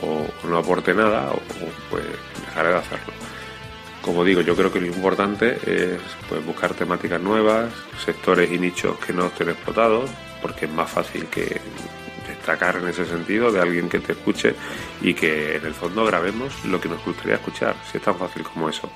o, 0.01 0.47
no 0.47 0.57
aporte 0.57 0.93
nada, 0.93 1.31
o, 1.31 1.39
pues 1.89 2.03
dejaré 2.45 2.69
de 2.69 2.75
hacerlo. 2.75 3.13
Como 4.01 4.23
digo, 4.23 4.41
yo 4.41 4.55
creo 4.55 4.71
que 4.71 4.79
lo 4.79 4.87
importante 4.87 5.57
es 5.65 5.99
pues, 6.27 6.45
buscar 6.45 6.73
temáticas 6.73 7.21
nuevas, 7.21 7.71
sectores 8.03 8.51
y 8.51 8.57
nichos 8.57 8.97
que 8.99 9.13
no 9.13 9.27
estén 9.27 9.49
explotados, 9.49 10.09
porque 10.41 10.65
es 10.65 10.71
más 10.71 10.89
fácil 10.89 11.25
que 11.27 11.59
destacar 12.27 12.77
en 12.77 12.87
ese 12.87 13.05
sentido 13.05 13.51
de 13.51 13.59
alguien 13.59 13.89
que 13.89 13.99
te 13.99 14.13
escuche 14.13 14.55
y 15.01 15.13
que 15.13 15.57
en 15.57 15.65
el 15.65 15.73
fondo 15.73 16.05
grabemos 16.05 16.63
lo 16.65 16.79
que 16.79 16.87
nos 16.87 17.03
gustaría 17.03 17.35
escuchar, 17.35 17.75
si 17.91 17.97
es 17.97 18.03
tan 18.03 18.15
fácil 18.15 18.43
como 18.43 18.69
eso. 18.69 18.89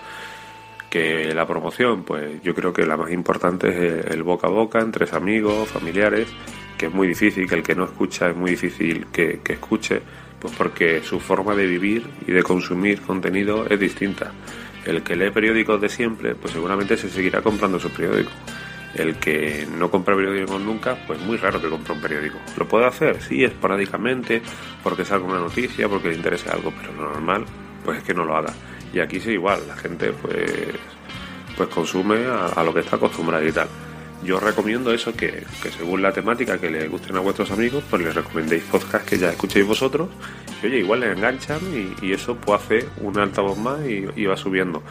Que 0.89 1.33
la 1.33 1.45
promoción, 1.45 2.03
pues 2.03 2.41
yo 2.41 2.53
creo 2.53 2.71
que 2.71 2.85
la 2.85 2.95
más 2.95 3.11
importante 3.11 3.69
es 3.69 4.05
el 4.05 4.23
boca 4.23 4.47
a 4.47 4.51
boca 4.51 4.79
entre 4.79 5.09
amigos, 5.11 5.67
familiares, 5.67 6.27
que 6.77 6.85
es 6.85 6.93
muy 6.93 7.07
difícil, 7.07 7.49
que 7.49 7.55
el 7.55 7.63
que 7.63 7.75
no 7.75 7.85
escucha 7.85 8.29
es 8.29 8.35
muy 8.35 8.51
difícil 8.51 9.07
que 9.07 9.41
escuche, 9.45 10.01
pues 10.43 10.53
porque 10.55 11.01
su 11.01 11.19
forma 11.19 11.55
de 11.55 11.65
vivir 11.65 12.07
y 12.27 12.31
de 12.31 12.43
consumir 12.43 13.01
contenido 13.01 13.65
es 13.67 13.79
distinta. 13.79 14.31
El 14.85 15.01
que 15.01 15.15
lee 15.15 15.31
periódicos 15.31 15.81
de 15.81 15.89
siempre, 15.89 16.35
pues 16.35 16.53
seguramente 16.53 16.97
se 16.97 17.09
seguirá 17.09 17.41
comprando 17.41 17.79
sus 17.79 17.91
periódicos 17.91 18.33
el 18.95 19.15
que 19.15 19.67
no 19.75 19.89
compra 19.89 20.15
periódicos 20.15 20.61
nunca, 20.61 20.95
pues 21.07 21.19
muy 21.19 21.37
raro 21.37 21.61
que 21.61 21.69
compre 21.69 21.93
un 21.93 22.01
periódico. 22.01 22.37
¿Lo 22.57 22.67
puede 22.67 22.85
hacer? 22.85 23.21
Sí, 23.21 23.43
esporádicamente, 23.43 24.41
porque 24.83 25.03
salga 25.03 25.25
una 25.25 25.39
noticia, 25.39 25.89
porque 25.89 26.09
le 26.09 26.15
interese 26.15 26.49
algo, 26.49 26.71
pero 26.79 26.93
lo 26.93 27.11
normal, 27.11 27.45
pues 27.83 27.99
es 27.99 28.03
que 28.03 28.13
no 28.13 28.23
lo 28.23 28.35
haga. 28.35 28.53
Y 28.93 28.99
aquí 28.99 29.19
sí 29.19 29.31
igual, 29.31 29.61
la 29.67 29.75
gente 29.75 30.11
pues, 30.11 30.75
pues 31.57 31.69
consume 31.69 32.17
a 32.25 32.63
lo 32.63 32.73
que 32.73 32.81
está 32.81 32.97
acostumbrada 32.97 33.43
y 33.43 33.51
tal. 33.51 33.67
Yo 34.23 34.39
recomiendo 34.39 34.93
eso, 34.93 35.13
que, 35.13 35.43
según 35.77 36.01
la 36.01 36.13
temática 36.13 36.57
que 36.57 36.69
le 36.69 36.87
gusten 36.87 37.15
a 37.15 37.19
vuestros 37.19 37.51
amigos, 37.51 37.83
pues 37.89 38.01
les 38.01 38.15
recomendéis 38.15 38.63
podcasts 38.63 39.09
que 39.09 39.17
ya 39.17 39.29
escuchéis 39.29 39.65
vosotros, 39.65 40.09
y 40.61 40.67
oye, 40.67 40.79
igual 40.79 41.01
les 41.01 41.17
enganchan 41.17 41.59
y, 42.01 42.11
eso 42.13 42.35
pues 42.35 42.61
hace 42.61 42.85
un 43.01 43.19
altavoz 43.19 43.57
más 43.57 43.81
y, 43.87 44.05
y 44.15 44.25
va 44.25 44.37
subiendo. 44.37 44.81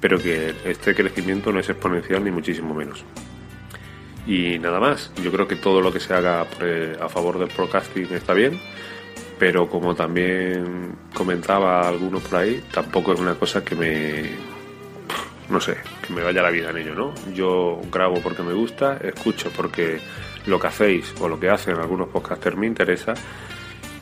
Pero 0.00 0.18
que 0.18 0.54
este 0.64 0.94
crecimiento 0.94 1.52
no 1.52 1.60
es 1.60 1.68
exponencial 1.68 2.24
ni 2.24 2.30
muchísimo 2.30 2.74
menos. 2.74 3.04
Y 4.26 4.58
nada 4.58 4.78
más, 4.78 5.12
yo 5.22 5.32
creo 5.32 5.48
que 5.48 5.56
todo 5.56 5.80
lo 5.80 5.92
que 5.92 6.00
se 6.00 6.14
haga 6.14 6.42
a 6.42 7.08
favor 7.08 7.38
del 7.38 7.48
podcasting 7.48 8.12
está 8.12 8.34
bien, 8.34 8.60
pero 9.38 9.68
como 9.68 9.94
también 9.94 10.96
comentaba 11.14 11.88
algunos 11.88 12.22
por 12.22 12.40
ahí, 12.40 12.62
tampoco 12.72 13.12
es 13.12 13.20
una 13.20 13.34
cosa 13.34 13.64
que 13.64 13.74
me, 13.74 14.51
no 15.52 15.60
sé, 15.60 15.76
que 16.06 16.12
me 16.12 16.22
vaya 16.22 16.42
la 16.42 16.50
vida 16.50 16.70
en 16.70 16.78
ello, 16.78 16.94
¿no? 16.94 17.14
Yo 17.34 17.80
grabo 17.90 18.20
porque 18.20 18.42
me 18.42 18.54
gusta, 18.54 18.96
escucho 18.96 19.50
porque 19.54 20.00
lo 20.46 20.58
que 20.58 20.66
hacéis 20.66 21.14
o 21.20 21.28
lo 21.28 21.38
que 21.38 21.50
hacen 21.50 21.76
algunos 21.76 22.08
podcasters 22.08 22.56
me 22.56 22.66
interesa 22.66 23.14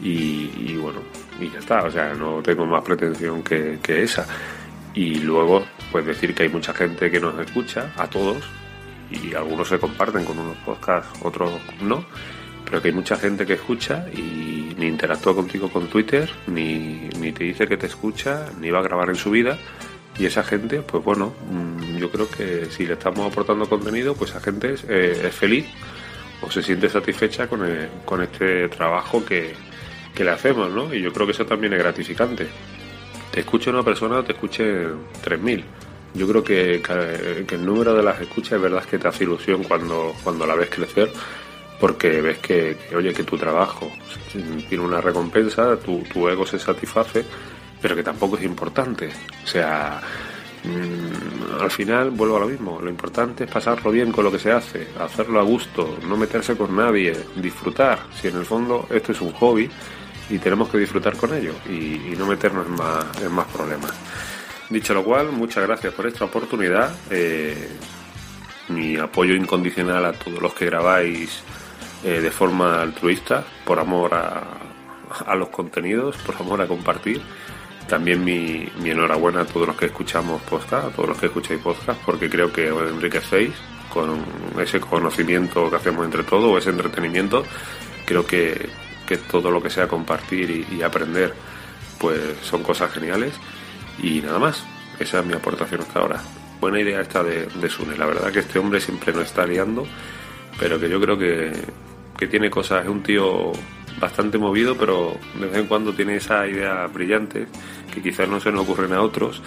y, 0.03 0.77
bueno, 0.77 1.01
y 1.39 1.51
ya 1.51 1.59
está, 1.59 1.83
o 1.85 1.91
sea, 1.91 2.15
no 2.15 2.41
tengo 2.43 2.65
más 2.65 2.83
pretensión 2.83 3.43
que, 3.43 3.79
que 3.83 4.03
esa. 4.03 4.27
Y 4.95 5.17
luego, 5.17 5.65
pues 5.93 6.07
decir 6.07 6.35
que 6.35 6.45
hay 6.45 6.49
mucha 6.49 6.73
gente 6.73 7.11
que 7.11 7.21
nos 7.21 7.39
escucha, 7.39 7.93
a 7.97 8.07
todos, 8.09 8.43
y 9.11 9.35
algunos 9.35 9.69
se 9.69 9.79
comparten 9.79 10.25
con 10.25 10.39
unos 10.39 10.57
podcasts, 10.59 11.19
otros 11.23 11.53
no, 11.83 12.05
pero 12.65 12.81
que 12.81 12.89
hay 12.89 12.95
mucha 12.95 13.17
gente 13.17 13.45
que 13.45 13.55
escucha 13.55 14.07
y 14.13 14.75
ni 14.79 14.87
interactúa 14.87 15.35
contigo 15.35 15.69
con 15.69 15.89
Twitter, 15.89 16.31
ni, 16.47 17.11
ni 17.19 17.33
te 17.33 17.45
dice 17.45 17.67
que 17.67 17.77
te 17.77 17.87
escucha, 17.87 18.47
ni 18.61 18.71
va 18.71 18.79
a 18.79 18.83
grabar 18.83 19.11
en 19.11 19.17
su 19.17 19.31
vida. 19.31 19.59
Y 20.19 20.27
esa 20.27 20.43
gente, 20.43 20.83
pues 20.83 21.03
bueno, 21.03 21.33
mm, 21.51 21.97
yo 21.99 22.11
creo 22.11 22.29
que 22.29 22.67
si 22.67 22.87
le 22.87 22.95
estamos 22.95 23.31
aportando 23.31 23.69
contenido, 23.69 24.15
pues 24.15 24.31
esa 24.31 24.41
gente 24.41 24.75
es, 24.75 24.85
eh, 24.89 25.27
es 25.29 25.35
feliz 25.35 25.67
o 26.43 26.51
se 26.51 26.63
siente 26.63 26.89
satisfecha 26.89 27.47
con, 27.49 27.65
el- 27.65 27.89
con 28.05 28.23
este 28.23 28.69
trabajo 28.69 29.25
que, 29.25 29.55
que 30.15 30.25
le 30.25 30.31
hacemos, 30.31 30.71
¿no? 30.71 30.93
Y 30.95 31.01
yo 31.01 31.13
creo 31.13 31.27
que 31.27 31.33
eso 31.33 31.47
también 31.47 31.73
es 31.73 31.79
gratificante. 31.79 32.47
Te 33.31 33.41
escuche 33.41 33.71
una 33.71 33.83
persona 33.83 34.23
te 34.23 34.33
escuche 34.33 34.87
3.000. 35.23 35.63
Yo 36.15 36.27
creo 36.29 36.43
que, 36.43 36.83
que- 37.47 37.55
el 37.55 37.65
número 37.65 37.95
de 37.95 38.03
las 38.03 38.21
escuchas 38.21 38.55
es 38.55 38.61
verdad 38.63 38.85
que 38.85 38.99
te 38.99 39.09
hace 39.09 39.25
ilusión 39.25 39.63
cuando, 39.65 40.15
cuando 40.25 40.47
la 40.47 40.55
ves 40.57 40.69
crecer, 40.71 41.11
porque 41.79 42.21
ves 42.21 42.39
que, 42.39 42.77
oye, 42.95 43.15
que 43.15 43.23
tu 43.23 43.39
trabajo 43.39 43.91
tiene 44.69 44.85
una 44.85 45.01
recompensa, 45.01 45.77
tu, 45.79 46.03
tu 46.13 46.29
ego 46.29 46.45
se 46.45 46.59
satisface, 46.59 47.25
pero 47.81 47.97
que 47.97 48.03
tampoco 48.03 48.37
es 48.37 48.45
importante. 48.45 49.11
O 49.45 49.47
sea, 49.47 50.01
mm, 50.65 51.63
al 51.63 51.71
final 51.71 52.11
vuelvo 52.11 52.37
a 52.37 52.41
lo 52.41 52.47
mismo. 52.47 52.81
Lo 52.81 52.91
importante 52.91 53.45
es 53.45 53.51
pasarlo 53.51 53.91
bien 53.91 54.13
con 54.13 54.25
lo 54.25 54.33
que 54.33 54.39
se 54.39 54.53
hace, 54.53 54.89
hacerlo 54.99 55.41
a 55.41 55.43
gusto, 55.43 55.99
no 56.07 56.17
meterse 56.17 56.57
con 56.57 56.77
nadie, 56.77 57.17
disfrutar. 57.37 58.01
Si 58.21 58.29
en 58.29 58.37
el 58.37 58.45
fondo 58.45 58.87
esto 58.91 59.13
es 59.13 59.21
un 59.21 59.33
hobby 59.33 59.71
y 60.29 60.39
tenemos 60.39 60.69
que 60.69 60.79
disfrutar 60.79 61.17
con 61.17 61.35
ello 61.35 61.55
y, 61.69 62.15
no 62.17 62.27
meternos 62.27 62.67
en 62.67 62.73
más, 62.75 63.23
en 63.23 63.33
más 63.33 63.47
problemas. 63.49 63.93
Dicho 64.69 64.95
lo 64.95 65.03
cual, 65.03 65.33
muchas 65.33 65.67
gracias 65.67 65.93
por 65.93 66.07
esta 66.07 66.25
oportunidad. 66.27 66.95
Eh, 67.11 67.69
mi 68.69 68.97
apoyo 68.97 69.35
incondicional 69.35 70.05
a 70.05 70.13
todos 70.13 70.41
los 70.41 70.55
que 70.55 70.67
grabáis 70.67 71.43
eh, 72.05 72.21
de 72.21 72.31
forma 72.31 72.81
altruista, 72.81 73.45
por 73.65 73.81
amor 73.81 74.15
a 74.15 75.35
los 75.35 75.49
contenidos, 75.49 76.17
por 76.19 76.37
amor 76.37 76.61
a 76.61 76.69
compartir. 76.69 77.21
También 77.89 78.25
mi, 78.25 78.69
mi 78.81 78.91
enhorabuena 78.91 79.41
a 79.41 79.45
todos 79.45 79.67
los 79.67 79.77
que 79.77 79.87
escuchamos 79.87 80.41
podcast, 80.43 80.87
a 80.87 80.91
todos 80.91 81.09
los 81.09 81.19
que 81.19 81.27
escucháis 81.27 81.61
podcast, 81.61 82.01
porque 82.05 82.31
creo 82.31 82.53
que 82.53 82.71
os 82.71 82.89
enriquecéis 82.89 83.53
con 83.93 84.25
ese 84.61 84.81
conocimiento 84.81 85.69
que 85.69 85.77
hacemos 85.77 86.05
entre 86.05 86.23
todos, 86.23 86.59
ese 86.59 86.71
entretenimiento. 86.71 87.45
Creo 88.07 88.25
que, 88.25 88.69
que 89.07 89.17
todo 89.17 89.51
lo 89.51 89.63
que 89.63 89.71
sea 89.71 89.89
compartir 89.89 90.51
y, 90.51 90.77
y 90.77 90.83
aprender, 90.83 91.35
pues 91.99 92.21
son 92.43 92.63
cosas 92.63 92.93
geniales. 92.93 93.35
Y 94.03 94.21
nada 94.21 94.39
más, 94.39 94.65
esa 94.99 95.21
es 95.21 95.27
mi 95.27 95.35
aportación 95.35 95.81
hasta 95.81 95.99
ahora. 95.99 96.23
Buena 96.61 96.79
idea 96.81 97.01
esta 97.01 97.23
de, 97.23 97.47
de 97.47 97.69
Sune, 97.69 97.97
la 97.97 98.07
verdad 98.07 98.31
que 98.31 98.41
este 98.41 98.59
hombre 98.59 98.81
siempre 98.81 99.13
nos 99.13 99.25
está 99.25 99.47
liando, 99.47 99.87
pero 100.59 100.79
que 100.79 100.89
yo 100.89 101.01
creo 101.01 101.19
que, 101.19 101.53
que 102.19 102.27
tiene 102.27 102.51
cosas, 102.51 102.85
es 102.85 102.91
un 102.91 103.03
tío 103.03 103.53
bastante 104.01 104.39
movido, 104.39 104.77
pero 104.77 105.17
de 105.39 105.47
vez 105.47 105.57
en 105.57 105.67
cuando 105.67 105.93
tiene 105.93 106.17
esa 106.17 106.47
idea 106.47 106.87
brillante 106.87 107.47
que 107.93 108.03
quizás 108.03 108.29
no 108.29 108.41
se 108.41 108.51
nos 108.51 108.63
ocurren 108.63 108.93
a 108.95 109.03
otros. 109.03 109.43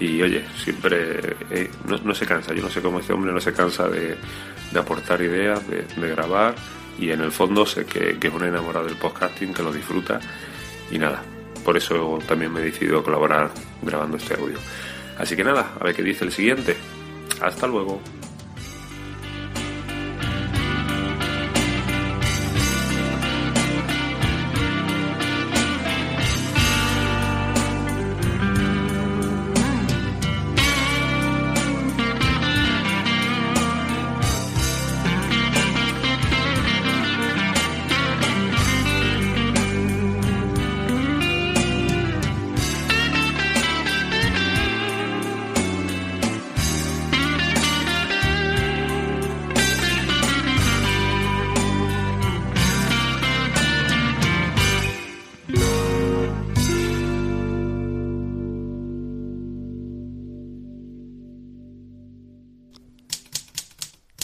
Y 0.00 0.20
oye, 0.20 0.44
siempre 0.56 1.36
eh, 1.50 1.70
no, 1.86 1.98
no 1.98 2.14
se 2.14 2.26
cansa. 2.26 2.52
Yo 2.52 2.62
no 2.62 2.70
sé 2.70 2.82
cómo 2.82 2.98
este 2.98 3.12
hombre 3.12 3.32
no 3.32 3.40
se 3.40 3.52
cansa 3.52 3.88
de, 3.88 4.16
de 4.72 4.80
aportar 4.80 5.20
ideas, 5.22 5.60
de, 5.68 6.08
grabar. 6.08 6.54
Y 6.98 7.10
en 7.10 7.20
el 7.20 7.30
fondo 7.30 7.64
sé 7.64 7.84
que, 7.84 8.18
es 8.20 8.34
un 8.34 8.44
enamorado 8.44 8.86
del 8.86 8.96
podcasting, 8.96 9.54
que 9.54 9.62
lo 9.62 9.72
disfruta. 9.72 10.20
Y 10.90 10.98
nada, 10.98 11.22
por 11.64 11.76
eso 11.76 12.18
también 12.26 12.52
me 12.52 12.60
he 12.60 12.64
decidido 12.64 13.02
colaborar 13.02 13.50
grabando 13.82 14.16
este 14.16 14.34
audio. 14.34 14.58
Así 15.18 15.36
que 15.36 15.44
nada, 15.44 15.74
a 15.78 15.84
ver 15.84 15.94
qué 15.94 16.02
dice 16.02 16.24
el 16.24 16.32
siguiente. 16.32 16.76
Hasta 17.40 17.66
luego. 17.66 18.00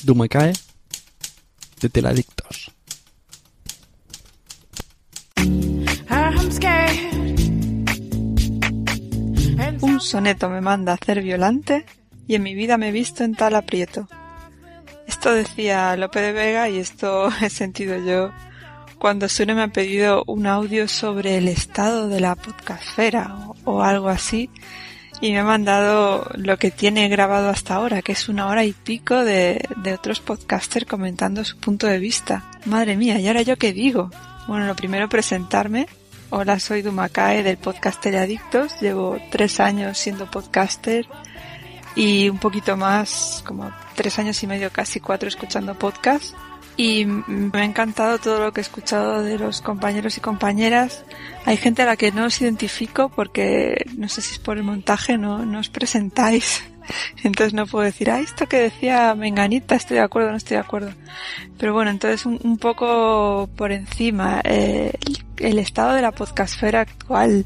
Dumecae 0.09 0.55
de 1.83 1.89
Teladictos. 1.91 2.73
Un 9.83 10.01
soneto 10.01 10.49
me 10.49 10.63
manda 10.63 10.93
a 10.93 10.95
hacer 10.95 11.23
violante 11.23 11.85
y 12.27 12.37
en 12.37 12.43
mi 12.43 12.55
vida 12.55 12.79
me 12.79 12.89
he 12.89 12.93
visto 12.93 13.23
en 13.23 13.35
tal 13.35 13.55
aprieto. 13.55 14.09
Esto 15.07 15.31
decía 15.31 15.95
Lope 15.99 16.23
de 16.23 16.33
Vega 16.33 16.71
y 16.71 16.79
esto 16.79 17.29
he 17.43 17.51
sentido 17.51 17.99
yo 17.99 18.31
cuando 18.99 19.29
Sune 19.29 19.55
me 19.55 19.63
ha 19.63 19.69
pedido 19.69 20.25
un 20.27 20.47
audio 20.47 20.89
sobre 20.89 21.37
el 21.37 21.49
estado 21.49 22.09
de 22.09 22.21
la 22.21 22.35
podcastfera 22.35 23.37
o 23.65 23.83
algo 23.83 24.09
así 24.09 24.49
y 25.21 25.33
me 25.33 25.41
ha 25.41 25.45
mandado 25.45 26.31
lo 26.35 26.57
que 26.59 26.71
tiene 26.71 27.09
grabado 27.09 27.49
hasta 27.49 27.75
ahora, 27.75 28.03
que 28.03 28.13
es 28.13 28.29
una 28.29 28.47
hora 28.47 28.65
y 28.65 28.73
pico 28.73 29.25
de, 29.25 29.67
de 29.77 29.93
otros 29.93 30.21
podcasters 30.21 30.87
comentando 30.87 31.45
su 31.45 31.59
punto 31.59 31.87
de 31.87 31.99
vista. 31.99 32.45
Madre 32.67 32.97
mía, 32.97 33.19
¿y 33.19 33.27
ahora 33.27 33.43
yo 33.43 33.57
qué 33.57 33.73
digo? 33.73 34.11
Bueno, 34.47 34.67
lo 34.67 34.77
primero 34.77 35.09
presentarme. 35.09 35.89
Hola, 36.31 36.61
soy 36.61 36.83
Dumacae 36.83 37.43
del 37.43 37.57
podcast 37.57 38.01
Teleadictos. 38.01 38.81
Llevo 38.81 39.19
tres 39.31 39.61
años 39.61 39.99
siendo 39.99 40.31
podcaster 40.31 41.07
y 41.97 42.29
un 42.29 42.39
poquito 42.39 42.77
más, 42.77 43.43
como 43.47 43.73
tres 43.97 44.19
años 44.19 44.43
y 44.43 44.47
medio, 44.47 44.71
casi 44.71 45.01
cuatro, 45.01 45.29
escuchando 45.29 45.75
podcast. 45.75 46.35
Y 46.79 47.07
me 47.07 47.61
ha 47.61 47.65
encantado 47.65 48.19
todo 48.19 48.39
lo 48.39 48.53
que 48.53 48.61
he 48.61 48.63
escuchado 48.63 49.25
de 49.25 49.37
los 49.37 49.61
compañeros 49.63 50.17
y 50.17 50.21
compañeras. 50.21 51.05
Hay 51.45 51.57
gente 51.57 51.83
a 51.83 51.87
la 51.87 51.97
que 51.97 52.13
no 52.13 52.27
os 52.27 52.41
identifico 52.41 53.09
porque 53.09 53.85
no 53.97 54.09
sé 54.09 54.23
si 54.23 54.35
es 54.35 54.39
por 54.39 54.59
el 54.59 54.63
montaje, 54.63 55.19
no, 55.19 55.45
no 55.45 55.59
os 55.59 55.71
presentáis. 55.71 56.63
Entonces 57.25 57.53
no 57.53 57.67
puedo 57.67 57.85
decir, 57.85 58.13
ah, 58.13 58.21
esto 58.21 58.47
que 58.47 58.59
decía 58.59 59.13
Menganita, 59.17 59.75
estoy 59.75 59.97
de 59.97 60.05
acuerdo, 60.05 60.31
no 60.31 60.37
estoy 60.37 60.55
de 60.55 60.61
acuerdo. 60.61 60.93
Pero 61.59 61.73
bueno, 61.73 61.91
entonces 61.91 62.25
un, 62.25 62.59
poco 62.59 63.51
por 63.57 63.73
encima, 63.73 64.41
eh, 64.45 64.93
el 65.39 65.59
estado 65.59 65.95
de 65.95 66.03
la 66.03 66.13
podcastfera 66.13 66.83
actual. 66.83 67.45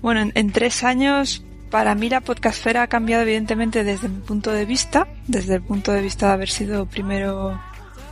Bueno, 0.00 0.22
en, 0.22 0.32
en 0.34 0.52
tres 0.52 0.84
años 0.84 1.44
para 1.70 1.94
mí 1.94 2.08
la 2.08 2.22
podcastfera 2.22 2.84
ha 2.84 2.86
cambiado 2.86 3.24
evidentemente 3.24 3.84
desde 3.84 4.08
mi 4.08 4.20
punto 4.22 4.52
de 4.52 4.64
vista, 4.64 5.06
desde 5.26 5.56
el 5.56 5.62
punto 5.62 5.92
de 5.92 6.00
vista 6.00 6.28
de 6.28 6.32
haber 6.32 6.48
sido 6.48 6.86
primero 6.86 7.60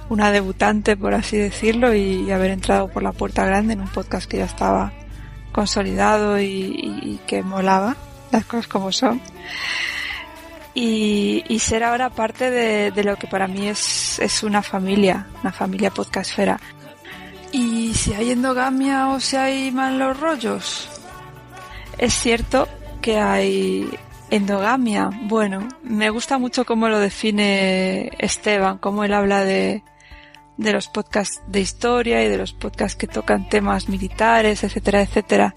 una 0.08 0.30
debutante, 0.30 0.96
por 0.96 1.14
así 1.14 1.36
decirlo, 1.36 1.94
y 1.94 2.30
haber 2.30 2.50
entrado 2.50 2.88
por 2.88 3.02
la 3.02 3.12
puerta 3.12 3.44
grande 3.44 3.74
en 3.74 3.80
un 3.80 3.88
podcast 3.88 4.28
que 4.28 4.38
ya 4.38 4.44
estaba 4.44 4.92
consolidado 5.52 6.40
y, 6.40 7.20
que 7.26 7.42
molaba, 7.42 7.96
las 8.30 8.44
cosas 8.44 8.66
como 8.66 8.92
son. 8.92 9.20
Y, 10.74 11.58
ser 11.60 11.84
ahora 11.84 12.10
parte 12.10 12.50
de, 12.50 12.90
de, 12.90 13.04
lo 13.04 13.16
que 13.16 13.26
para 13.26 13.46
mí 13.46 13.68
es, 13.68 14.18
es 14.18 14.42
una 14.42 14.62
familia, 14.62 15.26
una 15.42 15.52
familia 15.52 15.90
podcastfera. 15.90 16.58
Y 17.52 17.92
si 17.94 18.14
hay 18.14 18.30
endogamia 18.30 19.08
o 19.08 19.20
si 19.20 19.36
hay 19.36 19.70
malos 19.70 20.18
rollos, 20.18 20.88
es 21.98 22.14
cierto 22.14 22.66
que 23.02 23.18
hay 23.18 23.88
endogamia. 24.30 25.10
Bueno, 25.24 25.68
me 25.82 26.08
gusta 26.08 26.38
mucho 26.38 26.64
cómo 26.64 26.88
lo 26.88 26.98
define 26.98 28.10
Esteban, 28.18 28.78
cómo 28.78 29.04
él 29.04 29.12
habla 29.12 29.44
de, 29.44 29.82
de 30.56 30.72
los 30.72 30.88
podcasts 30.88 31.42
de 31.46 31.60
historia 31.60 32.24
y 32.24 32.28
de 32.28 32.38
los 32.38 32.52
podcasts 32.52 32.96
que 32.96 33.06
tocan 33.06 33.48
temas 33.48 33.88
militares, 33.88 34.64
etcétera, 34.64 35.02
etcétera. 35.02 35.54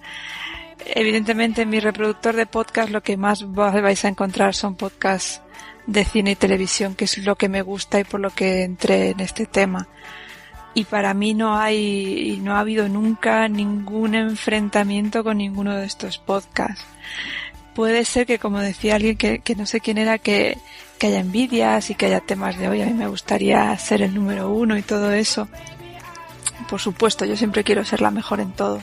Evidentemente 0.86 1.64
en 1.64 1.70
mi 1.70 1.80
reproductor 1.80 2.36
de 2.36 2.46
podcast 2.46 2.90
lo 2.90 3.02
que 3.02 3.18
más 3.18 3.52
vais 3.52 4.06
a 4.06 4.08
encontrar 4.08 4.54
son 4.54 4.76
podcasts 4.76 5.42
de 5.88 6.06
cine 6.06 6.32
y 6.32 6.36
televisión, 6.36 6.96
que 6.96 7.06
es 7.06 7.18
lo 7.20 7.36
que 7.36 7.50
me 7.50 7.62
gusta 7.62 8.00
y 8.00 8.04
por 8.04 8.20
lo 8.20 8.30
que 8.30 8.64
entré 8.64 9.12
en 9.12 9.20
este 9.20 9.46
tema. 9.46 9.88
Y 10.74 10.84
para 10.84 11.14
mí 11.14 11.34
no 11.34 11.58
hay, 11.58 12.34
y 12.34 12.38
no 12.38 12.56
ha 12.56 12.60
habido 12.60 12.90
nunca 12.90 13.48
ningún 13.48 14.14
enfrentamiento 14.14 15.24
con 15.24 15.38
ninguno 15.38 15.74
de 15.76 15.86
estos 15.86 16.18
podcasts. 16.18 16.86
Puede 17.76 18.06
ser 18.06 18.26
que, 18.26 18.40
como 18.40 18.60
decía 18.60 18.96
alguien 18.96 19.18
que, 19.18 19.40
que 19.40 19.56
no 19.56 19.66
sé 19.66 19.82
quién 19.82 20.00
era, 20.00 20.18
que, 20.18 20.58
que 20.98 21.08
haya 21.08 21.20
envidias 21.20 21.90
y 21.90 21.96
que 21.96 22.08
haya 22.08 22.22
temas 22.22 22.58
de 22.58 22.70
hoy. 22.70 22.82
A 22.82 22.86
mí 22.86 22.94
me 22.94 23.08
gustaría 23.08 23.78
ser 23.78 24.02
el 24.02 24.16
número 24.16 24.50
uno 24.50 24.78
y 24.78 24.82
todo 24.82 25.12
eso. 25.12 25.48
Por 26.70 26.80
supuesto, 26.80 27.26
yo 27.26 27.36
siempre 27.36 27.64
quiero 27.64 27.86
ser 27.86 28.02
la 28.02 28.10
mejor 28.10 28.40
en 28.40 28.54
todo. 28.54 28.82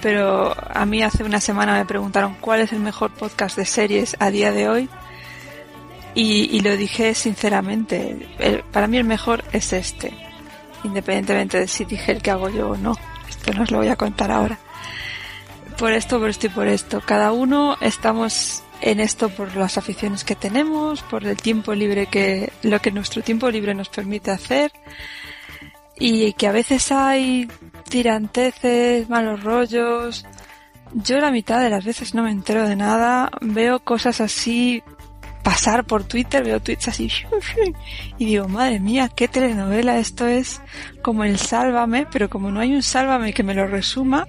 Pero 0.00 0.54
a 0.72 0.86
mí 0.86 1.02
hace 1.02 1.24
una 1.24 1.40
semana 1.40 1.74
me 1.74 1.84
preguntaron 1.86 2.36
cuál 2.40 2.60
es 2.60 2.72
el 2.72 2.80
mejor 2.80 3.12
podcast 3.12 3.56
de 3.56 3.64
series 3.64 4.16
a 4.20 4.30
día 4.30 4.52
de 4.52 4.68
hoy. 4.68 4.88
Y, 6.14 6.56
y 6.56 6.60
lo 6.60 6.76
dije 6.76 7.14
sinceramente. 7.14 8.28
para 8.70 8.86
mí 8.86 8.98
el 8.98 9.04
mejor 9.04 9.44
es 9.52 9.72
este. 9.72 10.12
Independientemente 10.84 11.58
de 11.58 11.68
si 11.68 11.84
dije 11.84 12.12
el 12.12 12.22
que 12.22 12.30
hago 12.30 12.50
yo 12.50 12.70
o 12.70 12.76
no. 12.76 12.96
Esto 13.28 13.52
no 13.52 13.62
os 13.62 13.70
lo 13.70 13.78
voy 13.78 13.88
a 13.88 13.96
contar 13.96 14.30
ahora. 14.30 14.58
Por 15.80 15.94
esto, 15.94 16.20
por 16.20 16.28
esto 16.28 16.46
y 16.46 16.50
por 16.50 16.68
esto. 16.68 17.00
Cada 17.00 17.32
uno 17.32 17.74
estamos 17.80 18.62
en 18.82 19.00
esto 19.00 19.30
por 19.30 19.56
las 19.56 19.78
aficiones 19.78 20.24
que 20.24 20.36
tenemos, 20.36 21.00
por 21.00 21.24
el 21.24 21.38
tiempo 21.38 21.74
libre 21.74 22.04
que, 22.04 22.52
lo 22.62 22.80
que 22.80 22.92
nuestro 22.92 23.22
tiempo 23.22 23.50
libre 23.50 23.74
nos 23.74 23.88
permite 23.88 24.30
hacer 24.30 24.72
y 25.98 26.34
que 26.34 26.46
a 26.46 26.52
veces 26.52 26.92
hay 26.92 27.48
tiranteces, 27.88 29.08
malos 29.08 29.42
rollos. 29.42 30.26
Yo 30.92 31.16
la 31.16 31.30
mitad 31.30 31.62
de 31.62 31.70
las 31.70 31.86
veces 31.86 32.14
no 32.14 32.24
me 32.24 32.30
entero 32.30 32.68
de 32.68 32.76
nada, 32.76 33.30
veo 33.40 33.80
cosas 33.80 34.20
así 34.20 34.82
pasar 35.42 35.84
por 35.84 36.04
Twitter, 36.04 36.44
veo 36.44 36.60
tweets 36.60 36.88
así 36.88 37.10
y 38.18 38.24
digo, 38.26 38.48
madre 38.48 38.80
mía, 38.80 39.08
qué 39.08 39.28
telenovela 39.28 39.96
esto 39.96 40.26
es 40.26 40.60
como 41.02 41.24
el 41.24 41.38
sálvame, 41.38 42.06
pero 42.12 42.28
como 42.28 42.50
no 42.50 42.60
hay 42.60 42.74
un 42.74 42.82
sálvame 42.82 43.32
que 43.32 43.42
me 43.42 43.54
lo 43.54 43.66
resuma, 43.66 44.26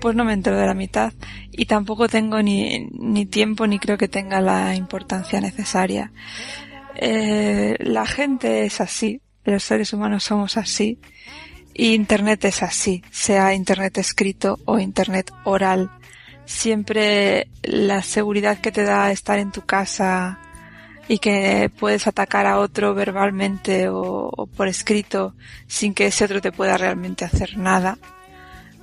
pues 0.00 0.16
no 0.16 0.24
me 0.24 0.32
entero 0.32 0.56
de 0.56 0.66
la 0.66 0.74
mitad 0.74 1.12
y 1.52 1.66
tampoco 1.66 2.08
tengo 2.08 2.42
ni, 2.42 2.88
ni 2.92 3.26
tiempo 3.26 3.66
ni 3.66 3.78
creo 3.78 3.98
que 3.98 4.08
tenga 4.08 4.40
la 4.40 4.74
importancia 4.74 5.40
necesaria. 5.40 6.12
Eh, 6.96 7.76
la 7.80 8.06
gente 8.06 8.64
es 8.64 8.80
así, 8.80 9.20
los 9.44 9.62
seres 9.62 9.92
humanos 9.92 10.24
somos 10.24 10.56
así 10.56 10.98
y 11.74 11.94
Internet 11.94 12.44
es 12.44 12.62
así, 12.62 13.02
sea 13.10 13.54
Internet 13.54 13.98
escrito 13.98 14.58
o 14.64 14.78
Internet 14.78 15.32
oral. 15.44 15.90
Siempre 16.44 17.48
la 17.62 18.02
seguridad 18.02 18.58
que 18.58 18.72
te 18.72 18.82
da 18.82 19.12
estar 19.12 19.38
en 19.38 19.52
tu 19.52 19.62
casa 19.62 20.40
y 21.08 21.18
que 21.18 21.70
puedes 21.78 22.06
atacar 22.06 22.46
a 22.46 22.58
otro 22.58 22.94
verbalmente 22.94 23.88
o, 23.88 24.30
o 24.36 24.46
por 24.46 24.68
escrito 24.68 25.34
sin 25.66 25.94
que 25.94 26.06
ese 26.06 26.24
otro 26.24 26.40
te 26.40 26.52
pueda 26.52 26.76
realmente 26.76 27.24
hacer 27.24 27.56
nada, 27.56 27.98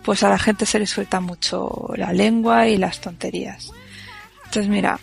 pues 0.08 0.24
a 0.24 0.30
la 0.30 0.40
gente 0.40 0.66
se 0.66 0.80
le 0.80 0.88
suelta 0.88 1.20
mucho 1.20 1.92
la 1.98 2.14
lengua 2.14 2.66
y 2.66 2.78
las 2.78 3.02
tonterías. 3.02 3.74
Entonces 4.46 4.70
mira, 4.70 4.98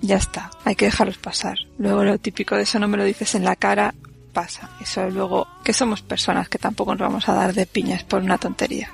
ya 0.00 0.14
está, 0.14 0.48
hay 0.64 0.76
que 0.76 0.84
dejarlos 0.84 1.18
pasar. 1.18 1.58
Luego 1.76 2.04
lo 2.04 2.16
típico 2.18 2.54
de 2.54 2.62
eso 2.62 2.78
no 2.78 2.86
me 2.86 2.96
lo 2.96 3.02
dices 3.02 3.34
en 3.34 3.42
la 3.42 3.56
cara, 3.56 3.92
pasa. 4.32 4.70
Eso 4.80 5.10
luego, 5.10 5.48
que 5.64 5.72
somos 5.72 6.02
personas 6.02 6.48
que 6.48 6.58
tampoco 6.58 6.92
nos 6.94 7.00
vamos 7.00 7.28
a 7.28 7.34
dar 7.34 7.52
de 7.52 7.66
piñas 7.66 8.04
por 8.04 8.22
una 8.22 8.38
tontería. 8.38 8.90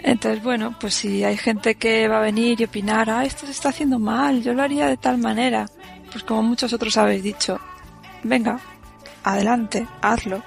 Entonces, 0.00 0.42
bueno, 0.42 0.76
pues 0.78 0.92
si 0.92 1.24
hay 1.24 1.38
gente 1.38 1.76
que 1.76 2.06
va 2.06 2.18
a 2.18 2.20
venir 2.20 2.60
y 2.60 2.64
opinar, 2.64 3.08
ah, 3.08 3.24
esto 3.24 3.46
se 3.46 3.52
está 3.52 3.70
haciendo 3.70 3.98
mal, 3.98 4.42
yo 4.42 4.52
lo 4.52 4.62
haría 4.62 4.86
de 4.86 4.98
tal 4.98 5.16
manera, 5.16 5.66
pues 6.12 6.24
como 6.24 6.42
muchos 6.42 6.74
otros 6.74 6.98
habéis 6.98 7.22
dicho, 7.22 7.58
venga, 8.22 8.60
adelante, 9.24 9.86
hazlo. 10.02 10.42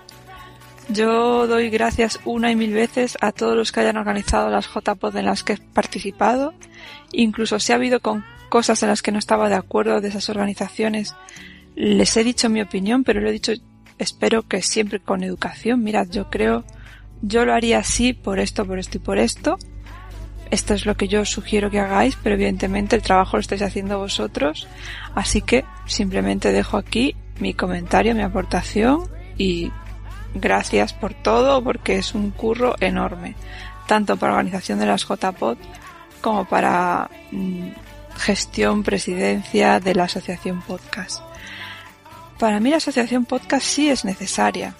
Yo 0.90 1.48
doy 1.48 1.70
gracias 1.70 2.20
una 2.26 2.52
y 2.52 2.56
mil 2.56 2.74
veces 2.74 3.18
a 3.22 3.32
todos 3.32 3.56
los 3.56 3.72
que 3.72 3.80
hayan 3.80 3.98
organizado 3.98 4.50
las 4.50 4.68
JPod 4.68 5.16
en 5.16 5.26
las 5.26 5.44
que 5.44 5.54
he 5.54 5.58
participado. 5.58 6.54
Incluso 7.12 7.60
si 7.60 7.72
ha 7.72 7.76
habido 7.76 8.02
con 8.02 8.26
cosas 8.50 8.84
en 8.84 8.90
las 8.90 9.02
que 9.02 9.12
no 9.12 9.20
estaba 9.20 9.50
de 9.50 9.56
acuerdo 9.56 10.02
de 10.02 10.10
esas 10.10 10.30
organizaciones, 10.30 11.16
les 11.76 12.16
he 12.18 12.24
dicho 12.24 12.50
mi 12.50 12.62
opinión, 12.62 13.04
pero 13.04 13.22
lo 13.22 13.30
he 13.30 13.34
dicho, 13.34 13.54
espero 13.98 14.44
que 14.44 14.62
siempre 14.62 15.00
con 15.00 15.24
educación. 15.24 15.84
Mirad, 15.84 16.08
yo 16.10 16.30
creo, 16.30 16.66
yo 17.22 17.46
lo 17.46 17.54
haría 17.54 17.80
así 17.80 18.14
por 18.14 18.40
esto, 18.40 18.66
por 18.66 18.78
esto 18.78 18.98
y 18.98 19.02
por 19.02 19.18
esto. 19.18 19.58
Esto 20.52 20.76
es 20.76 20.86
lo 20.86 20.96
que 20.96 21.08
yo 21.08 21.26
sugiero 21.26 21.72
que 21.72 21.80
hagáis, 21.80 22.16
pero 22.22 22.36
evidentemente 22.36 22.96
el 22.96 23.02
trabajo 23.02 23.38
lo 23.38 23.42
estáis 23.42 23.64
haciendo 23.64 23.98
vosotros. 23.98 24.68
Así 25.16 25.42
que 25.42 25.66
simplemente 25.88 26.52
dejo 26.52 26.78
aquí 26.78 27.16
mi 27.40 27.54
comentario, 27.54 28.14
mi 28.14 28.22
aportación 28.22 29.10
y 29.36 29.72
gracias 30.34 30.94
por 30.94 31.14
todo 31.14 31.64
porque 31.64 31.98
es 31.98 32.14
un 32.14 32.32
curro 32.32 32.76
enorme, 32.80 33.36
tanto 33.88 34.18
para 34.18 34.34
organización 34.34 34.80
de 34.80 34.86
las 34.86 35.06
JPOD 35.06 35.58
como 36.22 36.46
para 36.46 37.10
mm, 37.32 37.70
gestión, 38.18 38.84
presidencia 38.84 39.80
de 39.80 39.96
la 39.96 40.06
asociación 40.06 40.62
podcast. 40.62 41.22
Para 42.40 42.60
mí 42.60 42.70
la 42.70 42.78
asociación 42.78 43.26
podcast 43.26 43.66
sí 43.66 43.90
es 43.90 44.06
necesaria. 44.06 44.76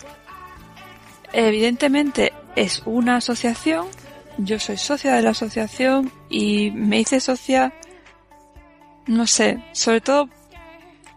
Evidentemente 1.32 2.34
es 2.56 2.82
una 2.86 3.18
asociación, 3.18 3.88
yo 4.38 4.60
soy 4.60 4.78
socia 4.78 5.14
de 5.14 5.22
la 5.22 5.32
asociación 5.32 6.12
y 6.30 6.72
me 6.72 7.00
hice 7.00 7.20
socia, 7.20 7.74
no 9.08 9.28
sé, 9.28 9.64
sobre 9.74 10.02
todo 10.02 10.30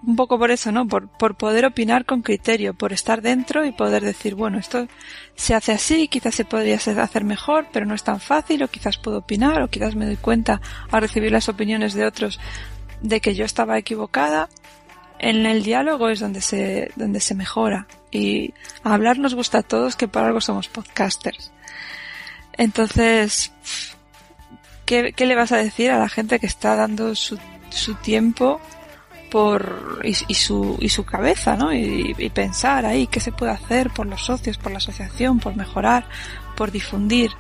un 0.07 0.15
poco 0.15 0.39
por 0.39 0.53
eso, 0.53 0.71
¿no? 0.71 0.87
Por, 0.87 1.09
por 1.09 1.35
poder 1.35 1.67
opinar 1.67 2.05
con 2.05 2.23
criterio, 2.23 2.75
por 2.75 2.93
estar 2.93 3.23
dentro 3.23 3.65
y 3.65 3.73
poder 3.73 4.05
decir, 4.05 4.37
bueno, 4.37 4.59
esto 4.59 4.87
se 5.35 5.55
hace 5.55 5.73
así, 5.73 6.07
quizás 6.07 6.35
se 6.35 6.45
podría 6.45 6.77
hacer 6.77 7.25
mejor, 7.25 7.67
pero 7.73 7.87
no 7.87 7.95
es 7.95 8.05
tan 8.05 8.21
fácil, 8.21 8.63
o 8.63 8.69
quizás 8.69 8.99
puedo 8.99 9.19
opinar, 9.19 9.61
o 9.63 9.69
quizás 9.69 9.97
me 9.97 10.07
doy 10.07 10.17
cuenta 10.17 10.61
al 10.93 11.03
recibir 11.03 11.33
las 11.33 11.49
opiniones 11.49 11.93
de 11.95 12.07
otros 12.07 12.39
de 13.01 13.21
que 13.21 13.35
yo 13.35 13.45
estaba 13.45 13.79
equivocada. 13.79 14.49
En 15.19 15.45
el 15.45 15.65
diálogo 15.65 16.09
es 16.09 16.21
donde 16.21 16.41
se, 16.41 16.93
donde 16.95 17.21
se 17.21 17.35
mejora. 17.35 17.89
Y 18.13 18.55
hablar 18.85 19.19
nos 19.19 19.35
gusta 19.35 19.59
a 19.59 19.63
todos 19.63 19.97
que 19.97 20.09
por 20.09 20.23
algo 20.23 20.41
somos 20.41 20.69
podcasters. 20.69 21.53
Entonces, 22.53 23.53
¿qué, 24.85 25.13
qué 25.17 25.27
le 25.27 25.35
vas 25.35 25.51
a 25.51 25.57
decir 25.57 25.91
a 25.91 25.99
la 25.99 26.09
gente 26.09 26.39
que 26.39 26.47
está 26.47 26.77
dando 26.77 27.15
su, 27.15 27.39
su 27.71 27.95
tiempo 27.97 28.61
por 29.37 30.01
y, 30.03 30.15
su 30.15 30.79
y 30.81 30.89
su 30.89 31.05
cabeza, 31.05 31.59
¿no? 31.59 31.71
Y, 31.71 32.15
pensar 32.31 32.87
ahí 32.87 33.07
qué 33.07 33.21
se 33.21 33.33
puede 33.33 33.53
hacer 33.53 33.91
por 33.91 34.07
los 34.07 34.25
socios, 34.25 34.57
por 34.57 34.73
la 34.73 34.79
asociación, 34.79 35.41
por 35.41 35.55
mejorar, 35.55 36.07
por 36.57 36.73
difundir. 36.73 37.33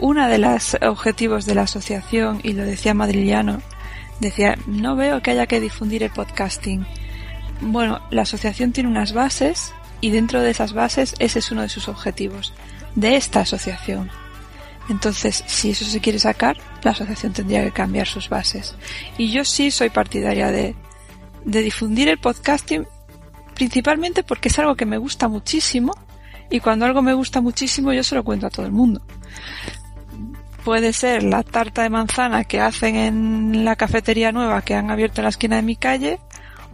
Una 0.00 0.26
de 0.26 0.38
los 0.38 0.76
objetivos 0.82 1.46
de 1.46 1.54
la 1.54 1.62
asociación 1.62 2.40
y 2.42 2.54
lo 2.54 2.64
decía 2.64 2.92
Madriliano, 2.92 3.62
decía 4.18 4.58
no 4.66 4.96
veo 4.96 5.22
que 5.22 5.30
haya 5.30 5.46
que 5.46 5.60
difundir 5.60 6.02
el 6.02 6.10
podcasting. 6.10 6.84
Bueno, 7.60 8.00
la 8.10 8.22
asociación 8.22 8.72
tiene 8.72 8.90
unas 8.90 9.12
bases 9.12 9.72
y 10.00 10.10
dentro 10.10 10.40
de 10.40 10.50
esas 10.50 10.72
bases 10.72 11.14
ese 11.20 11.38
es 11.38 11.52
uno 11.52 11.62
de 11.62 11.68
sus 11.68 11.86
objetivos 11.86 12.52
de 12.96 13.14
esta 13.14 13.42
asociación. 13.42 14.10
Entonces, 14.88 15.44
si 15.46 15.70
eso 15.70 15.84
se 15.84 16.00
quiere 16.00 16.18
sacar, 16.18 16.56
la 16.82 16.90
asociación 16.90 17.32
tendría 17.32 17.62
que 17.62 17.70
cambiar 17.70 18.08
sus 18.08 18.28
bases. 18.28 18.74
Y 19.18 19.30
yo 19.30 19.44
sí 19.44 19.70
soy 19.70 19.90
partidaria 19.90 20.50
de 20.50 20.74
de 21.46 21.62
difundir 21.62 22.08
el 22.08 22.18
podcasting 22.18 22.86
principalmente 23.54 24.22
porque 24.22 24.48
es 24.48 24.58
algo 24.58 24.74
que 24.74 24.84
me 24.84 24.98
gusta 24.98 25.28
muchísimo 25.28 25.94
y 26.50 26.60
cuando 26.60 26.84
algo 26.84 27.00
me 27.00 27.14
gusta 27.14 27.40
muchísimo 27.40 27.92
yo 27.92 28.02
se 28.02 28.14
lo 28.14 28.24
cuento 28.24 28.46
a 28.46 28.50
todo 28.50 28.66
el 28.66 28.72
mundo. 28.72 29.00
Puede 30.64 30.92
ser 30.92 31.22
la 31.22 31.42
tarta 31.44 31.82
de 31.82 31.90
manzana 31.90 32.44
que 32.44 32.60
hacen 32.60 32.96
en 32.96 33.64
la 33.64 33.76
cafetería 33.76 34.32
nueva 34.32 34.62
que 34.62 34.74
han 34.74 34.90
abierto 34.90 35.20
en 35.20 35.24
la 35.24 35.30
esquina 35.30 35.56
de 35.56 35.62
mi 35.62 35.76
calle, 35.76 36.18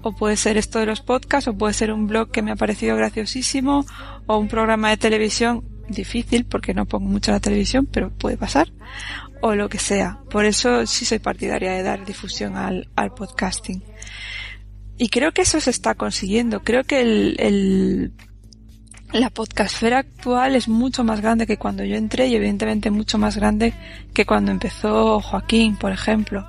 o 0.01 0.12
puede 0.12 0.36
ser 0.36 0.57
esto 0.57 0.78
de 0.78 0.86
los 0.86 1.03
podcasts, 1.03 1.49
o 1.49 1.57
puede 1.57 1.74
ser 1.74 1.93
un 1.93 2.07
blog 2.07 2.31
que 2.31 2.40
me 2.40 2.53
ha 2.53 2.57
parecido 2.57 2.97
graciosísimo, 2.97 3.85
o 4.27 4.39
un 4.39 4.49
programa 4.49 4.89
de 4.89 4.97
televisión 4.97 5.62
difícil 5.89 6.47
porque 6.47 6.73
no 6.73 6.86
pongo 6.86 7.09
mucho 7.09 7.32
la 7.32 7.40
televisión, 7.40 7.86
pero 7.86 8.11
puede 8.11 8.39
pasar, 8.39 8.73
o 9.43 9.55
lo 9.55 9.69
que 9.69 9.78
sea. 9.78 10.20
Por 10.31 10.47
eso 10.47 10.86
sí 10.86 11.05
soy 11.05 11.19
partidaria 11.19 11.73
de 11.73 11.82
dar 11.82 12.07
difusión 12.07 12.57
al, 12.57 12.89
al 12.97 13.12
podcasting. 13.12 13.82
Y 15.03 15.09
creo 15.09 15.33
que 15.33 15.43
eso 15.43 15.61
se 15.61 15.70
está 15.70 15.97
consiguiendo. 15.97 16.62
Creo 16.62 16.85
que 16.85 17.01
el, 17.01 17.35
el, 17.41 18.12
la 19.12 19.31
podcastfera 19.31 19.99
actual 19.99 20.55
es 20.55 20.69
mucho 20.69 21.03
más 21.03 21.20
grande 21.20 21.45
que 21.45 21.57
cuando 21.57 21.83
yo 21.83 21.97
entré 21.97 22.29
y 22.29 22.37
evidentemente 22.37 22.89
mucho 22.93 23.19
más 23.19 23.37
grande 23.37 23.74
que 24.15 24.24
cuando 24.24 24.53
empezó 24.53 25.20
Joaquín, 25.20 25.74
por 25.74 25.91
ejemplo. 25.91 26.47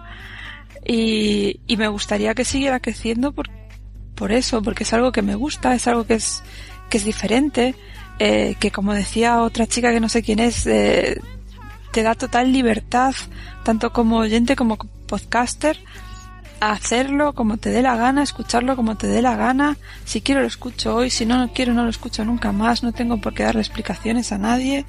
Y, 0.85 1.61
y 1.65 1.77
me 1.77 1.87
gustaría 1.87 2.35
que 2.35 2.45
siguiera 2.45 2.79
creciendo 2.79 3.31
por, 3.31 3.49
por 4.13 4.31
eso, 4.31 4.61
porque 4.61 4.83
es 4.83 4.93
algo 4.93 5.11
que 5.11 5.23
me 5.23 5.33
gusta, 5.33 5.73
es 5.73 5.87
algo 5.87 6.05
que 6.05 6.13
es, 6.13 6.43
que 6.91 6.97
es 6.97 7.05
diferente, 7.05 7.73
eh, 8.19 8.53
que 8.59 8.69
como 8.69 8.93
decía 8.93 9.41
otra 9.41 9.65
chica 9.65 9.91
que 9.91 9.99
no 9.99 10.09
sé 10.09 10.21
quién 10.21 10.37
es, 10.37 10.67
eh, 10.67 11.19
te 11.91 12.03
da 12.03 12.13
total 12.13 12.53
libertad, 12.53 13.15
tanto 13.63 13.91
como 13.91 14.17
oyente 14.17 14.55
como 14.55 14.77
podcaster, 14.77 15.79
hacerlo 16.59 17.33
como 17.33 17.57
te 17.57 17.69
dé 17.69 17.81
la 17.81 17.95
gana, 17.95 18.23
escucharlo 18.23 18.75
como 18.75 18.95
te 18.97 19.07
dé 19.07 19.21
la 19.21 19.35
gana. 19.35 19.77
Si 20.05 20.21
quiero 20.21 20.41
lo 20.41 20.47
escucho 20.47 20.95
hoy, 20.95 21.09
si 21.09 21.25
no, 21.25 21.37
no 21.37 21.51
quiero 21.53 21.73
no 21.73 21.83
lo 21.83 21.89
escucho 21.89 22.23
nunca 22.25 22.51
más, 22.51 22.83
no 22.83 22.91
tengo 22.93 23.19
por 23.19 23.33
qué 23.33 23.43
darle 23.43 23.61
explicaciones 23.61 24.31
a 24.31 24.37
nadie. 24.37 24.85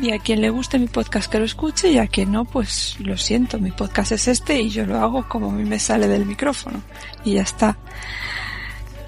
y 0.00 0.12
a 0.12 0.18
quien 0.20 0.40
le 0.40 0.50
guste 0.50 0.78
mi 0.78 0.86
podcast 0.86 1.30
que 1.30 1.40
lo 1.40 1.44
escuche 1.44 1.90
y 1.90 1.98
a 1.98 2.06
quien 2.06 2.30
no, 2.30 2.44
pues 2.44 2.96
lo 3.00 3.16
siento, 3.16 3.58
mi 3.58 3.72
podcast 3.72 4.12
es 4.12 4.28
este 4.28 4.60
y 4.60 4.68
yo 4.70 4.86
lo 4.86 4.96
hago 4.98 5.28
como 5.28 5.50
a 5.50 5.52
mí 5.52 5.64
me 5.64 5.80
sale 5.80 6.06
del 6.06 6.24
micrófono 6.24 6.82
y 7.24 7.34
ya 7.34 7.42
está. 7.42 7.76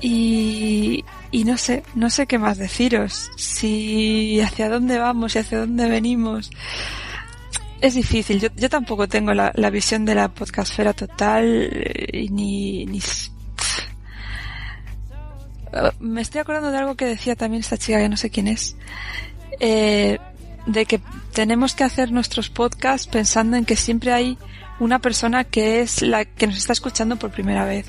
Y, 0.01 1.05
y 1.31 1.45
no 1.45 1.57
sé, 1.59 1.85
no 1.95 2.11
sé 2.11 2.27
qué 2.27 2.39
más 2.39 2.59
deciros, 2.59 3.31
si 3.37 4.41
hacia 4.41 4.69
dónde 4.69 4.99
vamos 4.99 5.37
y 5.37 5.39
hacia 5.39 5.61
dónde 5.61 5.89
venimos. 5.89 6.51
Es 7.81 7.94
difícil, 7.94 8.40
yo, 8.40 8.48
yo 8.57 8.69
tampoco 8.69 9.09
tengo 9.09 9.32
la, 9.32 9.70
visión 9.70 10.05
de 10.05 10.15
la 10.15 10.28
podcastfera 10.28 10.93
total, 10.93 11.70
eh, 11.73 12.28
ni, 12.31 12.85
ni, 12.85 13.01
me 16.01 16.20
estoy 16.20 16.40
acordando 16.40 16.70
de 16.70 16.78
algo 16.78 16.94
que 16.94 17.07
decía 17.07 17.36
también 17.36 17.61
esta 17.61 17.78
chica 17.78 17.98
que 17.98 18.09
no 18.09 18.16
sé 18.16 18.31
quién 18.31 18.48
es. 18.48 18.77
Eh, 19.61 20.19
de 20.66 20.86
que 20.86 21.01
tenemos 21.32 21.74
que 21.74 21.85
hacer 21.85 22.12
nuestros 22.12 22.51
podcasts 22.51 23.07
pensando 23.07 23.57
en 23.57 23.65
que 23.65 23.77
siempre 23.77 24.12
hay 24.12 24.39
una 24.78 24.98
persona 24.98 25.44
que 25.44 25.81
es 25.81 26.02
la 26.02 26.24
que 26.24 26.47
nos 26.47 26.57
está 26.57 26.73
escuchando 26.73 27.16
por 27.16 27.31
primera 27.31 27.65
vez 27.65 27.86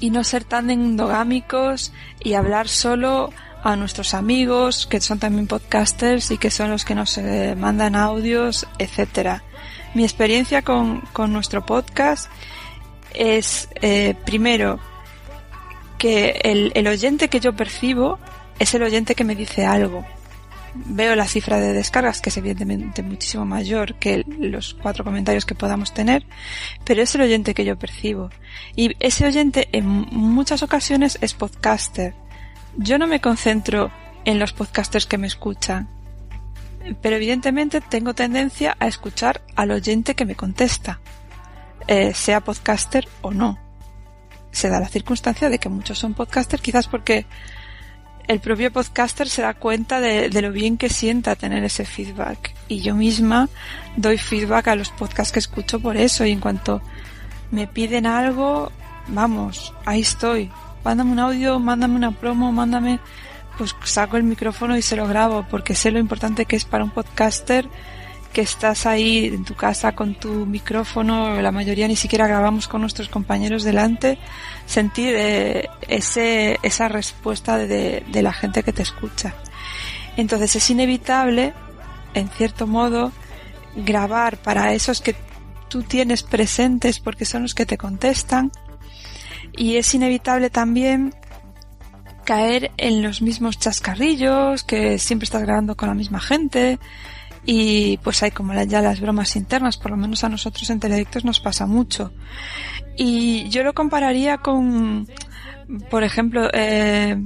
y 0.00 0.10
no 0.10 0.24
ser 0.24 0.44
tan 0.44 0.70
endogámicos 0.70 1.92
y 2.22 2.34
hablar 2.34 2.68
solo 2.68 3.32
a 3.64 3.76
nuestros 3.76 4.12
amigos 4.12 4.86
que 4.86 5.00
son 5.00 5.18
también 5.18 5.46
podcasters 5.46 6.30
y 6.30 6.38
que 6.38 6.50
son 6.50 6.70
los 6.70 6.84
que 6.84 6.94
nos 6.94 7.16
eh, 7.18 7.56
mandan 7.56 7.96
audios, 7.96 8.66
etcétera. 8.78 9.42
Mi 9.94 10.04
experiencia 10.04 10.62
con, 10.62 11.00
con 11.12 11.32
nuestro 11.32 11.64
podcast 11.64 12.30
es 13.14 13.68
eh, 13.80 14.14
primero 14.24 14.78
que 15.96 16.40
el, 16.44 16.72
el 16.74 16.86
oyente 16.86 17.28
que 17.28 17.40
yo 17.40 17.56
percibo 17.56 18.18
es 18.58 18.74
el 18.74 18.82
oyente 18.82 19.14
que 19.14 19.24
me 19.24 19.34
dice 19.34 19.64
algo 19.64 20.04
veo 20.74 21.14
la 21.14 21.26
cifra 21.26 21.60
de 21.60 21.72
descargas, 21.72 22.20
que 22.20 22.30
es 22.30 22.36
evidentemente 22.36 23.02
muchísimo 23.02 23.44
mayor 23.44 23.94
que 23.94 24.24
los 24.26 24.74
cuatro 24.74 25.04
comentarios 25.04 25.46
que 25.46 25.54
podamos 25.54 25.94
tener, 25.94 26.26
pero 26.84 27.02
es 27.02 27.14
el 27.14 27.22
oyente 27.22 27.54
que 27.54 27.64
yo 27.64 27.78
percibo. 27.78 28.30
Y 28.74 28.96
ese 29.00 29.26
oyente 29.26 29.68
en 29.72 29.86
muchas 29.86 30.62
ocasiones 30.62 31.18
es 31.20 31.34
podcaster. 31.34 32.14
Yo 32.76 32.98
no 32.98 33.06
me 33.06 33.20
concentro 33.20 33.90
en 34.24 34.38
los 34.38 34.52
podcasters 34.52 35.06
que 35.06 35.18
me 35.18 35.26
escuchan, 35.26 35.88
pero 37.00 37.16
evidentemente 37.16 37.80
tengo 37.80 38.14
tendencia 38.14 38.76
a 38.80 38.86
escuchar 38.86 39.42
al 39.54 39.70
oyente 39.70 40.14
que 40.14 40.24
me 40.24 40.34
contesta, 40.34 41.00
eh, 41.86 42.14
sea 42.14 42.40
podcaster 42.40 43.08
o 43.22 43.30
no. 43.30 43.58
Se 44.50 44.68
da 44.68 44.80
la 44.80 44.88
circunstancia 44.88 45.48
de 45.48 45.58
que 45.58 45.68
muchos 45.68 45.98
son 45.98 46.14
podcasters, 46.14 46.62
quizás 46.62 46.88
porque 46.88 47.26
el 48.26 48.40
propio 48.40 48.72
podcaster 48.72 49.28
se 49.28 49.42
da 49.42 49.54
cuenta 49.54 50.00
de, 50.00 50.30
lo 50.40 50.50
bien 50.50 50.76
que 50.76 50.88
sienta 50.88 51.36
tener 51.36 51.62
ese 51.64 51.84
feedback. 51.84 52.54
Y 52.68 52.80
yo 52.80 52.94
misma 52.94 53.48
doy 53.96 54.18
feedback 54.18 54.68
a 54.68 54.76
los 54.76 54.90
podcasts 54.90 55.32
que 55.32 55.38
escucho 55.40 55.80
por 55.80 55.96
eso. 55.96 56.24
Y 56.24 56.32
en 56.32 56.40
cuanto 56.40 56.80
me 57.50 57.66
piden 57.66 58.06
algo, 58.06 58.72
vamos, 59.08 59.74
ahí 59.84 60.00
estoy. 60.00 60.50
Mándame 60.84 61.12
un 61.12 61.18
audio, 61.18 61.58
mándame 61.58 61.96
una 61.96 62.10
promo, 62.10 62.52
mándame, 62.52 63.00
pues 63.56 63.74
saco 63.84 64.16
el 64.16 64.22
micrófono 64.22 64.76
y 64.76 64.82
se 64.82 64.96
lo 64.96 65.08
grabo, 65.08 65.46
porque 65.50 65.74
sé 65.74 65.90
lo 65.90 65.98
importante 65.98 66.44
que 66.44 66.56
es 66.56 66.64
para 66.64 66.84
un 66.84 66.90
podcaster 66.90 67.68
que 68.34 68.40
estás 68.42 68.84
ahí 68.84 69.26
en 69.26 69.44
tu 69.44 69.54
casa 69.54 69.94
con 69.94 70.16
tu 70.16 70.44
micrófono, 70.44 71.40
la 71.40 71.52
mayoría 71.52 71.86
ni 71.86 71.94
siquiera 71.94 72.26
grabamos 72.26 72.66
con 72.66 72.80
nuestros 72.80 73.08
compañeros 73.08 73.62
delante, 73.62 74.18
sentir 74.66 75.14
eh, 75.16 75.68
ese, 75.88 76.58
esa 76.62 76.88
respuesta 76.88 77.56
de, 77.56 78.04
de 78.06 78.22
la 78.22 78.32
gente 78.32 78.64
que 78.64 78.72
te 78.72 78.82
escucha. 78.82 79.34
Entonces 80.16 80.56
es 80.56 80.68
inevitable, 80.68 81.54
en 82.12 82.28
cierto 82.28 82.66
modo, 82.66 83.12
grabar 83.76 84.36
para 84.36 84.74
esos 84.74 85.00
que 85.00 85.14
tú 85.68 85.82
tienes 85.82 86.24
presentes 86.24 86.98
porque 86.98 87.24
son 87.24 87.42
los 87.42 87.54
que 87.54 87.66
te 87.66 87.78
contestan 87.78 88.50
y 89.56 89.76
es 89.76 89.94
inevitable 89.94 90.50
también 90.50 91.14
caer 92.24 92.70
en 92.76 93.02
los 93.02 93.22
mismos 93.22 93.58
chascarrillos, 93.58 94.64
que 94.64 94.98
siempre 94.98 95.24
estás 95.24 95.42
grabando 95.42 95.76
con 95.76 95.88
la 95.88 95.94
misma 95.94 96.20
gente, 96.20 96.78
y 97.46 97.98
pues 97.98 98.22
hay 98.22 98.30
como 98.30 98.54
ya 98.64 98.80
las 98.80 99.00
bromas 99.00 99.36
internas, 99.36 99.76
por 99.76 99.90
lo 99.90 99.96
menos 99.96 100.24
a 100.24 100.28
nosotros 100.28 100.68
en 100.70 100.80
Teledictos 100.80 101.24
nos 101.24 101.40
pasa 101.40 101.66
mucho. 101.66 102.12
Y 102.96 103.48
yo 103.50 103.62
lo 103.62 103.74
compararía 103.74 104.38
con, 104.38 105.06
por 105.90 106.04
ejemplo, 106.04 106.48
eh, 106.54 107.22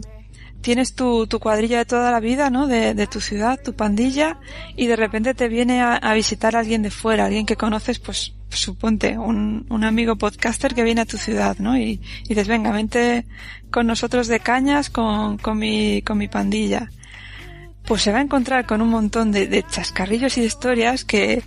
tienes 0.61 0.95
tu, 0.95 1.27
tu 1.27 1.39
cuadrilla 1.39 1.79
de 1.79 1.85
toda 1.85 2.11
la 2.11 2.21
vida, 2.21 2.51
¿no? 2.51 2.67
De, 2.67 2.95
de 2.95 3.07
tu 3.07 3.21
ciudad, 3.21 3.61
tu 3.63 3.75
pandilla, 3.75 4.39
y 4.77 4.87
de 4.87 4.97
repente 4.97 5.35
te 5.35 5.49
viene 5.49 5.81
a, 5.81 5.95
a 5.97 6.15
visitar 6.15 6.57
alguien 6.57 6.83
de 6.83 6.91
fuera, 6.91 7.27
alguien 7.27 7.47
que 7.47 7.57
conoces, 7.57 7.99
pues, 7.99 8.35
suponte, 8.51 9.19
un, 9.19 9.67
un 9.69 9.85
amigo 9.85 10.17
podcaster 10.17 10.75
que 10.75 10.85
viene 10.85 11.03
a 11.03 11.07
tu 11.07 11.19
ciudad, 11.19 11.59
¿no? 11.59 11.77
Y, 11.77 12.01
y 12.25 12.29
dices, 12.29 12.49
venga, 12.49 12.73
vente 12.73 13.27
con 13.71 13.87
nosotros 13.87 14.29
de 14.29 14.41
cañas 14.41 14.91
con, 14.91 15.39
con 15.39 15.59
mi, 15.59 16.03
con 16.03 16.19
mi 16.19 16.29
pandilla 16.29 16.91
pues 17.89 18.03
se 18.03 18.13
va 18.13 18.19
a 18.19 18.23
encontrar 18.23 18.67
con 18.67 18.83
un 18.83 18.91
montón 18.91 19.33
de, 19.33 19.65
chascarrillos 19.67 20.37
y 20.37 20.43
de 20.43 20.47
historias 20.47 21.07
que, 21.07 21.43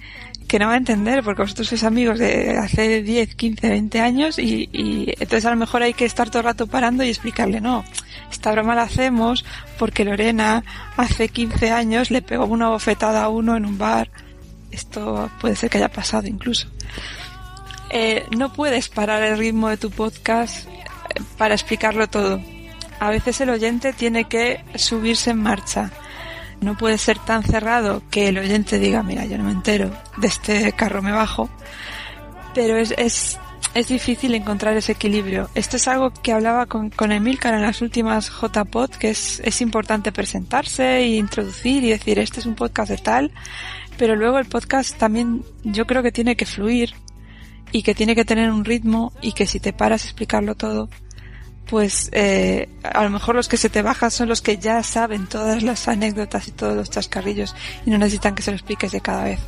que 0.48 0.60
no 0.60 0.68
va 0.68 0.74
a 0.74 0.78
entender 0.78 1.24
porque 1.24 1.44
vosotros 1.44 1.68
sois 1.68 1.84
amigos 1.84 2.20
de 2.20 2.58
hace 2.58 3.02
10, 3.02 3.36
15, 3.36 3.70
20 3.70 4.02
años 4.02 4.40
y, 4.40 4.70
y, 4.74 5.14
entonces 5.20 5.46
a 5.46 5.52
lo 5.52 5.56
mejor 5.56 5.82
hay 5.82 5.94
que 5.94 6.06
estar 6.06 6.30
todo 6.30 6.40
el 6.40 6.46
rato 6.46 6.68
parando 6.68 7.04
y 7.04 7.10
explicarle, 7.10 7.62
no, 7.62 7.86
esta 8.32 8.52
broma 8.52 8.76
la 8.76 8.84
hacemos 8.84 9.46
porque 9.78 10.06
Lorena 10.06 10.64
hace 10.98 11.30
15 11.30 11.72
años 11.72 12.12
le 12.12 12.22
pegó 12.22 12.46
una 12.46 12.70
bofetada 12.70 13.24
a 13.24 13.30
uno 13.30 13.56
en 13.56 13.66
un 13.66 13.78
bar. 13.78 14.10
Esto 14.72 15.30
puede 15.40 15.56
ser 15.56 15.70
que 15.70 15.78
haya 15.78 15.92
pasado 15.92 16.28
incluso. 16.28 16.68
Eh, 17.90 18.26
no 18.36 18.54
puedes 18.54 18.88
parar 18.88 19.22
el 19.24 19.38
ritmo 19.38 19.68
de 19.68 19.78
tu 19.78 19.92
podcast 19.92 20.66
eh, 20.68 21.22
para 21.38 21.54
explicarlo 21.54 22.08
todo. 22.08 22.42
A 23.00 23.10
veces 23.10 23.42
el 23.42 23.50
oyente 23.50 23.92
tiene 23.92 24.26
que 24.26 24.64
subirse 24.76 25.32
en 25.32 25.42
marcha 25.42 25.92
no 26.62 26.78
puede 26.78 26.98
ser 26.98 27.20
tan 27.20 27.44
cerrado 27.44 28.02
que 28.10 28.30
el 28.30 28.38
oyente 28.38 28.80
diga, 28.80 29.04
mira, 29.04 29.26
yo 29.26 29.38
no 29.38 29.44
me 29.44 29.52
entero, 29.52 29.92
de 30.18 30.28
este 30.28 30.72
carro 30.74 31.02
me 31.02 31.12
bajo, 31.12 31.50
pero 32.54 32.78
es, 32.78 32.94
es, 32.98 33.40
es 33.74 33.88
difícil 33.88 34.36
encontrar 34.36 34.78
ese 34.78 34.92
equilibrio. 34.92 35.50
Esto 35.56 35.78
es 35.78 35.88
algo 35.88 36.12
que 36.12 36.32
hablaba 36.32 36.68
con, 36.68 36.92
con 36.92 37.12
Emilcar 37.12 37.56
en 37.56 37.64
las 37.64 37.82
últimas 37.82 38.30
JPod, 38.30 38.92
que 38.92 39.10
es, 39.10 39.42
es 39.44 39.62
importante 39.62 40.12
presentarse 40.12 40.98
e 40.98 41.16
introducir 41.16 41.84
y 41.84 41.90
decir, 41.90 42.20
este 42.20 42.40
es 42.40 42.46
un 42.46 42.56
podcast 42.56 42.92
de 42.92 42.98
tal, 42.98 43.32
pero 43.98 44.16
luego 44.16 44.38
el 44.38 44.46
podcast 44.46 44.98
también 44.98 45.44
yo 45.64 45.86
creo 45.88 46.04
que 46.04 46.12
tiene 46.12 46.36
que 46.36 46.46
fluir 46.46 46.94
y 47.72 47.84
que 47.84 47.96
tiene 47.96 48.16
que 48.16 48.26
tener 48.26 48.52
un 48.52 48.66
ritmo 48.66 49.14
y 49.22 49.32
que 49.32 49.48
si 49.48 49.60
te 49.60 49.74
paras 49.74 50.04
a 50.04 50.08
explicarlo 50.08 50.56
todo, 50.56 50.90
pues 51.72 52.10
eh, 52.12 52.68
a 52.84 53.02
lo 53.06 53.10
mejor 53.10 53.34
los 53.34 53.48
que 53.48 53.56
se 53.56 53.70
te 53.70 53.82
bajan 53.82 54.12
son 54.12 54.28
los 54.28 54.42
que 54.42 54.58
ya 54.58 54.84
saben 54.84 55.26
todas 55.26 55.64
las 55.64 55.88
anécdotas 55.88 56.50
y 56.50 56.52
todos 56.52 56.76
los 56.76 56.90
chascarrillos 56.90 57.56
y 57.86 57.92
no 57.92 57.98
necesitan 57.98 58.36
que 58.36 58.44
se 58.44 58.52
lo 58.52 58.58
expliques 58.58 58.92
de 58.92 59.00
cada 59.00 59.24
vez. 59.24 59.40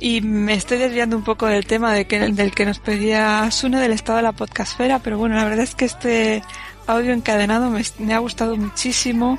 Y 0.00 0.22
me 0.22 0.54
estoy 0.54 0.78
desviando 0.78 1.18
un 1.18 1.22
poco 1.22 1.44
del 1.44 1.66
tema 1.66 1.92
de 1.92 2.06
que, 2.06 2.18
del 2.18 2.54
que 2.54 2.64
nos 2.64 2.78
pedía 2.78 3.50
Sune 3.50 3.78
del 3.78 3.92
estado 3.92 4.16
de 4.16 4.22
la 4.22 4.32
podcastfera, 4.32 5.00
pero 5.00 5.18
bueno, 5.18 5.36
la 5.36 5.44
verdad 5.44 5.64
es 5.64 5.74
que 5.74 5.84
este 5.84 6.42
audio 6.86 7.12
encadenado 7.12 7.68
me, 7.68 7.82
me 7.98 8.14
ha 8.14 8.18
gustado 8.20 8.56
muchísimo. 8.56 9.36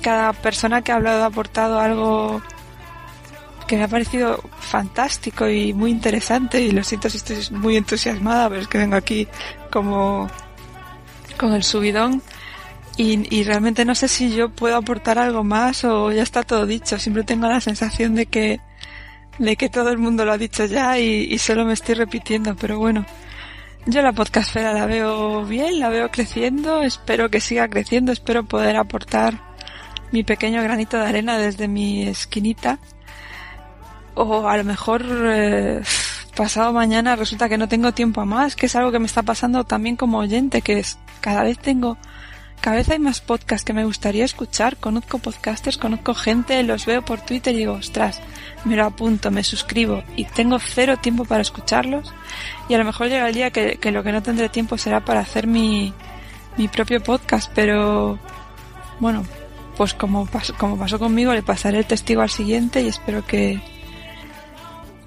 Cada 0.00 0.32
persona 0.32 0.80
que 0.80 0.92
ha 0.92 0.94
hablado 0.94 1.24
ha 1.24 1.26
aportado 1.26 1.78
algo 1.78 2.40
que 3.66 3.76
me 3.76 3.82
ha 3.82 3.88
parecido 3.88 4.42
fantástico 4.60 5.46
y 5.46 5.74
muy 5.74 5.90
interesante 5.90 6.62
y 6.62 6.70
lo 6.70 6.82
siento 6.82 7.10
si 7.10 7.18
estoy 7.18 7.36
muy 7.50 7.76
entusiasmada, 7.76 8.48
pero 8.48 8.62
es 8.62 8.68
que 8.68 8.78
vengo 8.78 8.96
aquí 8.96 9.28
como 9.70 10.30
con 11.42 11.54
el 11.54 11.64
subidón 11.64 12.22
y, 12.96 13.26
y, 13.34 13.42
realmente 13.42 13.84
no 13.84 13.94
sé 13.96 14.06
si 14.06 14.32
yo 14.32 14.50
puedo 14.50 14.76
aportar 14.76 15.18
algo 15.18 15.42
más 15.42 15.84
o 15.84 16.12
ya 16.12 16.22
está 16.22 16.44
todo 16.44 16.66
dicho. 16.66 16.98
Siempre 16.98 17.24
tengo 17.24 17.48
la 17.48 17.60
sensación 17.60 18.14
de 18.14 18.26
que, 18.26 18.60
de 19.38 19.56
que 19.56 19.68
todo 19.68 19.90
el 19.90 19.98
mundo 19.98 20.24
lo 20.24 20.32
ha 20.32 20.38
dicho 20.38 20.64
ya 20.66 20.98
y, 20.98 21.36
solo 21.38 21.64
me 21.64 21.72
estoy 21.72 21.96
repitiendo, 21.96 22.54
pero 22.54 22.78
bueno. 22.78 23.04
Yo 23.86 24.00
la 24.00 24.12
podcastfera 24.12 24.72
la 24.72 24.86
veo 24.86 25.44
bien, 25.44 25.80
la 25.80 25.88
veo 25.88 26.08
creciendo, 26.12 26.82
espero 26.82 27.28
que 27.30 27.40
siga 27.40 27.66
creciendo, 27.66 28.12
espero 28.12 28.44
poder 28.44 28.76
aportar 28.76 29.40
mi 30.12 30.22
pequeño 30.22 30.62
granito 30.62 30.96
de 30.98 31.06
arena 31.06 31.36
desde 31.36 31.66
mi 31.66 32.06
esquinita. 32.06 32.78
O 34.14 34.46
a 34.46 34.56
lo 34.56 34.62
mejor 34.62 35.04
eh, 35.24 35.82
pasado 36.36 36.72
mañana 36.72 37.16
resulta 37.16 37.48
que 37.48 37.58
no 37.58 37.68
tengo 37.68 37.92
tiempo 37.92 38.20
a 38.20 38.24
más, 38.24 38.54
que 38.54 38.66
es 38.66 38.76
algo 38.76 38.92
que 38.92 38.98
me 38.98 39.06
está 39.06 39.22
pasando 39.22 39.64
también 39.64 39.96
como 39.96 40.18
oyente, 40.18 40.62
que 40.62 40.78
es 40.78 40.98
cada 41.22 41.42
vez 41.44 41.58
tengo, 41.58 41.96
cada 42.60 42.76
vez 42.76 42.90
hay 42.90 42.98
más 42.98 43.22
podcasts 43.22 43.64
que 43.64 43.72
me 43.72 43.86
gustaría 43.86 44.26
escuchar, 44.26 44.76
conozco 44.76 45.18
podcasters, 45.18 45.78
conozco 45.78 46.12
gente, 46.12 46.62
los 46.62 46.84
veo 46.84 47.02
por 47.02 47.22
Twitter 47.22 47.54
y 47.54 47.58
digo, 47.58 47.72
ostras, 47.72 48.20
me 48.66 48.76
lo 48.76 48.84
apunto, 48.84 49.30
me 49.30 49.42
suscribo 49.42 50.02
y 50.16 50.26
tengo 50.26 50.58
cero 50.58 50.98
tiempo 50.98 51.24
para 51.24 51.40
escucharlos 51.40 52.12
y 52.68 52.74
a 52.74 52.78
lo 52.78 52.84
mejor 52.84 53.08
llega 53.08 53.28
el 53.28 53.34
día 53.34 53.50
que, 53.50 53.78
que 53.78 53.90
lo 53.90 54.02
que 54.02 54.12
no 54.12 54.22
tendré 54.22 54.50
tiempo 54.50 54.76
será 54.76 55.02
para 55.02 55.20
hacer 55.20 55.46
mi, 55.46 55.94
mi 56.58 56.68
propio 56.68 57.02
podcast, 57.02 57.50
pero 57.54 58.18
bueno, 59.00 59.24
pues 59.76 59.94
como, 59.94 60.28
como 60.58 60.76
pasó 60.76 60.98
conmigo, 60.98 61.32
le 61.32 61.42
pasaré 61.42 61.78
el 61.78 61.86
testigo 61.86 62.20
al 62.20 62.30
siguiente 62.30 62.82
y 62.82 62.88
espero 62.88 63.24
que, 63.26 63.60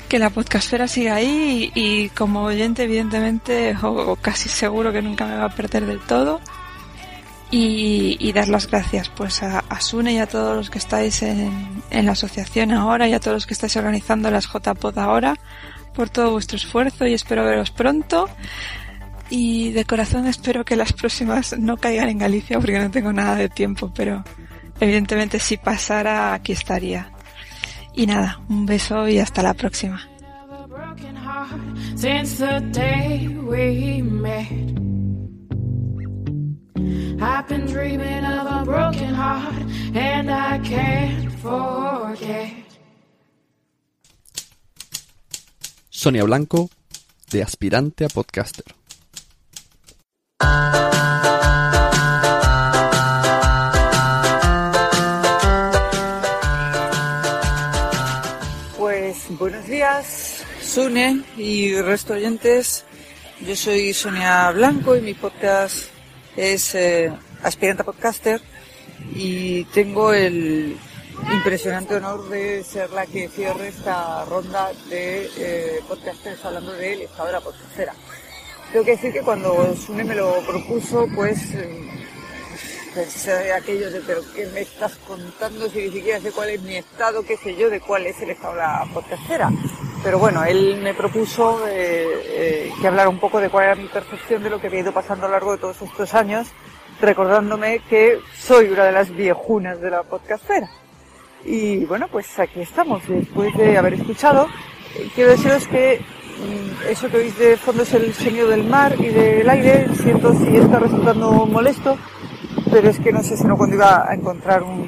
que 0.05 0.19
la 0.19 0.29
podcastfera 0.29 0.87
siga 0.87 1.15
ahí 1.15 1.71
y, 1.73 2.09
como 2.09 2.43
oyente 2.43 2.83
evidentemente 2.83 3.75
o, 3.81 4.15
casi 4.15 4.49
seguro 4.49 4.91
que 4.91 5.01
nunca 5.01 5.25
me 5.25 5.35
va 5.35 5.45
a 5.45 5.55
perder 5.55 5.85
del 5.85 5.99
todo. 5.99 6.39
Y, 7.51 8.33
dar 8.33 8.49
las 8.49 8.67
gracias 8.67 9.07
pues 9.07 9.41
a, 9.43 9.59
a, 9.59 9.79
Sune 9.79 10.13
y 10.13 10.17
a 10.17 10.27
todos 10.27 10.57
los 10.57 10.69
que 10.69 10.77
estáis 10.77 11.21
en, 11.21 11.83
en, 11.89 12.05
la 12.05 12.11
asociación 12.11 12.71
ahora 12.71 13.07
y 13.07 13.13
a 13.13 13.19
todos 13.19 13.35
los 13.35 13.45
que 13.45 13.53
estáis 13.53 13.77
organizando 13.77 14.29
las 14.29 14.47
JPod 14.47 14.97
ahora 14.97 15.35
por 15.93 16.09
todo 16.09 16.31
vuestro 16.31 16.57
esfuerzo 16.57 17.07
y 17.07 17.13
espero 17.13 17.45
veros 17.45 17.71
pronto. 17.71 18.27
Y 19.29 19.71
de 19.71 19.85
corazón 19.85 20.27
espero 20.27 20.65
que 20.65 20.75
las 20.75 20.91
próximas 20.91 21.57
no 21.57 21.77
caigan 21.77 22.09
en 22.09 22.17
Galicia 22.17 22.59
porque 22.59 22.79
no 22.79 22.91
tengo 22.91 23.13
nada 23.13 23.35
de 23.35 23.49
tiempo 23.49 23.91
pero 23.95 24.23
evidentemente 24.79 25.39
si 25.39 25.57
pasara 25.57 26.33
aquí 26.33 26.51
estaría 26.51 27.14
y 27.95 28.05
nada, 28.05 28.39
un 28.49 28.65
beso 28.65 29.07
y 29.07 29.19
hasta 29.19 29.41
la 29.41 29.53
próxima. 29.53 30.01
Sonia 45.89 46.23
Blanco, 46.23 46.69
de 47.31 47.41
aspirante 47.41 48.05
a 48.05 48.09
podcaster. 48.09 48.65
Días, 59.85 60.43
Sune 60.63 61.21
y 61.37 61.79
resto 61.79 62.13
oyentes. 62.13 62.85
Yo 63.45 63.55
soy 63.55 63.93
Sonia 63.93 64.49
Blanco 64.49 64.95
y 64.95 65.01
mi 65.01 65.13
podcast 65.13 65.89
es 66.35 66.73
eh, 66.73 67.13
Aspirante 67.43 67.83
Podcaster 67.83 68.41
y 69.13 69.63
tengo 69.65 70.11
el 70.11 70.75
impresionante 71.31 71.95
honor 71.95 72.27
de 72.29 72.63
ser 72.63 72.89
la 72.91 73.05
que 73.05 73.27
cierre 73.27 73.67
esta 73.67 74.25
ronda 74.25 74.71
de 74.89 75.29
eh, 75.37 75.79
podcasters 75.87 76.43
hablando 76.43 76.71
de 76.71 77.07
la 77.31 77.41
podcastera. 77.41 77.93
Tengo 78.71 78.85
que 78.85 78.91
decir 78.91 79.13
que 79.13 79.21
cuando 79.21 79.75
Sune 79.75 80.03
me 80.03 80.15
lo 80.15 80.39
propuso, 80.47 81.07
pues 81.13 81.53
eh, 81.53 82.04
pensé 82.95 83.51
aquello 83.51 83.91
de, 83.91 83.99
pero 83.99 84.21
¿qué 84.33 84.47
me 84.47 84.61
estás 84.61 84.95
contando 85.07 85.69
si 85.69 85.79
ni 85.79 85.91
siquiera 85.91 86.19
sé 86.21 86.31
cuál 86.31 86.49
es 86.49 86.61
mi 86.61 86.77
estado, 86.77 87.23
qué 87.23 87.35
sé 87.35 87.55
yo, 87.55 87.69
de 87.69 87.81
cuál 87.81 88.05
es 88.05 88.19
el 88.21 88.29
estado 88.29 88.53
de 88.53 88.61
la 88.61 88.87
podcastera? 88.93 89.51
Pero 90.01 90.17
bueno, 90.17 90.43
él 90.45 90.79
me 90.81 90.93
propuso 90.93 91.67
eh, 91.67 92.07
eh, 92.25 92.71
que 92.79 92.87
hablara 92.87 93.09
un 93.09 93.19
poco 93.19 93.41
de 93.41 93.49
cuál 93.49 93.65
era 93.65 93.75
mi 93.75 93.87
percepción 93.87 94.41
de 94.43 94.49
lo 94.49 94.61
que 94.61 94.67
había 94.67 94.79
ido 94.79 94.93
pasando 94.93 95.25
a 95.25 95.29
lo 95.29 95.33
largo 95.33 95.51
de 95.51 95.57
todos 95.57 95.81
estos 95.81 96.13
años, 96.13 96.47
recordándome 97.01 97.81
que 97.89 98.19
soy 98.37 98.69
una 98.69 98.85
de 98.85 98.93
las 98.93 99.13
viejunas 99.13 99.81
de 99.81 99.91
la 99.91 100.03
podcastera. 100.03 100.69
Y 101.43 101.85
bueno, 101.85 102.07
pues 102.07 102.39
aquí 102.39 102.61
estamos, 102.61 103.05
después 103.07 103.55
de 103.57 103.77
haber 103.77 103.95
escuchado. 103.95 104.47
Eh, 104.95 105.09
quiero 105.13 105.31
deciros 105.31 105.67
que 105.67 105.99
mm, 105.99 106.89
eso 106.89 107.09
que 107.09 107.17
oís 107.17 107.37
de 107.37 107.57
fondo 107.57 107.83
es 107.83 107.93
el 107.93 108.13
sonido 108.13 108.47
del 108.47 108.63
mar 108.63 108.95
y 108.97 109.09
del 109.09 109.49
aire. 109.49 109.87
Siento 109.95 110.33
si 110.33 110.55
está 110.55 110.79
resultando 110.79 111.45
molesto, 111.45 111.97
pero 112.75 112.89
es 112.89 112.99
que 112.99 113.13
no 113.13 113.23
sé 113.23 113.37
si 113.37 113.45
no 113.45 113.55
cuando 113.55 113.77
iba 113.77 114.05
a 114.05 114.13
encontrar 114.13 114.61
un, 114.61 114.85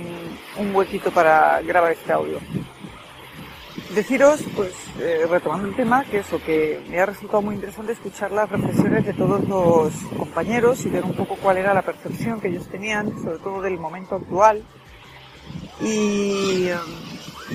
un 0.58 0.76
huequito 0.76 1.10
para 1.10 1.62
grabar 1.62 1.94
este 1.94 2.12
audio. 2.12 2.38
Deciros, 3.96 4.42
pues, 4.58 4.74
eh, 5.00 5.26
retomando 5.30 5.70
el 5.70 5.74
tema, 5.74 6.04
que 6.04 6.18
eso, 6.18 6.38
que 6.46 6.82
me 6.90 7.00
ha 7.00 7.06
resultado 7.06 7.42
muy 7.42 7.56
interesante 7.56 7.94
escuchar 7.94 8.34
las 8.34 8.50
reflexiones 8.50 9.06
de 9.06 9.14
todos 9.14 9.42
los 9.48 9.94
compañeros 10.18 10.86
y 10.86 10.90
ver 10.90 11.06
un 11.06 11.16
poco 11.16 11.38
cuál 11.38 11.60
era 11.60 11.74
la 11.74 11.82
percepción 11.82 12.42
que 12.42 12.50
ellos 12.50 12.68
tenían, 12.68 13.10
sobre 13.24 13.38
todo 13.38 13.62
del 13.62 13.80
momento 13.80 14.16
actual. 14.16 14.62
Y 15.80 16.66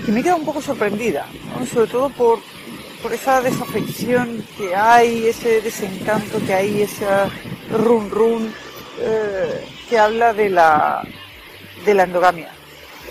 que 0.07 0.13
me 0.13 0.21
he 0.21 0.23
quedado 0.23 0.39
un 0.39 0.47
poco 0.47 0.63
sorprendida, 0.63 1.27
sobre 1.71 1.89
todo 1.89 2.09
por, 2.09 2.39
por 3.03 3.13
esa 3.13 3.43
desafección 3.43 4.43
que 4.57 4.75
hay, 4.75 5.27
ese 5.27 5.61
desencanto 5.61 6.39
que 6.47 6.55
hay, 6.55 6.81
ese 6.81 7.05
run 7.71 8.09
run 8.09 8.51
eh, 8.99 9.63
habla 9.97 10.33
de 10.33 10.51
la, 10.51 11.03
de 11.85 11.95
la 11.95 12.05
endogamia. 12.05 12.51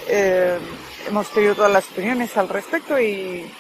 Eh, 0.08 0.58
hemos 1.08 1.30
tenido 1.32 1.56
todas 1.56 1.72
las 1.72 1.90
opiniones 1.92 2.36
al 2.38 2.50
respecto 2.50 3.00
y 3.00 3.52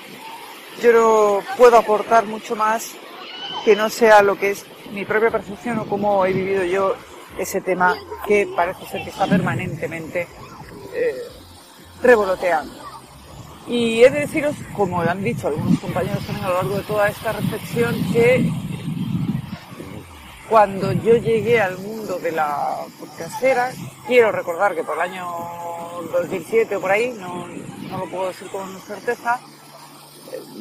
yo 0.81 0.93
no 0.93 1.43
puedo 1.57 1.77
aportar 1.77 2.25
mucho 2.25 2.55
más 2.55 2.91
que 3.63 3.75
no 3.75 3.89
sea 3.89 4.21
lo 4.21 4.37
que 4.37 4.51
es 4.51 4.65
mi 4.91 5.05
propia 5.05 5.29
percepción 5.29 5.79
o 5.79 5.85
cómo 5.85 6.25
he 6.25 6.33
vivido 6.33 6.63
yo 6.63 6.95
ese 7.37 7.61
tema 7.61 7.95
que 8.27 8.47
parece 8.55 8.85
ser 8.85 9.03
que 9.03 9.09
está 9.09 9.27
permanentemente 9.27 10.27
eh, 10.93 11.15
revoloteando. 12.01 12.73
Y 13.67 14.03
he 14.03 14.09
de 14.09 14.21
deciros, 14.21 14.55
como 14.75 15.01
han 15.01 15.23
dicho 15.23 15.47
algunos 15.47 15.79
compañeros 15.79 16.25
también 16.25 16.45
a 16.45 16.49
lo 16.49 16.55
largo 16.55 16.77
de 16.77 16.83
toda 16.83 17.07
esta 17.07 17.31
reflexión, 17.31 17.95
que 18.11 18.49
cuando 20.51 20.91
yo 20.91 21.15
llegué 21.15 21.61
al 21.61 21.77
mundo 21.77 22.19
de 22.19 22.33
la 22.33 22.79
podcastera, 22.99 23.71
quiero 24.05 24.33
recordar 24.33 24.75
que 24.75 24.83
por 24.83 24.95
el 24.95 25.03
año 25.03 25.25
2007 26.11 26.75
o 26.75 26.81
por 26.81 26.91
ahí, 26.91 27.15
no, 27.17 27.47
no 27.47 27.97
lo 27.99 28.05
puedo 28.09 28.27
decir 28.27 28.49
con 28.49 28.77
certeza, 28.81 29.39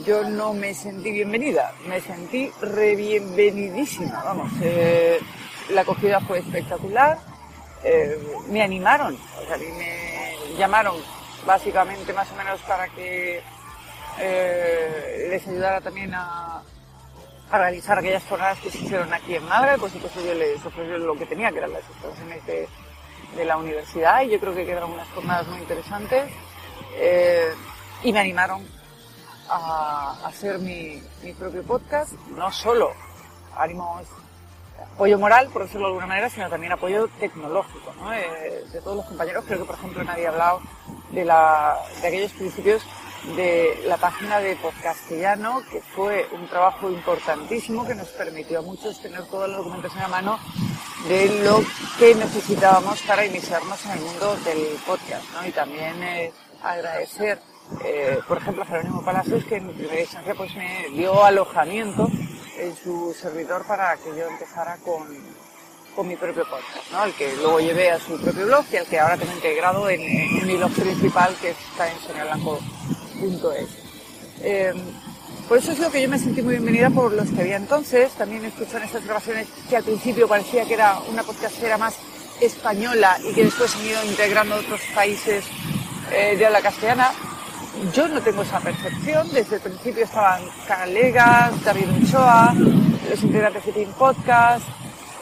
yo 0.06 0.22
no 0.22 0.54
me 0.54 0.74
sentí 0.74 1.10
bienvenida, 1.10 1.72
me 1.88 2.00
sentí 2.00 2.52
re 2.60 2.94
bienvenidísima, 2.94 4.22
vamos, 4.22 4.52
eh, 4.62 5.18
la 5.70 5.80
acogida 5.80 6.20
fue 6.20 6.38
espectacular, 6.38 7.18
eh, 7.82 8.16
me 8.48 8.62
animaron, 8.62 9.16
o 9.16 9.44
sea, 9.44 9.56
me 9.58 10.56
llamaron 10.56 10.94
básicamente 11.44 12.12
más 12.12 12.30
o 12.30 12.36
menos 12.36 12.60
para 12.60 12.86
que 12.90 13.42
eh, 14.20 15.26
les 15.30 15.48
ayudara 15.48 15.80
también 15.80 16.14
a, 16.14 16.62
a 17.50 17.58
realizar 17.58 17.98
aquellas 17.98 18.24
jornadas 18.24 18.58
que 18.60 18.70
se 18.70 18.78
hicieron 18.78 19.12
aquí 19.12 19.34
en 19.34 19.44
Málaga, 19.44 19.76
pues 19.78 19.94
entonces 19.94 20.24
yo 20.24 20.34
les 20.34 20.64
ofrecí 20.64 20.90
lo 21.02 21.16
que 21.16 21.26
tenía, 21.26 21.50
que 21.50 21.58
eran 21.58 21.72
las 21.72 21.82
instalaciones 21.88 22.46
de, 22.46 22.68
de 23.36 23.44
la 23.44 23.56
universidad, 23.56 24.22
y 24.22 24.30
yo 24.30 24.40
creo 24.40 24.54
que 24.54 24.64
quedaron 24.64 24.92
unas 24.92 25.08
jornadas 25.08 25.46
muy 25.48 25.58
interesantes, 25.58 26.30
eh, 26.94 27.52
y 28.02 28.12
me 28.12 28.20
animaron 28.20 28.66
a, 29.48 30.16
hacer 30.26 30.58
mi, 30.60 31.02
mi, 31.22 31.32
propio 31.32 31.62
podcast, 31.64 32.12
no 32.36 32.52
solo 32.52 32.92
ánimos, 33.56 34.06
apoyo 34.94 35.18
moral, 35.18 35.48
por 35.52 35.62
decirlo 35.62 35.86
de 35.86 35.88
alguna 35.88 36.06
manera, 36.06 36.30
sino 36.30 36.48
también 36.48 36.72
apoyo 36.72 37.08
tecnológico, 37.18 37.92
¿no? 38.00 38.12
eh, 38.12 38.64
de 38.72 38.80
todos 38.80 38.98
los 38.98 39.06
compañeros, 39.06 39.44
creo 39.44 39.58
que 39.58 39.64
por 39.64 39.74
ejemplo 39.74 40.04
nadie 40.04 40.26
ha 40.26 40.30
hablado 40.30 40.60
de, 41.10 41.24
la, 41.24 41.76
de 42.00 42.08
aquellos 42.08 42.32
principios 42.32 42.86
de 43.36 43.82
la 43.86 43.96
página 43.96 44.40
de 44.40 44.56
Podcastellano, 44.56 45.62
que 45.70 45.80
fue 45.94 46.26
un 46.32 46.48
trabajo 46.48 46.90
importantísimo 46.90 47.86
que 47.86 47.94
nos 47.94 48.08
permitió 48.08 48.60
a 48.60 48.62
muchos 48.62 49.00
tener 49.00 49.24
toda 49.26 49.46
la 49.46 49.58
documentación 49.58 50.02
a 50.02 50.08
mano 50.08 50.38
de 51.08 51.42
lo 51.44 51.62
que 51.98 52.14
necesitábamos 52.14 53.00
para 53.02 53.24
iniciarnos 53.24 53.84
en 53.86 53.92
el 53.92 54.00
mundo 54.00 54.36
del 54.44 54.78
podcast, 54.86 55.24
¿no? 55.34 55.46
Y 55.46 55.52
también 55.52 56.02
eh, 56.02 56.32
agradecer, 56.62 57.40
eh, 57.84 58.18
por 58.26 58.38
ejemplo, 58.38 58.62
a 58.62 58.66
Jerónimo 58.66 59.04
Palacios, 59.04 59.44
que 59.44 59.56
en 59.56 59.68
primera 59.72 60.00
instancia 60.00 60.34
pues 60.34 60.54
me 60.56 60.88
dio 60.90 61.24
alojamiento 61.24 62.08
en 62.58 62.76
su 62.76 63.14
servidor 63.14 63.66
para 63.66 63.96
que 63.96 64.10
yo 64.16 64.26
empezara 64.26 64.76
con, 64.78 65.06
con 65.94 66.08
mi 66.08 66.16
propio 66.16 66.44
podcast, 66.44 66.90
¿no? 66.92 67.04
El 67.04 67.14
que 67.14 67.34
luego 67.36 67.60
llevé 67.60 67.90
a 67.90 67.98
su 67.98 68.20
propio 68.20 68.46
blog 68.46 68.64
y 68.72 68.76
al 68.76 68.86
que 68.86 68.98
ahora 68.98 69.16
tengo 69.16 69.32
integrado 69.32 69.88
en, 69.88 70.00
en 70.00 70.46
mi 70.46 70.56
blog 70.56 70.72
principal 70.72 71.34
que 71.40 71.50
está 71.50 71.90
en 71.90 71.98
soñablanco.com 72.00 72.80
es. 73.22 73.68
Eh, 74.42 74.72
por 75.48 75.58
eso 75.58 75.72
es 75.72 75.78
lo 75.78 75.90
que 75.90 76.00
yo 76.00 76.08
me 76.08 76.18
sentí 76.18 76.42
muy 76.42 76.54
bienvenida 76.54 76.90
por 76.90 77.12
los 77.12 77.28
que 77.30 77.42
había 77.42 77.56
entonces. 77.56 78.12
También 78.12 78.44
escuchan 78.44 78.82
estas 78.82 79.04
grabaciones 79.04 79.48
que 79.68 79.76
al 79.76 79.84
principio 79.84 80.28
parecía 80.28 80.64
que 80.64 80.74
era 80.74 80.98
una 81.10 81.22
podcastera 81.22 81.76
más 81.76 81.96
española 82.40 83.18
y 83.28 83.34
que 83.34 83.44
después 83.44 83.74
han 83.76 83.84
ido 83.84 84.04
integrando 84.04 84.54
otros 84.56 84.80
países 84.94 85.44
eh, 86.12 86.36
de 86.36 86.46
habla 86.46 86.62
castellana. 86.62 87.10
Yo 87.92 88.08
no 88.08 88.20
tengo 88.22 88.42
esa 88.42 88.60
percepción. 88.60 89.28
Desde 89.32 89.56
el 89.56 89.62
principio 89.62 90.04
estaban 90.04 90.42
Canalegas, 90.66 91.62
David 91.64 91.86
Ochoa, 92.02 92.54
los 93.10 93.22
integrantes 93.22 93.66
de 93.66 93.72
Team 93.72 93.92
Podcast, 93.98 94.64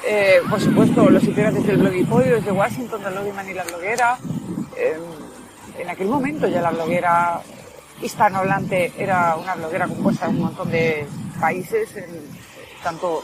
eh, 0.06 0.40
por 0.48 0.60
supuesto 0.60 1.10
los 1.10 1.24
integrantes 1.24 1.66
del 1.66 1.78
Blog 1.78 1.94
y 1.94 2.04
Pollo 2.04 2.36
desde 2.36 2.52
Washington, 2.52 3.02
del 3.02 3.14
Loggyman 3.14 3.48
y 3.48 3.54
la 3.54 3.64
bloguera. 3.64 4.18
en 5.78 5.88
aquel 5.88 6.08
momento 6.08 6.46
ya 6.48 6.60
la 6.60 6.70
bloguera 6.70 7.40
hispanohablante 8.02 8.92
era 8.96 9.36
una 9.36 9.54
bloguera 9.54 9.86
compuesta 9.86 10.26
de 10.26 10.32
un 10.32 10.40
montón 10.40 10.70
de 10.70 11.06
países, 11.40 11.88
tanto 12.82 13.22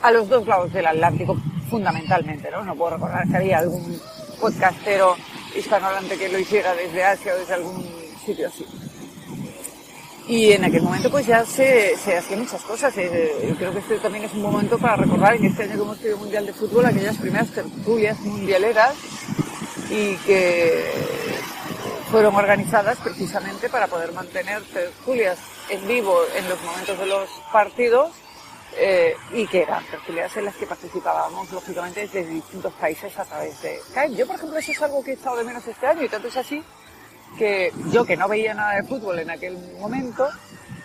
a, 0.00 0.10
los 0.10 0.28
dos 0.28 0.46
lados 0.46 0.72
del 0.72 0.86
Atlántico, 0.86 1.36
fundamentalmente, 1.68 2.50
¿no? 2.50 2.74
Puedo 2.74 2.92
recordar 2.96 3.26
que 3.28 3.36
había 3.36 3.58
algún 3.58 4.00
podcastero 4.40 5.16
hispanohablante 5.56 6.16
que 6.16 6.28
lo 6.28 6.38
hiciera 6.38 6.74
desde 6.74 7.04
Asia 7.04 7.34
o 7.34 7.38
desde 7.38 7.54
algún 7.54 7.84
sitio 8.24 8.48
así. 8.48 8.66
Y 10.28 10.52
en 10.52 10.64
aquel 10.64 10.82
momento 10.82 11.10
pues 11.10 11.26
ya 11.26 11.44
se, 11.44 11.94
hacían 11.94 12.40
muchas 12.40 12.62
cosas. 12.62 12.96
Eh, 12.96 13.54
creo 13.58 13.72
que 13.72 13.80
este 13.80 13.98
también 13.98 14.24
es 14.24 14.32
un 14.32 14.42
momento 14.42 14.78
para 14.78 14.96
recordar 14.96 15.34
en 15.34 15.46
este 15.46 15.64
año 15.64 15.74
que 15.74 15.82
hemos 15.82 15.98
tenido 15.98 16.18
Mundial 16.18 16.46
de 16.46 16.52
Fútbol 16.52 16.86
aquellas 16.86 17.16
primeras 17.16 17.50
tertulias 17.50 18.20
mundialeras 18.20 18.94
y 19.90 20.14
que 20.18 20.84
fueron 22.12 22.36
organizadas 22.36 22.98
precisamente 22.98 23.70
para 23.70 23.86
poder 23.86 24.12
mantener 24.12 24.62
tertulias 24.64 25.38
en 25.70 25.88
vivo 25.88 26.14
en 26.36 26.46
los 26.46 26.62
momentos 26.62 26.98
de 26.98 27.06
los 27.06 27.26
partidos 27.50 28.12
eh, 28.76 29.14
y 29.32 29.46
que 29.46 29.62
eran 29.62 29.82
tertulias 29.86 30.36
en 30.36 30.44
las 30.44 30.54
que 30.56 30.66
participábamos 30.66 31.50
lógicamente 31.50 32.00
desde 32.00 32.26
distintos 32.26 32.74
países 32.74 33.18
a 33.18 33.24
través 33.24 33.62
de 33.62 33.80
Skype. 33.88 34.14
Yo 34.14 34.26
por 34.26 34.36
ejemplo 34.36 34.58
eso 34.58 34.72
es 34.72 34.82
algo 34.82 35.02
que 35.02 35.12
he 35.12 35.14
estado 35.14 35.38
de 35.38 35.44
menos 35.44 35.66
este 35.66 35.86
año 35.86 36.02
y 36.02 36.08
tanto 36.10 36.28
es 36.28 36.36
así 36.36 36.62
que 37.38 37.72
yo 37.90 38.04
que 38.04 38.18
no 38.18 38.28
veía 38.28 38.52
nada 38.52 38.74
de 38.74 38.82
fútbol 38.82 39.18
en 39.18 39.30
aquel 39.30 39.56
momento, 39.80 40.28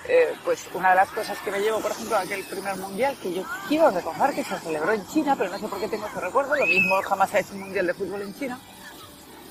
eh, 0.08 0.34
pues 0.46 0.66
una 0.74 0.92
de 0.92 0.96
las 0.96 1.10
cosas 1.10 1.38
que 1.40 1.52
me 1.52 1.60
llevo, 1.60 1.82
por 1.82 1.92
ejemplo, 1.92 2.16
a 2.16 2.22
aquel 2.22 2.42
primer 2.46 2.78
mundial, 2.78 3.18
que 3.22 3.34
yo 3.34 3.44
quiero 3.68 3.92
recordar 3.92 4.34
que 4.34 4.46
se 4.46 4.58
celebró 4.60 4.94
en 4.94 5.06
China, 5.08 5.36
pero 5.38 5.50
no 5.50 5.60
sé 5.60 5.68
por 5.68 5.78
qué 5.78 5.90
tengo 5.90 6.08
ese 6.08 6.22
recuerdo, 6.22 6.56
lo 6.56 6.66
mismo 6.66 6.96
jamás 7.04 7.34
ha 7.34 7.40
hecho 7.40 7.52
un 7.52 7.64
mundial 7.64 7.88
de 7.88 7.94
fútbol 7.94 8.22
en 8.22 8.34
China, 8.34 8.58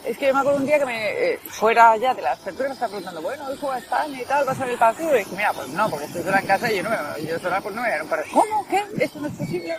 es 0.06 0.16
que 0.16 0.28
yo 0.28 0.34
me 0.34 0.40
acuerdo 0.40 0.60
un 0.60 0.66
día 0.66 0.78
que 0.78 0.86
me, 0.86 1.32
eh, 1.32 1.38
fuera 1.48 1.96
ya 1.96 2.14
de 2.14 2.22
las 2.22 2.38
apertura 2.38 2.68
me 2.68 2.74
estaba 2.74 2.90
preguntando, 2.90 3.22
bueno, 3.22 3.44
hoy 3.46 3.56
juega 3.60 3.78
España 3.78 4.22
y 4.22 4.24
tal, 4.24 4.46
va 4.46 4.52
a 4.52 4.54
ser 4.54 4.68
el 4.68 4.78
partido. 4.78 5.14
Y 5.16 5.18
dije, 5.18 5.36
mira, 5.36 5.52
pues 5.52 5.68
no, 5.68 5.90
porque 5.90 6.04
estoy 6.04 6.22
sola 6.22 6.38
en 6.38 6.46
casa 6.46 6.70
y 6.70 6.76
yo 6.76 6.82
no 6.84 6.90
me, 6.90 7.24
yo 7.24 7.38
sola 7.40 7.60
pues 7.60 7.74
no 7.74 7.82
me 7.82 8.02
un 8.02 8.08
partido. 8.08 8.40
¿Cómo? 8.40 8.66
¿Qué? 8.68 8.84
¿Esto 9.00 9.20
no 9.20 9.26
es 9.26 9.34
posible? 9.34 9.76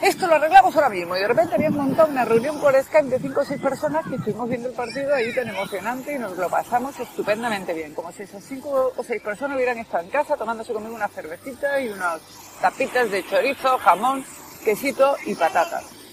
Esto 0.00 0.26
lo 0.26 0.34
arreglamos 0.34 0.74
ahora 0.76 0.88
mismo. 0.88 1.16
Y 1.16 1.20
de 1.20 1.28
repente 1.28 1.54
habían 1.54 1.74
montado 1.74 2.08
una 2.08 2.24
reunión 2.24 2.60
por 2.60 2.80
Skype 2.80 3.08
de 3.08 3.18
cinco 3.18 3.40
o 3.40 3.44
seis 3.44 3.60
personas 3.60 4.06
que 4.06 4.16
estuvimos 4.16 4.48
viendo 4.48 4.68
el 4.68 4.74
partido 4.74 5.14
ahí 5.14 5.34
tan 5.34 5.48
emocionante 5.48 6.14
y 6.14 6.18
nos 6.18 6.36
lo 6.36 6.48
pasamos 6.48 6.98
estupendamente 7.00 7.72
bien. 7.72 7.94
Como 7.94 8.12
si 8.12 8.22
esas 8.22 8.44
cinco 8.44 8.92
o 8.96 9.02
seis 9.02 9.20
personas 9.22 9.56
hubieran 9.56 9.78
estado 9.78 10.04
en 10.04 10.10
casa 10.10 10.36
tomándose 10.36 10.72
conmigo 10.72 10.94
una 10.94 11.08
cervecita 11.08 11.80
y 11.80 11.88
unas 11.88 12.20
tapitas 12.60 13.10
de 13.10 13.24
chorizo, 13.26 13.78
jamón, 13.78 14.24
quesito 14.64 15.16
y 15.26 15.34
patatas. 15.34 16.03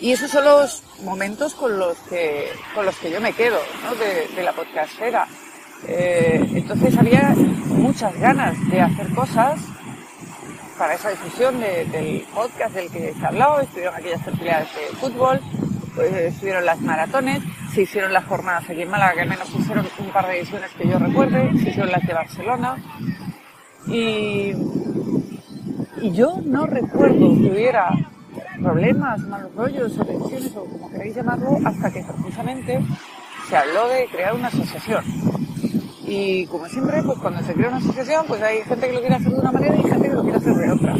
Y 0.00 0.12
esos 0.12 0.30
son 0.30 0.44
los 0.44 0.82
momentos 1.02 1.54
con 1.54 1.78
los 1.78 1.96
que, 2.08 2.48
con 2.74 2.86
los 2.86 2.96
que 2.98 3.10
yo 3.10 3.20
me 3.20 3.32
quedo, 3.32 3.58
¿no? 3.82 3.94
de, 3.96 4.42
la 4.42 4.52
podcastera. 4.52 5.26
Eh, 5.86 6.40
entonces 6.54 6.96
había 6.96 7.34
muchas 7.66 8.14
ganas 8.18 8.56
de 8.70 8.80
hacer 8.80 9.12
cosas 9.14 9.60
para 10.78 10.94
esa 10.94 11.10
difusión 11.10 11.60
del 11.60 12.24
podcast 12.32 12.74
del 12.74 12.90
que 12.90 13.12
se 13.12 13.24
ha 13.24 13.28
hablado, 13.28 13.60
estuvieron 13.60 13.96
aquellas 13.96 14.24
tertulias 14.24 14.68
de 14.74 14.96
fútbol, 14.96 15.40
pues, 15.96 16.14
estuvieron 16.14 16.64
las 16.64 16.80
maratones, 16.80 17.42
se 17.74 17.82
hicieron 17.82 18.12
las 18.12 18.24
jornadas 18.26 18.70
aquí 18.70 18.82
en 18.82 18.90
Málaga, 18.90 19.14
que 19.14 19.20
al 19.22 19.28
menos 19.28 19.48
se 19.48 19.58
hicieron 19.58 19.88
un 19.98 20.10
par 20.10 20.28
de 20.28 20.38
ediciones 20.38 20.70
que 20.78 20.88
yo 20.88 20.98
recuerde, 21.00 21.50
se 21.58 21.70
hicieron 21.70 21.90
las 21.90 22.06
de 22.06 22.14
Barcelona, 22.14 22.76
y, 23.88 24.52
y 26.00 26.12
yo 26.12 26.38
no 26.44 26.66
recuerdo 26.66 27.34
que 27.34 27.50
hubiera 27.50 27.90
problemas, 28.58 29.20
malos 29.20 29.54
rollos 29.54 29.98
o 29.98 30.04
tensiones 30.04 30.56
o 30.56 30.64
como 30.64 30.90
queráis 30.90 31.14
llamarlo, 31.14 31.58
hasta 31.64 31.90
que 31.90 32.04
precisamente 32.04 32.80
se 33.48 33.56
habló 33.56 33.88
de 33.88 34.06
crear 34.06 34.34
una 34.34 34.48
asociación. 34.48 35.04
Y 36.06 36.46
como 36.46 36.66
siempre, 36.66 37.02
pues 37.02 37.18
cuando 37.18 37.42
se 37.42 37.52
crea 37.52 37.68
una 37.68 37.78
asociación, 37.78 38.24
pues 38.26 38.42
hay 38.42 38.62
gente 38.62 38.86
que 38.86 38.92
lo 38.92 39.00
quiere 39.00 39.14
hacer 39.16 39.32
de 39.32 39.40
una 39.40 39.52
manera 39.52 39.76
y 39.76 39.82
gente 39.82 40.08
que 40.08 40.14
lo 40.14 40.22
quiere 40.22 40.38
hacer 40.38 40.54
de 40.54 40.72
otra. 40.72 40.94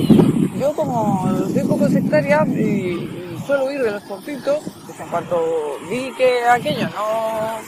Yo 0.58 0.72
como 0.74 1.30
soy 1.52 1.62
un 1.62 1.68
poco 1.68 1.88
sectaria 1.88 2.44
y, 2.46 3.38
suelo 3.46 3.64
huir 3.64 3.82
de 3.82 3.92
los 3.92 4.02
conflictos, 4.02 4.58
pues 4.84 5.00
en 5.00 5.08
cuanto 5.08 5.78
vi 5.88 6.12
que 6.18 6.44
aquello 6.44 6.86
no 6.90 7.58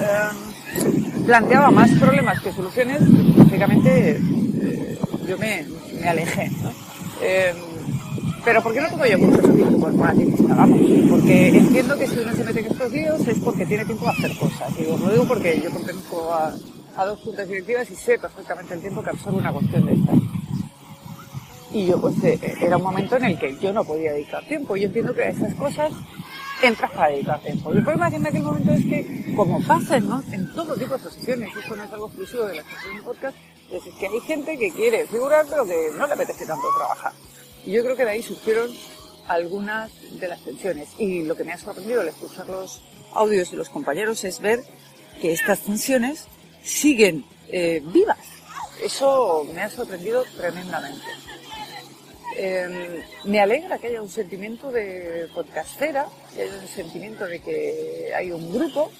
eh, 0.00 1.24
planteaba 1.24 1.70
más 1.70 1.88
problemas 1.92 2.40
que 2.40 2.52
soluciones, 2.52 3.00
básicamente 3.36 4.10
eh, 4.10 4.98
yo 5.28 5.38
me, 5.38 5.64
me 6.00 6.08
alejé. 6.08 6.50
Eh, 7.22 7.54
pero 8.44 8.62
¿por 8.62 8.74
qué 8.74 8.80
no 8.80 8.88
tengo 8.88 9.06
yo 9.06 9.18
mucho 9.18 9.40
tiempo 9.40 9.80
corporativista? 9.80 10.54
Vamos, 10.54 10.80
porque 11.08 11.48
entiendo 11.48 11.96
que 11.96 12.06
si 12.06 12.18
uno 12.18 12.32
se 12.34 12.44
mete 12.44 12.60
en 12.60 12.66
estos 12.66 12.92
líos 12.92 13.26
es 13.26 13.38
porque 13.38 13.66
tiene 13.66 13.84
tiempo 13.84 14.04
de 14.04 14.10
hacer 14.10 14.36
cosas. 14.36 14.72
Os 14.90 15.00
lo 15.00 15.10
digo 15.10 15.24
porque 15.26 15.60
yo 15.60 15.70
pertenezco 15.70 16.32
a, 16.32 16.54
a 16.96 17.06
dos 17.06 17.20
juntas 17.20 17.48
directivas 17.48 17.90
y 17.90 17.94
sé 17.94 18.18
perfectamente 18.18 18.74
el 18.74 18.80
tiempo 18.80 19.02
que 19.02 19.10
absorbe 19.10 19.38
una 19.38 19.52
cuestión 19.52 19.86
de 19.86 19.94
esta. 19.94 20.12
Y 21.72 21.86
yo 21.86 22.00
pues 22.00 22.22
eh, 22.22 22.38
era 22.60 22.76
un 22.76 22.82
momento 22.82 23.16
en 23.16 23.24
el 23.24 23.38
que 23.38 23.56
yo 23.58 23.72
no 23.72 23.84
podía 23.84 24.12
dedicar 24.12 24.44
tiempo. 24.46 24.76
Yo 24.76 24.86
entiendo 24.86 25.14
que 25.14 25.22
a 25.22 25.28
esas 25.30 25.54
cosas 25.54 25.92
entras 26.62 26.90
para 26.92 27.08
dedicar 27.08 27.40
tiempo. 27.40 27.72
El 27.72 27.82
problema 27.82 28.10
que 28.10 28.16
en 28.16 28.26
aquel 28.26 28.42
momento 28.42 28.72
es 28.72 28.84
que, 28.84 29.34
como 29.34 29.60
pasa 29.66 29.98
¿no? 30.00 30.22
en 30.30 30.52
todo 30.54 30.74
tipo 30.74 30.94
de 30.94 31.02
posiciones, 31.02 31.50
y 31.54 31.58
esto 31.58 31.76
no 31.76 31.84
es 31.84 31.92
algo 31.92 32.06
exclusivo 32.06 32.44
de 32.44 32.56
la 32.56 32.62
sesión 32.62 32.96
de 32.96 33.02
podcast, 33.02 33.36
es 33.72 33.82
que 33.98 34.06
hay 34.06 34.20
gente 34.20 34.56
que 34.56 34.70
quiere 34.70 35.06
figurar 35.06 35.46
pero 35.48 35.64
que 35.64 35.90
no 35.98 36.06
le 36.06 36.12
apetece 36.12 36.46
tanto 36.46 36.62
trabajar. 36.76 37.12
Y 37.66 37.72
yo 37.72 37.82
creo 37.82 37.96
que 37.96 38.04
de 38.04 38.10
ahí 38.10 38.22
surgieron 38.22 38.70
algunas 39.28 39.90
de 40.20 40.28
las 40.28 40.40
tensiones. 40.40 40.88
Y 40.98 41.22
lo 41.22 41.36
que 41.36 41.44
me 41.44 41.52
ha 41.52 41.58
sorprendido 41.58 42.00
al 42.00 42.08
escuchar 42.08 42.48
los 42.48 42.82
audios 43.12 43.50
de 43.50 43.56
los 43.56 43.68
compañeros 43.68 44.24
es 44.24 44.40
ver 44.40 44.64
que 45.20 45.32
estas 45.32 45.60
tensiones 45.60 46.26
siguen 46.62 47.24
eh, 47.48 47.82
vivas. 47.84 48.18
Eso 48.82 49.46
me 49.54 49.62
ha 49.62 49.70
sorprendido 49.70 50.24
tremendamente. 50.36 51.04
Eh, 52.36 53.04
me 53.24 53.40
alegra 53.40 53.78
que 53.78 53.86
haya 53.86 54.02
un 54.02 54.08
sentimiento 54.08 54.72
de 54.72 55.28
podcastera, 55.32 56.08
que 56.34 56.42
haya 56.42 56.58
un 56.58 56.66
sentimiento 56.66 57.26
de 57.26 57.40
que 57.40 58.12
hay 58.14 58.32
un 58.32 58.52
grupo 58.52 58.90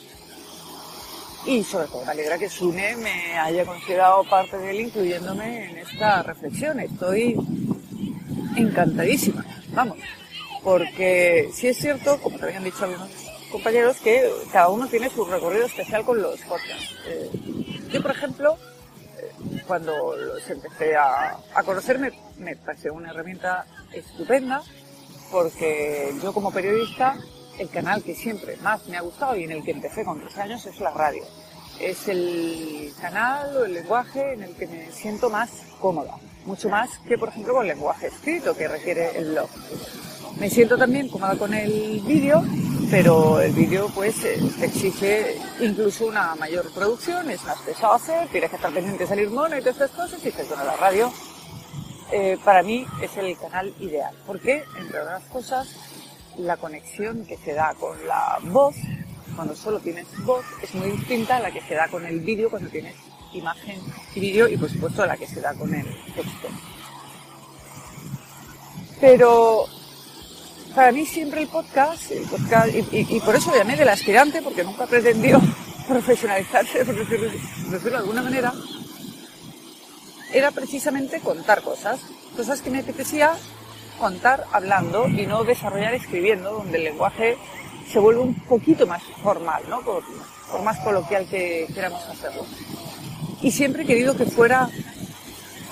y 1.47 1.63
sobre 1.63 1.89
todo 1.89 2.05
me 2.05 2.13
alegra 2.13 2.39
que 2.39 2.49
Sune 2.49 2.97
me 2.97 3.37
haya 3.37 3.67
considerado 3.67 4.25
parte 4.25 4.57
de 4.57 4.71
él 4.71 4.81
incluyéndome 4.83 5.71
en 5.71 5.79
esta 5.79 6.23
reflexión. 6.23 6.81
Estoy 6.81 7.37
encantadísima, 8.57 9.45
vamos, 9.73 9.99
porque 10.63 11.51
sí 11.53 11.69
es 11.69 11.77
cierto, 11.77 12.19
como 12.21 12.39
te 12.39 12.47
habían 12.47 12.65
dicho 12.65 12.85
algunos 12.85 13.11
compañeros, 13.51 13.99
que 13.99 14.29
cada 14.53 14.69
uno 14.69 14.89
tiene 14.89 15.11
su 15.11 15.25
recorrido 15.25 15.67
especial 15.67 16.05
con 16.05 16.21
los 16.21 16.41
podcasts. 16.41 16.97
Eh, 17.07 17.31
yo, 17.93 18.03
por 18.03 18.11
ejemplo, 18.11 18.59
eh, 19.19 19.63
cuando 19.67 20.17
los 20.17 20.49
empecé 20.51 20.97
a, 20.97 21.37
a 21.55 21.63
conocer 21.63 21.99
me, 21.99 22.11
me 22.39 22.57
pareció 22.57 22.95
una 22.95 23.11
herramienta 23.11 23.67
estupenda, 23.93 24.63
porque 25.31 26.13
yo 26.23 26.33
como 26.33 26.51
periodista, 26.51 27.17
el 27.59 27.69
canal 27.69 28.03
que 28.03 28.15
siempre 28.15 28.57
más 28.59 28.87
me 28.89 28.97
ha 28.97 29.03
gustado 29.03 29.37
y 29.37 29.45
en 29.45 29.53
el 29.53 29.65
que 29.65 29.73
empecé 29.73 30.05
con 30.05 30.21
13 30.21 30.43
años 30.43 30.67
es 30.67 30.81
la 30.81 30.91
radio. 30.91 31.25
Es 31.81 32.09
el 32.09 32.93
canal 33.01 33.57
o 33.57 33.65
el 33.65 33.75
lenguaje 33.75 34.33
en 34.33 34.45
el 34.45 34.55
que 34.55 34.67
me 34.67 34.91
siento 34.93 35.29
más 35.29 35.51
cómoda 35.81 36.17
mucho 36.45 36.69
más 36.69 36.99
que, 37.07 37.19
por 37.19 37.29
ejemplo, 37.29 37.55
con 37.55 37.67
lenguaje 37.67 38.09
escrito 38.09 38.57
que 38.57 38.69
requiere 38.69 39.17
el 39.19 39.31
blog. 39.33 39.49
Me 40.39 40.51
siento 40.51 40.77
también 40.77 41.09
cómoda 41.09 41.37
con 41.37 41.55
el 41.55 42.01
vídeo, 42.01 42.43
pero 42.91 43.41
el 43.41 43.53
vídeo 43.53 43.89
pues 43.95 44.25
eh, 44.25 44.39
exige 44.61 45.39
incluso 45.61 46.07
una 46.07 46.35
mayor 46.35 46.73
producción, 46.73 47.31
es 47.31 47.43
más 47.45 47.59
pesado 47.61 47.95
hacer, 47.95 48.29
tienes 48.29 48.51
que 48.51 48.57
estar 48.57 48.73
pendiente 48.73 49.05
de 49.05 49.09
salir 49.09 49.31
mono 49.31 49.57
y 49.57 49.61
todas 49.61 49.77
estas 49.77 49.91
cosas, 49.93 50.21
y 50.23 50.27
dices, 50.27 50.49
bueno, 50.49 50.65
la 50.65 50.77
radio 50.77 51.13
eh, 52.13 52.37
para 52.45 52.63
mí 52.63 52.85
es 53.01 53.17
el 53.17 53.37
canal 53.39 53.73
ideal, 53.79 54.15
porque, 54.27 54.65
entre 54.79 55.01
otras 55.01 55.23
cosas, 55.25 55.69
la 56.37 56.57
conexión 56.57 57.25
que 57.27 57.37
se 57.37 57.55
da 57.55 57.75
con 57.75 57.97
la 58.07 58.39
voz, 58.43 58.75
cuando 59.37 59.55
solo 59.55 59.79
tienes 59.81 60.07
voz, 60.25 60.45
es 60.63 60.75
muy 60.75 60.91
distinta 60.91 61.37
a 61.37 61.41
la 61.41 61.51
que 61.51 61.61
se 61.63 61.75
da 61.75 61.89
con 61.89 62.05
el 62.05 62.21
vídeo 62.21 62.51
cuando 62.51 62.69
tienes 62.71 62.95
imagen 63.39 63.81
y 64.15 64.21
vídeo 64.21 64.49
y 64.49 64.57
por 64.57 64.71
supuesto 64.71 65.05
la 65.07 65.17
que 65.17 65.27
se 65.27 65.41
da 65.41 65.55
con 65.55 65.73
el 65.75 65.85
texto. 66.15 66.49
Pero 69.01 69.67
para 70.75 70.93
mí 70.93 71.07
siempre 71.07 71.43
el 71.43 71.49
podcast, 71.49 72.11
y, 72.91 73.21
por 73.21 73.37
eso 73.37 73.55
llamé 73.55 73.77
del 73.77 73.89
aspirante, 73.89 74.43
porque 74.43 74.65
nunca 74.65 74.87
pretendió 74.87 75.41
profesionalizarse, 75.89 76.85
por 76.85 76.97
decirlo, 76.97 77.91
de 77.91 77.97
alguna 77.97 78.23
manera, 78.23 78.53
era 80.33 80.51
precisamente 80.51 81.21
contar 81.21 81.63
cosas, 81.63 82.01
cosas 82.37 82.61
que 82.61 82.71
me 82.71 82.81
apetecía 82.81 83.35
contar 83.99 84.45
hablando 84.51 85.09
y 85.09 85.27
no 85.27 85.45
desarrollar 85.45 85.95
escribiendo, 85.95 86.53
donde 86.53 86.79
el 86.79 86.85
lenguaje 86.85 87.39
se 87.93 88.01
vuelve 88.01 88.23
un 88.23 88.35
poquito 88.35 88.87
más 88.87 89.03
formal, 89.23 89.63
¿no? 89.69 89.83
por 89.83 90.03
más 90.65 90.79
coloquial 90.81 91.27
que 91.27 91.67
queramos 91.73 92.03
hacerlo 92.09 92.45
y 93.45 93.51
siempre 93.51 93.83
he 93.83 93.87
querido 93.87 94.17
que 94.17 94.25
fuera 94.25 94.71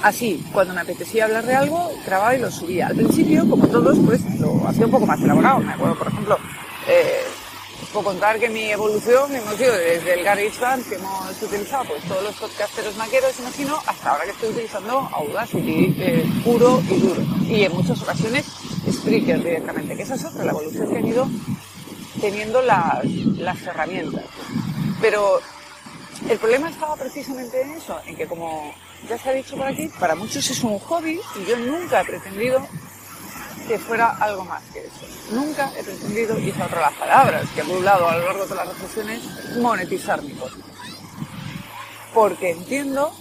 así. 0.03 0.45
Cuando 0.53 0.75
me 0.75 0.83
apetecía 0.83 1.25
hablar 1.25 1.47
de 1.47 1.55
algo, 1.55 1.91
grababa 2.05 2.37
y 2.37 2.41
lo 2.41 2.51
subía. 2.51 2.89
Al 2.89 2.97
principio, 2.97 3.49
como 3.49 3.67
todos, 3.67 3.99
pues 4.05 4.21
lo 4.39 4.69
hacía 4.69 4.85
un 4.85 4.93
poco 4.93 5.07
más 5.07 5.19
elaborado. 5.21 5.61
Me 5.61 5.73
acuerdo, 5.73 5.97
por 5.97 6.09
ejemplo, 6.09 6.39
eh, 6.87 7.23
puedo 7.91 8.05
contar 8.05 8.39
que 8.39 8.51
mi 8.51 8.71
evolución 8.71 9.35
hemos 9.35 9.59
ido 9.59 9.73
desde 9.75 10.15
el 10.15 10.23
GarageBand 10.23 10.87
que 10.87 10.97
hemos 10.97 11.43
utilizado, 11.43 11.85
pues 11.85 12.03
todos 12.05 12.23
los 12.23 12.35
podcasteros 12.35 12.95
maqueros, 12.97 13.41
imagino, 13.41 13.79
hasta 13.87 14.11
ahora 14.11 14.25
que 14.25 14.31
estoy 14.33 14.51
utilizando 14.51 15.09
Audacity 15.11 15.97
eh, 15.99 16.31
puro 16.45 16.83
y 16.91 17.01
duro. 17.01 17.23
Y 17.49 17.65
en 17.65 17.73
muchas 17.73 18.03
ocasiones 18.03 18.45
Spreaker 18.91 19.43
directamente, 19.43 19.97
que 19.97 20.03
esa 20.03 20.17
es 20.17 20.25
otra, 20.27 20.45
la 20.45 20.51
evolución 20.51 20.91
que 20.91 20.99
han 20.99 21.07
ido 21.07 21.27
teniendo 22.21 22.61
las, 22.61 23.03
las 23.05 23.63
herramientas. 23.63 24.25
Pero 25.01 25.41
el 26.29 26.39
problema 26.39 26.71
estaba 26.71 26.97
precisamente 26.97 27.61
en 27.61 27.73
eso, 27.73 28.01
en 28.07 28.17
que 28.17 28.27
como 28.27 28.75
ya 29.09 29.19
se 29.19 29.31
ha 29.31 29.33
dicho 29.33 29.57
por 29.57 29.67
aquí, 29.67 29.89
para 29.99 30.15
muchos 30.15 30.49
es 30.51 30.63
un 30.63 30.79
hobby 30.79 31.21
y 31.37 31.45
yo 31.45 31.57
nunca 31.57 32.01
he 32.01 32.05
pretendido 32.05 32.67
que 33.67 33.79
fuera 33.79 34.17
algo 34.21 34.45
más 34.45 34.63
que 34.73 34.81
eso. 34.81 35.07
Nunca 35.33 35.71
he 35.77 35.83
pretendido, 35.83 36.39
y 36.39 36.51
esas 36.51 36.67
otras 36.67 36.83
las 36.83 36.95
palabras 36.95 37.49
que 37.55 37.61
he 37.61 37.75
hablado 37.75 38.09
a 38.09 38.17
lo 38.17 38.27
largo 38.27 38.47
de 38.47 38.55
las 38.55 38.69
reflexiones, 38.69 39.23
monetizar 39.57 40.23
mi 40.23 40.33
podcast. 40.33 40.57
Porque 42.13 42.51
entiendo 42.51 43.13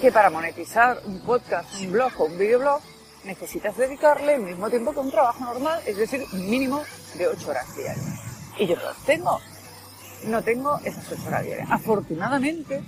que 0.00 0.12
para 0.12 0.30
monetizar 0.30 1.00
un 1.04 1.20
podcast, 1.20 1.74
un 1.80 1.92
blog 1.92 2.12
o 2.18 2.24
un 2.24 2.38
videoblog, 2.38 2.80
necesitas 3.24 3.76
dedicarle 3.76 4.34
el 4.34 4.42
mismo 4.42 4.68
tiempo 4.68 4.92
que 4.92 4.98
un 4.98 5.10
trabajo 5.10 5.44
normal, 5.44 5.80
es 5.86 5.96
decir, 5.96 6.24
un 6.32 6.50
mínimo 6.50 6.84
de 7.14 7.28
8 7.28 7.50
horas 7.50 7.74
diarias. 7.74 8.20
Y 8.58 8.66
yo 8.66 8.76
las 8.76 8.96
tengo. 9.06 9.40
No 10.26 10.42
tengo 10.42 10.78
esas 10.84 11.10
8 11.10 11.22
horas 11.26 11.44
diarias. 11.44 11.68
Afortunadamente, 11.70 12.82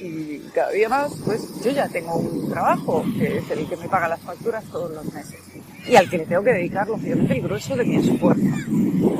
y 0.00 0.38
cada 0.54 0.70
día 0.70 0.88
más, 0.88 1.12
pues 1.24 1.62
yo 1.64 1.70
ya 1.70 1.88
tengo 1.88 2.16
un 2.16 2.48
trabajo 2.50 3.04
que 3.18 3.38
es 3.38 3.50
el 3.50 3.68
que 3.68 3.76
me 3.76 3.88
paga 3.88 4.08
las 4.08 4.20
facturas 4.20 4.64
todos 4.64 4.90
los 4.92 5.12
meses 5.12 5.40
y 5.88 5.96
al 5.96 6.08
que 6.08 6.18
le 6.18 6.26
tengo 6.26 6.42
que 6.42 6.52
dedicar, 6.52 6.86
lógicamente, 6.86 7.34
el 7.34 7.42
grueso 7.42 7.76
de 7.76 7.84
mi 7.84 7.96
esfuerzo. 7.96 8.42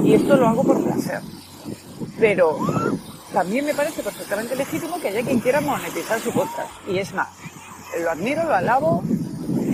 Y 0.05 0.15
esto 0.15 0.37
lo 0.37 0.49
hago 0.49 0.65
por 0.65 0.83
placer. 0.85 1.21
Pero 2.19 2.59
también 3.33 3.65
me 3.65 3.75
parece 3.75 4.03
perfectamente 4.03 4.55
legítimo 4.55 5.01
que 5.01 5.09
haya 5.09 5.23
quien 5.23 5.41
quiera 5.41 5.61
monetizar 5.61 6.21
su 6.21 6.31
podcast. 6.31 6.71
Y 6.87 6.99
es 6.99 7.15
más, 7.15 7.29
lo 8.03 8.11
admiro, 8.11 8.45
lo 8.45 8.55
alabo 8.55 9.03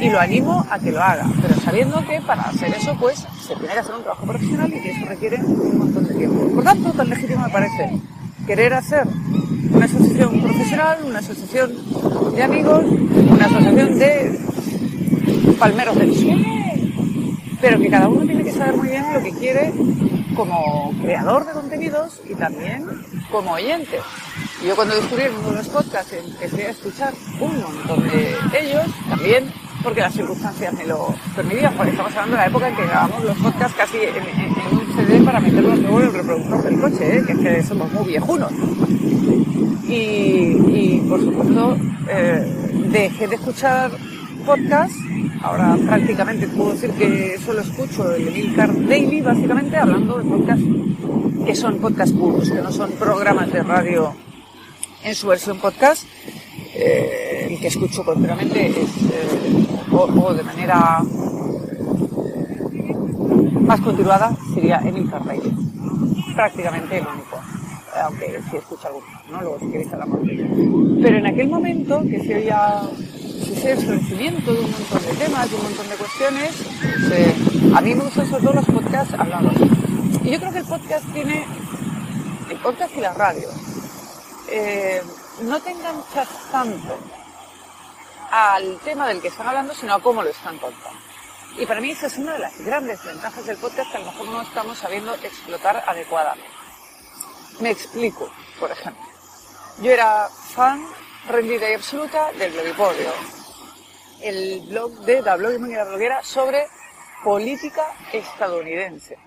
y 0.01 0.11
lo 0.11 0.21
animo 0.21 0.67
a 0.71 0.79
que 0.79 0.93
lo 0.93 1.03
haga, 1.03 1.27
pero 1.41 1.55
sabiendo 1.61 2.05
que 2.07 2.21
para 2.21 2.43
hacer 2.43 2.75
eso, 2.75 2.97
pues 2.99 3.27
se 3.41 3.55
tiene 3.57 3.75
que 3.75 3.81
hacer 3.81 3.95
un 3.95 4.03
trabajo 4.03 4.27
profesional 4.27 4.73
y 4.73 4.81
que 4.81 4.91
eso 4.91 5.07
requiere 5.07 5.37
un 5.45 5.79
montón 5.79 6.05
de 6.05 6.15
tiempo. 6.15 6.55
Por 6.55 6.65
tanto, 6.65 6.93
tan 6.93 7.09
legítimo 7.09 7.43
me 7.43 7.51
parece 7.51 8.01
querer 8.47 8.75
hacer 8.75 9.07
una 9.71 9.87
asociación 9.87 10.41
profesional, 10.41 10.99
una 11.05 11.19
asociación 11.19 11.73
de 12.35 12.43
amigos, 12.43 12.85
una 13.31 13.47
asociación 13.47 13.99
de 13.99 14.41
palmeros 15.59 15.97
del 15.97 16.15
sur, 16.15 16.37
pero 17.61 17.79
que 17.79 17.89
cada 17.89 18.09
uno 18.09 18.27
tiene 18.27 18.45
que 18.45 18.53
saber 18.53 18.77
muy 18.77 18.89
bien 18.89 19.13
lo 19.13 19.23
que 19.23 19.33
quiere 19.33 19.73
como 20.35 20.93
creador 21.01 21.47
de 21.47 21.53
contenidos 21.53 22.21
y 22.29 22.35
también 22.35 22.87
como 23.31 23.53
oyente. 23.53 23.99
Yo 24.67 24.75
cuando 24.75 24.95
descubrí 24.95 25.25
el 25.25 25.33
mundo 25.33 25.51
de 25.51 25.57
los 25.57 25.69
podcasts 25.69 26.13
empecé 26.13 26.67
a 26.67 26.71
escuchar 26.71 27.13
un 27.41 27.61
montón 27.61 28.03
de 28.09 28.35
ellos, 28.61 28.85
también 29.09 29.53
porque 29.85 30.01
las 30.01 30.15
circunstancias 30.15 30.73
me 30.73 30.87
lo 30.87 31.15
permitían, 31.37 31.75
porque 31.75 31.91
estamos 31.91 32.13
hablando 32.13 32.37
de 32.37 32.43
la 32.43 32.47
época 32.49 32.69
en 32.69 32.77
que 32.77 32.87
grabamos 32.87 33.25
los 33.25 33.37
podcasts 33.37 33.77
casi 33.77 33.99
en, 33.99 34.79
un 34.79 34.97
CD 34.97 35.21
para 35.23 35.41
meterlos 35.41 35.79
luego 35.79 36.01
en 36.01 36.07
el 36.07 36.13
reproductor 36.15 36.63
del 36.63 36.81
coche, 36.81 37.19
¿eh? 37.19 37.23
que 37.27 37.33
es 37.33 37.39
que 37.39 37.63
somos 37.63 37.93
muy 37.93 38.07
viejunos. 38.07 38.51
Y, 39.87 41.01
por 41.09 41.21
supuesto, 41.21 41.77
eh, 42.09 42.73
dejé 42.91 43.29
de 43.29 43.35
escuchar 43.37 43.91
podcasts. 44.47 44.97
Ahora 45.43 45.77
prácticamente 45.87 46.49
puedo 46.49 46.73
decir 46.73 46.91
que 46.93 47.39
solo 47.45 47.61
escucho 47.61 48.15
el 48.15 48.27
Emilcar 48.29 48.75
Daily, 48.89 49.21
básicamente 49.21 49.77
hablando 49.77 50.19
de 50.19 50.25
podcasts 50.25 50.65
que 51.45 51.55
son 51.55 51.79
podcasts 51.79 52.17
puros, 52.17 52.51
que 52.51 52.63
no 52.63 52.73
son 52.73 52.91
programas 52.93 53.53
de 53.53 53.63
radio 53.63 54.15
en 55.05 55.15
su 55.15 55.29
versión 55.29 55.59
podcast. 55.59 56.05
Eh, 56.75 57.49
el 57.51 57.61
que 57.61 57.69
escucho 57.69 58.05
continuamente 58.05 58.67
es, 58.67 58.77
eh, 58.77 59.67
o, 59.93 60.35
de 60.35 60.43
manera 60.43 61.01
más 63.61 63.81
continuada, 63.81 64.37
sería 64.55 64.79
Emilcar 64.79 65.25
Daily. 65.25 65.53
Prácticamente 66.35 66.99
el 66.99 67.07
único 67.07 67.39
aunque 68.03 68.41
si 68.51 68.57
escucha 68.57 68.89
alguno, 68.89 69.07
¿no? 69.31 69.41
Luego 69.41 69.59
si 69.61 69.71
queréis 69.71 69.93
hablamos. 69.93 70.21
Pero 71.03 71.19
en 71.19 71.27
aquel 71.27 71.49
momento 71.49 72.03
que 72.03 72.21
se 72.25 72.35
oía 72.35 72.83
ese 73.41 73.73
esclarecimiento 73.73 74.53
de 74.53 74.61
un 74.61 74.71
montón 74.71 75.03
de 75.03 75.25
temas, 75.25 75.51
de 75.51 75.57
un 75.57 75.63
montón 75.63 75.89
de 75.89 75.95
cuestiones, 75.95 76.63
eh, 77.13 77.35
a 77.75 77.81
mí 77.81 77.95
me 77.95 78.05
gustan 78.05 78.29
sobre 78.29 78.43
todo 78.43 78.55
los 78.55 78.65
podcasts 78.67 79.15
hablados. 79.15 79.55
Y 80.25 80.31
yo 80.31 80.41
creo 80.41 80.53
que 80.53 80.59
el 80.59 80.65
podcast 80.65 81.05
tiene, 81.13 81.45
el 82.51 82.57
podcast 82.59 82.97
y 82.97 83.01
la 83.01 83.15
radio, 83.15 83.49
eh, 84.57 85.03
no 85.43 85.61
te 85.61 85.73
enganchas 85.73 86.29
tanto 86.53 86.97
al 88.31 88.79
tema 88.85 89.09
del 89.09 89.21
que 89.21 89.27
están 89.27 89.49
hablando, 89.49 89.75
sino 89.75 89.95
a 89.95 90.01
cómo 90.01 90.23
lo 90.23 90.31
están 90.31 90.59
contando. 90.59 91.01
Y 91.59 91.67
para 91.67 91.81
mí 91.81 91.91
esa 91.91 92.07
es 92.07 92.19
una 92.19 92.35
de 92.35 92.39
las 92.39 92.61
grandes 92.61 93.05
ventajas 93.05 93.45
del 93.47 93.57
podcast 93.57 93.91
que 93.91 93.97
a 93.97 94.01
lo 94.01 94.13
mejor 94.13 94.29
no 94.29 94.43
estamos 94.43 94.79
sabiendo 94.79 95.13
explotar 95.15 95.83
adecuadamente. 95.87 96.49
Me 97.59 97.71
explico, 97.71 98.31
por 98.61 98.71
ejemplo. 98.71 99.03
Yo 99.83 99.91
era 99.91 100.29
fan 100.29 100.87
rendida 101.29 101.69
y 101.69 101.75
absoluta 101.75 102.31
del 102.33 102.53
Blogipodio, 102.53 103.13
el 104.21 104.61
blog 104.69 104.93
de 105.01 105.21
la 105.21 105.35
Blogging 105.35 105.71
y 105.71 105.75
la 105.75 105.85
bloguera 105.85 106.23
sobre 106.23 106.69
política 107.25 107.87
estadounidense. 108.13 109.19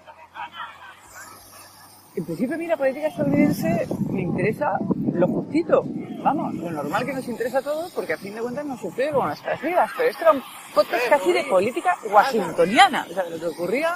En 2.17 2.25
principio 2.25 2.55
a 2.55 2.57
mí 2.57 2.65
la 2.65 2.77
política 2.77 3.09
estadounidense 3.09 3.87
me 4.09 4.21
interesa 4.21 4.71
lo 5.13 5.27
justito, 5.27 5.83
vamos, 6.23 6.55
lo 6.55 6.71
normal 6.71 7.05
que 7.05 7.13
nos 7.13 7.27
interesa 7.27 7.59
a 7.59 7.61
todos 7.61 7.91
porque 7.91 8.13
a 8.13 8.17
fin 8.17 8.33
de 8.33 8.41
cuentas 8.41 8.65
nos 8.65 8.81
sucede 8.81 9.11
con 9.11 9.27
nuestras 9.27 9.61
vidas, 9.61 9.91
pero 9.95 10.09
esto 10.09 10.23
era 10.23 10.31
un 10.31 10.41
podcast 10.73 11.09
casi 11.09 11.31
de 11.31 11.43
política 11.43 11.95
washingtoniana, 12.09 13.05
o 13.07 13.13
sea, 13.13 13.21
de 13.21 13.29
lo 13.29 13.39
que 13.39 13.45
ocurría 13.45 13.93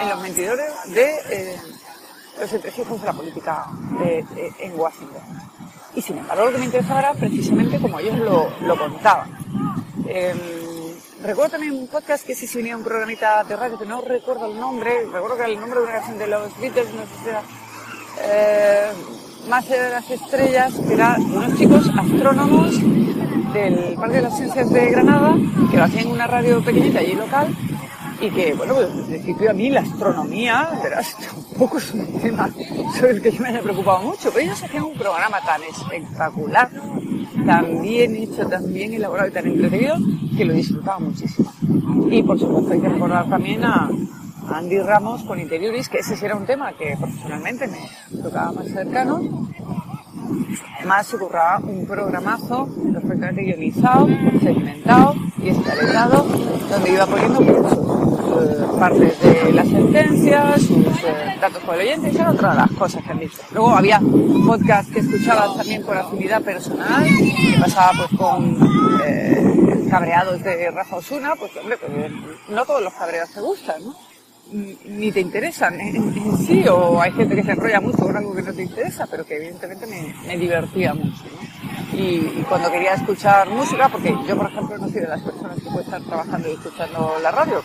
en 0.00 0.08
los 0.08 0.22
mentidores 0.22 0.72
de 0.94 1.14
eh, 1.32 1.56
los 2.40 2.52
entresijos 2.52 3.00
de 3.00 3.06
la 3.06 3.12
política 3.12 3.66
en 4.60 4.78
Washington. 4.78 5.22
Y 5.96 6.02
sin 6.02 6.18
embargo 6.18 6.44
lo 6.44 6.52
que 6.52 6.58
me 6.58 6.66
interesaba 6.66 7.00
era 7.00 7.14
precisamente 7.14 7.80
como 7.80 7.98
ellos 7.98 8.16
lo, 8.60 8.78
contaban. 8.78 9.28
Em, 10.06 10.38
recuerdo 11.26 11.52
también 11.52 11.72
un 11.72 11.88
podcast 11.88 12.24
que 12.24 12.34
sí 12.34 12.46
se 12.46 12.60
unía 12.60 12.76
un 12.76 12.84
programita 12.84 13.42
de 13.42 13.56
radio, 13.56 13.76
que 13.76 13.84
no 13.84 14.00
recuerdo 14.00 14.46
el 14.46 14.58
nombre, 14.58 15.04
recuerdo 15.12 15.36
que 15.36 15.44
el 15.44 15.58
nombre 15.58 15.80
de 15.80 15.86
una 15.86 15.94
canción 15.94 16.18
de 16.18 16.26
los 16.28 16.60
Beatles, 16.60 16.94
no 16.94 17.02
sé 17.02 17.08
si 17.22 17.28
era 17.28 17.42
eh, 18.22 18.92
Más 19.48 19.68
de 19.68 19.90
las 19.90 20.10
estrellas, 20.10 20.72
que 20.86 20.94
eran 20.94 21.22
unos 21.22 21.58
chicos 21.58 21.90
astrónomos 21.98 22.70
del 23.52 23.94
Parque 23.96 24.16
de 24.16 24.22
las 24.22 24.36
Ciencias 24.36 24.70
de 24.70 24.90
Granada, 24.90 25.34
que 25.70 25.76
lo 25.76 25.84
hacían 25.84 26.06
en 26.06 26.12
una 26.12 26.26
radio 26.28 26.64
pequeñita 26.64 27.00
allí 27.00 27.14
local, 27.14 27.48
y 28.20 28.30
que, 28.30 28.54
bueno, 28.54 28.74
pues 28.74 28.88
en 28.88 29.06
principio 29.06 29.50
a 29.50 29.54
mí 29.54 29.70
la 29.70 29.80
astronomía, 29.80 30.70
verás, 30.82 31.16
tampoco 31.18 31.78
es 31.78 31.92
un 31.92 32.20
tema 32.20 32.48
sobre 32.98 33.12
el 33.12 33.22
que 33.22 33.30
yo 33.30 33.42
me 33.42 33.48
haya 33.48 33.62
preocupado 33.62 34.02
mucho, 34.02 34.30
pero 34.32 34.40
ellos 34.40 34.62
hacían 34.62 34.84
un 34.84 34.94
programa 34.94 35.40
tan 35.40 35.62
espectacular, 35.62 36.70
tan 37.44 37.82
bien 37.82 38.16
hecho, 38.16 38.46
tan 38.46 38.72
bien 38.72 38.94
elaborado 38.94 39.28
y 39.28 39.32
tan 39.32 39.46
entretenido, 39.46 39.96
que 40.36 40.44
lo 40.44 40.54
disfrutaba 40.54 40.98
muchísimo. 40.98 41.52
Y 42.10 42.22
por 42.22 42.38
supuesto 42.38 42.72
hay 42.72 42.80
que 42.80 42.88
recordar 42.88 43.28
también 43.28 43.64
a, 43.64 43.90
Andy 44.48 44.78
Ramos 44.78 45.24
con 45.24 45.40
Interioris, 45.40 45.88
que 45.88 45.98
ese 45.98 46.16
sí 46.16 46.24
era 46.24 46.36
un 46.36 46.46
tema 46.46 46.72
que 46.72 46.96
profesionalmente 46.96 47.66
me 47.66 48.22
tocaba 48.22 48.52
más 48.52 48.66
cercano. 48.68 49.20
Además 50.78 51.06
se 51.06 51.18
curraba 51.18 51.58
un 51.58 51.84
programazo 51.84 52.68
perfectamente 52.92 53.42
guionizado, 53.42 54.06
segmentado 54.40 55.14
y 55.42 55.48
escaletado, 55.48 56.26
donde 56.70 56.92
iba 56.92 57.06
poniendo 57.06 57.40
partes 58.78 59.20
de 59.20 59.52
la 59.52 59.64
sentencia, 59.64 60.58
sus 60.58 60.86
eh, 61.04 61.36
datos 61.40 61.62
por 61.62 61.74
el 61.74 61.82
oyente, 61.82 62.12
son 62.12 62.26
otras 62.28 62.54
de 62.54 62.60
las 62.62 62.70
cosas 62.72 63.02
que 63.04 63.10
han 63.10 63.18
dicho. 63.18 63.38
Luego 63.52 63.70
había 63.70 64.00
podcast 64.46 64.92
que 64.92 65.00
escuchaba 65.00 65.54
también 65.56 65.84
por 65.84 65.96
afinidad 65.96 66.42
personal, 66.42 67.04
que 67.04 67.58
pasaba 67.60 67.92
pues 67.96 68.20
con 68.20 68.58
eh, 69.04 69.86
cabreados 69.90 70.42
de 70.42 70.70
Rafa 70.70 70.96
Osuna, 70.96 71.34
pues 71.38 71.56
hombre, 71.56 71.78
pues, 71.78 72.12
no 72.48 72.64
todos 72.64 72.82
los 72.82 72.92
cabreados 72.94 73.30
te 73.30 73.40
gustan, 73.40 73.84
¿no? 73.84 73.94
ni 74.52 75.10
te 75.10 75.20
interesan 75.20 75.80
en, 75.80 76.38
sí, 76.38 76.64
o 76.68 77.00
hay 77.00 77.10
gente 77.12 77.34
que 77.34 77.42
se 77.42 77.52
enrolla 77.52 77.80
mucho 77.80 77.98
con 77.98 78.16
algo 78.16 78.34
que 78.34 78.42
no 78.42 78.52
te 78.52 78.62
interesa, 78.62 79.06
pero 79.10 79.24
que 79.24 79.36
evidentemente 79.36 79.86
me, 79.86 80.14
me 80.26 80.36
divertía 80.36 80.94
mucho. 80.94 81.24
¿no? 81.24 81.98
Y, 81.98 82.34
y, 82.38 82.44
cuando 82.48 82.70
quería 82.70 82.94
escuchar 82.94 83.48
música, 83.48 83.88
porque 83.88 84.14
yo 84.26 84.36
por 84.36 84.50
ejemplo 84.50 84.78
no 84.78 84.88
soy 84.88 85.00
de 85.00 85.08
las 85.08 85.22
personas 85.22 85.56
que 85.56 85.70
puede 85.70 85.82
estar 85.82 86.02
trabajando 86.02 86.48
y 86.48 86.52
escuchando 86.52 87.16
la 87.22 87.30
radio, 87.30 87.62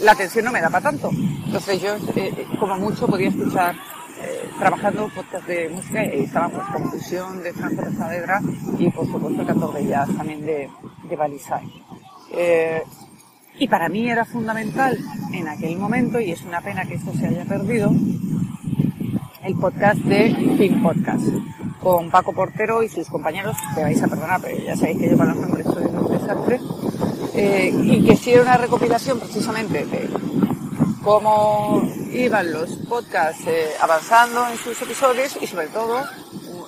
la, 0.00 0.12
atención 0.12 0.44
no 0.44 0.52
me 0.52 0.60
da 0.60 0.70
para 0.70 0.90
tanto. 0.90 1.10
Entonces 1.12 1.80
yo, 1.80 1.94
eh, 1.94 2.00
eh, 2.16 2.46
como 2.58 2.76
mucho, 2.76 3.06
podía 3.06 3.28
escuchar 3.28 3.74
eh, 4.20 4.48
trabajando 4.58 5.08
podcast 5.14 5.46
de 5.46 5.68
música 5.68 6.04
y 6.04 6.24
estábamos 6.24 6.66
con 6.70 6.90
fusión 6.90 7.42
de 7.42 7.52
Franco 7.52 7.84
Saavedra 7.96 8.40
y 8.78 8.90
por 8.90 9.06
supuesto 9.06 9.42
el 9.42 9.84
de 9.84 9.90
jazz 9.90 10.08
también 10.16 10.44
de, 10.44 10.70
de 11.08 11.16
Balisay. 11.16 11.84
Y 13.58 13.68
para 13.68 13.88
mí 13.88 14.10
era 14.10 14.26
fundamental 14.26 14.98
en 15.32 15.48
aquel 15.48 15.78
momento, 15.78 16.20
y 16.20 16.30
es 16.30 16.42
una 16.42 16.60
pena 16.60 16.84
que 16.84 16.94
esto 16.94 17.10
se 17.14 17.26
haya 17.26 17.46
perdido, 17.46 17.90
el 19.42 19.54
podcast 19.54 19.98
de 20.00 20.34
Film 20.58 20.82
Podcast, 20.82 21.26
con 21.80 22.10
Paco 22.10 22.34
Portero 22.34 22.82
y 22.82 22.88
sus 22.90 23.08
compañeros, 23.08 23.56
que 23.74 23.80
vais 23.80 24.02
a 24.02 24.08
perdonar, 24.08 24.42
pero 24.42 24.58
ya 24.58 24.76
sabéis 24.76 24.98
que 24.98 25.10
yo 25.10 25.16
para 25.16 25.32
los 25.32 25.40
nombres 25.40 25.66
soy 25.66 25.84
un 25.84 26.12
desastre, 26.12 26.60
eh, 27.36 27.72
y 27.72 28.04
que 28.04 28.16
sí 28.16 28.32
era 28.32 28.42
una 28.42 28.56
recopilación 28.56 29.20
precisamente 29.20 29.84
de 29.86 30.08
cómo 31.02 31.82
iban 32.12 32.52
los 32.52 32.70
podcasts 32.88 33.44
eh, 33.46 33.68
avanzando 33.80 34.48
en 34.48 34.58
sus 34.58 34.80
episodios 34.82 35.36
y 35.40 35.46
sobre 35.46 35.68
todo 35.68 36.02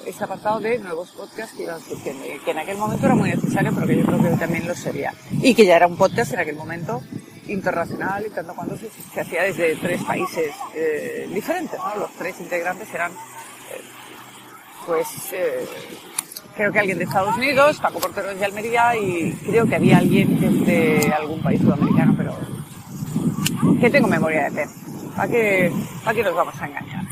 ese 0.07 0.25
apartado 0.25 0.61
de 0.61 0.79
nuevos 0.79 1.11
podcasts 1.11 1.57
que 1.57 1.65
iban 1.65 1.81
surgiendo 1.81 2.25
que 2.45 2.51
en 2.51 2.59
aquel 2.59 2.79
momento 2.79 3.07
era 3.07 3.15
muy 3.15 3.31
necesario 3.31 3.73
pero 3.75 3.87
que 3.87 3.97
yo 3.97 4.07
creo 4.07 4.23
que 4.23 4.29
también 4.37 4.67
lo 4.67 4.75
sería 4.75 5.13
y 5.33 5.55
que 5.55 5.67
ya 5.67 5.77
era 5.77 5.87
un 5.87 5.97
podcast 5.97 6.33
en 6.33 6.41
aquel 6.41 6.57
momento 6.57 7.03
internacional 7.49 8.25
y 8.27 8.31
tanto 8.31 8.55
cuando 8.55 8.77
se, 8.77 8.89
hacía 9.21 9.43
desde 9.43 9.77
tres 9.77 10.03
países 10.05 10.55
eh, 10.75 11.29
diferentes, 11.33 11.79
¿no? 11.79 12.01
Los 12.01 12.11
tres 12.13 12.39
integrantes 12.41 12.93
eran, 12.95 13.13
pues, 14.87 15.09
creo 16.59 16.73
que 16.73 16.81
alguien 16.81 16.99
de 16.99 17.05
Estados 17.05 17.37
Unidos, 17.37 17.79
Paco 17.79 18.01
Portero 18.01 18.35
de 18.35 18.45
Almería 18.45 18.97
y 18.97 19.31
creo 19.47 19.65
que 19.65 19.77
había 19.77 19.99
alguien 19.99 20.41
desde 20.41 21.13
algún 21.13 21.41
país 21.41 21.61
sudamericano, 21.61 22.15
pero 22.17 22.37
que 23.81 23.89
tengo 23.89 24.09
memoria 24.09 24.45
de 24.45 24.51
pez. 24.51 24.71
¿Para 25.15 25.29
qué, 25.29 25.73
¿Para 26.03 26.17
qué 26.17 26.23
nos 26.25 26.35
vamos 26.35 26.61
a 26.61 26.67
engañar? 26.67 27.05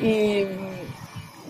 Y 0.00 0.44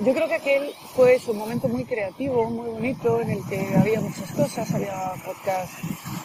yo 0.04 0.12
creo 0.12 0.26
que 0.26 0.34
aquel 0.34 0.70
fue 0.96 1.20
un 1.28 1.38
momento 1.38 1.68
muy 1.68 1.84
creativo, 1.84 2.50
muy 2.50 2.70
bonito, 2.70 3.20
en 3.20 3.30
el 3.30 3.44
que 3.44 3.68
había 3.76 4.00
muchas 4.00 4.32
cosas, 4.32 4.74
había 4.74 5.12
podcast, 5.24 5.72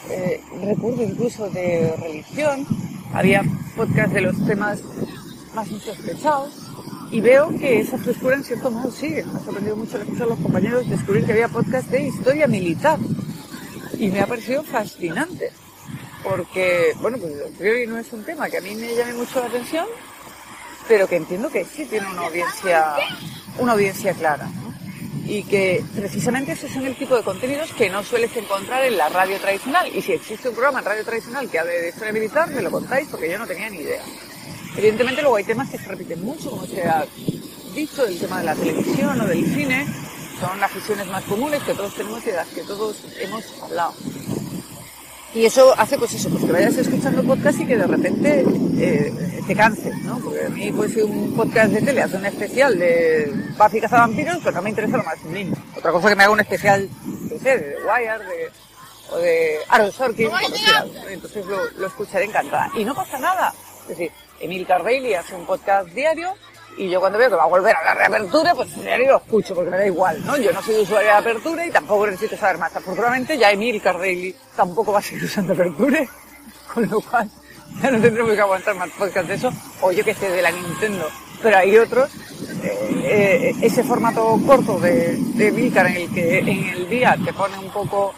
eh, 0.09 0.41
recuerdo 0.63 1.03
incluso 1.03 1.47
de 1.51 1.95
religión, 2.01 2.65
había 3.13 3.43
podcast 3.75 4.13
de 4.13 4.21
los 4.21 4.45
temas 4.47 4.81
más 5.53 5.69
insospechados, 5.69 6.66
y 7.11 7.21
veo 7.21 7.49
que 7.57 7.79
esa 7.79 7.97
frescura 7.97 8.35
en 8.35 8.43
cierto 8.43 8.71
modo 8.71 8.91
sigue. 8.91 9.23
Me 9.23 9.39
ha 9.39 9.43
sorprendido 9.43 9.75
mucho 9.75 9.97
a 9.97 10.25
los 10.25 10.39
compañeros 10.39 10.89
descubrir 10.89 11.25
que 11.25 11.33
había 11.33 11.47
podcast 11.47 11.89
de 11.89 12.03
historia 12.03 12.47
militar, 12.47 12.99
y 13.97 14.09
me 14.09 14.21
ha 14.21 14.27
parecido 14.27 14.63
fascinante, 14.63 15.51
porque, 16.23 16.93
bueno, 17.01 17.17
pues 17.17 17.33
creo 17.57 17.75
que 17.75 17.87
no 17.87 17.97
es 17.97 18.11
un 18.13 18.23
tema 18.23 18.49
que 18.49 18.57
a 18.57 18.61
mí 18.61 18.75
me 18.75 18.95
llame 18.95 19.13
mucho 19.13 19.39
la 19.39 19.47
atención, 19.47 19.85
pero 20.87 21.07
que 21.07 21.15
entiendo 21.15 21.49
que 21.49 21.65
sí 21.65 21.85
tiene 21.85 22.07
una 22.09 22.21
audiencia, 22.21 22.95
una 23.59 23.73
audiencia 23.73 24.13
clara. 24.13 24.47
Y 25.25 25.43
que 25.43 25.83
precisamente 25.93 26.53
esos 26.53 26.71
son 26.71 26.85
el 26.85 26.95
tipo 26.95 27.17
de 27.17 27.23
contenidos 27.23 27.73
que 27.73 27.89
no 27.89 28.01
sueles 28.01 28.33
encontrar 28.37 28.85
en 28.85 28.95
la 28.95 29.09
radio 29.09 29.37
tradicional. 29.39 29.93
Y 29.93 30.01
si 30.01 30.13
existe 30.13 30.47
un 30.47 30.55
programa 30.55 30.79
en 30.79 30.85
radio 30.85 31.03
tradicional 31.03 31.49
que 31.49 31.59
hable 31.59 31.81
de 31.81 31.89
historia 31.89 32.13
militar, 32.13 32.49
me 32.49 32.61
lo 32.61 32.71
contáis 32.71 33.09
porque 33.09 33.29
yo 33.29 33.37
no 33.37 33.45
tenía 33.45 33.69
ni 33.69 33.79
idea. 33.79 34.01
Evidentemente 34.77 35.21
luego 35.21 35.37
hay 35.37 35.43
temas 35.43 35.69
que 35.69 35.77
se 35.77 35.87
repiten 35.87 36.23
mucho, 36.23 36.51
como 36.51 36.65
se 36.67 36.83
ha 36.83 37.03
dicho, 37.73 38.05
el 38.05 38.19
tema 38.19 38.39
de 38.39 38.45
la 38.45 38.55
televisión 38.55 39.19
o 39.19 39.25
del 39.25 39.45
cine. 39.53 39.87
Son 40.39 40.59
las 40.59 40.73
visiones 40.73 41.07
más 41.07 41.23
comunes 41.23 41.63
que 41.63 41.73
todos 41.73 41.95
tenemos 41.95 42.21
y 42.23 42.27
de 42.27 42.35
las 42.35 42.47
que 42.49 42.61
todos 42.61 42.95
hemos 43.19 43.43
hablado. 43.63 43.93
Y 45.33 45.45
eso 45.45 45.73
hace 45.77 45.97
pues 45.97 46.13
eso, 46.13 46.29
pues 46.29 46.45
que 46.45 46.51
vayas 46.51 46.77
escuchando 46.77 47.23
podcast 47.23 47.59
y 47.59 47.65
que 47.65 47.75
de 47.75 47.87
repente 47.87 48.45
eh, 48.77 49.41
te 49.45 49.55
canses, 49.55 49.95
¿no? 50.03 50.19
Porque 50.19 50.45
a 50.45 50.49
mí 50.49 50.71
pues 50.71 50.95
un 50.97 51.35
podcast 51.35 51.73
de 51.73 51.81
tele 51.81 52.01
hace 52.01 52.17
un 52.17 52.25
especial 52.25 52.77
de 52.77 53.33
Buffy 53.57 53.81
cazavampiros, 53.81 54.37
pues 54.43 54.53
no 54.53 54.61
me 54.61 54.69
interesa 54.69 54.97
lo 54.97 55.03
más 55.03 55.21
mínimo. 55.23 55.57
Otra 55.75 55.91
cosa 55.91 56.09
que 56.09 56.15
me 56.15 56.23
haga 56.23 56.33
un 56.33 56.39
especial, 56.39 56.87
no 57.03 57.39
sé, 57.39 57.57
de 57.57 57.59
The 57.59 57.77
Wire, 57.83 58.25
de, 58.25 58.51
o 59.11 59.17
de 59.17 59.57
Aaron 59.69 59.91
Sorkin, 59.91 60.29
entonces 61.09 61.45
lo, 61.45 61.69
lo 61.71 61.87
escucharé 61.87 62.25
encantada. 62.25 62.71
Y 62.75 62.85
no 62.85 62.93
pasa 62.95 63.17
nada. 63.19 63.53
Es 63.83 63.89
decir, 63.89 64.11
Emil 64.39 64.65
Cardelli 64.65 65.13
hace 65.13 65.35
un 65.35 65.45
podcast 65.45 65.89
diario 65.89 66.33
y 66.77 66.89
yo 66.89 66.99
cuando 66.99 67.17
veo 67.17 67.29
que 67.29 67.35
va 67.35 67.43
a 67.43 67.47
volver 67.47 67.75
a 67.75 67.83
la 67.83 67.93
reapertura, 67.95 68.53
pues 68.53 68.75
ya 68.75 68.97
lo 68.97 69.17
escucho 69.17 69.55
porque 69.55 69.71
me 69.71 69.77
da 69.77 69.85
igual, 69.87 70.23
¿no? 70.25 70.37
Yo 70.37 70.53
no 70.53 70.61
soy 70.61 70.75
usuario 70.75 71.09
de 71.09 71.15
apertura 71.15 71.65
y 71.65 71.71
tampoco 71.71 72.05
necesito 72.05 72.37
saber 72.37 72.59
más. 72.59 72.75
Afortunadamente 72.75 73.37
ya 73.37 73.51
Emil 73.51 73.81
Cardelli 73.81 74.35
tampoco 74.55 74.91
va 74.91 74.99
a 74.99 75.01
seguir 75.01 75.23
usando 75.23 75.53
apertura, 75.53 76.05
con 76.73 76.87
lo 76.87 77.01
cual 77.01 77.29
ya 77.81 77.91
no 77.91 77.99
tendremos 77.99 78.33
que 78.33 78.41
aguantar 78.41 78.75
más 78.75 78.89
podcast 78.91 79.27
de 79.27 79.35
eso, 79.35 79.51
o 79.81 79.91
yo 79.91 80.03
que 80.03 80.13
sé, 80.13 80.29
de 80.29 80.41
la 80.41 80.51
Nintendo. 80.51 81.09
Pero 81.41 81.57
hay 81.57 81.77
otros, 81.77 82.09
eh, 82.63 83.03
eh, 83.03 83.55
ese 83.61 83.83
formato 83.83 84.39
corto 84.45 84.79
de, 84.79 85.17
de 85.17 85.51
Milcar 85.51 85.87
en 85.87 85.97
el 85.97 86.13
que 86.13 86.39
en 86.39 86.47
el 86.47 86.89
día 86.89 87.17
te 87.23 87.33
pone 87.33 87.57
un 87.57 87.71
poco 87.71 88.13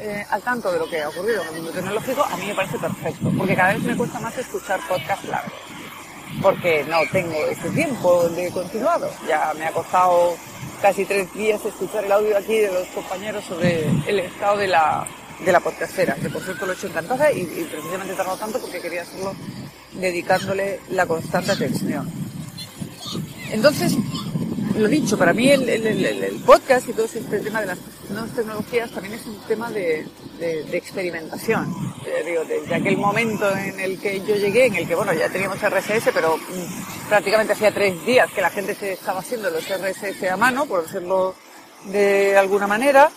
eh, 0.00 0.26
al 0.30 0.42
tanto 0.42 0.72
de 0.72 0.78
lo 0.78 0.88
que 0.88 1.02
ha 1.02 1.08
ocurrido 1.08 1.42
en 1.42 1.48
el 1.48 1.54
mundo 1.56 1.70
tecnológico, 1.72 2.24
a 2.24 2.36
mí 2.36 2.46
me 2.46 2.54
parece 2.54 2.78
perfecto, 2.78 3.30
porque 3.36 3.54
cada 3.54 3.74
vez 3.74 3.82
me 3.82 3.96
cuesta 3.96 4.20
más 4.20 4.36
escuchar 4.38 4.80
podcast 4.88 5.24
largos 5.24 5.52
porque 6.42 6.84
no 6.84 6.98
tengo 7.12 7.34
ese 7.46 7.70
tiempo 7.70 8.28
de 8.30 8.50
continuado. 8.50 9.10
Ya 9.28 9.52
me 9.58 9.66
ha 9.66 9.72
costado 9.72 10.36
casi 10.80 11.04
tres 11.04 11.32
días 11.34 11.64
escuchar 11.64 12.04
el 12.04 12.12
audio 12.12 12.36
aquí 12.36 12.56
de 12.56 12.72
los 12.72 12.88
compañeros 12.88 13.44
sobre 13.44 13.84
el 14.06 14.20
estado 14.20 14.58
de 14.58 14.68
la, 14.68 15.06
de 15.44 15.52
la 15.52 15.60
podcastera, 15.60 16.14
que 16.14 16.30
por 16.30 16.42
cierto 16.42 16.66
lo 16.66 16.72
he 16.72 16.74
hecho 16.76 16.86
encantada 16.86 17.30
y, 17.32 17.40
y 17.40 17.68
precisamente 17.70 18.14
he 18.14 18.16
tardado 18.16 18.38
tanto 18.38 18.60
porque 18.60 18.80
quería 18.80 19.02
hacerlo 19.02 19.34
dedicándole 19.92 20.80
la 20.90 21.06
constante 21.06 21.52
atención. 21.52 22.10
Entonces, 23.50 23.94
lo 24.76 24.88
dicho, 24.88 25.18
para 25.18 25.32
mí 25.32 25.50
el, 25.50 26.42
podcast 26.46 26.88
y 26.88 26.92
todo 26.92 27.06
este 27.06 27.20
tema 27.40 27.60
de 27.60 27.66
las 27.66 27.78
nuevas 28.08 28.30
tecnologías 28.30 28.90
también 28.90 29.14
es 29.14 29.26
un 29.26 29.38
tema 29.46 29.70
de, 29.70 30.06
de, 30.38 30.64
de 30.64 30.76
experimentación. 30.76 31.74
Eh, 32.06 32.24
digo, 32.24 32.44
desde 32.44 32.74
aquel 32.74 32.96
momento 32.96 33.50
en 33.56 33.78
el 33.78 34.00
que 34.00 34.20
yo 34.20 34.36
llegué, 34.36 34.66
en 34.66 34.76
el 34.76 34.88
que, 34.88 34.94
bueno, 34.94 35.12
ya 35.12 35.28
teníamos 35.28 35.58
RSS, 35.58 36.10
pero 36.12 36.36
mm, 36.36 37.08
prácticamente 37.08 37.52
hacía 37.52 37.72
tres 37.72 38.04
días 38.06 38.30
que 38.32 38.40
la 38.40 38.50
gente 38.50 38.74
se 38.74 38.92
estaba 38.92 39.20
haciendo 39.20 39.50
los 39.50 39.64
RSS 39.68 40.30
a 40.30 40.36
mano, 40.36 40.66
por 40.66 40.82
decirlo 40.84 41.34
de 41.86 42.36
alguna 42.36 42.66
manera. 42.66 43.10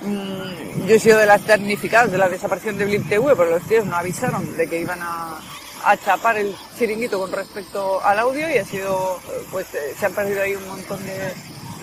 Mm, 0.00 0.86
yo 0.86 0.94
he 0.94 0.98
sido 0.98 1.18
de 1.18 1.26
las 1.26 1.46
damnificadas 1.46 2.10
de 2.10 2.18
la 2.18 2.28
desaparición 2.28 2.76
de 2.76 2.84
Blip 2.86 3.08
TV, 3.08 3.36
pero 3.36 3.50
los 3.50 3.62
tíos 3.68 3.86
no 3.86 3.96
avisaron 3.96 4.56
de 4.56 4.66
que 4.66 4.80
iban 4.80 5.00
a, 5.00 5.40
a 5.84 5.96
chapar 5.96 6.38
el 6.38 6.54
chiringuito 6.78 7.18
con 7.18 7.32
respecto 7.32 8.02
al 8.02 8.18
audio 8.18 8.48
y 8.50 8.58
ha 8.58 8.64
sido, 8.64 9.20
pues 9.50 9.66
eh, 9.74 9.94
se 9.98 10.06
han 10.06 10.14
perdido 10.14 10.42
ahí 10.42 10.54
un 10.54 10.66
montón 10.66 11.04
de, 11.04 11.32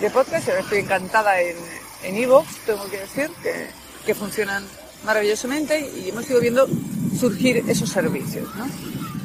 de 0.00 0.10
podcasts 0.10 0.48
ahora 0.48 0.60
estoy 0.60 0.78
encantada 0.80 1.40
en 1.40 1.56
en 2.02 2.16
Evox, 2.16 2.48
tengo 2.66 2.88
que 2.90 2.98
decir, 2.98 3.30
que, 3.42 3.68
que, 4.04 4.14
funcionan 4.14 4.64
maravillosamente 5.04 5.80
y 5.80 6.08
hemos 6.08 6.28
ido 6.28 6.40
viendo 6.40 6.66
surgir 7.18 7.64
esos 7.68 7.90
servicios 7.90 8.48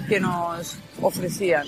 que 0.08 0.20
nos 0.20 0.78
ofrecían. 1.02 1.68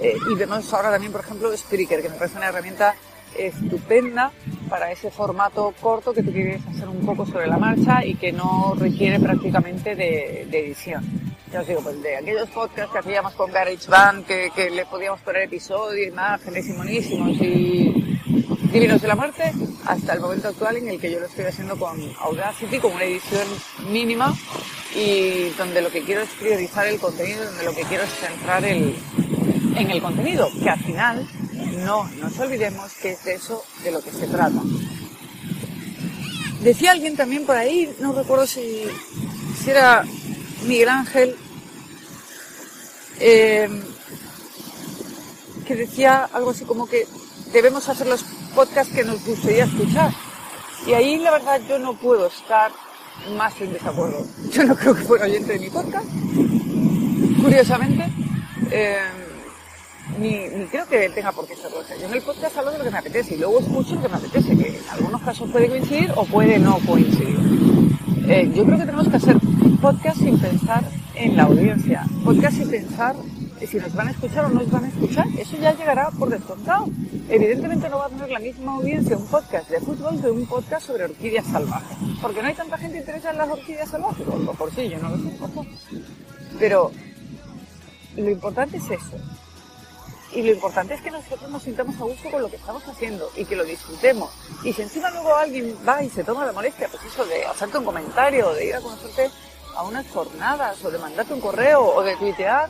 Eh, 0.00 0.16
y 0.30 0.34
vemos 0.34 0.72
ahora 0.72 0.90
también, 0.90 1.12
por 1.12 1.22
ejemplo, 1.22 1.54
Spreaker, 1.56 2.02
que 2.02 2.08
me 2.08 2.16
parece 2.16 2.36
una 2.36 2.48
herramienta 2.48 2.94
estupenda 3.36 4.32
para 4.68 4.90
ese 4.90 5.10
formato 5.10 5.74
corto 5.80 6.12
que 6.12 6.22
tú 6.22 6.32
quieres 6.32 6.62
hacer 6.66 6.88
un 6.88 7.04
poco 7.04 7.26
sobre 7.26 7.46
la 7.46 7.58
marcha 7.58 8.04
y 8.04 8.14
que 8.16 8.32
no 8.32 8.74
requiere 8.78 9.18
prácticamente 9.18 9.94
de 9.94 10.42
edición. 10.50 11.29
Ya 11.52 11.60
os 11.60 11.66
digo, 11.66 11.80
pues 11.82 12.00
de 12.00 12.16
aquellos 12.16 12.48
podcasts 12.50 12.92
que 12.92 12.98
hacíamos 13.00 13.34
con 13.34 13.50
GarageBand, 13.50 14.24
que, 14.24 14.52
que 14.54 14.70
le 14.70 14.86
podíamos 14.86 15.20
poner 15.20 15.42
episodios, 15.42 16.06
imágenes 16.06 16.68
y 16.68 16.72
monísimos 16.74 17.30
y 17.40 18.10
divinos 18.72 19.02
de 19.02 19.08
la 19.08 19.16
muerte, 19.16 19.52
hasta 19.84 20.12
el 20.12 20.20
momento 20.20 20.46
actual 20.46 20.76
en 20.76 20.88
el 20.90 21.00
que 21.00 21.10
yo 21.10 21.18
lo 21.18 21.26
estoy 21.26 21.46
haciendo 21.46 21.76
con 21.76 22.00
Audacity, 22.20 22.78
con 22.78 22.92
una 22.92 23.02
edición 23.02 23.48
mínima 23.88 24.32
y 24.94 25.48
donde 25.58 25.82
lo 25.82 25.90
que 25.90 26.02
quiero 26.02 26.20
es 26.20 26.28
priorizar 26.38 26.86
el 26.86 27.00
contenido, 27.00 27.44
donde 27.44 27.64
lo 27.64 27.74
que 27.74 27.82
quiero 27.82 28.04
es 28.04 28.10
centrar 28.10 28.64
el, 28.64 28.94
en 29.74 29.90
el 29.90 30.00
contenido, 30.00 30.48
que 30.62 30.70
al 30.70 30.78
final 30.78 31.28
no 31.78 32.08
nos 32.20 32.38
olvidemos 32.38 32.92
que 32.94 33.10
es 33.10 33.24
de 33.24 33.34
eso 33.34 33.64
de 33.82 33.90
lo 33.90 34.00
que 34.00 34.12
se 34.12 34.28
trata. 34.28 34.60
Decía 36.62 36.92
alguien 36.92 37.16
también 37.16 37.44
por 37.44 37.56
ahí, 37.56 37.92
no 37.98 38.12
recuerdo 38.12 38.46
si, 38.46 38.84
si 39.64 39.70
era 39.70 40.04
Miguel 40.64 40.88
Ángel, 40.88 41.36
eh, 43.18 43.68
que 45.66 45.76
decía 45.76 46.28
algo 46.32 46.50
así 46.50 46.64
como 46.64 46.86
que 46.86 47.06
debemos 47.52 47.88
hacer 47.88 48.06
los 48.06 48.22
podcasts 48.54 48.94
que 48.94 49.04
nos 49.04 49.24
gustaría 49.24 49.64
escuchar. 49.64 50.12
Y 50.86 50.92
ahí 50.94 51.18
la 51.18 51.30
verdad 51.30 51.60
yo 51.68 51.78
no 51.78 51.94
puedo 51.94 52.26
estar 52.26 52.72
más 53.36 53.60
en 53.60 53.72
desacuerdo. 53.72 54.26
Yo 54.50 54.64
no 54.64 54.74
creo 54.76 54.94
que 54.94 55.02
fuera 55.02 55.26
oyente 55.26 55.52
de 55.52 55.58
mi 55.58 55.70
podcast, 55.70 56.06
curiosamente. 57.42 58.10
Eh, 58.70 58.98
ni, 60.18 60.66
creo 60.66 60.86
que 60.86 61.08
tenga 61.10 61.32
por 61.32 61.46
qué 61.46 61.56
serlo. 61.56 61.82
Yo 62.00 62.06
en 62.06 62.12
el 62.14 62.22
podcast 62.22 62.56
hablo 62.56 62.72
de 62.72 62.78
lo 62.78 62.84
que 62.84 62.90
me 62.90 62.98
apetece 62.98 63.34
y 63.34 63.38
luego 63.38 63.60
escucho 63.60 63.94
lo 63.94 64.02
que 64.02 64.08
me 64.08 64.16
apetece, 64.16 64.56
que 64.56 64.78
en 64.78 64.88
algunos 64.90 65.22
casos 65.22 65.50
puede 65.50 65.68
coincidir 65.68 66.12
o 66.16 66.24
puede 66.24 66.58
no 66.58 66.78
coincidir. 66.86 67.38
Eh, 68.28 68.50
yo 68.54 68.64
creo 68.64 68.78
que 68.78 68.84
tenemos 68.84 69.08
que 69.08 69.16
hacer 69.16 69.36
podcast 69.80 70.18
sin 70.18 70.38
pensar 70.38 70.84
en 71.14 71.36
la 71.36 71.44
audiencia, 71.44 72.04
podcast 72.24 72.56
sin 72.56 72.70
pensar 72.70 73.16
si 73.66 73.76
nos 73.76 73.94
van 73.94 74.08
a 74.08 74.10
escuchar 74.10 74.44
o 74.46 74.48
no 74.48 74.60
nos 74.60 74.70
van 74.70 74.84
a 74.84 74.88
escuchar, 74.88 75.26
eso 75.38 75.56
ya 75.58 75.72
llegará 75.72 76.10
por 76.10 76.28
descontado. 76.28 76.86
Evidentemente 77.28 77.88
no 77.88 77.98
va 77.98 78.06
a 78.06 78.08
tener 78.08 78.30
la 78.30 78.38
misma 78.38 78.72
audiencia 78.72 79.16
un 79.16 79.26
podcast 79.26 79.68
de 79.70 79.80
fútbol 79.80 80.20
que 80.20 80.30
un 80.30 80.46
podcast 80.46 80.86
sobre 80.86 81.04
orquídeas 81.04 81.46
salvajes, 81.46 81.96
porque 82.20 82.42
no 82.42 82.48
hay 82.48 82.54
tanta 82.54 82.78
gente 82.78 82.98
interesada 82.98 83.32
en 83.32 83.38
las 83.38 83.48
orquídeas 83.50 83.88
salvajes, 83.88 84.26
o 84.28 84.52
por 84.54 84.74
sí, 84.74 84.88
yo 84.88 84.98
no 84.98 85.10
lo 85.10 85.16
sé. 85.18 85.38
Pero 86.58 86.90
lo 88.16 88.30
importante 88.30 88.78
es 88.78 88.90
eso. 88.90 89.16
Y 90.32 90.42
lo 90.42 90.52
importante 90.52 90.94
es 90.94 91.00
que 91.00 91.10
nosotros 91.10 91.50
nos 91.50 91.62
sintamos 91.62 91.96
a 91.96 92.04
gusto 92.04 92.30
con 92.30 92.40
lo 92.40 92.48
que 92.48 92.56
estamos 92.56 92.86
haciendo 92.86 93.28
y 93.36 93.44
que 93.44 93.56
lo 93.56 93.64
disfrutemos. 93.64 94.30
Y 94.62 94.72
si 94.72 94.82
encima 94.82 95.10
luego 95.10 95.34
alguien 95.34 95.76
va 95.86 96.02
y 96.04 96.08
se 96.08 96.22
toma 96.22 96.46
la 96.46 96.52
molestia, 96.52 96.88
pues 96.88 97.02
eso 97.04 97.24
de 97.26 97.44
hacerte 97.44 97.78
un 97.78 97.84
comentario, 97.84 98.52
de 98.54 98.66
ir 98.66 98.74
a 98.76 98.80
conocerte 98.80 99.28
a 99.76 99.82
unas 99.82 100.06
jornadas, 100.08 100.84
o 100.84 100.90
de 100.90 100.98
mandarte 100.98 101.34
un 101.34 101.40
correo, 101.40 101.82
o 101.82 102.02
de 102.02 102.16
tuitear, 102.16 102.68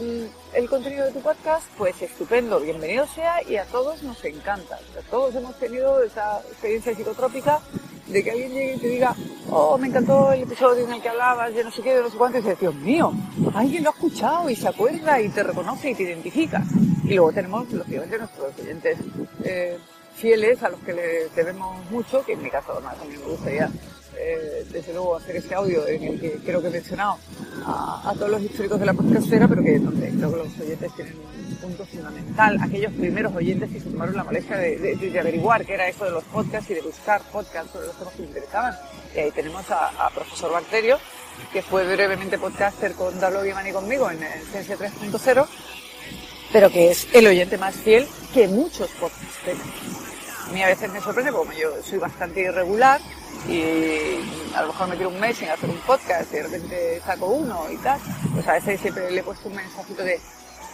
mm, 0.00 0.56
el 0.56 0.68
contenido 0.68 1.06
de 1.06 1.12
tu 1.12 1.20
podcast, 1.20 1.66
pues 1.76 2.00
estupendo, 2.02 2.60
bienvenido 2.60 3.06
sea 3.06 3.42
y 3.48 3.56
a 3.56 3.64
todos 3.66 4.02
nos 4.02 4.24
encanta. 4.24 4.78
todos 5.10 5.34
hemos 5.34 5.58
tenido 5.58 6.02
esa 6.02 6.40
experiencia 6.48 6.94
psicotrópica 6.94 7.60
de 8.06 8.24
que 8.24 8.30
alguien 8.30 8.52
llegue 8.52 8.74
y 8.74 8.78
te 8.78 8.88
diga, 8.88 9.14
oh, 9.50 9.78
me 9.78 9.88
encantó 9.88 10.32
el 10.32 10.42
episodio 10.42 10.84
en 10.84 10.92
el 10.94 11.02
que 11.02 11.08
hablabas 11.08 11.54
de 11.54 11.64
no 11.64 11.70
sé 11.70 11.82
qué, 11.82 11.94
de 11.94 12.02
no 12.02 12.10
sé 12.10 12.16
cuánto, 12.16 12.38
y 12.38 12.42
dices, 12.42 12.58
Dios 12.58 12.74
mío, 12.74 13.12
alguien 13.54 13.84
lo 13.84 13.90
ha 13.90 13.92
escuchado 13.92 14.50
y 14.50 14.56
se 14.56 14.68
acuerda 14.68 15.20
y 15.20 15.28
te 15.28 15.42
reconoce 15.42 15.90
y 15.90 15.94
te 15.94 16.02
identifica. 16.02 16.62
Y 17.04 17.14
luego 17.14 17.32
tenemos, 17.32 17.70
lógicamente, 17.72 18.18
nuestros 18.18 18.58
oyentes 18.58 18.98
eh, 19.44 19.78
fieles 20.14 20.62
a 20.62 20.68
los 20.68 20.80
que 20.80 20.92
le 20.92 21.28
debemos 21.30 21.90
mucho, 21.90 22.24
que 22.24 22.32
en 22.32 22.42
mi 22.42 22.50
caso 22.50 22.72
además 22.72 22.96
a 23.00 23.04
mí 23.04 23.16
me 23.16 23.32
gustaría 23.32 23.70
eh, 24.22 24.66
desde 24.70 24.92
luego 24.92 25.16
hacer 25.16 25.36
este 25.36 25.54
audio 25.54 25.86
en 25.88 26.02
el 26.04 26.20
que 26.20 26.32
creo 26.44 26.60
que 26.60 26.68
he 26.68 26.70
mencionado 26.70 27.16
a, 27.66 28.12
todos 28.14 28.30
los 28.30 28.42
históricos 28.42 28.78
de 28.78 28.86
la 28.86 28.92
podcastera, 28.92 29.48
pero 29.48 29.62
que 29.62 29.78
donde 29.78 30.10
creo 30.10 30.30
que 30.30 30.36
los 30.36 30.60
oyentes 30.60 30.94
tienen 30.94 31.14
un 31.16 31.56
punto 31.56 31.86
fundamental. 31.86 32.58
Aquellos 32.60 32.92
primeros 32.92 33.34
oyentes 33.34 33.70
que 33.70 33.80
se 33.80 33.90
tomaron 33.90 34.16
la 34.16 34.24
molestia 34.24 34.56
de, 34.58 35.18
averiguar 35.18 35.64
qué 35.64 35.74
era 35.74 35.88
eso 35.88 36.04
de 36.04 36.10
los 36.10 36.24
podcasts 36.24 36.70
y 36.70 36.74
de 36.74 36.82
buscar 36.82 37.22
podcasts 37.32 37.72
sobre 37.72 37.86
los 37.86 37.96
temas 37.96 38.14
que 38.14 38.22
les 38.22 38.28
interesaban. 38.28 38.74
Y 39.14 39.18
ahí 39.18 39.30
tenemos 39.30 39.64
a, 39.70 40.10
Profesor 40.14 40.52
Bacterio, 40.52 40.98
que 41.52 41.62
fue 41.62 41.84
brevemente 41.84 42.38
podcaster 42.38 42.92
con 42.92 43.18
Darlo 43.18 43.42
Guimán 43.42 43.66
y 43.66 43.72
conmigo 43.72 44.10
en 44.10 44.18
Ciencia 44.52 44.76
3.0, 44.76 45.46
pero 46.52 46.70
que 46.70 46.90
es 46.90 47.08
el 47.14 47.26
oyente 47.26 47.56
más 47.56 47.74
fiel 47.76 48.06
que 48.34 48.48
muchos 48.48 48.90
podcasters. 49.00 50.09
A 50.50 50.52
mí 50.52 50.62
a 50.64 50.66
veces 50.66 50.90
me 50.90 51.00
sorprende, 51.00 51.30
porque 51.32 51.58
yo 51.58 51.70
soy 51.80 51.98
bastante 51.98 52.40
irregular, 52.40 53.00
y 53.48 54.18
a 54.52 54.62
lo 54.62 54.68
mejor 54.68 54.88
me 54.88 54.96
tiro 54.96 55.08
un 55.08 55.20
mes 55.20 55.36
sin 55.36 55.48
hacer 55.48 55.70
un 55.70 55.78
podcast 55.78 56.32
y 56.32 56.36
de 56.38 56.42
repente 56.42 57.00
saco 57.06 57.26
uno 57.26 57.70
y 57.70 57.76
tal, 57.76 58.00
pues 58.34 58.48
a 58.48 58.54
veces 58.54 58.80
siempre 58.80 59.08
le 59.12 59.20
he 59.20 59.22
puesto 59.22 59.48
un 59.48 59.54
mensajito 59.54 60.02
de 60.02 60.14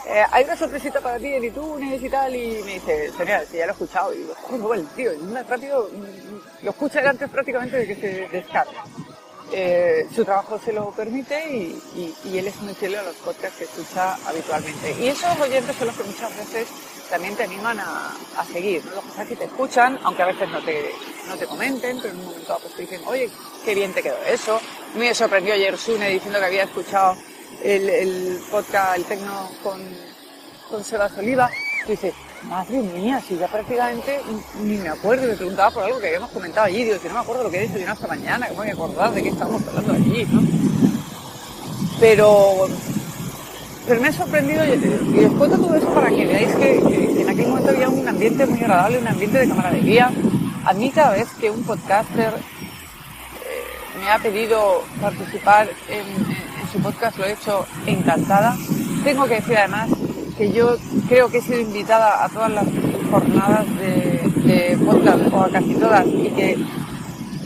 eh, 0.09 0.25
hay 0.31 0.45
una 0.45 0.57
sorpresita 0.57 1.01
para 1.01 1.19
ti 1.19 1.27
en 1.27 1.45
iTunes 1.45 2.01
y 2.01 2.09
tal, 2.09 2.35
y 2.35 2.63
me 2.65 2.75
dice, 2.75 3.13
genial, 3.19 3.45
si 3.51 3.57
ya 3.59 3.67
lo 3.67 3.73
he 3.73 3.75
escuchado, 3.75 4.15
y 4.15 4.27
digo, 4.53 4.73
el 4.73 4.87
tío, 4.89 5.11
más 5.25 5.47
rápido, 5.47 5.91
mm, 5.93 6.65
lo 6.65 6.71
escucha 6.71 7.11
antes 7.11 7.29
prácticamente 7.29 7.77
de 7.77 7.87
que 7.89 7.97
se 7.97 8.29
descargue. 8.29 8.77
Eh, 9.53 10.07
su 10.15 10.25
trabajo 10.25 10.59
se 10.65 10.73
lo 10.73 10.91
permite 10.93 11.53
y, 11.53 12.15
y, 12.25 12.39
él 12.39 12.47
es 12.47 12.57
muy 12.63 12.75
fiel 12.75 12.97
a 12.97 13.03
los 13.03 13.17
podcasts 13.17 13.59
que 13.59 13.65
escucha 13.65 14.15
habitualmente. 14.27 14.95
Y 14.99 15.09
esos 15.09 15.39
oyentes 15.39 15.77
son 15.77 15.89
los 15.89 15.97
que 15.97 16.05
muchas 16.05 16.37
veces 16.37 16.69
también 17.11 17.37
te 17.37 17.45
animan 17.45 17.79
a, 17.81 18.13
a 18.37 18.45
seguir, 18.45 18.85
¿no? 18.87 19.03
Los 19.17 19.29
que 19.29 19.37
te 19.37 19.45
escuchan, 19.45 19.99
aunque 20.03 20.23
a 20.23 20.27
veces 20.27 20.49
no 20.49 20.61
te, 20.63 20.91
no 21.29 21.37
te 21.37 21.47
comenten, 21.47 21.99
pero 22.01 22.15
en 22.15 22.21
un 22.21 22.27
momento 22.27 22.59
pues 22.61 22.75
te 22.75 22.83
dicen, 22.83 23.01
oye, 23.07 23.31
qué 23.65 23.75
bien 23.75 23.93
te 23.93 24.03
quedó 24.03 24.17
eso. 24.29 24.61
Me 24.97 25.15
sorprendió 25.15 25.55
ayer 25.55 25.77
Sune 25.79 26.09
diciendo 26.11 26.39
que 26.39 26.45
había 26.47 26.65
escuchado 26.65 27.17
el, 27.63 27.89
el 27.89 28.41
podcast, 28.51 28.97
el 28.97 29.05
tecno 29.05 29.51
con, 29.63 29.81
con 30.71 30.85
Sebas 30.85 31.17
Oliva. 31.19 31.51
Y 31.87 31.91
dices, 31.91 32.15
madre 32.45 32.79
mía, 32.79 33.23
si 33.27 33.37
ya 33.37 33.49
prácticamente 33.49 34.21
ni 34.61 34.77
me 34.77 34.89
acuerdo, 34.89 35.27
me 35.27 35.35
preguntaba 35.35 35.71
por 35.71 35.85
algo 35.85 36.01
que 36.01 36.09
habíamos 36.09 36.31
comentado 36.31 36.67
allí, 36.67 36.85
digo, 36.85 36.97
no 37.05 37.15
me 37.15 37.21
acuerdo 37.21 37.45
lo 37.45 37.51
que 37.51 37.65
he 37.65 37.69
dicho 37.69 37.91
hasta 37.91 38.07
mañana, 38.07 38.49
¿cómo 38.49 38.61
voy 38.61 38.71
a 38.71 38.73
acordar 38.73 39.13
de 39.13 39.23
qué 39.23 39.29
estábamos 39.29 39.63
hablando 39.69 39.93
allí, 39.93 40.27
no? 40.31 40.43
Pero 42.01 42.69
pero 43.87 44.01
me 44.01 44.09
ha 44.09 44.13
sorprendido 44.13 44.65
y, 44.65 44.77
les 44.77 45.31
cuento 45.33 45.57
todo 45.57 45.75
eso 45.75 45.89
para 45.95 46.09
que 46.09 46.27
veáis 46.27 46.55
que, 46.57 46.79
en 47.21 47.29
aquel 47.29 47.49
momento 47.49 47.71
había 47.71 47.89
un 47.89 48.09
ambiente 48.09 48.47
muy 48.47 48.59
agradable, 48.59 48.99
un 48.99 49.09
ambiente 49.09 49.39
de 49.39 49.49
camaradería. 49.49 50.11
A 50.65 50.73
mí 50.73 50.91
cada 50.91 51.13
vez 51.13 51.29
que 51.41 51.51
un 51.51 51.63
podcaster 51.63 52.35
eh, 52.35 54.01
me 54.01 54.11
ha 54.11 54.19
pedido 54.19 54.83
participar 55.01 55.69
en, 55.89 56.47
su 56.73 56.81
podcast, 56.81 57.17
lo 57.17 57.25
he 57.25 57.33
hecho 57.33 57.65
encantada. 57.87 58.57
Tengo 59.05 59.27
que 59.27 59.37
decir 59.37 59.57
además 59.57 59.89
que 60.37 60.51
yo 60.51 60.77
creo 61.09 61.29
que 61.31 61.39
he 61.39 61.43
sido 61.43 61.61
invitada 61.61 62.25
a 62.25 62.29
todas 62.29 62.51
las 62.51 62.67
jornadas 63.09 63.65
de, 63.79 64.77
podcast 64.85 65.33
o 65.33 65.43
a 65.43 65.51
casi 65.51 65.75
todas 65.75 66.07
y 66.07 66.31
que 66.31 66.59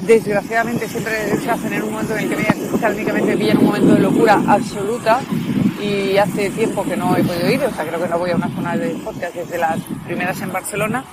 desgraciadamente 0.07 0.89
siempre 0.89 1.37
se 1.39 1.51
hacen 1.51 1.73
en 1.73 1.83
un 1.83 1.93
momento 1.93 2.17
en 2.17 2.25
el 2.25 2.29
que 2.29 2.37
me 2.37 2.89
únicamente 2.89 3.37
pilla 3.37 3.53
en 3.53 3.59
un 3.59 3.65
momento 3.65 3.95
de 3.95 4.01
locura 4.01 4.43
absoluta 4.47 5.21
y 5.81 6.19
hace 6.19 6.51
tiempo 6.51 6.85
que 6.85 6.97
no 6.97 7.17
he 7.17 7.25
podido 7.25 7.51
ir, 7.51 7.63
o 7.65 7.75
sea, 7.75 7.87
creo 7.87 8.01
que 8.01 8.09
no 8.09 8.19
voy 8.19 8.31
a 8.31 8.37
una 8.37 8.49
zona 8.49 8.77
de 8.77 8.91
podcast 8.97 9.35
desde 9.35 9.59
las 9.59 9.81
primeras 10.05 10.41
en 10.43 10.53
Barcelona, 10.53 11.05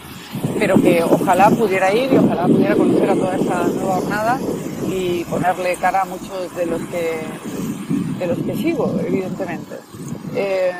pero 0.59 0.75
que 0.81 1.03
ojalá 1.03 1.49
pudiera 1.49 1.93
ir 1.93 2.11
y 2.11 2.17
ojalá 2.17 2.47
pudiera 2.47 2.75
conocer 2.75 3.09
a 3.09 3.15
toda 3.15 3.35
esta 3.35 3.63
nueva 3.67 3.95
jornada 3.95 4.39
y 4.89 5.23
ponerle 5.25 5.75
cara 5.75 6.01
a 6.01 6.05
muchos 6.05 6.55
de 6.55 6.65
los 6.65 6.81
que, 6.83 7.21
de 8.19 8.27
los 8.27 8.37
que 8.39 8.55
sigo, 8.55 8.99
evidentemente. 9.05 9.75
Eh, 10.35 10.73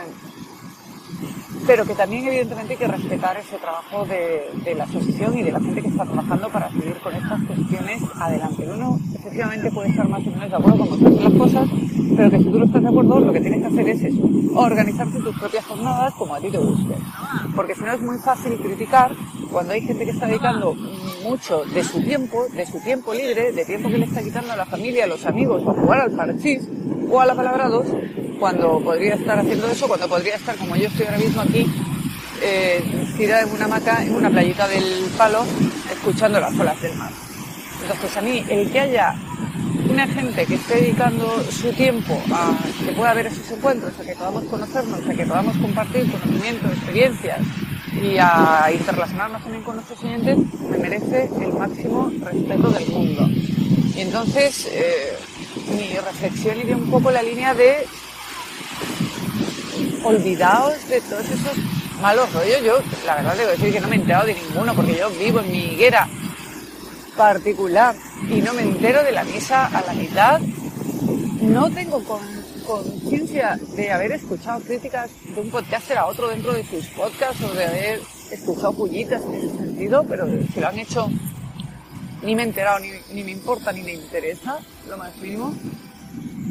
pero 1.67 1.85
que 1.85 1.95
también 1.95 2.25
evidentemente 2.25 2.73
hay 2.73 2.79
que 2.79 2.87
respetar 2.87 3.37
ese 3.37 3.57
trabajo 3.57 4.05
de, 4.05 4.73
la 4.73 4.85
asociación 4.85 5.37
y 5.37 5.43
de 5.43 5.51
la 5.51 5.59
gente 5.59 5.81
que 5.81 5.89
está 5.89 6.05
trabajando 6.05 6.49
para 6.49 6.71
seguir 6.71 6.95
con 7.03 7.13
estas 7.13 7.43
cuestiones 7.43 8.01
adelante. 8.15 8.69
Uno 8.73 8.97
efectivamente 9.13 9.69
puede 9.71 9.89
estar 9.89 10.07
más 10.07 10.25
o 10.25 10.31
menos 10.31 10.49
de 10.49 10.55
acuerdo 10.55 10.87
con 10.87 10.99
muchas 11.01 11.23
las 11.23 11.33
cosas, 11.33 11.69
pero 12.15 12.31
que 12.31 12.37
si 12.37 12.43
tú 12.45 12.59
no 12.59 12.65
estás 12.65 12.81
de 12.81 12.87
acuerdo, 12.87 13.19
lo 13.19 13.33
que 13.33 13.41
tienes 13.41 13.61
que 13.61 13.67
hacer 13.67 13.89
es 13.89 14.03
eso, 14.03 14.29
organizarte 14.55 15.19
tus 15.19 15.37
propias 15.37 15.65
jornadas 15.65 16.13
como 16.13 16.35
a 16.35 16.39
ti 16.39 16.49
te 16.49 16.57
guste. 16.57 16.95
Porque 17.53 17.75
si 17.75 17.81
no 17.81 17.91
es 17.91 18.01
muy 18.01 18.17
fácil 18.19 18.57
criticar 18.57 19.11
cuando 19.51 19.73
hay 19.73 19.81
gente 19.81 20.05
que 20.05 20.11
está 20.11 20.25
dedicando 20.25 20.73
mucho 21.23 21.65
de 21.65 21.83
su 21.83 22.01
tiempo, 22.01 22.45
de 22.55 22.65
su 22.65 22.79
tiempo 22.79 23.13
libre, 23.13 23.51
de 23.51 23.65
tiempo 23.65 23.89
que 23.89 23.97
le 23.97 24.05
está 24.05 24.23
quitando 24.23 24.53
a 24.53 24.55
la 24.55 24.65
familia, 24.65 25.03
a 25.03 25.07
los 25.07 25.25
amigos, 25.25 25.63
a 25.67 25.73
jugar 25.73 25.99
al 25.99 26.11
parchís, 26.11 26.69
o 27.09 27.19
a 27.21 27.25
la 27.25 27.35
palabra 27.35 27.69
dos, 27.69 27.87
cuando 28.39 28.79
podría 28.81 29.15
estar 29.15 29.39
haciendo 29.39 29.67
eso, 29.67 29.87
cuando 29.87 30.07
podría 30.07 30.35
estar 30.35 30.55
como 30.55 30.75
yo 30.75 30.87
estoy 30.87 31.05
ahora 31.05 31.17
mismo 31.17 31.41
aquí, 31.41 31.65
eh, 32.41 32.83
en 33.19 33.51
una 33.51 33.65
hamaca, 33.65 34.03
en 34.03 34.15
una 34.15 34.29
playita 34.29 34.67
del 34.67 35.09
palo, 35.17 35.45
escuchando 35.91 36.39
las 36.39 36.57
olas 36.59 36.79
del 36.81 36.95
mar. 36.95 37.11
Entonces 37.81 38.17
a 38.17 38.21
mí, 38.21 38.43
el 38.47 38.71
que 38.71 38.79
haya 38.79 39.15
una 39.89 40.07
gente 40.07 40.45
que 40.45 40.55
esté 40.55 40.75
dedicando 40.75 41.43
su 41.49 41.71
tiempo 41.73 42.21
a 42.31 42.57
que 42.85 42.91
pueda 42.93 43.11
haber 43.11 43.27
esos 43.27 43.49
encuentros, 43.51 43.93
a 43.99 44.03
que 44.03 44.13
podamos 44.13 44.43
conocernos, 44.45 45.07
a 45.07 45.13
que 45.13 45.25
podamos 45.25 45.57
compartir 45.57 46.11
conocimientos, 46.11 46.71
experiencias 46.73 47.39
y 48.01 48.17
a 48.19 48.69
interrelacionarnos 48.71 49.41
también 49.41 49.63
con 49.63 49.75
nuestros 49.75 50.03
oyentes, 50.03 50.37
me 50.69 50.77
merece 50.77 51.29
el 51.41 51.53
máximo 51.53 52.11
respeto 52.21 52.69
del 52.69 52.87
mundo. 52.89 53.27
Y 53.95 54.01
entonces, 54.01 54.67
eh, 54.71 55.17
mi 55.75 55.97
reflexión 55.97 56.59
iría 56.59 56.75
un 56.75 56.89
poco 56.89 57.09
en 57.09 57.15
la 57.15 57.23
línea 57.23 57.53
de 57.53 57.85
olvidaos 60.03 60.87
de 60.87 61.01
todos 61.01 61.25
esos 61.25 61.57
malos 62.01 62.31
rollos. 62.33 62.63
Yo, 62.63 62.79
la 63.05 63.15
verdad, 63.15 63.35
debo 63.35 63.51
decir 63.51 63.73
que 63.73 63.79
no 63.79 63.87
me 63.87 63.95
he 63.95 63.99
enterado 63.99 64.27
de 64.27 64.35
ninguno, 64.35 64.73
porque 64.73 64.95
yo 64.95 65.09
vivo 65.11 65.39
en 65.39 65.51
mi 65.51 65.73
higuera 65.73 66.07
particular 67.15 67.95
y 68.29 68.41
no 68.41 68.53
me 68.53 68.61
entero 68.61 69.03
de 69.03 69.11
la 69.11 69.23
misa 69.23 69.65
a 69.65 69.81
la 69.81 69.93
mitad. 69.93 70.39
No 71.41 71.69
tengo 71.71 72.01
conciencia 72.65 73.59
de 73.75 73.91
haber 73.91 74.11
escuchado 74.11 74.59
críticas 74.61 75.09
de 75.33 75.41
un 75.41 75.49
podcaster 75.49 75.97
a 75.97 76.05
otro 76.05 76.27
dentro 76.29 76.53
de 76.53 76.63
sus 76.63 76.85
podcasts 76.87 77.41
o 77.43 77.53
de 77.53 77.65
haber 77.65 78.01
escuchado 78.31 78.73
pullitas 78.73 79.21
en 79.23 79.35
ese 79.35 79.49
sentido, 79.49 80.05
pero 80.07 80.27
si 80.53 80.59
lo 80.59 80.67
han 80.67 80.79
hecho 80.79 81.09
ni 82.21 82.35
me 82.35 82.43
he 82.43 82.45
enterado, 82.45 82.79
ni, 82.79 82.91
ni 83.11 83.23
me 83.23 83.31
importa, 83.31 83.71
ni 83.71 83.81
me 83.81 83.93
interesa, 83.93 84.59
lo 84.87 84.97
más 84.97 85.15
mínimo. 85.17 85.53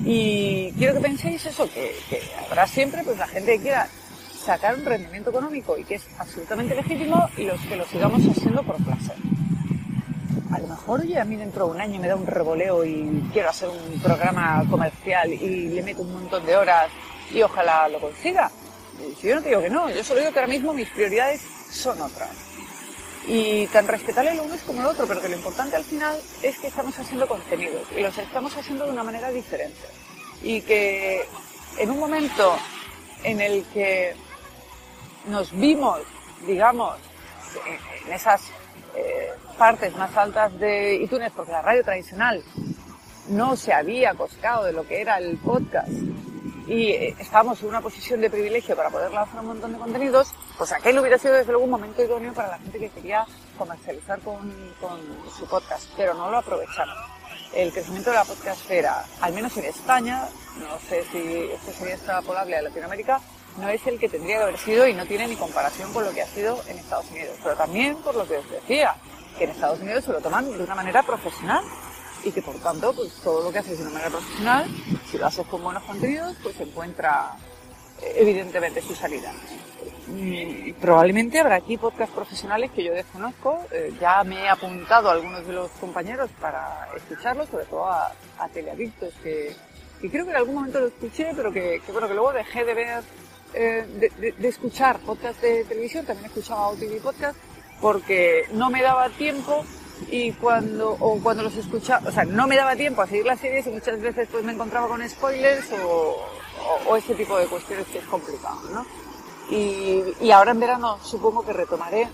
Y 0.09 0.73
quiero 0.79 0.95
que 0.95 1.01
penséis 1.01 1.45
eso, 1.47 1.69
que, 1.69 1.93
habrá 2.47 2.67
siempre 2.69 3.03
pues 3.03 3.19
la 3.19 3.27
gente 3.27 3.57
que 3.57 3.63
quiera 3.63 3.89
sacar 4.45 4.77
un 4.77 4.85
rendimiento 4.85 5.31
económico 5.31 5.77
y 5.77 5.83
que 5.83 5.97
es 5.97 6.07
absolutamente 6.19 6.77
legítimo 6.77 7.29
y 7.37 7.43
los 7.43 7.61
que 7.63 7.75
lo 7.75 7.85
sigamos 7.87 8.23
haciendo 8.25 8.63
por 8.63 8.77
placer. 8.77 9.17
A 10.53 10.61
lo 10.61 10.69
mejor 10.69 11.05
ya 11.05 11.23
a 11.23 11.25
mí 11.25 11.35
dentro 11.35 11.67
de 11.67 11.73
un 11.73 11.81
año 11.81 12.01
me 12.01 12.07
da 12.07 12.15
un 12.15 12.27
revoleo 12.27 12.85
y 12.85 13.29
quiero 13.33 13.51
hacer 13.51 13.69
un 13.69 14.01
programa 14.01 14.65
comercial 14.71 15.33
y 15.33 15.71
le 15.71 15.83
meto 15.83 16.03
un 16.03 16.13
montón 16.13 16.47
de 16.47 16.57
horas 16.57 16.89
y 17.35 17.43
ojalá 17.43 17.89
lo 17.89 18.01
consiga. 18.01 18.49
Si 19.21 19.27
yo 19.27 19.35
no 19.35 19.43
te 19.43 19.49
digo 19.49 19.61
que 19.61 19.71
no, 19.71 19.91
yo 19.91 20.05
solo 20.05 20.21
digo 20.21 20.33
que 20.33 20.39
ahora 20.39 20.53
mismo 20.53 20.73
mis 20.73 20.89
prioridades 20.91 21.43
son 21.73 22.01
otras. 22.01 22.46
Y 23.27 23.67
tan 23.69 23.89
respetable 23.89 24.31
el 24.31 24.41
uno 24.41 24.55
es 24.55 24.63
como 24.63 24.81
el 24.81 24.87
otro, 24.87 25.07
pero 25.07 25.21
que 25.21 25.29
lo 25.29 25.37
importante 25.37 25.75
al 25.75 25.85
final 25.85 26.17
es 26.43 26.59
que 26.59 26.69
estamos 26.69 26.97
haciendo 26.99 27.27
contenidos 27.27 27.83
y 27.97 28.01
los 28.01 28.17
estamos 28.17 28.57
haciendo 28.57 28.85
de 28.87 28.93
una 28.93 29.03
manera 29.03 29.31
diferente. 29.31 29.89
Y 30.43 30.61
que 30.61 31.27
en 31.79 31.91
un 31.91 31.99
momento 31.99 32.57
en 33.25 33.41
el 33.41 33.65
que 33.75 34.15
nos 35.27 35.51
vimos, 35.53 36.01
digamos, 36.47 36.97
en 38.07 38.13
esas 38.13 38.43
eh, 38.95 39.33
partes 39.59 39.97
más 39.97 40.17
altas 40.17 40.57
de 40.61 40.95
iTunes, 40.97 41.33
porque 41.35 41.53
la 41.53 41.63
radio 41.63 41.83
tradicional 41.83 42.45
no 43.29 43.57
se 43.57 43.73
había 43.73 44.15
coscado 44.15 44.65
de 44.65 44.73
lo 44.73 44.87
que 44.87 45.01
era 45.01 45.19
el 45.19 45.37
podcast 45.39 45.89
y 46.67 46.91
eh, 46.91 47.17
estábamos 47.19 47.63
en 47.63 47.69
una 47.69 47.81
posición 47.81 48.21
de 48.21 48.31
privilegio 48.31 48.77
para 48.77 48.91
poder 48.91 49.13
lanzar 49.13 49.41
un 49.41 49.47
montón 49.47 49.73
de 49.73 49.79
contenidos, 49.79 50.33
pues 50.59 50.73
aquel 50.73 50.99
hubiera 50.99 51.19
sido 51.19 51.35
desde 51.35 51.53
luego 51.53 51.65
un 51.65 51.71
momento 51.71 52.03
idóneo 52.03 52.33
para 52.33 52.49
la 52.49 52.59
gente 52.59 52.79
que 52.79 52.91
quería 52.91 53.25
comercializar 53.57 54.21
con, 54.21 54.39
con 54.81 55.01
su 55.37 55.47
podcast, 55.47 55.89
pero 55.97 56.15
no 56.15 56.31
lo 56.31 56.39
aprovecharon. 56.39 56.97
el 57.55 57.73
crecimiento 57.73 58.11
de 58.11 58.17
la 58.17 58.25
podcastfera, 58.25 59.05
al 59.21 59.33
menos 59.33 59.57
en 59.57 59.65
España, 59.67 60.29
no 60.59 60.79
sé 60.89 61.05
si 61.13 61.51
esto 61.53 61.73
sería 61.73 61.95
extrapolable 61.95 62.57
a 62.57 62.63
Latinoamérica, 62.63 63.21
no 63.59 63.69
es 63.69 63.87
el 63.87 63.99
que 63.99 64.09
tendría 64.09 64.39
que 64.39 64.43
haber 64.43 64.59
sido 64.59 64.87
y 64.87 64.93
no 64.93 65.07
tiene 65.07 65.29
ni 65.29 65.37
comparación 65.37 65.93
con 65.93 66.05
lo 66.05 66.13
que 66.13 66.23
ha 66.23 66.27
sido 66.27 66.61
en 66.69 66.79
Estados 66.79 67.11
Unidos. 67.11 67.37
Pero 67.43 67.57
también 67.57 67.97
por 67.97 68.15
lo 68.15 68.27
que 68.27 68.37
os 68.37 68.51
decía, 68.51 68.95
que 69.39 69.45
en 69.45 69.51
Estados 69.51 69.81
Unidos 69.81 70.05
se 70.05 70.13
lo 70.13 70.21
toman 70.21 70.51
de 70.51 70.65
una 70.65 70.75
manera 70.75 71.03
profesional 71.03 71.65
y 72.27 72.33
que 72.33 72.43
por 72.43 72.57
tanto 72.57 72.93
pues 72.93 73.13
todo 73.23 73.45
lo 73.45 73.53
que 73.53 73.61
haces 73.61 73.79
de 73.79 73.85
una 73.85 73.93
manera 73.93 74.11
profesional, 74.11 74.67
si 75.09 75.17
lo 75.17 75.27
haces 75.27 75.47
con 75.47 75.63
buenos 75.63 75.85
contenidos, 75.85 76.37
pues 76.43 76.59
encuentra 76.61 77.37
eh, 78.03 78.15
evidentemente 78.17 78.83
su 78.83 78.95
salida. 78.95 79.33
Y 80.09 80.73
probablemente 80.75 81.39
habrá 81.39 81.57
aquí 81.57 81.77
podcast 81.77 82.13
profesionales 82.13 82.71
que 82.73 82.83
yo 82.83 82.93
desconozco. 82.93 83.61
Eh, 83.71 83.95
ya 84.01 84.25
me 84.25 84.43
he 84.43 84.49
apuntado 84.49 85.09
a 85.09 85.13
algunos 85.13 85.47
de 85.47 85.53
los 85.53 85.71
compañeros 85.73 86.31
para 86.41 86.89
escucharlos, 86.97 87.49
sobre 87.49 87.65
todo 87.67 87.87
a, 87.87 88.13
Teleadictos, 88.53 89.15
que, 89.23 89.55
que, 90.01 90.11
creo 90.11 90.25
que 90.25 90.31
en 90.31 90.37
algún 90.37 90.57
momento 90.57 90.81
lo 90.81 90.87
escuché, 90.89 91.33
pero 91.35 91.53
que, 91.53 91.81
que 91.85 91.93
bueno, 91.93 92.09
que 92.09 92.15
luego 92.15 92.33
dejé 92.33 92.65
de 92.65 92.75
ver, 92.75 93.05
eh, 93.55 94.11
de, 94.19 94.33
de, 94.33 94.49
escuchar 94.49 94.99
podcast 95.01 95.41
de 95.41 95.65
televisión, 95.65 96.05
también 96.05 96.27
escuchaba 96.27 96.69
OTV 96.69 97.01
podcast, 97.03 97.39
porque 97.81 98.47
no 98.53 98.71
me 98.71 98.83
daba 98.83 99.09
tiempo 99.11 99.65
y 100.11 100.33
cuando, 100.33 100.91
o 100.93 101.19
cuando 101.23 101.43
los 101.43 101.57
escuchaba, 101.57 102.09
o 102.09 102.13
sea, 102.13 102.25
no 102.25 102.47
me 102.47 102.57
daba 102.57 102.77
tiempo 102.77 103.03
a 103.03 103.07
seguir 103.07 103.27
las 103.27 103.41
series 103.41 103.67
y 103.67 103.71
muchas 103.71 104.01
veces 104.01 104.29
pues 104.31 104.45
me 104.45 104.53
encontraba 104.53 104.89
con 104.89 105.07
spoilers 105.09 105.73
o, 105.73 106.17
o, 106.87 106.91
o 106.91 106.97
ese 106.97 107.15
tipo 107.15 107.39
de 107.39 107.47
cuestiones 107.47 107.87
que 107.87 107.99
es 107.99 108.05
complicado, 108.05 108.61
¿no? 108.73 108.87
Y, 109.51 110.03
y, 110.21 110.31
ahora 110.33 110.51
en 110.51 110.61
verano 110.61 110.99
supongo 111.03 111.45
que 111.45 111.53
retomaré 111.53 112.09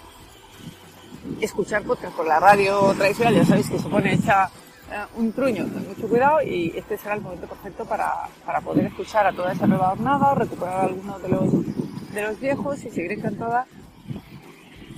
escuchar 1.40 1.82
podcast 1.82 2.14
por 2.14 2.26
la 2.26 2.38
radio 2.38 2.92
tradicional, 2.96 3.34
ya 3.34 3.44
sabéis 3.44 3.70
que 3.70 3.78
se 3.78 3.88
pone 3.88 4.12
hecha 4.12 4.50
eh, 4.90 5.04
un 5.16 5.32
truño 5.32 5.66
con 5.72 5.88
mucho 5.88 6.08
cuidado 6.08 6.42
y 6.42 6.72
este 6.76 6.98
será 6.98 7.14
el 7.14 7.22
momento 7.22 7.46
perfecto 7.46 7.86
para, 7.86 8.28
para 8.44 8.60
poder 8.60 8.86
escuchar 8.86 9.26
a 9.26 9.32
toda 9.32 9.52
esa 9.52 9.66
nueva 9.66 9.88
jornada, 9.90 10.34
recuperar 10.34 10.84
algunos 10.84 11.22
de 11.22 11.28
los, 11.28 12.12
de 12.12 12.22
los 12.22 12.38
viejos 12.38 12.84
y 12.84 12.90
seguir 12.90 13.12
encantada 13.12 13.66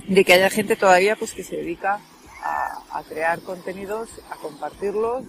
de 0.07 0.25
que 0.25 0.33
haya 0.33 0.49
gente 0.49 0.75
todavía 0.75 1.15
pues 1.15 1.33
que 1.33 1.43
se 1.43 1.55
dedica 1.55 1.99
a, 2.45 3.03
crear 3.03 3.39
contenidos, 3.41 4.09
a 4.31 4.35
compartirlos 4.35 5.23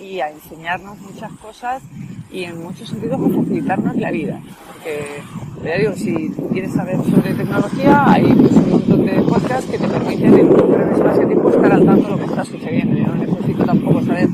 y 0.00 0.20
a 0.20 0.30
enseñarnos 0.30 0.98
muchas 0.98 1.32
cosas 1.32 1.82
y 2.30 2.44
en 2.44 2.62
muchos 2.62 2.88
sentidos 2.88 3.20
a 3.20 3.38
facilitarnos 3.38 3.96
la 3.96 4.10
vida. 4.10 4.40
Porque, 4.66 5.22
ya 5.62 5.78
digo, 5.78 5.92
si 5.94 6.30
quieres 6.52 6.72
saber 6.72 6.96
sobre 7.04 7.34
tecnología, 7.34 8.04
hay 8.06 8.32
pues, 8.32 8.52
un 8.52 8.70
montón 8.70 9.06
de 9.06 9.22
podcasts 9.22 9.70
que 9.70 9.78
te 9.78 9.88
permiten 9.88 10.38
en 10.38 10.50
un 10.50 10.72
breve 10.72 10.92
espacio 10.92 11.20
de 11.20 11.26
tiempo 11.26 11.50
estar 11.50 11.72
al 11.72 11.84
tanto 11.84 12.04
de 12.04 12.10
lo 12.10 12.18
que 12.18 12.24
está 12.24 12.44
sucediendo. 12.44 12.96
Yo 12.96 13.06
no 13.06 13.14
necesito 13.14 13.64
tampoco 13.64 14.02
saber 14.02 14.28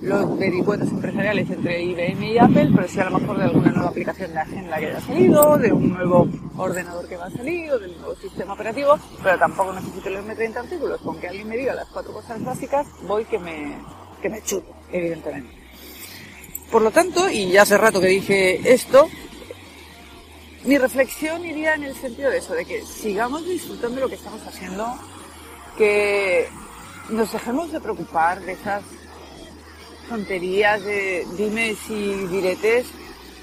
los 0.00 0.38
vericuetos 0.38 0.88
empresariales 0.88 1.50
entre 1.50 1.82
IBM 1.82 2.32
y 2.32 2.38
Apple, 2.38 2.70
pero 2.74 2.88
sí 2.88 3.00
a 3.00 3.10
lo 3.10 3.18
mejor 3.18 3.38
de 3.38 3.44
alguna 3.44 3.70
nueva 3.70 3.90
aplicación 3.90 4.32
de 4.32 4.40
agenda 4.40 4.78
que 4.78 4.86
haya 4.86 5.00
salido, 5.00 5.58
de 5.58 5.72
un 5.72 5.92
nuevo 5.92 6.26
ordenador 6.56 7.06
que 7.06 7.16
va 7.16 7.26
a 7.26 7.30
salir, 7.30 7.70
o 7.70 7.78
del 7.78 7.98
nuevo 7.98 8.14
sistema 8.16 8.54
operativo, 8.54 8.98
pero 9.22 9.38
tampoco 9.38 9.72
necesito 9.74 10.08
leerme 10.08 10.34
30 10.34 10.60
artículos. 10.60 11.00
Con 11.02 11.18
que 11.20 11.28
alguien 11.28 11.48
me 11.48 11.56
diga 11.56 11.74
las 11.74 11.88
cuatro 11.88 12.12
cosas 12.12 12.42
básicas, 12.42 12.86
voy 13.06 13.24
que 13.26 13.38
me, 13.38 13.76
que 14.22 14.30
me 14.30 14.42
chuto, 14.42 14.74
evidentemente. 14.90 15.54
Por 16.70 16.82
lo 16.82 16.90
tanto, 16.90 17.28
y 17.28 17.50
ya 17.50 17.62
hace 17.62 17.76
rato 17.76 18.00
que 18.00 18.06
dije 18.06 18.72
esto, 18.72 19.08
mi 20.64 20.78
reflexión 20.78 21.44
iría 21.44 21.74
en 21.74 21.84
el 21.84 21.94
sentido 21.94 22.30
de 22.30 22.38
eso, 22.38 22.54
de 22.54 22.64
que 22.64 22.82
sigamos 22.82 23.44
disfrutando 23.46 23.96
de 23.96 24.02
lo 24.02 24.08
que 24.08 24.14
estamos 24.14 24.46
haciendo, 24.46 24.86
que 25.76 26.48
nos 27.10 27.32
dejemos 27.32 27.72
de 27.72 27.80
preocupar 27.80 28.40
de 28.40 28.52
esas 28.52 28.82
tonterías 30.10 30.82
de 30.82 31.24
dimes 31.38 31.78
y 31.88 32.26
diretes, 32.26 32.86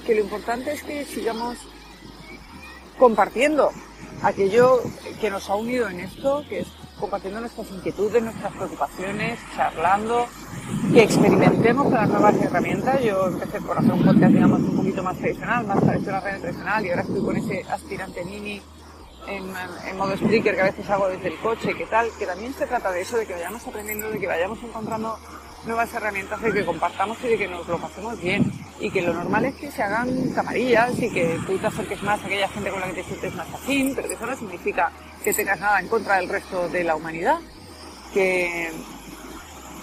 que 0.06 0.16
lo 0.16 0.22
importante 0.22 0.74
es 0.74 0.84
que 0.84 1.06
sigamos 1.06 1.58
compartiendo 3.00 3.72
aquello 4.22 4.82
que 5.22 5.30
nos 5.30 5.50
ha 5.50 5.56
unido 5.56 5.88
en 5.88 6.02
esto, 6.02 6.44
que 6.50 6.60
es 6.60 6.68
compartiendo 7.00 7.40
nuestras 7.40 7.72
inquietudes, 7.72 8.22
nuestras 8.22 8.52
preocupaciones, 8.54 9.40
charlando, 9.56 10.28
que 10.92 11.04
experimentemos 11.04 11.86
con 11.86 11.94
las 11.94 12.10
nuevas 12.10 12.36
herramientas. 12.36 13.02
Yo 13.02 13.28
empecé 13.28 13.62
por 13.62 13.78
hacer 13.78 13.94
un 13.94 14.04
podcast, 14.04 14.34
digamos, 14.34 14.60
un 14.60 14.76
poquito 14.76 15.04
más 15.04 15.18
tradicional, 15.18 15.68
más 15.68 15.80
radio 15.82 16.04
tradicional, 16.04 16.86
y 16.86 16.90
ahora 16.90 17.02
estoy 17.04 17.22
con 17.22 17.38
ese 17.38 17.64
aspirante 17.72 18.26
mini 18.26 18.62
en, 19.28 19.44
en, 19.90 19.98
modo 19.98 20.14
speaker 20.14 20.56
que 20.56 20.62
a 20.62 20.66
veces 20.66 20.90
hago 20.90 21.08
desde 21.08 21.30
el 21.30 21.38
coche, 21.38 21.74
que 21.76 21.86
tal, 21.86 22.10
que 22.20 22.26
también 22.26 22.54
se 22.54 22.66
trata 22.66 22.92
de 22.92 23.02
eso, 23.02 23.18
de 23.18 23.26
que 23.26 23.34
vayamos 23.34 23.66
aprendiendo, 23.66 24.10
de 24.10 24.20
que 24.20 24.28
vayamos 24.28 24.62
encontrando 24.64 25.18
nuevas 25.68 25.94
herramientas, 25.94 26.42
de 26.42 26.54
que 26.54 26.66
compartamos 26.66 27.18
y 27.24 27.28
de 27.28 27.38
que 27.38 27.48
nos 27.48 27.68
lo 27.68 27.78
pasemos 27.78 28.20
bien. 28.22 28.52
Y 28.80 28.90
que 28.92 29.02
lo 29.02 29.14
normal 29.14 29.46
es 29.46 29.56
que 29.56 29.72
se 29.72 29.84
hagan 29.84 30.32
camarillas 30.32 30.98
y 31.00 31.10
que 31.10 31.40
tú 31.46 31.58
te 31.58 31.68
acerques 31.68 32.02
más 32.04 32.22
a 32.22 32.26
aquella 32.26 32.48
gente 32.50 32.70
con 32.70 32.80
la 32.80 32.88
que 32.88 32.94
te 32.94 33.04
sientes 33.04 33.36
más 33.36 33.54
afín, 33.54 33.94
pero 33.96 34.08
que 34.08 34.14
eso 34.14 34.26
no 34.26 34.36
significa 34.38 34.92
que 35.24 35.34
tengas 35.34 35.60
nada 35.60 35.80
en 35.80 35.88
contra 35.88 36.18
del 36.18 36.30
resto 36.30 36.70
de 36.70 36.84
la 36.84 36.96
humanidad. 36.96 37.40
Que, 38.14 38.72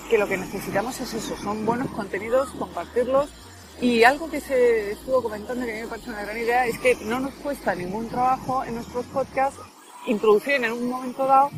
que 0.08 0.18
lo 0.18 0.26
que 0.26 0.36
necesitamos 0.36 1.00
es 1.00 1.14
eso, 1.14 1.36
son 1.36 1.66
buenos 1.66 1.88
contenidos, 1.90 2.50
compartirlos. 2.58 3.30
Y 3.80 4.04
algo 4.04 4.30
que 4.30 4.40
se 4.40 4.92
estuvo 4.92 5.22
comentando 5.22 5.66
que 5.66 5.72
a 5.72 5.74
mí 5.74 5.82
me 5.82 5.88
parece 5.88 6.10
una 6.10 6.22
gran 6.22 6.38
idea 6.38 6.66
es 6.66 6.78
que 6.78 6.96
no 7.04 7.18
nos 7.20 7.34
cuesta 7.34 7.74
ningún 7.74 8.08
trabajo 8.08 8.64
en 8.64 8.76
nuestros 8.76 9.04
podcasts 9.06 9.58
introducir 10.06 10.54
en 10.54 10.72
un 10.72 10.88
momento 10.88 11.26
dado 11.26 11.50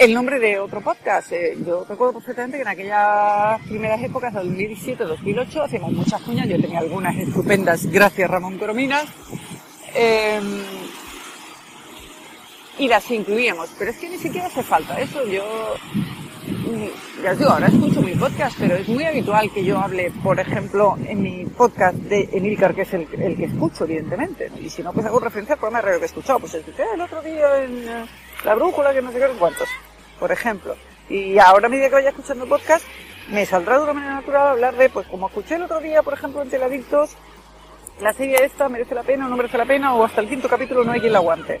el 0.00 0.14
nombre 0.14 0.38
de 0.38 0.58
otro 0.58 0.80
podcast. 0.80 1.30
Eh, 1.30 1.58
yo 1.66 1.84
recuerdo 1.86 2.14
perfectamente 2.14 2.56
que 2.56 2.62
en 2.62 2.68
aquellas 2.68 3.60
primeras 3.68 4.02
épocas, 4.02 4.32
2017-2008, 4.32 5.62
hacíamos 5.62 5.92
muchas 5.92 6.22
cuñas. 6.22 6.48
Yo 6.48 6.58
tenía 6.58 6.78
algunas 6.78 7.14
estupendas, 7.18 7.84
gracias 7.84 8.30
Ramón 8.30 8.58
Corominas. 8.58 9.04
Eh, 9.94 10.40
y 12.78 12.88
las 12.88 13.10
incluíamos. 13.10 13.68
Pero 13.78 13.90
es 13.90 13.98
que 13.98 14.08
ni 14.08 14.16
siquiera 14.16 14.46
hace 14.46 14.62
falta 14.62 14.98
eso. 14.98 15.22
Yo, 15.26 15.44
ya 17.22 17.32
os 17.32 17.38
digo, 17.38 17.50
ahora 17.50 17.66
escucho 17.66 18.00
mi 18.00 18.14
podcast, 18.14 18.56
pero 18.58 18.76
es 18.76 18.88
muy 18.88 19.04
habitual 19.04 19.52
que 19.52 19.62
yo 19.62 19.78
hable, 19.78 20.10
por 20.22 20.40
ejemplo, 20.40 20.96
en 21.06 21.20
mi 21.20 21.44
podcast 21.44 21.96
de 21.96 22.26
Emilcar, 22.32 22.74
que 22.74 22.82
es 22.82 22.94
el, 22.94 23.06
el 23.20 23.36
que 23.36 23.44
escucho, 23.44 23.84
evidentemente. 23.84 24.50
Y 24.62 24.70
si 24.70 24.82
no, 24.82 24.94
pues 24.94 25.04
hago 25.04 25.20
referencia 25.20 25.56
al 25.56 25.60
programa 25.60 25.80
de 25.80 25.88
radio 25.88 25.98
que 25.98 26.04
he 26.04 26.08
escuchado. 26.08 26.40
Pues 26.40 26.54
escuché 26.54 26.84
el 26.94 27.02
otro 27.02 27.20
día 27.20 27.64
en 27.64 27.86
uh, 27.86 28.06
La 28.46 28.54
Brújula, 28.54 28.94
que 28.94 29.02
no 29.02 29.12
sé 29.12 29.18
qué 29.18 29.26
cuántos 29.38 29.68
por 30.20 30.30
ejemplo. 30.30 30.76
Y 31.08 31.38
ahora 31.38 31.66
a 31.66 31.70
medida 31.70 31.88
que 31.88 31.94
vaya 31.94 32.10
escuchando 32.10 32.46
podcast, 32.46 32.84
me 33.30 33.44
saldrá 33.46 33.78
de 33.78 33.84
una 33.84 33.94
manera 33.94 34.14
natural 34.14 34.48
hablar 34.48 34.76
de, 34.76 34.90
pues 34.90 35.06
como 35.08 35.26
escuché 35.26 35.56
el 35.56 35.62
otro 35.62 35.80
día, 35.80 36.02
por 36.02 36.14
ejemplo, 36.14 36.42
en 36.42 36.50
Teladictos, 36.50 37.16
la 38.00 38.12
serie 38.12 38.44
esta 38.44 38.68
merece 38.68 38.94
la 38.94 39.02
pena 39.02 39.26
o 39.26 39.28
no 39.28 39.36
merece 39.36 39.58
la 39.58 39.66
pena, 39.66 39.94
o 39.94 40.04
hasta 40.04 40.20
el 40.20 40.28
quinto 40.28 40.48
capítulo 40.48 40.84
no 40.84 40.92
hay 40.92 41.00
quien 41.00 41.12
la 41.12 41.18
aguante. 41.18 41.60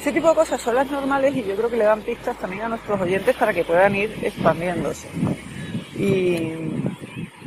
Ese 0.00 0.12
tipo 0.12 0.28
de 0.30 0.34
cosas 0.34 0.60
son 0.60 0.74
las 0.74 0.90
normales 0.90 1.36
y 1.36 1.44
yo 1.44 1.54
creo 1.54 1.70
que 1.70 1.76
le 1.76 1.84
dan 1.84 2.02
pistas 2.02 2.36
también 2.36 2.62
a 2.62 2.68
nuestros 2.68 3.00
oyentes 3.00 3.36
para 3.36 3.54
que 3.54 3.64
puedan 3.64 3.94
ir 3.94 4.18
expandiéndose. 4.22 5.08
Y, 5.94 6.54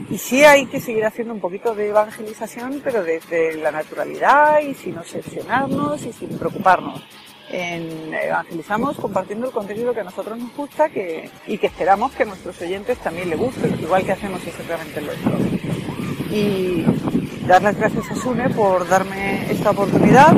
y 0.09 0.17
sí 0.17 0.45
hay 0.45 0.65
que 0.67 0.79
seguir 0.79 1.03
haciendo 1.03 1.33
un 1.33 1.41
poquito 1.41 1.75
de 1.75 1.89
evangelización, 1.89 2.79
pero 2.81 3.03
desde 3.03 3.55
la 3.57 3.71
naturalidad 3.71 4.61
y 4.61 4.73
sin 4.73 4.97
obsesionarnos 4.97 6.05
y 6.05 6.13
sin 6.13 6.37
preocuparnos 6.39 7.03
en 7.49 8.13
evangelizamos 8.13 8.97
compartiendo 8.97 9.47
el 9.47 9.53
contenido 9.53 9.93
que 9.93 10.01
a 10.01 10.03
nosotros 10.03 10.37
nos 10.37 10.55
gusta 10.55 10.87
y 11.47 11.57
que 11.57 11.67
esperamos 11.67 12.11
que 12.13 12.23
a 12.23 12.25
nuestros 12.25 12.59
oyentes 12.61 12.97
también 12.99 13.29
les 13.29 13.39
guste, 13.39 13.69
igual 13.81 14.03
que 14.03 14.11
hacemos 14.11 14.45
exactamente 14.45 15.01
lo 15.01 15.07
nuestro. 15.07 15.37
Y 16.31 16.85
dar 17.47 17.61
las 17.61 17.77
gracias 17.77 18.09
a 18.11 18.15
Sune 18.15 18.49
por 18.49 18.87
darme 18.87 19.51
esta 19.51 19.71
oportunidad, 19.71 20.35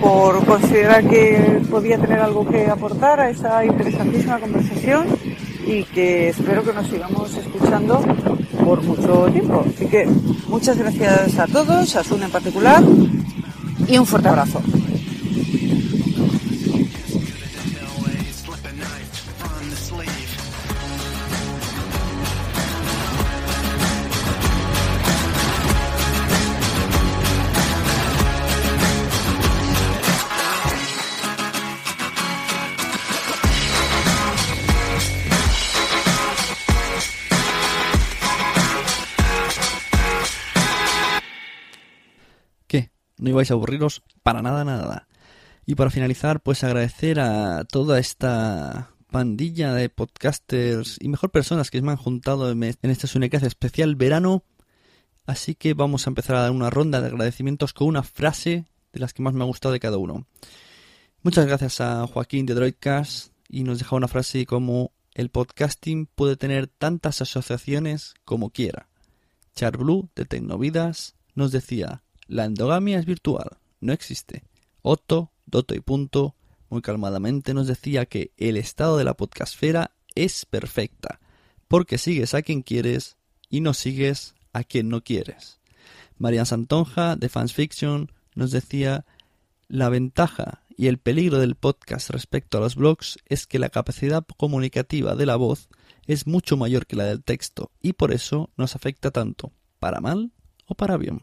por 0.00 0.44
considerar 0.46 1.06
que 1.06 1.60
podía 1.70 1.98
tener 1.98 2.20
algo 2.20 2.46
que 2.48 2.66
aportar 2.66 3.20
a 3.20 3.30
esta 3.30 3.64
interesantísima 3.64 4.38
conversación 4.38 5.06
y 5.66 5.84
que 5.84 6.30
espero 6.30 6.64
que 6.64 6.72
nos 6.72 6.86
sigamos 6.88 7.36
escuchando 7.36 8.00
por 8.64 8.82
mucho 8.82 9.26
tiempo. 9.30 9.64
Así 9.66 9.86
que 9.86 10.06
muchas 10.48 10.78
gracias 10.78 11.38
a 11.38 11.46
todos, 11.46 11.94
a 11.94 12.02
Sune 12.02 12.24
en 12.24 12.30
particular, 12.30 12.82
y 13.86 13.98
un 13.98 14.06
fuerte 14.06 14.28
abrazo. 14.28 14.62
No 43.18 43.30
ibais 43.30 43.50
a 43.50 43.54
aburriros 43.54 44.02
para 44.22 44.42
nada, 44.42 44.64
nada. 44.64 45.08
Y 45.66 45.74
para 45.74 45.90
finalizar, 45.90 46.40
pues 46.40 46.64
agradecer 46.64 47.20
a 47.20 47.64
toda 47.64 47.98
esta 47.98 48.90
pandilla 49.10 49.74
de 49.74 49.88
podcasters 49.88 50.98
y 51.00 51.08
mejor 51.08 51.30
personas 51.30 51.70
que 51.70 51.82
me 51.82 51.90
han 51.90 51.96
juntado 51.96 52.50
en 52.50 52.62
esta 52.62 53.06
Sunecracia 53.06 53.48
especial 53.48 53.96
verano. 53.96 54.44
Así 55.26 55.54
que 55.54 55.74
vamos 55.74 56.06
a 56.06 56.10
empezar 56.10 56.36
a 56.36 56.42
dar 56.42 56.50
una 56.52 56.70
ronda 56.70 57.00
de 57.00 57.08
agradecimientos 57.08 57.72
con 57.72 57.86
una 57.86 58.02
frase 58.02 58.64
de 58.92 59.00
las 59.00 59.12
que 59.12 59.22
más 59.22 59.34
me 59.34 59.44
ha 59.44 59.46
gustado 59.46 59.72
de 59.72 59.80
cada 59.80 59.98
uno. 59.98 60.26
Muchas 61.22 61.46
gracias 61.46 61.80
a 61.80 62.06
Joaquín 62.06 62.46
de 62.46 62.54
Droidcast 62.54 63.32
y 63.48 63.64
nos 63.64 63.78
deja 63.78 63.96
una 63.96 64.08
frase 64.08 64.46
como 64.46 64.92
el 65.14 65.30
podcasting 65.30 66.06
puede 66.06 66.36
tener 66.36 66.68
tantas 66.68 67.20
asociaciones 67.20 68.14
como 68.24 68.50
quiera. 68.50 68.88
Charblue 69.54 70.08
de 70.14 70.24
Tecnovidas 70.24 71.16
nos 71.34 71.50
decía, 71.50 72.02
la 72.28 72.44
endogamia 72.44 72.98
es 72.98 73.06
virtual, 73.06 73.58
no 73.80 73.92
existe. 73.92 74.44
Otto, 74.82 75.32
Doto 75.46 75.74
y 75.74 75.80
Punto 75.80 76.36
muy 76.70 76.82
calmadamente 76.82 77.54
nos 77.54 77.66
decía 77.66 78.06
que 78.06 78.32
el 78.36 78.56
estado 78.56 78.98
de 78.98 79.04
la 79.04 79.14
podcastfera 79.14 79.92
es 80.14 80.44
perfecta, 80.44 81.20
porque 81.66 81.98
sigues 81.98 82.34
a 82.34 82.42
quien 82.42 82.62
quieres 82.62 83.16
y 83.48 83.60
no 83.60 83.72
sigues 83.72 84.34
a 84.52 84.64
quien 84.64 84.88
no 84.88 85.02
quieres. 85.02 85.60
Marian 86.18 86.46
Santonja, 86.46 87.16
de 87.16 87.28
Fans 87.28 87.54
Fiction, 87.54 88.12
nos 88.34 88.50
decía 88.50 89.06
la 89.68 89.88
ventaja 89.88 90.62
y 90.76 90.88
el 90.88 90.98
peligro 90.98 91.38
del 91.38 91.54
podcast 91.54 92.10
respecto 92.10 92.58
a 92.58 92.60
los 92.60 92.76
blogs 92.76 93.18
es 93.26 93.46
que 93.46 93.58
la 93.58 93.70
capacidad 93.70 94.24
comunicativa 94.36 95.14
de 95.14 95.26
la 95.26 95.36
voz 95.36 95.68
es 96.06 96.26
mucho 96.26 96.56
mayor 96.56 96.86
que 96.86 96.96
la 96.96 97.04
del 97.04 97.22
texto 97.22 97.70
y 97.80 97.94
por 97.94 98.12
eso 98.12 98.50
nos 98.56 98.76
afecta 98.76 99.10
tanto, 99.10 99.52
para 99.78 100.00
mal 100.00 100.32
o 100.66 100.74
para 100.74 100.96
bien. 100.96 101.22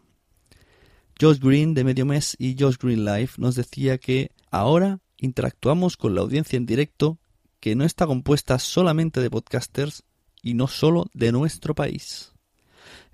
Josh 1.20 1.40
Green 1.40 1.74
de 1.74 1.86
Medio 1.86 2.06
Mes 2.06 2.36
y 2.38 2.58
Josh 2.60 2.76
Green 2.78 3.06
Life 3.06 3.42
nos 3.42 3.56
decía 3.56 3.98
que 3.98 4.32
ahora 4.52 5.00
interactuamos 5.18 5.96
con 5.96 6.14
la 6.14 6.20
audiencia 6.20 6.58
en 6.58 6.66
directo 6.66 7.20
que 7.62 7.74
no 7.74 7.86
está 7.86 8.06
compuesta 8.06 8.60
solamente 8.60 9.22
de 9.22 9.30
podcasters 9.30 10.04
y 10.42 10.56
no 10.56 10.68
solo 10.68 11.06
de 11.14 11.32
nuestro 11.32 11.74
país. 11.74 12.34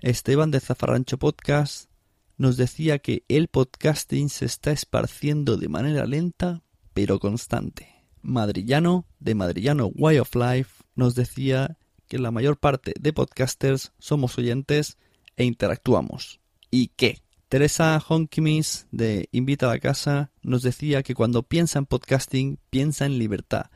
Esteban 0.00 0.50
de 0.50 0.58
Zafarrancho 0.58 1.16
Podcast 1.16 1.90
nos 2.36 2.56
decía 2.56 2.98
que 2.98 3.24
el 3.28 3.46
podcasting 3.46 4.30
se 4.30 4.46
está 4.46 4.72
esparciendo 4.72 5.56
de 5.56 5.68
manera 5.68 6.04
lenta 6.04 6.64
pero 6.92 7.20
constante. 7.20 7.88
Madrillano 8.20 9.06
de 9.20 9.36
Madrillano 9.36 9.86
Way 9.94 10.18
of 10.18 10.34
Life 10.34 10.82
nos 10.96 11.14
decía 11.14 11.78
que 12.08 12.18
la 12.18 12.32
mayor 12.32 12.58
parte 12.58 12.94
de 12.98 13.12
podcasters 13.12 13.92
somos 14.00 14.36
oyentes 14.38 14.98
e 15.36 15.44
interactuamos. 15.44 16.40
¿Y 16.68 16.88
qué? 16.88 17.22
Teresa 17.52 18.02
Honkimis 18.08 18.86
de 18.92 19.28
Invita 19.30 19.66
a 19.66 19.74
la 19.74 19.78
Casa 19.78 20.30
nos 20.40 20.62
decía 20.62 21.02
que 21.02 21.14
cuando 21.14 21.42
piensa 21.42 21.78
en 21.78 21.84
podcasting 21.84 22.58
piensa 22.70 23.04
en 23.04 23.18
libertad 23.18 23.66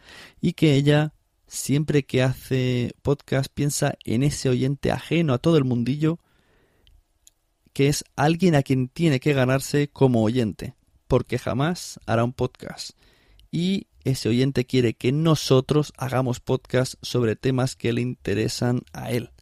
y 0.41 0.55
que 0.55 0.77
ella 0.77 1.13
siempre 1.47 2.07
que 2.07 2.23
hace 2.23 2.95
podcast 3.03 3.53
piensa 3.53 3.99
en 4.07 4.23
ese 4.23 4.49
oyente 4.49 4.93
ajeno 4.93 5.35
a 5.35 5.39
todo 5.39 5.59
el 5.59 5.65
mundillo 5.65 6.21
que 7.75 7.89
es 7.89 8.03
alguien 8.17 8.55
a 8.55 8.63
quien 8.63 8.89
tiene 8.89 9.21
que 9.21 9.35
ganarse 9.35 9.89
como 9.89 10.23
oyente 10.23 10.75
porque 11.07 11.39
jamás 11.39 12.01
hará 12.07 12.25
un 12.25 12.33
podcast 12.33 12.93
y 13.51 13.89
ese 14.05 14.31
oyente 14.31 14.65
quiere 14.65 14.95
que 14.95 15.13
nosotros 15.13 15.93
hagamos 15.99 16.41
podcast 16.41 16.95
sobre 17.03 17.37
temas 17.37 17.77
que 17.77 17.93
le 17.93 18.01
interesan 18.01 18.81
a 18.95 19.11
él 19.11 19.33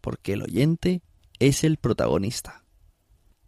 porque 0.00 0.34
el 0.34 0.42
oyente 0.42 1.02
es 1.40 1.64
el 1.64 1.76
protagonista. 1.76 2.63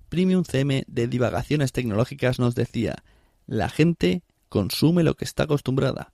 Premium 0.09 0.45
CM 0.45 0.85
de 0.87 1.09
divagaciones 1.09 1.73
tecnológicas 1.73 2.39
nos 2.39 2.55
decía, 2.55 3.05
la 3.47 3.69
gente 3.69 4.23
consume 4.49 5.03
lo 5.03 5.15
que 5.15 5.25
está 5.25 5.45
acostumbrada. 5.45 6.13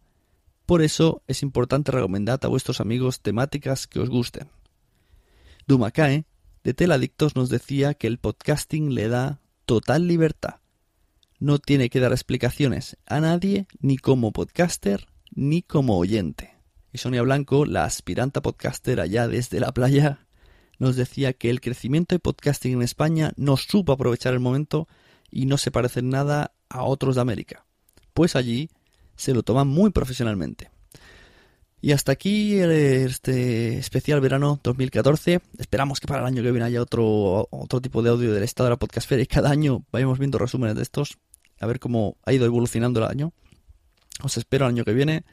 Por 0.66 0.82
eso 0.82 1.22
es 1.26 1.42
importante 1.42 1.92
recomendar 1.92 2.38
a 2.42 2.48
vuestros 2.48 2.80
amigos 2.80 3.20
temáticas 3.20 3.86
que 3.86 4.00
os 4.00 4.08
gusten. 4.08 4.48
Dumakae, 5.66 6.24
de 6.64 6.74
Teladictos, 6.74 7.36
nos 7.36 7.48
decía 7.48 7.94
que 7.94 8.06
el 8.06 8.18
podcasting 8.18 8.94
le 8.94 9.08
da 9.08 9.40
total 9.64 10.06
libertad. 10.06 10.56
No 11.38 11.58
tiene 11.58 11.90
que 11.90 12.00
dar 12.00 12.12
explicaciones 12.12 12.96
a 13.06 13.20
nadie, 13.20 13.66
ni 13.80 13.96
como 13.96 14.32
podcaster, 14.32 15.08
ni 15.34 15.62
como 15.62 15.98
oyente. 15.98 16.54
Y 16.92 16.98
Sonia 16.98 17.22
Blanco, 17.22 17.66
la 17.66 17.84
aspiranta 17.84 18.42
podcaster 18.42 19.00
allá 19.00 19.26
desde 19.26 19.58
la 19.58 19.72
playa, 19.72 20.26
nos 20.82 20.96
decía 20.96 21.32
que 21.32 21.48
el 21.48 21.60
crecimiento 21.60 22.12
de 22.12 22.18
podcasting 22.18 22.72
en 22.72 22.82
España 22.82 23.30
no 23.36 23.56
supo 23.56 23.92
aprovechar 23.92 24.32
el 24.32 24.40
momento 24.40 24.88
y 25.30 25.46
no 25.46 25.56
se 25.56 25.70
parece 25.70 26.00
en 26.00 26.08
nada 26.08 26.54
a 26.68 26.82
otros 26.82 27.14
de 27.14 27.20
América, 27.20 27.64
pues 28.12 28.34
allí 28.34 28.68
se 29.14 29.32
lo 29.32 29.44
toman 29.44 29.68
muy 29.68 29.92
profesionalmente. 29.92 30.72
Y 31.80 31.92
hasta 31.92 32.10
aquí 32.10 32.54
este 32.54 33.78
especial 33.78 34.20
verano 34.20 34.58
2014. 34.60 35.40
Esperamos 35.56 36.00
que 36.00 36.08
para 36.08 36.22
el 36.22 36.26
año 36.26 36.42
que 36.42 36.50
viene 36.50 36.66
haya 36.66 36.82
otro, 36.82 37.46
otro 37.52 37.80
tipo 37.80 38.02
de 38.02 38.10
audio 38.10 38.32
del 38.32 38.42
estado 38.42 38.66
de 38.66 38.70
la 38.70 38.78
podcastfera 38.78 39.22
y 39.22 39.26
cada 39.26 39.50
año 39.50 39.84
vayamos 39.92 40.18
viendo 40.18 40.36
resúmenes 40.36 40.74
de 40.74 40.82
estos, 40.82 41.16
a 41.60 41.66
ver 41.66 41.78
cómo 41.78 42.16
ha 42.24 42.32
ido 42.32 42.44
evolucionando 42.44 42.98
el 42.98 43.06
año. 43.06 43.32
Os 44.20 44.36
espero 44.36 44.64
el 44.64 44.72
año 44.72 44.84
que 44.84 44.94
viene. 44.94 45.24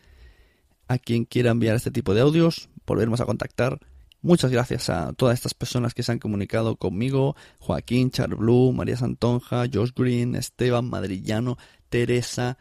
A 0.87 0.99
quien 0.99 1.25
quiera 1.25 1.49
enviar 1.49 1.75
este 1.75 1.89
tipo 1.89 2.13
de 2.13 2.21
audios, 2.21 2.69
volveremos 2.85 3.19
a 3.19 3.25
contactar 3.25 3.79
Muchas 4.21 4.51
gracias 4.51 4.89
a 4.89 5.13
todas 5.13 5.35
estas 5.35 5.53
personas 5.53 5.93
que 5.93 6.03
se 6.03 6.11
han 6.11 6.19
comunicado 6.19 6.75
conmigo, 6.75 7.37
Joaquín, 7.59 8.11
Blue, 8.37 8.73
María 8.73 8.97
Santonja, 8.97 9.63
Josh 9.71 9.91
Green, 9.95 10.35
Esteban, 10.35 10.89
Madrillano, 10.89 11.57
Teresa, 11.87 12.57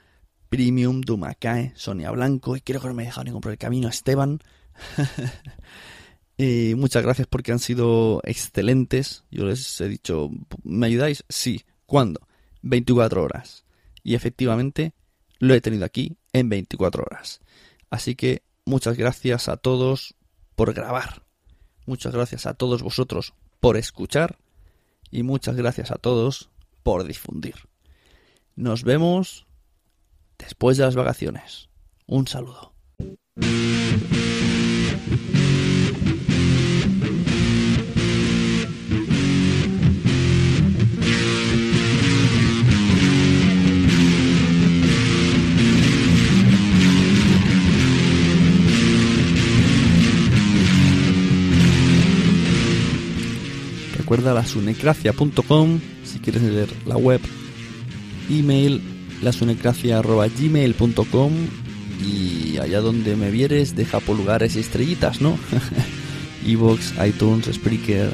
Premium, 0.48 1.00
Dumacae, 1.00 1.72
Sonia 1.74 2.12
Blanco, 2.12 2.56
y 2.56 2.60
creo 2.60 2.80
que 2.80 2.86
no 2.86 2.94
me 2.94 3.02
he 3.02 3.06
dejado 3.06 3.24
ningún 3.24 3.40
por 3.40 3.50
el 3.50 3.58
camino, 3.58 3.88
Esteban. 3.88 4.40
y 6.38 6.74
muchas 6.76 7.02
gracias 7.02 7.26
porque 7.26 7.50
han 7.50 7.58
sido 7.58 8.20
excelentes. 8.22 9.24
Yo 9.28 9.44
les 9.44 9.80
he 9.80 9.88
dicho, 9.88 10.30
¿me 10.62 10.86
ayudáis? 10.86 11.24
Sí. 11.28 11.64
¿Cuándo? 11.86 12.20
24 12.62 13.20
horas. 13.20 13.64
Y 14.04 14.14
efectivamente 14.14 14.92
lo 15.40 15.54
he 15.54 15.60
tenido 15.60 15.84
aquí 15.84 16.18
en 16.32 16.50
24 16.50 17.02
horas. 17.02 17.40
Así 17.90 18.14
que 18.14 18.42
muchas 18.64 18.96
gracias 18.96 19.48
a 19.48 19.56
todos 19.56 20.14
por 20.54 20.72
grabar 20.72 21.27
Muchas 21.88 22.12
gracias 22.14 22.44
a 22.44 22.52
todos 22.52 22.82
vosotros 22.82 23.32
por 23.60 23.78
escuchar 23.78 24.36
y 25.10 25.22
muchas 25.22 25.56
gracias 25.56 25.90
a 25.90 25.94
todos 25.94 26.50
por 26.82 27.04
difundir. 27.04 27.54
Nos 28.56 28.84
vemos 28.84 29.46
después 30.36 30.76
de 30.76 30.84
las 30.84 30.96
vacaciones. 30.96 31.70
Un 32.06 32.26
saludo. 32.26 32.74
Recuerda 54.08 54.32
lasunecracia.com 54.32 55.80
si 56.02 56.18
quieres 56.20 56.42
leer 56.42 56.70
la 56.86 56.96
web, 56.96 57.20
email 58.30 58.80
lasunecracia.gmail.com 59.20 61.32
y 62.02 62.56
allá 62.56 62.80
donde 62.80 63.16
me 63.16 63.30
vieres 63.30 63.76
deja 63.76 64.00
lugares 64.06 64.56
y 64.56 64.60
estrellitas, 64.60 65.20
¿no? 65.20 65.38
Evox, 66.46 66.94
iTunes, 67.06 67.50
Spreaker. 67.52 68.10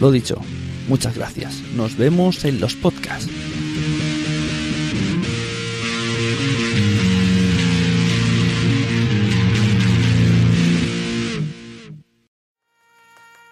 Lo 0.00 0.10
dicho, 0.10 0.40
muchas 0.88 1.14
gracias. 1.14 1.62
Nos 1.76 1.96
vemos 1.96 2.44
en 2.44 2.58
los 2.58 2.74
podcasts. 2.74 3.30